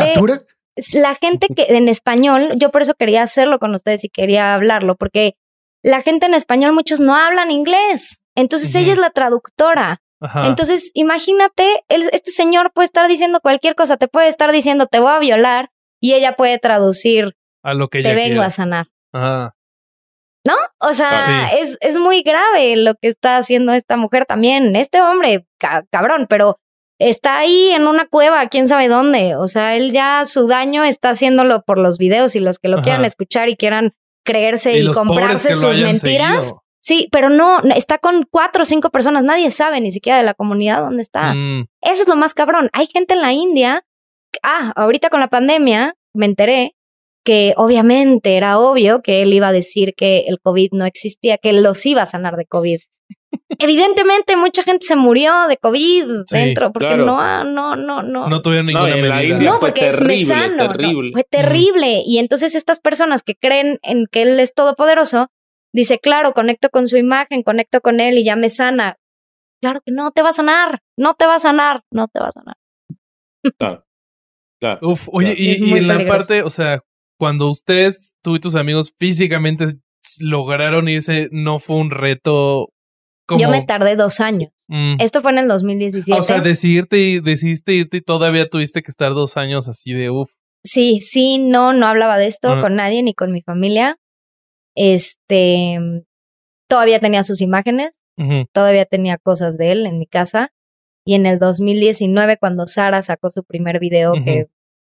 la 0.92 1.14
gente 1.14 1.48
que 1.48 1.66
en 1.76 1.88
español, 1.88 2.52
yo 2.56 2.70
por 2.70 2.82
eso 2.82 2.94
quería 2.94 3.22
hacerlo 3.22 3.58
con 3.58 3.74
ustedes 3.74 4.04
y 4.04 4.08
quería 4.08 4.54
hablarlo, 4.54 4.96
porque 4.96 5.34
la 5.82 6.02
gente 6.02 6.26
en 6.26 6.34
español 6.34 6.72
muchos 6.72 7.00
no 7.00 7.14
hablan 7.14 7.50
inglés, 7.50 8.22
entonces 8.34 8.74
ella 8.74 8.92
es 8.92 8.98
la 8.98 9.10
traductora. 9.10 10.00
Entonces, 10.42 10.90
imagínate, 10.94 11.84
este 11.88 12.30
señor 12.30 12.72
puede 12.72 12.86
estar 12.86 13.06
diciendo 13.08 13.40
cualquier 13.42 13.74
cosa, 13.74 13.98
te 13.98 14.08
puede 14.08 14.28
estar 14.28 14.52
diciendo 14.52 14.86
te 14.86 14.98
voy 14.98 15.10
a 15.10 15.18
violar 15.18 15.70
y 16.00 16.14
ella 16.14 16.34
puede 16.34 16.58
traducir 16.58 17.36
a 17.62 17.74
lo 17.74 17.88
que 17.88 18.02
te 18.02 18.14
vengo 18.14 18.40
a 18.40 18.50
sanar. 18.50 18.86
¿No? 19.12 20.54
O 20.78 20.92
sea, 20.92 21.50
es, 21.58 21.76
es 21.80 21.96
muy 21.96 22.22
grave 22.22 22.76
lo 22.76 22.94
que 22.94 23.08
está 23.08 23.36
haciendo 23.36 23.72
esta 23.72 23.96
mujer 23.96 24.24
también, 24.26 24.76
este 24.76 25.00
hombre, 25.00 25.46
cabrón, 25.90 26.26
pero 26.28 26.58
está 26.98 27.38
ahí 27.38 27.70
en 27.70 27.86
una 27.86 28.06
cueva, 28.06 28.48
quién 28.48 28.68
sabe 28.68 28.88
dónde. 28.88 29.36
O 29.36 29.48
sea, 29.48 29.76
él 29.76 29.92
ya 29.92 30.24
su 30.26 30.46
daño 30.46 30.84
está 30.84 31.10
haciéndolo 31.10 31.62
por 31.62 31.78
los 31.78 31.98
videos 31.98 32.36
y 32.36 32.40
los 32.40 32.58
que 32.58 32.68
lo 32.68 32.82
quieran 32.82 33.04
escuchar 33.04 33.48
y 33.48 33.56
quieran 33.56 33.94
creerse 34.24 34.78
y, 34.78 34.90
comprarse 34.92 35.54
sus 35.54 35.78
mentiras. 35.78 36.54
Sí, 36.80 37.08
pero 37.10 37.30
no, 37.30 37.60
está 37.74 37.96
con 37.96 38.26
cuatro 38.30 38.62
o 38.62 38.66
cinco 38.66 38.90
personas, 38.90 39.22
nadie 39.22 39.50
sabe 39.50 39.80
ni 39.80 39.90
siquiera 39.90 40.18
de 40.18 40.24
la 40.24 40.34
comunidad 40.34 40.82
dónde 40.82 41.00
está. 41.00 41.32
Mm. 41.32 41.66
Eso 41.80 42.02
es 42.02 42.08
lo 42.08 42.16
más 42.16 42.34
cabrón. 42.34 42.68
Hay 42.74 42.86
gente 42.86 43.14
en 43.14 43.22
la 43.22 43.32
India, 43.32 43.86
ah, 44.42 44.72
ahorita 44.76 45.08
con 45.08 45.20
la 45.20 45.28
pandemia 45.28 45.96
me 46.12 46.26
enteré 46.26 46.76
que 47.24 47.54
obviamente 47.56 48.36
era 48.36 48.58
obvio 48.58 49.00
que 49.00 49.22
él 49.22 49.32
iba 49.32 49.48
a 49.48 49.52
decir 49.52 49.94
que 49.96 50.26
el 50.28 50.38
COVID 50.40 50.72
no 50.72 50.84
existía, 50.84 51.38
que 51.38 51.54
los 51.54 51.84
iba 51.86 52.02
a 52.02 52.06
sanar 52.06 52.36
de 52.36 52.44
COVID. 52.44 52.80
Evidentemente, 53.58 54.36
mucha 54.36 54.62
gente 54.62 54.86
se 54.86 54.96
murió 54.96 55.46
de 55.48 55.56
COVID 55.56 56.24
dentro, 56.30 56.72
porque 56.72 56.96
no, 56.96 57.44
no, 57.44 57.76
no, 57.76 58.02
no. 58.02 58.28
No 58.28 58.42
tuvieron 58.42 58.66
ninguna 58.66 58.96
medida. 58.96 59.38
No, 59.38 59.60
porque 59.60 59.88
es 59.88 60.00
mesano. 60.00 60.72
fue 61.12 61.24
terrible. 61.28 62.02
Y 62.06 62.18
entonces 62.18 62.54
estas 62.54 62.80
personas 62.80 63.22
que 63.22 63.34
creen 63.34 63.78
en 63.82 64.06
que 64.10 64.22
él 64.22 64.40
es 64.40 64.54
todopoderoso, 64.54 65.28
dice, 65.72 65.98
claro, 65.98 66.32
conecto 66.32 66.68
con 66.70 66.88
su 66.88 66.96
imagen, 66.96 67.42
conecto 67.42 67.80
con 67.80 68.00
él 68.00 68.18
y 68.18 68.24
ya 68.24 68.36
me 68.36 68.48
sana. 68.48 68.96
Claro 69.60 69.80
que 69.84 69.92
no 69.92 70.10
te 70.10 70.22
va 70.22 70.30
a 70.30 70.34
sanar, 70.34 70.80
no 70.96 71.14
te 71.14 71.26
va 71.26 71.36
a 71.36 71.40
sanar, 71.40 71.82
no 71.90 72.08
te 72.08 72.20
va 72.20 72.28
a 72.28 72.32
sanar. 72.32 72.56
Claro. 73.58 73.84
claro 74.60 74.78
Uf, 74.82 75.08
oye, 75.12 75.34
y, 75.36 75.62
y 75.62 75.72
en 75.74 75.88
la 75.88 76.06
parte, 76.06 76.42
o 76.42 76.50
sea, 76.50 76.80
cuando 77.18 77.48
ustedes, 77.48 78.14
tú 78.22 78.36
y 78.36 78.40
tus 78.40 78.56
amigos 78.56 78.94
físicamente 78.98 79.66
lograron 80.20 80.88
irse, 80.88 81.28
no 81.32 81.58
fue 81.58 81.76
un 81.76 81.90
reto 81.90 82.73
yo 83.38 83.48
me 83.48 83.62
tardé 83.62 83.96
dos 83.96 84.20
años. 84.20 84.52
Mm. 84.68 84.96
Esto 85.00 85.22
fue 85.22 85.32
en 85.32 85.38
el 85.38 85.48
2017. 85.48 86.18
O 86.18 86.22
sea, 86.22 86.40
decidiste 86.40 86.98
y 86.98 87.20
decidiste 87.20 87.72
irte 87.74 87.98
y 87.98 88.02
todavía 88.02 88.48
tuviste 88.48 88.82
que 88.82 88.90
estar 88.90 89.12
dos 89.14 89.36
años 89.36 89.68
así 89.68 89.92
de 89.92 90.10
uff. 90.10 90.30
Sí, 90.64 91.00
sí, 91.00 91.38
no, 91.38 91.72
no 91.74 91.86
hablaba 91.86 92.16
de 92.16 92.26
esto 92.26 92.58
con 92.60 92.76
nadie 92.76 93.02
ni 93.02 93.12
con 93.12 93.32
mi 93.32 93.42
familia. 93.42 93.98
Este, 94.74 95.78
todavía 96.68 97.00
tenía 97.00 97.22
sus 97.22 97.42
imágenes, 97.42 98.00
todavía 98.52 98.86
tenía 98.86 99.18
cosas 99.18 99.58
de 99.58 99.72
él 99.72 99.86
en 99.86 99.98
mi 99.98 100.06
casa. 100.06 100.52
Y 101.06 101.14
en 101.14 101.26
el 101.26 101.38
2019, 101.38 102.38
cuando 102.38 102.66
Sara 102.66 103.02
sacó 103.02 103.28
su 103.28 103.44
primer 103.44 103.78
video 103.78 104.14
que, 104.14 104.48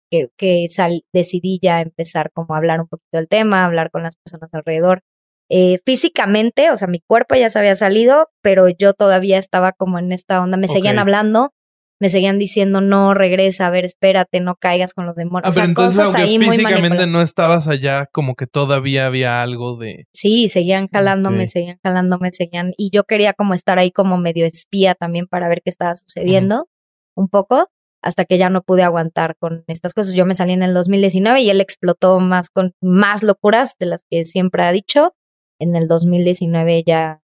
que, 0.09 0.29
que 0.37 0.67
decidí 1.11 1.59
ya 1.61 1.81
empezar 1.81 2.31
como 2.31 2.55
a 2.55 2.57
hablar 2.57 2.79
un 2.79 2.87
poquito 2.87 3.17
del 3.17 3.27
tema, 3.27 3.65
hablar 3.65 3.91
con 3.91 4.03
las 4.03 4.15
personas 4.15 4.53
alrededor. 4.53 5.03
Eh, 5.49 5.79
físicamente, 5.85 6.71
o 6.71 6.77
sea, 6.77 6.87
mi 6.87 6.99
cuerpo 6.99 7.35
ya 7.35 7.49
se 7.49 7.59
había 7.59 7.75
salido, 7.75 8.29
pero 8.41 8.67
yo 8.69 8.93
todavía 8.93 9.37
estaba 9.37 9.73
como 9.73 9.99
en 9.99 10.11
esta 10.11 10.41
onda, 10.41 10.57
me 10.57 10.67
seguían 10.67 10.97
hablando, 10.97 11.53
me 11.99 12.09
seguían 12.09 12.39
diciendo, 12.39 12.81
no, 12.81 13.13
regresa, 13.13 13.67
a 13.67 13.69
ver, 13.69 13.85
espérate, 13.85 14.41
no 14.41 14.55
caigas 14.55 14.93
con 14.93 15.05
los 15.05 15.15
demonios. 15.15 15.49
o 15.49 15.51
sea, 15.53 15.71
cosas 15.73 16.13
ahí 16.15 16.39
físicamente 16.39 17.07
no 17.07 17.21
estabas 17.21 17.67
allá, 17.67 18.07
como 18.11 18.35
que 18.35 18.47
todavía 18.47 19.05
había 19.05 19.43
algo 19.43 19.77
de... 19.77 20.07
Sí, 20.11 20.49
seguían 20.49 20.87
jalándome, 20.87 21.47
seguían 21.47 21.79
jalándome, 21.83 22.31
seguían, 22.31 22.73
y 22.75 22.89
yo 22.91 23.03
quería 23.03 23.33
como 23.33 23.53
estar 23.53 23.77
ahí 23.77 23.91
como 23.91 24.17
medio 24.17 24.45
espía 24.45 24.95
también 24.95 25.27
para 25.27 25.47
ver 25.47 25.61
qué 25.63 25.69
estaba 25.69 25.95
sucediendo, 25.95 26.67
un 27.15 27.29
poco, 27.29 27.69
hasta 28.01 28.25
que 28.25 28.37
ya 28.37 28.49
no 28.49 28.61
pude 28.61 28.83
aguantar 28.83 29.35
con 29.37 29.63
estas 29.67 29.93
cosas. 29.93 30.13
Yo 30.13 30.25
me 30.25 30.35
salí 30.35 30.53
en 30.53 30.63
el 30.63 30.73
2019 30.73 31.41
y 31.41 31.49
él 31.49 31.61
explotó 31.61 32.19
más 32.19 32.49
con 32.49 32.73
más 32.81 33.23
locuras 33.23 33.75
de 33.79 33.87
las 33.87 34.03
que 34.09 34.25
siempre 34.25 34.63
ha 34.63 34.71
dicho. 34.71 35.13
En 35.59 35.75
el 35.75 35.87
2019 35.87 36.83
ya 36.85 37.21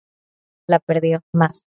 la 0.67 0.79
perdió 0.79 1.21
más. 1.33 1.65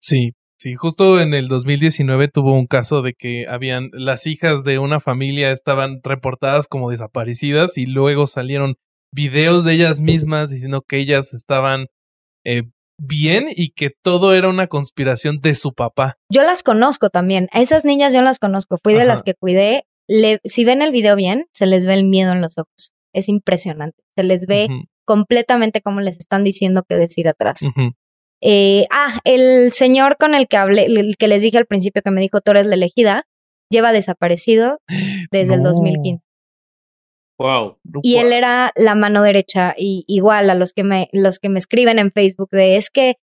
Sí, 0.00 0.34
sí, 0.58 0.74
justo 0.74 1.20
en 1.20 1.34
el 1.34 1.48
2019 1.48 2.28
tuvo 2.28 2.52
un 2.52 2.66
caso 2.66 3.02
de 3.02 3.14
que 3.14 3.46
habían 3.48 3.90
las 3.92 4.26
hijas 4.26 4.64
de 4.64 4.78
una 4.78 5.00
familia 5.00 5.50
estaban 5.50 6.00
reportadas 6.02 6.68
como 6.68 6.90
desaparecidas 6.90 7.78
y 7.78 7.86
luego 7.86 8.26
salieron 8.26 8.76
videos 9.12 9.64
de 9.64 9.74
ellas 9.74 10.02
mismas 10.02 10.50
diciendo 10.50 10.82
que 10.86 10.98
ellas 10.98 11.32
estaban 11.32 11.86
eh, 12.44 12.64
bien 12.98 13.46
y 13.54 13.70
que 13.70 13.90
todo 13.90 14.34
era 14.34 14.48
una 14.48 14.66
conspiración 14.66 15.40
de 15.40 15.54
su 15.54 15.72
papá. 15.72 16.16
Yo 16.30 16.42
las 16.42 16.62
conozco 16.62 17.08
también. 17.08 17.48
A 17.52 17.60
esas 17.60 17.84
niñas 17.84 18.12
yo 18.12 18.22
las 18.22 18.38
conozco. 18.38 18.78
Fui 18.82 18.94
de 18.94 19.04
las 19.04 19.22
que 19.22 19.34
cuidé. 19.34 19.86
si 20.44 20.64
ven 20.64 20.82
el 20.82 20.92
video 20.92 21.16
bien, 21.16 21.46
se 21.52 21.66
les 21.66 21.86
ve 21.86 21.94
el 21.94 22.04
miedo 22.04 22.32
en 22.32 22.40
los 22.40 22.58
ojos. 22.58 22.92
Es 23.12 23.28
impresionante. 23.28 24.02
Se 24.16 24.24
les 24.24 24.46
ve 24.46 24.68
completamente 25.04 25.80
como 25.80 26.00
les 26.00 26.18
están 26.18 26.44
diciendo 26.44 26.82
que 26.88 26.96
decir 26.96 27.28
atrás. 27.28 27.70
Eh, 28.40 28.86
ah, 28.90 29.20
el 29.24 29.72
señor 29.72 30.16
con 30.18 30.34
el 30.34 30.48
que 30.48 30.56
hablé, 30.56 30.86
el 30.86 31.16
que 31.16 31.28
les 31.28 31.42
dije 31.42 31.58
al 31.58 31.66
principio 31.66 32.02
que 32.02 32.10
me 32.10 32.20
dijo 32.20 32.40
Torres 32.40 32.66
la 32.66 32.74
elegida, 32.74 33.26
lleva 33.70 33.92
desaparecido 33.92 34.80
desde 35.30 35.54
el 35.54 35.62
2015. 35.62 36.22
Wow. 37.38 37.78
Y 38.02 38.16
él 38.16 38.32
era 38.32 38.70
la 38.76 38.94
mano 38.94 39.22
derecha 39.22 39.74
y 39.76 40.04
igual 40.06 40.50
a 40.50 40.54
los 40.54 40.72
que 40.72 40.84
me 40.84 41.08
los 41.12 41.40
que 41.40 41.48
me 41.48 41.58
escriben 41.58 41.98
en 41.98 42.12
Facebook 42.12 42.50
de 42.52 42.76
es 42.76 42.90
que 42.90 43.16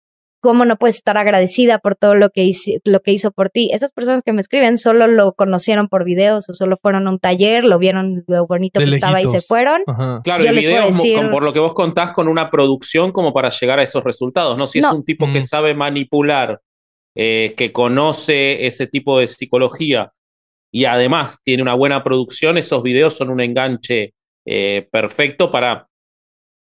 cómo 0.41 0.65
no 0.65 0.77
puedes 0.77 0.97
estar 0.97 1.17
agradecida 1.17 1.79
por 1.79 1.95
todo 1.95 2.15
lo 2.15 2.31
que 2.31 2.45
hizo, 2.45 2.73
lo 2.85 3.01
que 3.01 3.13
hizo 3.13 3.31
por 3.33 3.51
ti. 3.51 3.71
Esas 3.73 3.93
personas 3.93 4.23
que 4.23 4.33
me 4.33 4.41
escriben 4.41 4.77
solo 4.77 5.07
lo 5.07 5.33
conocieron 5.33 5.89
por 5.89 6.05
videos 6.05 6.49
o 6.49 6.55
solo 6.55 6.77
fueron 6.81 7.09
a 7.09 7.11
un 7.11 7.19
taller, 7.19 7.65
lo 7.65 7.79
vieron 7.79 8.25
lo 8.27 8.47
bonito 8.47 8.81
que 8.81 8.87
estaba 8.87 9.21
y 9.21 9.27
se 9.27 9.41
fueron. 9.41 9.83
Claro, 10.25 10.45
el 10.45 10.57
video 10.57 10.85
por 11.31 11.43
lo 11.43 11.53
que 11.53 11.61
vos 11.61 11.75
contás 11.75 12.13
con 12.13 12.29
una 12.29 12.51
producción 12.51 13.13
como 13.13 13.33
para 13.33 13.51
llegar 13.51 13.79
a 13.79 13.83
esos 13.83 14.05
resultados, 14.05 14.57
¿no? 14.57 14.67
Si 14.67 14.79
es 14.79 14.87
un 14.87 15.05
tipo 15.05 15.31
que 15.33 15.41
mm. 15.41 15.43
sabe 15.43 15.75
manipular, 15.75 16.61
eh, 17.15 17.55
que 17.57 17.73
conoce 17.73 18.67
ese 18.67 18.87
tipo 18.87 19.19
de 19.19 19.27
psicología 19.27 20.13
y 20.71 20.85
además 20.85 21.39
tiene 21.43 21.63
una 21.63 21.75
buena 21.75 22.05
producción, 22.05 22.59
esos 22.59 22.83
videos 22.83 23.17
son 23.17 23.31
un 23.31 23.41
enganche 23.41 24.15
eh, 24.47 24.87
perfecto 24.93 25.51
para 25.51 25.89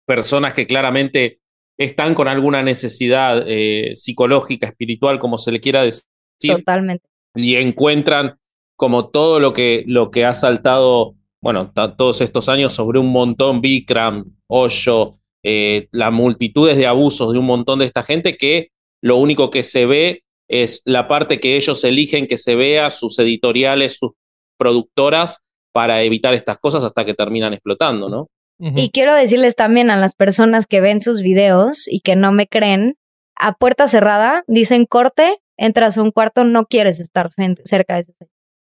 personas 0.06 0.52
que 0.52 0.66
claramente 0.66 1.40
están 1.79 2.14
con 2.14 2.29
alguna 2.29 2.62
necesidad 2.62 3.45
eh, 3.47 3.93
psicológica, 3.95 4.66
espiritual, 4.66 5.18
como 5.18 5.39
se 5.39 5.53
le 5.53 5.61
quiera 5.61 5.83
decir. 5.83 6.05
Totalmente. 6.49 7.07
Y 7.35 7.57
encuentran 7.57 8.39
como 8.77 9.09
todo 9.09 9.41
lo 9.41 9.53
que, 9.53 9.85
lo 9.87 10.11
que 10.11 10.25
ha 10.25 10.35
saltado, 10.35 11.14
bueno, 11.41 11.72
todos 11.97 12.20
estos 12.20 12.49
años 12.49 12.72
sobre 12.72 12.99
un 12.99 13.11
montón, 13.11 13.61
Bikram, 13.61 14.37
Osho, 14.47 15.18
eh, 15.43 15.89
las 15.93 16.12
multitudes 16.12 16.77
de 16.77 16.87
abusos 16.87 17.33
de 17.33 17.39
un 17.39 17.47
montón 17.47 17.81
de 17.81 17.87
esta 17.87 18.03
gente 18.03 18.37
que 18.37 18.70
lo 19.03 19.16
único 19.16 19.51
que 19.51 19.62
se 19.62 19.87
ve 19.87 20.22
es 20.49 20.83
la 20.85 21.09
parte 21.09 21.41
que 21.41 21.57
ellos 21.57 21.85
eligen 21.85 22.27
que 22.27 22.39
se 22.39 22.55
vea, 22.55 22.91
sus 22.91 23.18
editoriales, 23.18 23.97
sus 23.99 24.12
productoras, 24.59 25.41
para 25.72 26.03
evitar 26.03 26.35
estas 26.35 26.59
cosas 26.59 26.85
hasta 26.85 27.05
que 27.05 27.14
terminan 27.14 27.53
explotando, 27.53 28.09
¿no? 28.09 28.29
Y 28.59 28.90
quiero 28.90 29.12
decirles 29.12 29.57
también 29.57 29.90
a 29.90 29.96
las 29.96 30.14
personas 30.14 30.66
que 30.66 30.80
ven 30.80 31.02
sus 31.02 31.22
videos 31.22 31.86
y 31.86 32.00
que 32.00 32.16
no 32.16 32.32
me 32.32 32.46
creen, 32.46 32.96
a 33.36 33.52
puerta 33.52 33.88
cerrada, 33.88 34.44
dicen 34.46 34.86
corte, 34.86 35.38
entras 35.57 35.98
a 35.98 36.02
un 36.02 36.12
cuarto, 36.12 36.44
no 36.44 36.66
quieres 36.66 37.00
estar 37.00 37.28
cerca 37.64 37.94
de 37.94 38.00
ese 38.00 38.12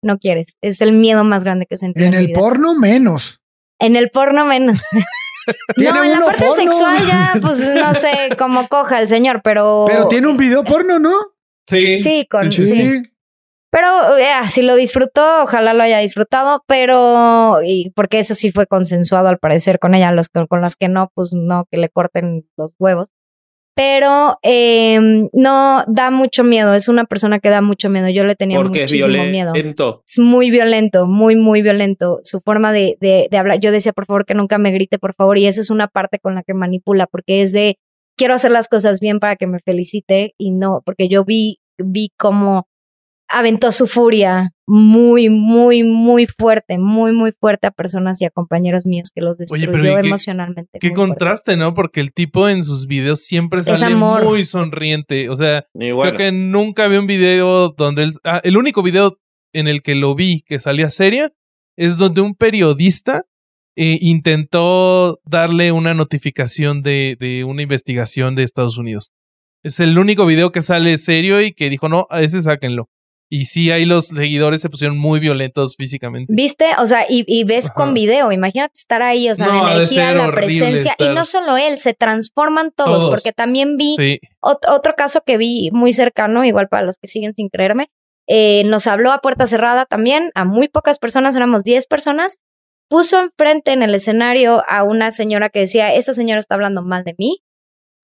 No 0.02 0.18
quieres. 0.18 0.56
Es 0.60 0.80
el 0.80 0.92
miedo 0.92 1.24
más 1.24 1.44
grande 1.44 1.66
que 1.66 1.76
sentí. 1.76 2.02
En, 2.02 2.14
en 2.14 2.20
el 2.20 2.32
porno 2.32 2.74
menos. 2.74 3.40
En 3.78 3.96
el 3.96 4.10
porno 4.10 4.44
menos. 4.44 4.80
no, 5.76 6.04
en 6.04 6.10
la 6.10 6.20
parte 6.20 6.50
sexual 6.56 7.06
ya, 7.06 7.34
pues 7.40 7.60
no 7.74 7.94
sé 7.94 8.34
cómo 8.36 8.68
coja 8.68 9.00
el 9.00 9.08
señor, 9.08 9.40
pero. 9.42 9.84
Pero 9.86 10.08
tiene 10.08 10.26
un 10.26 10.36
video 10.36 10.64
porno, 10.64 10.98
¿no? 10.98 11.14
Sí. 11.66 11.98
Sí, 12.00 12.26
con, 12.28 12.50
sí. 12.50 13.02
Pero 13.70 14.16
eh, 14.16 14.48
si 14.48 14.62
lo 14.62 14.74
disfrutó, 14.76 15.42
ojalá 15.42 15.74
lo 15.74 15.82
haya 15.82 15.98
disfrutado, 15.98 16.62
pero 16.66 17.58
y 17.64 17.90
porque 17.94 18.20
eso 18.20 18.34
sí 18.34 18.52
fue 18.52 18.66
consensuado 18.66 19.28
al 19.28 19.38
parecer 19.38 19.78
con 19.78 19.94
ella, 19.94 20.12
los 20.12 20.28
con 20.28 20.60
las 20.60 20.76
que 20.76 20.88
no, 20.88 21.10
pues 21.14 21.32
no, 21.34 21.66
que 21.70 21.78
le 21.78 21.88
corten 21.88 22.48
los 22.56 22.74
huevos. 22.78 23.12
Pero 23.74 24.38
eh, 24.42 25.28
no 25.34 25.84
da 25.86 26.10
mucho 26.10 26.44
miedo, 26.44 26.72
es 26.72 26.88
una 26.88 27.04
persona 27.04 27.40
que 27.40 27.50
da 27.50 27.60
mucho 27.60 27.90
miedo. 27.90 28.08
Yo 28.08 28.24
le 28.24 28.34
tenía 28.34 28.56
porque 28.56 28.82
muchísimo 28.82 29.22
es 29.22 29.30
miedo. 29.30 29.52
Es 30.06 30.18
muy 30.18 30.50
violento, 30.50 31.06
muy, 31.06 31.36
muy 31.36 31.60
violento. 31.60 32.20
Su 32.22 32.40
forma 32.40 32.72
de, 32.72 32.96
de, 33.02 33.28
de 33.30 33.36
hablar, 33.36 33.60
yo 33.60 33.72
decía, 33.72 33.92
por 33.92 34.06
favor, 34.06 34.24
que 34.24 34.32
nunca 34.32 34.56
me 34.56 34.70
grite, 34.70 34.98
por 34.98 35.14
favor, 35.14 35.36
y 35.36 35.46
esa 35.46 35.60
es 35.60 35.68
una 35.68 35.88
parte 35.88 36.18
con 36.18 36.34
la 36.34 36.42
que 36.42 36.54
manipula, 36.54 37.06
porque 37.06 37.42
es 37.42 37.52
de 37.52 37.78
quiero 38.16 38.32
hacer 38.32 38.50
las 38.50 38.68
cosas 38.68 38.98
bien 38.98 39.20
para 39.20 39.36
que 39.36 39.46
me 39.46 39.58
felicite 39.58 40.34
y 40.38 40.52
no, 40.52 40.82
porque 40.84 41.08
yo 41.08 41.26
vi, 41.26 41.60
vi 41.76 42.12
cómo 42.16 42.66
aventó 43.28 43.72
su 43.72 43.86
furia 43.86 44.52
muy, 44.66 45.28
muy, 45.28 45.84
muy 45.84 46.26
fuerte, 46.26 46.78
muy, 46.78 47.12
muy 47.12 47.32
fuerte 47.32 47.68
a 47.68 47.70
personas 47.70 48.20
y 48.20 48.24
a 48.24 48.30
compañeros 48.30 48.84
míos 48.84 49.10
que 49.14 49.20
los 49.20 49.38
destruyó 49.38 49.98
emocionalmente. 49.98 50.78
Qué, 50.80 50.92
contraste, 50.92 51.56
¿no? 51.56 51.74
Porque 51.74 52.00
el 52.00 52.12
tipo 52.12 52.48
en 52.48 52.64
sus 52.64 52.86
videos 52.86 53.20
siempre 53.20 53.62
sale 53.62 53.94
muy 53.94 54.44
sonriente. 54.44 55.28
O 55.28 55.36
sea, 55.36 55.66
creo 55.72 56.16
que 56.16 56.32
nunca 56.32 56.88
vi 56.88 56.96
un 56.96 57.06
video 57.06 57.70
donde 57.70 58.04
él, 58.04 58.12
ah, 58.24 58.40
el 58.42 58.56
único 58.56 58.82
video 58.82 59.18
en 59.52 59.68
el 59.68 59.82
que 59.82 59.94
lo 59.94 60.14
vi 60.14 60.42
que 60.42 60.58
salía 60.58 60.90
seria 60.90 61.32
es 61.76 61.98
donde 61.98 62.20
un 62.20 62.34
periodista 62.34 63.24
eh, 63.76 63.98
intentó 64.00 65.20
darle 65.24 65.70
una 65.70 65.94
notificación 65.94 66.82
de, 66.82 67.16
de 67.20 67.44
una 67.44 67.62
investigación 67.62 68.34
de 68.34 68.42
Estados 68.42 68.78
Unidos. 68.78 69.12
Es 69.62 69.80
el 69.80 69.98
único 69.98 70.26
video 70.26 70.50
que 70.52 70.62
sale 70.62 70.96
serio 70.98 71.40
y 71.40 71.52
que 71.52 71.68
dijo, 71.68 71.88
no, 71.88 72.06
a 72.10 72.22
ese 72.22 72.40
sáquenlo. 72.42 72.88
Y 73.28 73.46
sí, 73.46 73.72
ahí 73.72 73.84
los 73.84 74.06
seguidores 74.06 74.60
se 74.60 74.70
pusieron 74.70 74.96
muy 74.98 75.18
violentos 75.18 75.74
físicamente. 75.76 76.32
¿Viste? 76.32 76.66
O 76.78 76.86
sea, 76.86 77.06
y, 77.08 77.44
ves 77.44 77.70
con 77.70 77.92
video, 77.92 78.30
imagínate 78.30 78.74
estar 78.76 79.02
ahí, 79.02 79.28
o 79.28 79.34
sea, 79.34 79.48
la 79.48 79.72
energía, 79.72 80.12
la 80.12 80.30
presencia. 80.32 80.94
Y 80.98 81.08
no 81.08 81.24
solo 81.24 81.56
él, 81.56 81.78
se 81.78 81.92
transforman 81.92 82.70
todos, 82.74 83.06
porque 83.06 83.32
también 83.32 83.76
vi 83.76 83.96
otro, 84.40 84.94
caso 84.96 85.22
que 85.26 85.36
vi 85.36 85.70
muy 85.72 85.92
cercano, 85.92 86.44
igual 86.44 86.68
para 86.68 86.86
los 86.86 86.96
que 86.96 87.08
siguen 87.08 87.34
sin 87.34 87.48
creerme. 87.48 87.88
Eh, 88.28 88.64
nos 88.64 88.86
habló 88.86 89.12
a 89.12 89.18
puerta 89.18 89.46
cerrada 89.46 89.86
también, 89.86 90.30
a 90.34 90.44
muy 90.44 90.68
pocas 90.68 90.98
personas, 90.98 91.36
éramos 91.36 91.62
10 91.62 91.86
personas, 91.86 92.38
puso 92.88 93.20
enfrente 93.20 93.72
en 93.72 93.82
el 93.82 93.94
escenario 93.94 94.62
a 94.68 94.82
una 94.82 95.12
señora 95.12 95.48
que 95.48 95.60
decía, 95.60 95.94
esta 95.94 96.12
señora 96.12 96.38
está 96.38 96.54
hablando 96.54 96.82
mal 96.82 97.04
de 97.04 97.14
mí. 97.18 97.38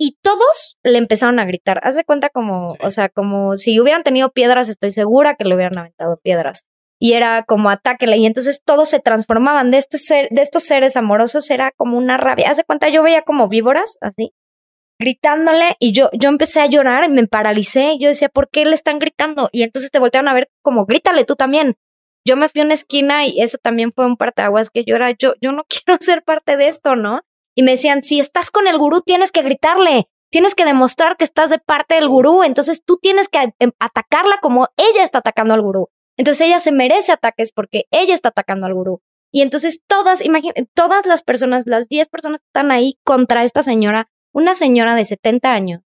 Y 0.04 0.18
todos 0.20 0.78
le 0.82 0.98
empezaron 0.98 1.38
a 1.38 1.44
gritar. 1.44 1.78
Haz 1.84 1.94
de 1.94 2.02
cuenta 2.02 2.28
como, 2.28 2.74
o 2.82 2.90
sea, 2.90 3.08
como 3.08 3.56
si 3.56 3.78
hubieran 3.78 4.02
tenido 4.02 4.32
piedras, 4.32 4.68
estoy 4.68 4.90
segura 4.90 5.36
que 5.36 5.44
le 5.44 5.54
hubieran 5.54 5.78
aventado 5.78 6.18
piedras. 6.20 6.64
Y 6.98 7.12
era 7.12 7.44
como 7.44 7.70
atáquele. 7.70 8.16
Y 8.16 8.26
entonces 8.26 8.62
todos 8.64 8.88
se 8.88 8.98
transformaban 8.98 9.70
de 9.70 9.78
este 9.78 9.98
ser, 9.98 10.26
de 10.32 10.42
estos 10.42 10.64
seres 10.64 10.96
amorosos, 10.96 11.48
era 11.52 11.70
como 11.76 11.96
una 11.96 12.16
rabia. 12.16 12.50
Haz 12.50 12.56
de 12.56 12.64
cuenta, 12.64 12.88
yo 12.88 13.04
veía 13.04 13.22
como 13.22 13.46
víboras, 13.46 13.96
así, 14.00 14.32
gritándole, 14.98 15.76
y 15.78 15.92
yo, 15.92 16.10
yo 16.18 16.30
empecé 16.30 16.60
a 16.60 16.66
llorar, 16.66 17.08
me 17.08 17.24
paralicé. 17.28 17.96
Yo 18.00 18.08
decía, 18.08 18.28
¿por 18.28 18.48
qué 18.50 18.64
le 18.64 18.74
están 18.74 18.98
gritando? 18.98 19.50
Y 19.52 19.62
entonces 19.62 19.92
te 19.92 20.00
voltearon 20.00 20.26
a 20.26 20.34
ver 20.34 20.50
como, 20.62 20.84
grítale 20.84 21.22
tú 21.22 21.36
también 21.36 21.76
yo 22.24 22.36
me 22.36 22.48
fui 22.48 22.60
a 22.60 22.64
una 22.64 22.74
esquina 22.74 23.26
y 23.26 23.40
eso 23.40 23.58
también 23.58 23.92
fue 23.92 24.06
un 24.06 24.16
parteaguas 24.16 24.70
que 24.70 24.84
yo 24.84 24.94
era, 24.94 25.10
yo, 25.10 25.34
yo 25.40 25.52
no 25.52 25.64
quiero 25.68 25.98
ser 26.00 26.22
parte 26.22 26.56
de 26.56 26.68
esto, 26.68 26.96
¿no? 26.96 27.20
Y 27.54 27.62
me 27.62 27.72
decían, 27.72 28.02
si 28.02 28.20
estás 28.20 28.50
con 28.50 28.66
el 28.66 28.78
gurú, 28.78 29.00
tienes 29.00 29.32
que 29.32 29.42
gritarle, 29.42 30.08
tienes 30.30 30.54
que 30.54 30.64
demostrar 30.64 31.16
que 31.16 31.24
estás 31.24 31.50
de 31.50 31.58
parte 31.58 31.94
del 31.94 32.08
gurú, 32.08 32.42
entonces 32.42 32.82
tú 32.84 32.98
tienes 33.00 33.28
que 33.28 33.52
em, 33.58 33.72
atacarla 33.78 34.38
como 34.40 34.68
ella 34.76 35.04
está 35.04 35.18
atacando 35.18 35.54
al 35.54 35.62
gurú. 35.62 35.88
Entonces 36.16 36.46
ella 36.46 36.60
se 36.60 36.72
merece 36.72 37.12
ataques 37.12 37.52
porque 37.52 37.84
ella 37.90 38.14
está 38.14 38.30
atacando 38.30 38.66
al 38.66 38.74
gurú. 38.74 39.00
Y 39.32 39.40
entonces 39.40 39.80
todas, 39.86 40.22
imagínense, 40.22 40.68
todas 40.74 41.06
las 41.06 41.22
personas, 41.22 41.64
las 41.66 41.88
10 41.88 42.08
personas 42.08 42.40
que 42.40 42.46
están 42.46 42.70
ahí 42.70 42.98
contra 43.02 43.44
esta 43.44 43.62
señora, 43.62 44.08
una 44.32 44.54
señora 44.54 44.94
de 44.94 45.04
70 45.04 45.52
años, 45.52 45.80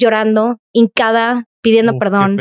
llorando, 0.00 0.58
hincada, 0.72 1.44
pidiendo 1.62 1.98
perdón. 1.98 2.36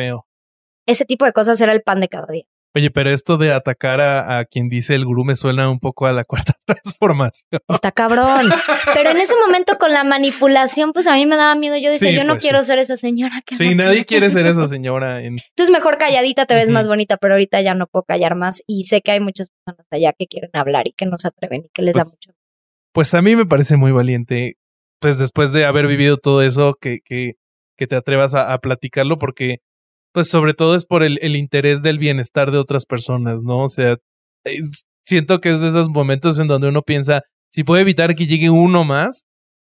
Ese 0.88 1.06
tipo 1.06 1.26
de 1.26 1.34
cosas 1.34 1.60
era 1.62 1.74
el 1.74 1.82
pan 1.82 2.00
de 2.00 2.08
cada 2.08 2.28
día. 2.28 2.46
Oye, 2.78 2.92
pero 2.92 3.10
esto 3.10 3.38
de 3.38 3.52
atacar 3.52 4.02
a, 4.02 4.46
quien 4.46 4.70
dice 4.70 4.94
el 4.94 5.04
gurú 5.04 5.26
me 5.26 5.36
suena 5.36 5.68
un 5.68 5.80
poco 5.80 6.06
a 6.06 6.12
la 6.12 6.24
cuarta 6.28 6.54
transformación. 6.64 7.60
Está 7.68 7.92
cabrón. 7.92 8.52
Pero 8.94 9.10
en 9.10 9.18
ese 9.18 9.34
momento 9.36 9.80
con 9.80 9.92
la 9.92 10.04
manipulación, 10.04 10.94
pues 10.94 11.08
a 11.08 11.14
mí 11.14 11.26
me 11.26 11.38
daba 11.38 11.56
miedo. 11.56 11.76
Yo 11.78 11.90
decía, 11.90 12.12
yo 12.12 12.24
no 12.24 12.34
pues 12.34 12.44
quiero 12.44 12.62
ser 12.62 12.78
esa 12.78 12.96
señora. 12.96 13.42
Que 13.44 13.58
sí, 13.58 13.74
nadie 13.74 14.06
quiere 14.06 14.30
ser 14.30 14.46
esa 14.46 14.68
señora. 14.68 15.24
Entonces 15.24 15.72
mejor 15.72 15.98
calladita 15.98 16.46
te 16.46 16.54
ves 16.54 16.70
más 16.70 16.88
bonita, 16.88 17.18
pero 17.18 17.34
ahorita 17.34 17.62
ya 17.62 17.74
no 17.74 17.88
puedo 17.88 18.04
callar 18.04 18.36
más. 18.36 18.62
Y 18.68 18.84
sé 18.84 19.02
que 19.02 19.10
hay 19.10 19.22
muchas 19.22 19.50
personas 19.50 19.88
allá 19.90 20.14
que 20.14 20.28
quieren 20.28 20.52
hablar 20.54 20.88
y 20.88 20.94
que 20.94 21.08
no 21.08 21.18
se 21.18 21.30
atreven 21.30 21.64
y 21.66 21.70
que 21.70 21.82
les 21.82 21.96
da 21.96 22.04
pues, 22.04 22.14
mucho. 22.14 22.38
Pues 22.94 23.12
a 23.16 23.24
mí 23.24 23.36
me 23.36 23.48
parece 23.48 23.76
muy 23.76 23.92
valiente, 23.92 24.58
pues 25.00 25.18
después 25.18 25.52
de 25.52 25.66
haber 25.66 25.88
vivido 25.88 26.18
todo 26.18 26.44
eso, 26.44 26.76
que, 26.80 27.00
que, 27.04 27.38
que 27.76 27.88
te 27.88 27.96
atrevas 27.96 28.36
a 28.36 28.56
platicarlo, 28.60 29.18
porque 29.18 29.62
pues 30.18 30.32
sobre 30.32 30.55
todo 30.55 30.74
es 30.74 30.84
por 30.84 31.03
el, 31.03 31.20
el 31.22 31.36
interés 31.36 31.84
del 31.84 31.99
bienestar 31.99 32.49
de 32.49 32.57
otras 32.57 32.88
personas, 32.88 33.43
¿no? 33.43 33.65
O 33.65 33.68
sea, 33.68 33.97
siento 35.05 35.39
que 35.39 35.51
es 35.51 35.61
de 35.61 35.68
esos 35.68 35.89
momentos 35.89 36.39
en 36.39 36.47
donde 36.47 36.70
uno 36.70 36.82
piensa, 36.82 37.22
si 37.53 37.63
puede 37.63 37.84
evitar 37.84 38.15
que 38.15 38.26
llegue 38.26 38.49
uno 38.49 38.84
más, 38.84 39.28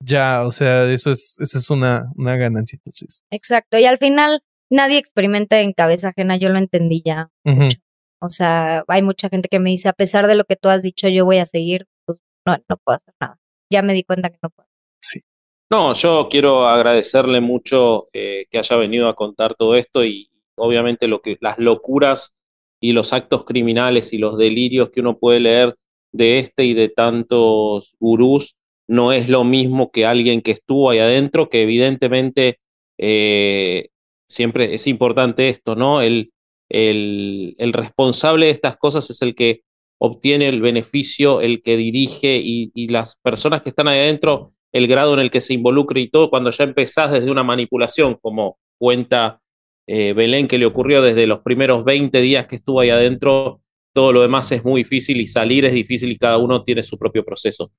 ya, 0.01 0.45
o 0.45 0.51
sea, 0.51 0.89
eso 0.89 1.11
es, 1.11 1.35
eso 1.39 1.57
es 1.57 1.69
una, 1.69 2.05
una 2.15 2.37
ganancia. 2.37 2.77
Entonces. 2.77 3.19
Exacto. 3.31 3.77
Y 3.79 3.83
al 3.83 3.97
final, 3.97 4.39
nadie 4.71 4.97
experimenta 4.97 5.59
en 5.59 5.73
cabeza 5.73 6.13
ajena, 6.15 6.37
yo 6.37 6.47
lo 6.47 6.57
entendí 6.57 7.01
ya. 7.03 7.29
O 8.21 8.29
sea, 8.29 8.85
hay 8.87 9.01
mucha 9.01 9.27
gente 9.27 9.49
que 9.49 9.59
me 9.59 9.71
dice, 9.71 9.89
a 9.89 9.93
pesar 9.93 10.25
de 10.25 10.35
lo 10.35 10.45
que 10.45 10.55
tú 10.55 10.69
has 10.69 10.81
dicho, 10.81 11.09
yo 11.09 11.25
voy 11.25 11.39
a 11.39 11.45
seguir, 11.45 11.85
pues 12.05 12.19
no, 12.47 12.55
no 12.69 12.77
puedo 12.77 12.95
hacer 12.95 13.13
nada. 13.19 13.37
Ya 13.69 13.81
me 13.81 13.93
di 13.93 14.05
cuenta 14.05 14.29
que 14.29 14.39
no 14.41 14.49
puedo. 14.51 14.69
Sí. 15.01 15.19
No, 15.69 15.93
yo 15.95 16.29
quiero 16.31 16.65
agradecerle 16.65 17.41
mucho 17.41 18.07
eh, 18.13 18.45
que 18.49 18.57
haya 18.57 18.77
venido 18.77 19.09
a 19.09 19.15
contar 19.15 19.53
todo 19.55 19.75
esto 19.75 20.05
y 20.05 20.28
obviamente 20.59 21.07
lo 21.07 21.21
que, 21.21 21.37
las 21.41 21.57
locuras 21.59 22.35
y 22.81 22.93
los 22.93 23.13
actos 23.13 23.45
criminales 23.45 24.13
y 24.13 24.17
los 24.17 24.37
delirios 24.37 24.89
que 24.91 25.01
uno 25.01 25.17
puede 25.17 25.39
leer 25.39 25.75
de 26.11 26.39
este 26.39 26.65
y 26.65 26.73
de 26.73 26.89
tantos 26.89 27.95
gurús 27.99 28.55
no 28.87 29.13
es 29.13 29.29
lo 29.29 29.43
mismo 29.43 29.91
que 29.91 30.05
alguien 30.05 30.41
que 30.41 30.51
estuvo 30.51 30.89
ahí 30.89 30.97
adentro, 30.97 31.49
que 31.49 31.61
evidentemente 31.61 32.59
eh, 32.97 33.89
siempre 34.27 34.73
es 34.73 34.87
importante 34.87 35.47
esto, 35.47 35.75
¿no? 35.75 36.01
El, 36.01 36.31
el, 36.69 37.55
el, 37.59 37.73
responsable 37.73 38.47
de 38.47 38.51
estas 38.51 38.77
cosas 38.77 39.09
es 39.11 39.21
el 39.21 39.35
que 39.35 39.61
obtiene 39.99 40.49
el 40.49 40.61
beneficio, 40.61 41.41
el 41.41 41.61
que 41.61 41.77
dirige 41.77 42.37
y, 42.43 42.71
y, 42.73 42.87
las 42.87 43.15
personas 43.17 43.61
que 43.61 43.69
están 43.69 43.87
ahí 43.87 43.99
adentro, 43.99 44.53
el 44.71 44.87
grado 44.87 45.13
en 45.13 45.19
el 45.19 45.29
que 45.29 45.41
se 45.41 45.53
involucre 45.53 46.01
y 46.01 46.09
todo, 46.09 46.29
cuando 46.31 46.49
ya 46.49 46.63
empezás 46.63 47.11
desde 47.11 47.29
una 47.29 47.43
manipulación, 47.43 48.17
como 48.19 48.57
cuenta 48.79 49.39
eh, 49.91 50.13
Belén, 50.13 50.47
que 50.47 50.59
le 50.59 50.67
ocurrió 50.67 51.01
desde 51.01 51.25
los 51.25 51.39
primeros 51.39 51.83
20 51.83 52.21
días 52.21 52.45
que 52.45 52.57
estuvo 52.57 52.79
ahí 52.79 52.91
adentro, 52.91 53.61
todo 53.91 54.13
lo 54.13 54.21
demás 54.21 54.51
es 54.51 54.63
muy 54.63 54.83
difícil 54.83 55.19
y 55.19 55.25
salir 55.25 55.65
es 55.65 55.73
difícil 55.73 56.11
y 56.11 56.17
cada 56.19 56.37
uno 56.37 56.63
tiene 56.63 56.83
su 56.83 56.99
propio 56.99 57.25
proceso. 57.25 57.71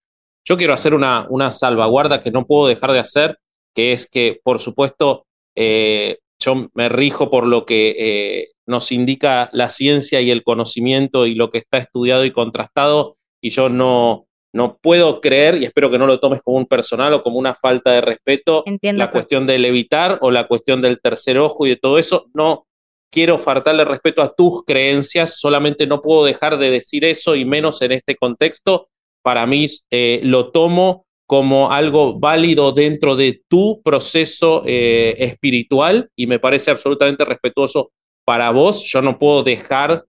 Yo 0.44 0.56
quiero 0.56 0.72
hacer 0.72 0.92
una, 0.92 1.28
una 1.30 1.52
salvaguarda 1.52 2.20
que 2.20 2.32
no 2.32 2.48
puedo 2.48 2.66
dejar 2.66 2.90
de 2.90 2.98
hacer, 2.98 3.38
que 3.76 3.92
es 3.92 4.08
que, 4.08 4.40
por 4.42 4.58
supuesto, 4.58 5.24
eh, 5.54 6.18
yo 6.40 6.68
me 6.74 6.88
rijo 6.88 7.30
por 7.30 7.46
lo 7.46 7.64
que 7.64 7.94
eh, 7.96 8.48
nos 8.66 8.90
indica 8.90 9.48
la 9.52 9.68
ciencia 9.68 10.20
y 10.20 10.32
el 10.32 10.42
conocimiento 10.42 11.26
y 11.26 11.36
lo 11.36 11.50
que 11.50 11.58
está 11.58 11.78
estudiado 11.78 12.24
y 12.24 12.32
contrastado, 12.32 13.18
y 13.40 13.50
yo 13.50 13.68
no, 13.68 14.26
no 14.53 14.78
puedo 14.78 15.20
creer, 15.20 15.62
y 15.62 15.64
espero 15.64 15.90
que 15.90 15.98
no 15.98 16.07
lo 16.07 16.18
tomes 16.18 16.42
como 16.42 16.57
un 16.57 16.66
personal 16.66 17.12
o 17.14 17.22
como 17.22 17.38
una 17.38 17.55
falta 17.55 17.92
de 17.92 18.01
respeto, 18.01 18.64
la 18.82 19.11
cuestión 19.11 19.46
del 19.46 19.64
evitar 19.64 20.18
o 20.22 20.30
la 20.30 20.48
cuestión 20.48 20.82
del 20.82 21.01
tercer 21.01 21.38
ojo 21.38 21.66
y 21.66 21.70
de 21.70 21.76
todo 21.76 21.98
eso. 21.98 22.26
No 22.34 22.66
quiero 23.11 23.38
faltarle 23.38 23.84
respeto 23.84 24.22
a 24.22 24.34
tus 24.34 24.64
creencias, 24.64 25.38
solamente 25.38 25.86
no 25.86 26.03
puedo 26.03 26.24
dejar 26.24 26.59
de 26.59 26.70
decir 26.70 27.05
eso 27.05 27.36
y 27.36 27.44
menos 27.44 27.80
en 27.82 27.92
este 27.92 28.16
contexto. 28.16 28.88
Para 29.22 29.46
mí 29.46 29.66
eh, 29.90 30.20
lo 30.24 30.51
tomo 30.51 31.07
como 31.26 31.70
algo 31.70 32.18
válido 32.18 32.72
dentro 32.72 33.14
de 33.14 33.42
tu 33.48 33.82
proceso 33.84 34.64
eh, 34.66 35.14
espiritual 35.18 36.11
y 36.16 36.26
me 36.26 36.40
parece 36.40 36.72
absolutamente 36.72 37.24
respetuoso 37.24 37.92
para 38.24 38.51
vos. 38.51 38.82
Yo 38.84 39.01
no 39.01 39.16
puedo 39.16 39.44
dejar 39.44 40.07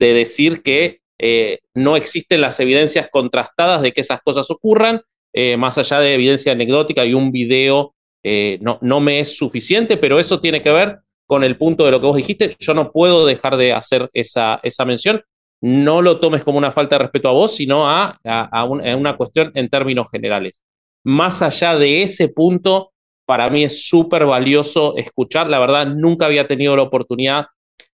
de 0.00 0.14
decir 0.14 0.62
que 0.62 1.00
eh, 1.18 1.58
no 1.74 1.96
existen 1.96 2.40
las 2.40 2.60
evidencias 2.60 3.08
contrastadas 3.10 3.82
de 3.82 3.92
que 3.92 4.02
esas 4.02 4.20
cosas 4.22 4.50
ocurran, 4.50 5.02
eh, 5.32 5.56
más 5.56 5.78
allá 5.78 6.00
de 6.00 6.14
evidencia 6.14 6.52
anecdótica 6.52 7.04
y 7.04 7.14
un 7.14 7.32
video 7.32 7.94
eh, 8.22 8.58
no, 8.60 8.78
no 8.82 9.00
me 9.00 9.20
es 9.20 9.36
suficiente, 9.36 9.96
pero 9.96 10.18
eso 10.18 10.40
tiene 10.40 10.62
que 10.62 10.70
ver 10.70 10.98
con 11.26 11.44
el 11.44 11.56
punto 11.56 11.84
de 11.84 11.90
lo 11.90 12.00
que 12.00 12.06
vos 12.06 12.16
dijiste. 12.16 12.56
Yo 12.58 12.74
no 12.74 12.90
puedo 12.90 13.26
dejar 13.26 13.56
de 13.56 13.72
hacer 13.72 14.08
esa, 14.12 14.60
esa 14.62 14.84
mención. 14.84 15.22
No 15.60 16.02
lo 16.02 16.20
tomes 16.20 16.44
como 16.44 16.58
una 16.58 16.70
falta 16.70 16.96
de 16.96 17.04
respeto 17.04 17.28
a 17.28 17.32
vos, 17.32 17.54
sino 17.54 17.88
a, 17.88 18.18
a, 18.24 18.64
una 18.64 19.16
cuestión 19.16 19.52
en 19.54 19.68
términos 19.68 20.08
generales. 20.10 20.62
Más 21.04 21.42
allá 21.42 21.76
de 21.76 22.02
ese 22.02 22.28
punto, 22.28 22.92
para 23.26 23.50
mí 23.50 23.64
es 23.64 23.88
súper 23.88 24.24
valioso 24.24 24.96
escuchar. 24.96 25.48
La 25.48 25.58
verdad, 25.58 25.86
nunca 25.86 26.26
había 26.26 26.46
tenido 26.46 26.76
la 26.76 26.84
oportunidad 26.84 27.46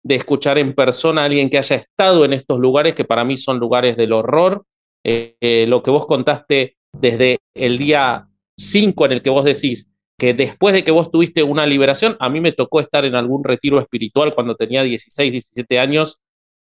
de 0.04 0.16
escuchar 0.16 0.58
en 0.58 0.74
persona 0.74 1.22
a 1.22 1.24
alguien 1.26 1.48
que 1.48 1.58
haya 1.58 1.76
estado 1.76 2.24
en 2.24 2.32
estos 2.32 2.58
lugares, 2.58 2.94
que 2.94 3.04
para 3.04 3.24
mí 3.24 3.36
son 3.36 3.58
lugares 3.58 3.96
del 3.96 4.12
horror. 4.12 4.64
Eh, 5.04 5.36
eh, 5.40 5.66
lo 5.66 5.82
que 5.82 5.90
vos 5.90 6.06
contaste 6.06 6.76
desde 6.92 7.38
el 7.54 7.78
día 7.78 8.28
5 8.56 9.06
en 9.06 9.12
el 9.12 9.22
que 9.22 9.30
vos 9.30 9.44
decís 9.44 9.88
que 10.18 10.34
después 10.34 10.74
de 10.74 10.84
que 10.84 10.90
vos 10.92 11.10
tuviste 11.10 11.42
una 11.42 11.66
liberación, 11.66 12.16
a 12.20 12.28
mí 12.28 12.40
me 12.40 12.52
tocó 12.52 12.80
estar 12.80 13.04
en 13.04 13.14
algún 13.14 13.42
retiro 13.42 13.80
espiritual 13.80 14.34
cuando 14.34 14.54
tenía 14.54 14.82
16, 14.82 15.32
17 15.32 15.78
años 15.78 16.18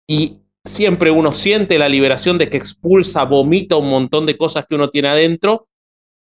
y 0.08 0.38
siempre 0.64 1.10
uno 1.10 1.34
siente 1.34 1.78
la 1.78 1.88
liberación 1.88 2.38
de 2.38 2.48
que 2.48 2.56
expulsa, 2.56 3.24
vomita 3.24 3.76
un 3.76 3.90
montón 3.90 4.24
de 4.24 4.38
cosas 4.38 4.64
que 4.66 4.76
uno 4.76 4.88
tiene 4.88 5.08
adentro 5.08 5.66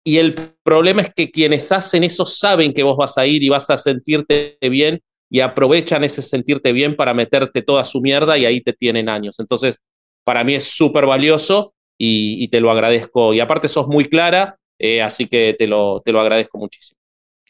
y 0.05 0.19
el 0.19 0.35
problema 0.63 1.03
es 1.03 1.13
que 1.13 1.31
quienes 1.31 1.73
hacen 1.73 2.05
eso 2.05 2.25
saben 2.25 2.73
que 2.73 2.85
vos 2.85 2.97
vas 2.97 3.19
a 3.19 3.27
ir 3.27 3.43
y 3.43 3.49
vas 3.49 3.69
a 3.71 3.79
sentirte 3.79 4.57
bien 4.63 5.01
y 5.31 5.41
aprovechan 5.41 6.05
ese 6.05 6.22
sentirte 6.22 6.72
bien 6.72 6.97
para 6.97 7.14
meterte 7.14 7.62
toda 7.62 7.85
su 7.85 8.01
mierda 8.01 8.39
y 8.39 8.47
ahí 8.47 8.61
te 8.61 8.72
tienen 8.72 9.09
años. 9.09 9.39
Entonces, 9.39 9.81
para 10.24 10.45
mí 10.45 10.55
es 10.55 10.64
súper 10.64 11.07
valioso 11.07 11.74
y, 11.99 12.49
te 12.49 12.61
lo 12.61 12.70
agradezco. 12.70 13.35
Y 13.35 13.41
aparte 13.41 13.68
sos 13.68 13.89
muy 13.89 14.07
clara, 14.07 14.59
eh, 14.79 15.03
así 15.03 15.26
que 15.26 15.55
te 15.59 15.66
lo, 15.66 16.01
te 16.01 16.12
lo 16.12 16.20
agradezco 16.20 16.59
muchísimo. 16.59 16.99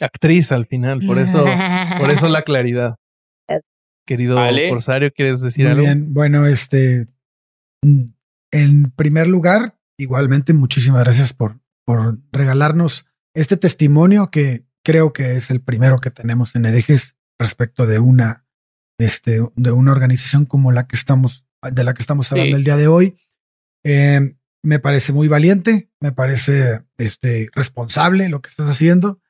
Actriz 0.01 0.53
al 0.53 0.66
final, 0.66 1.01
por 1.07 1.18
eso, 1.18 1.45
por 1.99 2.11
eso 2.11 2.29
la 2.29 2.43
claridad. 2.43 2.97
Querido 4.07 4.39
Corsario, 4.70 5.12
¿quieres 5.12 5.43
decir 5.43 5.66
algo? 5.66 5.83
Bien, 5.83 6.14
bueno, 6.14 6.47
este, 6.47 7.05
en 8.51 8.91
primer 8.97 9.26
lugar, 9.26 9.76
igualmente 9.99 10.55
muchísimas 10.55 11.05
gracias 11.05 11.35
por, 11.35 11.61
por 11.85 12.18
regalarnos 12.33 13.05
este 13.35 13.59
testimonio 13.59 14.31
que 14.31 14.64
creo 14.83 15.12
que 15.12 15.37
es 15.37 15.51
el 15.51 15.61
primero 15.61 15.99
que 15.99 16.11
tenemos 16.11 16.57
en 16.57 16.64
herejes 16.64 17.18
respecto 17.39 17.86
de 17.86 17.99
una, 17.99 18.47
este, 18.99 19.41
de 19.57 19.70
una 19.72 19.93
organización 19.93 20.45
como 20.45 20.72
la 20.72 20.86
que 20.86 20.97
estamos, 20.97 21.47
de 21.62 21.84
la 21.84 21.95
que 21.95 22.03
estamos 22.03 22.30
hablando 22.32 22.57
el 22.57 22.64
día 22.64 22.76
de 22.76 22.89
hoy. 22.89 23.18
Eh, 23.84 24.36
me 24.62 24.80
parece 24.80 25.12
muy 25.12 25.28
valiente, 25.28 25.91
me 26.01 26.12
parece 26.12 26.84
este, 26.99 27.49
responsable 27.55 28.28
lo 28.28 28.43
que 28.43 28.51
estás 28.51 28.68
haciendo. 28.68 29.20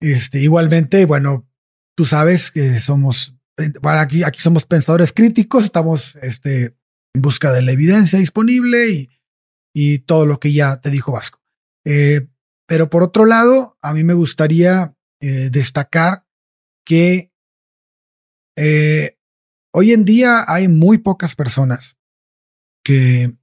Este, 0.00 0.40
igualmente, 0.40 1.04
bueno, 1.06 1.48
tú 1.96 2.04
sabes 2.04 2.50
que 2.50 2.80
somos, 2.80 3.36
bueno, 3.80 4.00
aquí, 4.00 4.24
aquí 4.24 4.40
somos 4.40 4.66
pensadores 4.66 5.12
críticos, 5.12 5.64
estamos 5.64 6.16
este, 6.16 6.76
en 7.14 7.22
busca 7.22 7.52
de 7.52 7.62
la 7.62 7.72
evidencia 7.72 8.18
disponible 8.18 8.90
y, 8.90 9.10
y 9.74 10.00
todo 10.00 10.26
lo 10.26 10.40
que 10.40 10.52
ya 10.52 10.80
te 10.80 10.90
dijo 10.90 11.12
Vasco. 11.12 11.40
Eh, 11.84 12.26
pero 12.66 12.90
por 12.90 13.02
otro 13.02 13.24
lado, 13.24 13.78
a 13.82 13.92
mí 13.92 14.04
me 14.04 14.14
gustaría 14.14 14.94
eh, 15.20 15.50
destacar 15.50 16.24
que 16.84 17.32
eh, 18.56 19.18
hoy 19.72 19.92
en 19.92 20.04
día 20.04 20.44
hay 20.46 20.68
muy 20.68 20.98
pocas 20.98 21.34
personas 21.34 21.96
que, 22.84 23.36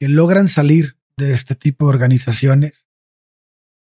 que 0.00 0.08
logran 0.08 0.48
salir 0.48 0.96
de 1.16 1.34
este 1.34 1.54
tipo 1.54 1.86
de 1.86 1.90
organizaciones 1.90 2.88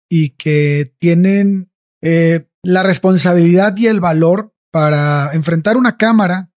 y 0.08 0.30
que 0.30 0.94
tienen 0.98 1.70
eh, 2.02 2.48
la 2.62 2.82
responsabilidad 2.82 3.76
y 3.76 3.86
el 3.86 4.00
valor 4.00 4.54
para 4.70 5.32
enfrentar 5.32 5.76
una 5.76 5.96
cámara, 5.96 6.50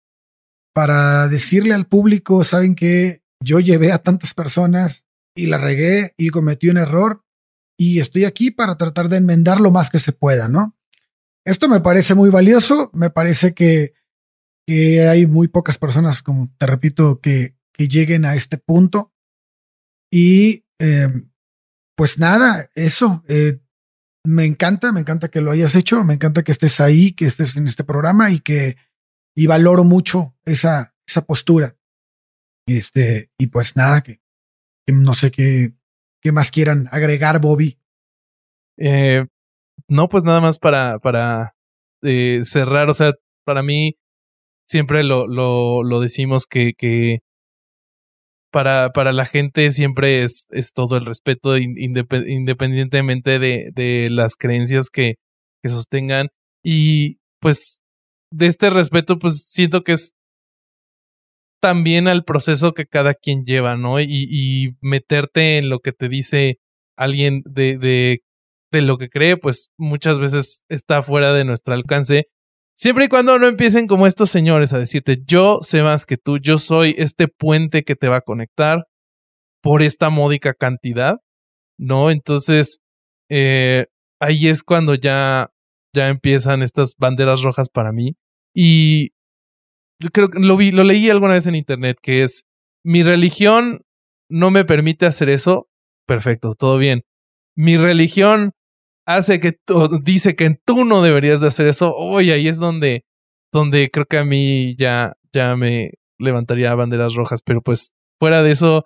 para 0.74 1.28
decirle 1.28 1.74
al 1.74 1.88
público, 1.88 2.44
saben 2.44 2.76
que 2.76 3.24
yo 3.44 3.60
llevé 3.60 3.92
a 3.92 4.00
tantas 4.00 4.34
personas 4.34 5.06
y 5.36 5.48
la 5.48 5.58
regué 5.58 6.14
y 6.18 6.30
cometí 6.30 6.70
un 6.70 6.78
error 6.78 7.24
y 7.78 8.00
estoy 8.00 8.26
aquí 8.26 8.52
para 8.52 8.78
tratar 8.78 9.08
de 9.10 9.18
enmendar 9.18 9.62
lo 9.62 9.72
más 9.72 9.90
que 9.90 10.00
se 10.00 10.12
pueda, 10.12 10.50
¿no? 10.50 10.76
Esto 11.50 11.68
me 11.68 11.80
parece 11.80 12.14
muy 12.14 12.30
valioso, 12.30 12.92
me 12.94 13.10
parece 13.10 13.56
que, 13.56 13.96
hay 14.68 15.26
muy 15.26 15.48
pocas 15.48 15.80
personas, 15.80 16.22
como 16.22 16.54
te 16.60 16.68
repito, 16.68 17.20
que, 17.22 17.56
que 17.74 17.88
lleguen 17.88 18.24
a 18.24 18.36
este 18.36 18.60
punto. 18.60 19.12
Y 20.12 20.64
em, 20.78 21.32
pues 21.98 22.20
nada, 22.20 22.70
eso. 22.76 23.24
Eh, 23.28 23.60
me 24.24 24.46
encanta, 24.46 24.92
me 24.92 25.00
encanta 25.00 25.30
que 25.30 25.42
lo 25.42 25.50
hayas 25.50 25.74
hecho, 25.74 26.04
me 26.04 26.14
encanta 26.14 26.44
que 26.44 26.52
estés 26.52 26.80
ahí, 26.80 27.14
que 27.14 27.26
estés 27.26 27.58
en 27.58 27.66
este 27.66 27.84
programa 27.84 28.30
y 28.30 28.42
que 28.42 28.78
y 29.36 29.48
valoro 29.48 29.84
mucho 29.84 30.38
esa, 30.46 30.96
esa 31.08 31.26
postura. 31.26 31.76
Este, 32.68 33.32
y 33.40 33.48
pues 33.48 33.76
nada, 33.76 34.04
que, 34.04 34.22
no 34.86 35.16
sé 35.16 35.32
qué, 35.32 35.74
qué 36.22 36.32
más 36.32 36.52
quieran 36.52 36.88
agregar, 36.92 37.42
Bobby. 37.42 37.80
Eh, 38.78 39.26
no, 39.88 40.10
pues 40.10 40.24
nada 40.24 40.42
más 40.42 40.60
para, 40.60 41.00
para 41.00 41.54
eh, 42.02 42.42
cerrar, 42.44 42.90
o 42.90 42.94
sea, 42.94 43.14
para 43.46 43.64
mí 43.64 43.96
siempre 44.68 45.04
lo, 45.04 45.28
lo, 45.28 45.84
lo 45.84 46.00
decimos 46.00 46.46
que, 46.46 46.74
que 46.78 47.20
para, 48.52 48.92
para 48.92 49.12
la 49.12 49.26
gente 49.26 49.72
siempre 49.72 50.24
es, 50.24 50.48
es 50.52 50.74
todo 50.74 50.98
el 50.98 51.06
respeto 51.06 51.58
independientemente 51.58 53.40
de, 53.40 53.70
de 53.74 54.08
las 54.10 54.36
creencias 54.36 54.90
que, 54.90 55.16
que 55.62 55.70
sostengan. 55.70 56.30
Y 56.64 57.18
pues 57.40 57.82
de 58.32 58.48
este 58.48 58.70
respeto, 58.70 59.20
pues 59.20 59.46
siento 59.46 59.84
que 59.84 59.94
es 59.94 60.14
también 61.62 62.08
al 62.08 62.24
proceso 62.24 62.74
que 62.74 62.86
cada 62.86 63.14
quien 63.14 63.44
lleva, 63.46 63.76
¿no? 63.76 64.00
Y, 64.00 64.08
y 64.08 64.78
meterte 64.82 65.58
en 65.58 65.70
lo 65.70 65.80
que 65.80 65.92
te 65.92 66.08
dice 66.08 66.60
alguien 66.98 67.42
de, 67.46 67.78
de, 67.78 68.22
de 68.72 68.82
lo 68.82 68.98
que 68.98 69.10
cree, 69.10 69.38
pues 69.38 69.70
muchas 69.78 70.20
veces 70.20 70.64
está 70.70 71.02
fuera 71.02 71.34
de 71.34 71.46
nuestro 71.46 71.74
alcance. 71.74 72.26
Siempre 72.76 73.06
y 73.06 73.08
cuando 73.10 73.38
no 73.40 73.48
empiecen 73.48 73.88
como 73.88 74.08
estos 74.08 74.30
señores 74.30 74.72
a 74.74 74.80
decirte, 74.80 75.22
yo 75.26 75.60
sé 75.62 75.84
más 75.84 76.06
que 76.06 76.18
tú, 76.18 76.38
yo 76.38 76.58
soy 76.58 76.96
este 76.98 77.28
puente 77.28 77.84
que 77.84 77.96
te 77.96 78.08
va 78.08 78.18
a 78.18 78.22
conectar 78.22 78.86
por 79.62 79.82
esta 79.82 80.10
módica 80.10 80.54
cantidad, 80.54 81.18
¿no? 81.78 82.12
Entonces, 82.12 82.80
eh, 83.30 83.88
ahí 84.22 84.48
es 84.48 84.64
cuando 84.64 84.96
ya, 84.96 85.50
ya 85.94 86.08
empiezan 86.08 86.62
estas 86.62 86.94
banderas 86.98 87.42
rojas 87.42 87.68
para 87.70 87.92
mí. 87.92 88.16
Y 88.56 89.10
creo 90.14 90.30
que 90.30 90.40
lo 90.40 90.56
vi, 90.56 90.72
lo 90.72 90.84
leí 90.84 91.10
alguna 91.10 91.34
vez 91.34 91.48
en 91.48 91.56
internet, 91.56 91.98
que 92.02 92.24
es 92.24 92.44
mi 92.84 93.04
religión 93.04 93.82
no 94.30 94.52
me 94.52 94.64
permite 94.64 95.06
hacer 95.06 95.30
eso. 95.30 95.68
Perfecto, 96.06 96.56
todo 96.56 96.78
bien. 96.78 97.02
Mi 97.56 97.78
religión 97.78 98.54
hace 99.10 99.40
que 99.40 99.58
dice 100.04 100.36
que 100.36 100.56
tú 100.66 100.86
no 100.86 101.02
deberías 101.02 101.42
de 101.42 101.48
hacer 101.48 101.68
eso. 101.68 101.96
Oye, 101.96 102.32
ahí 102.32 102.48
es 102.48 102.60
donde, 102.60 103.06
donde 103.52 103.90
creo 103.90 104.06
que 104.06 104.18
a 104.20 104.24
mí 104.24 104.76
ya, 104.78 105.14
ya 105.34 105.56
me 105.56 105.94
levantaría 106.20 106.76
banderas 106.76 107.16
rojas. 107.16 107.42
Pero 107.44 107.62
pues 107.62 107.92
fuera 108.20 108.44
de 108.44 108.52
eso, 108.52 108.86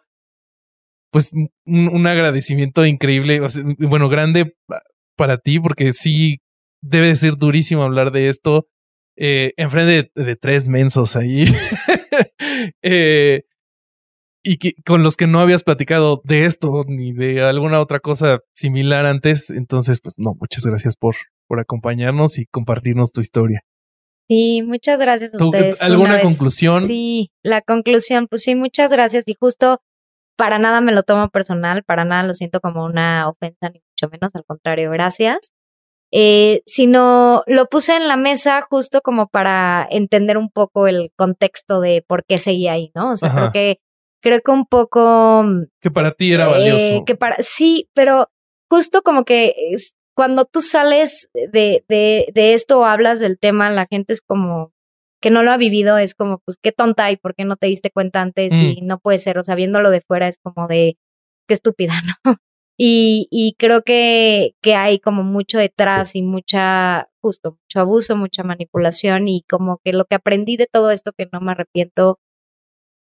pues 1.11 1.31
un, 1.65 2.07
agradecimiento 2.07 2.85
increíble, 2.85 3.41
bueno, 3.79 4.07
grande 4.07 4.55
para 5.17 5.37
ti, 5.37 5.59
porque 5.59 5.91
sí 5.91 6.39
debe 6.81 7.15
ser 7.15 7.35
durísimo 7.35 7.83
hablar 7.83 8.11
de 8.11 8.29
esto 8.29 8.67
eh, 9.17 9.51
enfrente 9.57 10.09
de, 10.15 10.35
tres 10.37 10.69
mensos 10.69 11.17
ahí. 11.17 11.45
eh, 12.81 13.43
y 14.43 14.57
que, 14.57 14.73
con 14.85 15.03
los 15.03 15.15
que 15.15 15.27
no 15.27 15.39
habías 15.39 15.63
platicado 15.63 16.21
de 16.23 16.45
esto 16.45 16.83
ni 16.87 17.13
de 17.13 17.41
alguna 17.43 17.79
otra 17.79 17.99
cosa 17.99 18.39
similar 18.53 19.05
antes. 19.05 19.49
Entonces, 19.49 19.99
pues 20.01 20.15
no, 20.17 20.33
muchas 20.39 20.65
gracias 20.65 20.95
por, 20.95 21.15
por 21.47 21.59
acompañarnos 21.59 22.37
y 22.37 22.45
compartirnos 22.45 23.11
tu 23.11 23.21
historia. 23.21 23.61
Sí, 24.29 24.61
muchas 24.61 24.99
gracias 24.99 25.33
a 25.33 25.43
ustedes. 25.43 25.81
¿Alguna 25.81 26.21
conclusión? 26.21 26.85
Sí, 26.87 27.31
la 27.41 27.61
conclusión, 27.61 28.27
pues 28.27 28.43
sí, 28.43 28.55
muchas 28.55 28.91
gracias. 28.91 29.27
Y 29.27 29.35
justo 29.39 29.81
para 30.37 30.59
nada 30.59 30.81
me 30.81 30.91
lo 30.91 31.03
tomo 31.03 31.29
personal, 31.29 31.83
para 31.83 32.05
nada 32.05 32.23
lo 32.23 32.33
siento 32.33 32.59
como 32.59 32.85
una 32.85 33.29
ofensa, 33.29 33.69
ni 33.69 33.81
mucho 33.81 34.11
menos, 34.11 34.35
al 34.35 34.45
contrario, 34.45 34.91
gracias 34.91 35.53
eh, 36.15 36.61
sino 36.67 37.43
lo 37.47 37.65
puse 37.65 37.95
en 37.95 38.07
la 38.07 38.17
mesa 38.17 38.61
justo 38.61 39.01
como 39.01 39.27
para 39.27 39.87
entender 39.89 40.37
un 40.37 40.51
poco 40.51 40.85
el 40.85 41.11
contexto 41.15 41.81
de 41.81 42.05
por 42.07 42.23
qué 42.23 42.37
seguía 42.37 42.73
ahí, 42.73 42.91
¿no? 42.93 43.13
O 43.13 43.17
sea, 43.17 43.33
creo 43.33 43.51
que 43.51 43.79
creo 44.23 44.41
que 44.41 44.51
un 44.51 44.65
poco 44.65 45.43
mm, 45.43 45.65
que 45.81 45.91
para 45.91 46.13
ti 46.13 46.33
era 46.33 46.47
valioso. 46.47 46.79
Eh, 46.79 47.03
que 47.05 47.15
para 47.15 47.35
sí, 47.39 47.89
pero 47.93 48.29
justo 48.69 49.01
como 49.03 49.25
que 49.25 49.53
es, 49.71 49.95
cuando 50.15 50.45
tú 50.45 50.61
sales 50.61 51.29
de, 51.33 51.83
de, 51.87 52.27
de 52.33 52.53
esto 52.53 52.79
o 52.79 52.85
hablas 52.85 53.19
del 53.19 53.37
tema, 53.37 53.69
la 53.69 53.85
gente 53.89 54.13
es 54.13 54.21
como 54.21 54.71
que 55.21 55.29
no 55.29 55.43
lo 55.43 55.51
ha 55.51 55.57
vivido, 55.57 55.97
es 55.97 56.15
como, 56.15 56.39
pues 56.39 56.57
qué 56.61 56.71
tonta 56.71 57.11
y 57.11 57.17
por 57.17 57.35
qué 57.35 57.45
no 57.45 57.55
te 57.55 57.67
diste 57.67 57.91
cuenta 57.91 58.21
antes 58.21 58.51
mm. 58.51 58.61
y 58.61 58.81
no 58.81 58.99
puede 58.99 59.19
ser, 59.19 59.37
o 59.37 59.43
sea, 59.43 59.55
viéndolo 59.55 59.89
de 59.89 60.01
fuera 60.01 60.27
es 60.27 60.37
como 60.37 60.67
de 60.67 60.97
qué 61.47 61.53
estúpida, 61.53 61.93
¿no? 62.25 62.35
Y, 62.77 63.27
y 63.29 63.55
creo 63.59 63.83
que, 63.83 64.55
que 64.61 64.75
hay 64.75 64.99
como 64.99 65.23
mucho 65.23 65.59
detrás 65.59 66.15
y 66.15 66.23
mucha, 66.23 67.07
justo, 67.21 67.51
mucho 67.51 67.79
abuso, 67.79 68.17
mucha 68.17 68.43
manipulación 68.43 69.27
y 69.27 69.43
como 69.47 69.79
que 69.83 69.93
lo 69.93 70.05
que 70.05 70.15
aprendí 70.15 70.57
de 70.57 70.67
todo 70.69 70.91
esto 70.91 71.11
que 71.15 71.29
no 71.31 71.39
me 71.39 71.51
arrepiento 71.51 72.19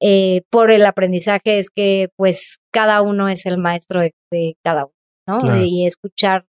eh, 0.05 0.43
por 0.51 0.73
el 0.73 0.85
aprendizaje 0.85 1.59
es 1.59 1.71
que 1.71 2.09
pues 2.17 2.59
cada 2.73 3.03
uno 3.03 3.29
es 3.29 3.47
el 3.47 3.57
maestro 3.57 4.01
de, 4.01 4.57
cada 4.65 4.87
uno, 4.87 5.39
¿no? 5.41 5.65
Y 5.65 5.87
escuchar 5.87 6.45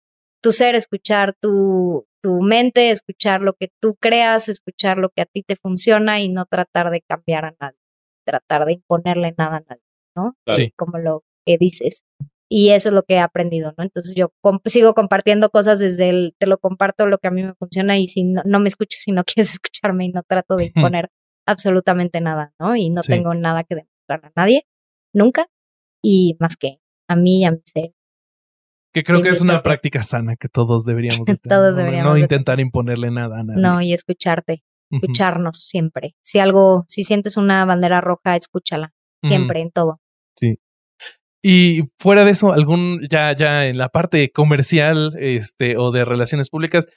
tu 0.41 0.51
ser, 0.51 0.76
escuchar 0.76 1.35
tu, 1.41 2.05
tu 2.21 2.41
mente, 2.41 2.91
escuchar 2.91 3.41
lo 3.41 3.53
que 3.53 3.69
tú 3.81 3.95
creas, 3.99 4.49
escuchar 4.49 4.99
lo 4.99 5.09
que 5.09 5.23
a 5.23 5.26
ti 5.26 5.41
te 5.41 5.55
funciona 5.55 6.19
y 6.19 6.30
no 6.30 6.45
tratar 6.45 6.91
de 6.91 7.01
cambiar 7.01 7.45
a 7.45 7.55
nadie, 7.59 7.80
tratar 8.23 8.65
de 8.65 8.73
imponerle 8.73 9.34
nada 9.35 9.57
a 9.57 9.61
nadie, 9.61 9.84
¿no? 10.15 10.35
Sí. 10.51 10.71
Como 10.76 10.99
lo 10.99 11.23
que 11.43 11.57
dices. 11.57 12.03
Y 12.51 12.69
eso 12.69 12.89
es 12.89 12.93
lo 12.93 13.01
que 13.01 13.15
he 13.15 13.19
aprendido, 13.19 13.73
¿no? 13.77 13.84
Entonces 13.84 14.13
yo 14.15 14.31
sigo 14.65 14.93
compartiendo 14.93 15.49
cosas 15.49 15.80
desde 15.80 16.09
el, 16.09 16.35
te 16.38 16.45
lo 16.45 16.59
comparto 16.59 17.07
lo 17.07 17.17
que 17.17 17.27
a 17.27 17.31
mí 17.31 17.41
me 17.41 17.55
funciona 17.55 17.97
y 17.97 18.07
si 18.07 18.23
no, 18.23 18.43
no 18.45 18.59
me 18.59 18.69
escuchas, 18.69 19.01
si 19.01 19.11
no 19.11 19.23
quieres 19.26 19.53
escucharme 19.53 20.05
y 20.05 20.09
no 20.09 20.21
trato 20.21 20.55
de 20.55 20.65
imponer 20.76 21.09
absolutamente 21.45 22.22
nada, 22.22 22.53
¿no? 22.60 22.76
Y 22.76 22.90
no 22.90 23.02
tengo 23.02 23.34
nada 23.34 23.64
que 23.64 23.76
demostrar 23.76 24.26
a 24.26 24.32
nadie, 24.36 24.68
nunca, 25.14 25.48
y 26.03 26.38
más 26.40 26.56
que 26.56 26.80
a 27.07 27.16
mí 27.16 27.41
y 27.41 27.45
a 27.45 27.52
mi 27.52 27.61
ser. 27.66 27.91
Que 28.94 29.03
creo 29.03 29.22
que 29.22 29.30
es 29.30 29.41
una 29.41 29.61
práctica 29.61 30.02
sana 30.03 30.36
que 30.36 30.49
todos 30.49 30.86
deberíamos 30.86 31.26
de 31.28 31.38
tener, 31.38 31.57
todos 31.57 31.76
deberíamos 31.76 32.11
no, 32.11 32.18
intentar 32.18 32.60
imponerle 32.60 33.11
nada 33.11 33.40
a 33.40 33.44
nadie. 33.44 33.61
No, 33.61 33.82
y 33.82 33.94
escucharte, 33.94 34.64
escucharnos 34.90 35.60
siempre. 35.68 36.16
Si 36.24 36.40
algo, 36.40 36.86
si 36.88 37.03
sientes 37.03 37.38
una 37.38 37.66
bandera 37.66 38.02
roja, 38.02 38.36
escúchala, 38.36 38.94
siempre, 39.24 39.61
en 39.61 39.72
todo. 39.72 39.99
Sí. 40.38 40.60
Y 41.41 41.84
fuera 41.99 42.26
de 42.26 42.32
eso, 42.32 42.52
algún, 42.52 42.99
ya, 43.10 43.32
ya 43.34 43.66
en 43.68 43.78
la 43.78 43.90
parte 43.90 44.32
comercial, 44.32 45.16
este, 45.20 45.78
o 45.78 45.91
de 45.91 46.03
relaciones 46.03 46.49
públicas, 46.49 46.88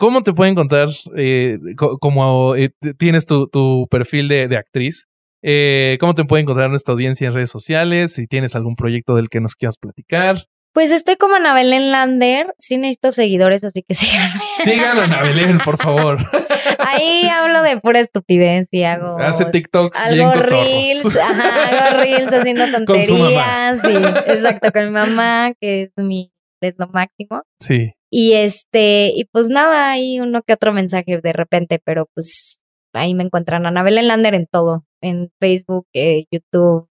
¿cómo 0.00 0.22
te 0.22 0.32
pueden 0.32 0.52
encontrar? 0.52 0.88
Eh, 1.16 1.58
como 1.76 2.56
eh, 2.56 2.70
tienes 2.98 3.26
tu, 3.26 3.46
tu 3.48 3.86
perfil 3.90 4.28
de, 4.28 4.48
de 4.48 4.56
actriz, 4.56 5.06
eh, 5.42 5.98
¿cómo 6.00 6.14
te 6.14 6.24
puede 6.24 6.42
encontrar 6.42 6.70
nuestra 6.70 6.92
audiencia 6.92 7.28
en 7.28 7.34
redes 7.34 7.50
sociales? 7.50 8.14
Si 8.14 8.26
tienes 8.26 8.56
algún 8.56 8.76
proyecto 8.76 9.14
del 9.14 9.28
que 9.28 9.40
nos 9.40 9.54
quieras 9.54 9.76
platicar. 9.76 10.46
Pues 10.72 10.90
estoy 10.92 11.16
como 11.16 11.34
Anabelén 11.34 11.90
Lander, 11.90 12.54
sí 12.56 12.78
necesito 12.78 13.12
seguidores, 13.12 13.62
así 13.62 13.82
que 13.82 13.94
síganme. 13.94 14.40
Síganlo, 14.64 15.02
Anabelén, 15.02 15.58
por 15.58 15.76
favor. 15.76 16.18
Ahí 16.78 17.28
hablo 17.28 17.62
de 17.62 17.78
pura 17.80 18.00
estupidez 18.00 18.68
y 18.70 18.84
hago... 18.84 19.18
Hace 19.18 19.44
TikToks 19.46 19.98
Hago 19.98 20.32
reels, 20.32 21.16
ajá, 21.16 21.88
hago 21.88 21.98
reels 21.98 22.32
haciendo 22.32 22.70
tonterías. 22.72 23.82
Con 23.82 24.06
exacto, 24.06 24.72
con 24.72 24.86
mi 24.86 24.90
mamá, 24.92 25.52
que 25.60 25.82
es 25.82 25.90
mi, 25.96 26.32
es 26.62 26.74
lo 26.78 26.88
máximo. 26.88 27.42
Sí. 27.60 27.92
Y 28.10 28.32
este, 28.32 29.12
y 29.14 29.26
pues 29.26 29.50
nada, 29.50 29.90
hay 29.90 30.18
uno 30.20 30.42
que 30.42 30.54
otro 30.54 30.72
mensaje 30.72 31.20
de 31.20 31.32
repente, 31.32 31.80
pero 31.84 32.08
pues 32.14 32.60
ahí 32.92 33.14
me 33.14 33.22
encuentran 33.22 33.66
Anabelén 33.66 34.08
Lander 34.08 34.34
en 34.34 34.46
todo, 34.50 34.84
en 35.00 35.30
Facebook, 35.40 35.86
eh, 35.94 36.24
YouTube, 36.30 36.88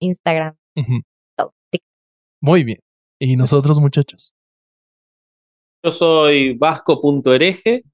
Instagram, 0.00 0.56
todo. 1.36 1.54
Muy 2.40 2.64
bien. 2.64 2.80
¿Y 3.20 3.36
nosotros, 3.36 3.78
muchachos? 3.80 4.34
Yo 5.84 5.92
soy 5.92 6.56
vasco.hereje. 6.56 7.84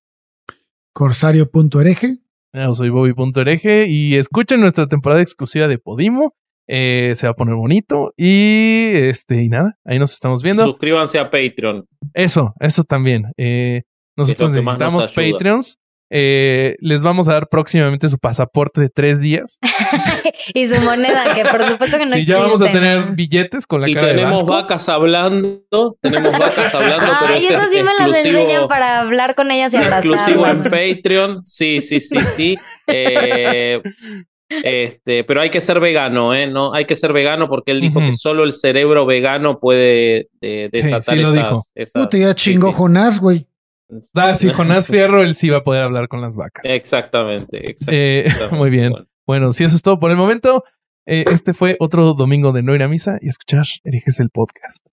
Corsario.hereje. 0.92 2.18
Yo 2.54 2.72
soy 2.72 2.88
Bobby.hereje 2.88 3.86
y 3.86 4.16
escuchen 4.16 4.60
nuestra 4.60 4.86
temporada 4.86 5.20
exclusiva 5.20 5.68
de 5.68 5.78
Podimo. 5.78 6.34
Eh, 6.68 7.12
se 7.14 7.26
va 7.26 7.32
a 7.32 7.34
poner 7.34 7.54
bonito 7.54 8.12
y 8.16 8.90
este 8.94 9.42
y 9.42 9.48
nada, 9.48 9.78
ahí 9.84 9.98
nos 9.98 10.12
estamos 10.12 10.42
viendo. 10.42 10.64
Suscríbanse 10.64 11.18
a 11.18 11.30
Patreon. 11.30 11.86
Eso, 12.12 12.54
eso 12.60 12.82
también. 12.82 13.26
Eh, 13.36 13.82
nosotros 14.16 14.52
necesitamos 14.52 15.06
Patreons 15.08 15.78
eh, 16.08 16.76
les 16.80 17.02
vamos 17.02 17.26
a 17.28 17.32
dar 17.32 17.48
próximamente 17.48 18.08
su 18.08 18.18
pasaporte 18.18 18.80
de 18.80 18.88
tres 18.88 19.20
días. 19.20 19.58
y 20.54 20.66
su 20.66 20.80
moneda, 20.82 21.34
que 21.34 21.44
por 21.44 21.66
supuesto 21.66 21.98
que 21.98 22.06
no 22.06 22.14
sí, 22.14 22.24
ya 22.24 22.38
vamos 22.38 22.62
a 22.62 22.70
tener 22.70 23.12
billetes 23.12 23.66
con 23.66 23.80
la 23.80 23.88
y 23.88 23.94
cara 23.94 24.08
tenemos 24.08 24.46
vacas 24.46 24.88
hablando, 24.88 25.98
tenemos 26.00 26.38
vacas 26.38 26.74
hablando. 26.74 27.06
Ay, 27.20 27.44
eso 27.46 27.62
sí 27.70 27.82
me 27.82 27.90
las 27.98 28.24
enseñan 28.24 28.68
para 28.68 29.00
hablar 29.00 29.34
con 29.34 29.50
ellas 29.50 29.74
y 29.74 29.78
abrazarlas. 29.78 30.28
Exclusivo 30.28 30.46
en 30.46 30.62
Patreon, 30.62 31.44
sí, 31.44 31.80
sí, 31.80 32.00
sí, 32.00 32.18
sí. 32.22 32.56
Eh, 32.88 33.82
este, 34.48 35.24
pero 35.24 35.40
hay 35.40 35.50
que 35.50 35.60
ser 35.60 35.80
vegano, 35.80 36.34
¿eh? 36.34 36.46
No, 36.46 36.72
hay 36.72 36.84
que 36.84 36.94
ser 36.94 37.12
vegano 37.12 37.48
porque 37.48 37.72
él 37.72 37.80
dijo 37.80 38.00
que 38.00 38.12
solo 38.12 38.44
el 38.44 38.52
cerebro 38.52 39.04
vegano 39.06 39.58
puede 39.58 40.28
eh, 40.40 40.68
desatar 40.70 41.02
sí, 41.02 41.10
sí 41.16 41.22
lo 41.22 41.32
dijo. 41.32 41.62
esas. 41.74 42.08
te 42.08 42.34
chingo 42.34 42.72
Jonás, 42.72 43.20
güey. 43.20 43.46
Ah, 44.14 44.34
sí, 44.34 44.52
Jonás 44.52 44.88
Fierro, 44.88 45.22
él 45.22 45.36
sí 45.36 45.48
va 45.48 45.58
a 45.58 45.62
poder 45.62 45.84
hablar 45.84 46.08
con 46.08 46.20
las 46.20 46.36
vacas. 46.36 46.64
Exactamente, 46.64 47.76
eh, 47.86 48.28
muy 48.50 48.68
bien. 48.68 48.92
Bueno. 49.24 49.52
si 49.52 49.62
eso 49.62 49.76
es 49.76 49.82
todo 49.82 50.00
por 50.00 50.10
el 50.10 50.16
momento. 50.16 50.64
Eh, 51.08 51.24
este 51.30 51.54
fue 51.54 51.76
otro 51.78 52.14
domingo 52.14 52.50
de 52.50 52.64
no 52.64 52.74
ir 52.74 52.82
a 52.82 52.88
misa 52.88 53.18
y 53.20 53.28
escuchar 53.28 53.64
Eriges 53.84 54.18
el 54.18 54.30
podcast. 54.30 54.88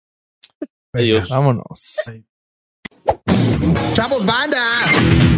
Adiós. 0.95 1.29
Vámonos. 1.29 2.11
¡Chavos, 3.93 4.25
banda! 4.25 5.38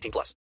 18 0.00 0.10
plus. 0.12 0.34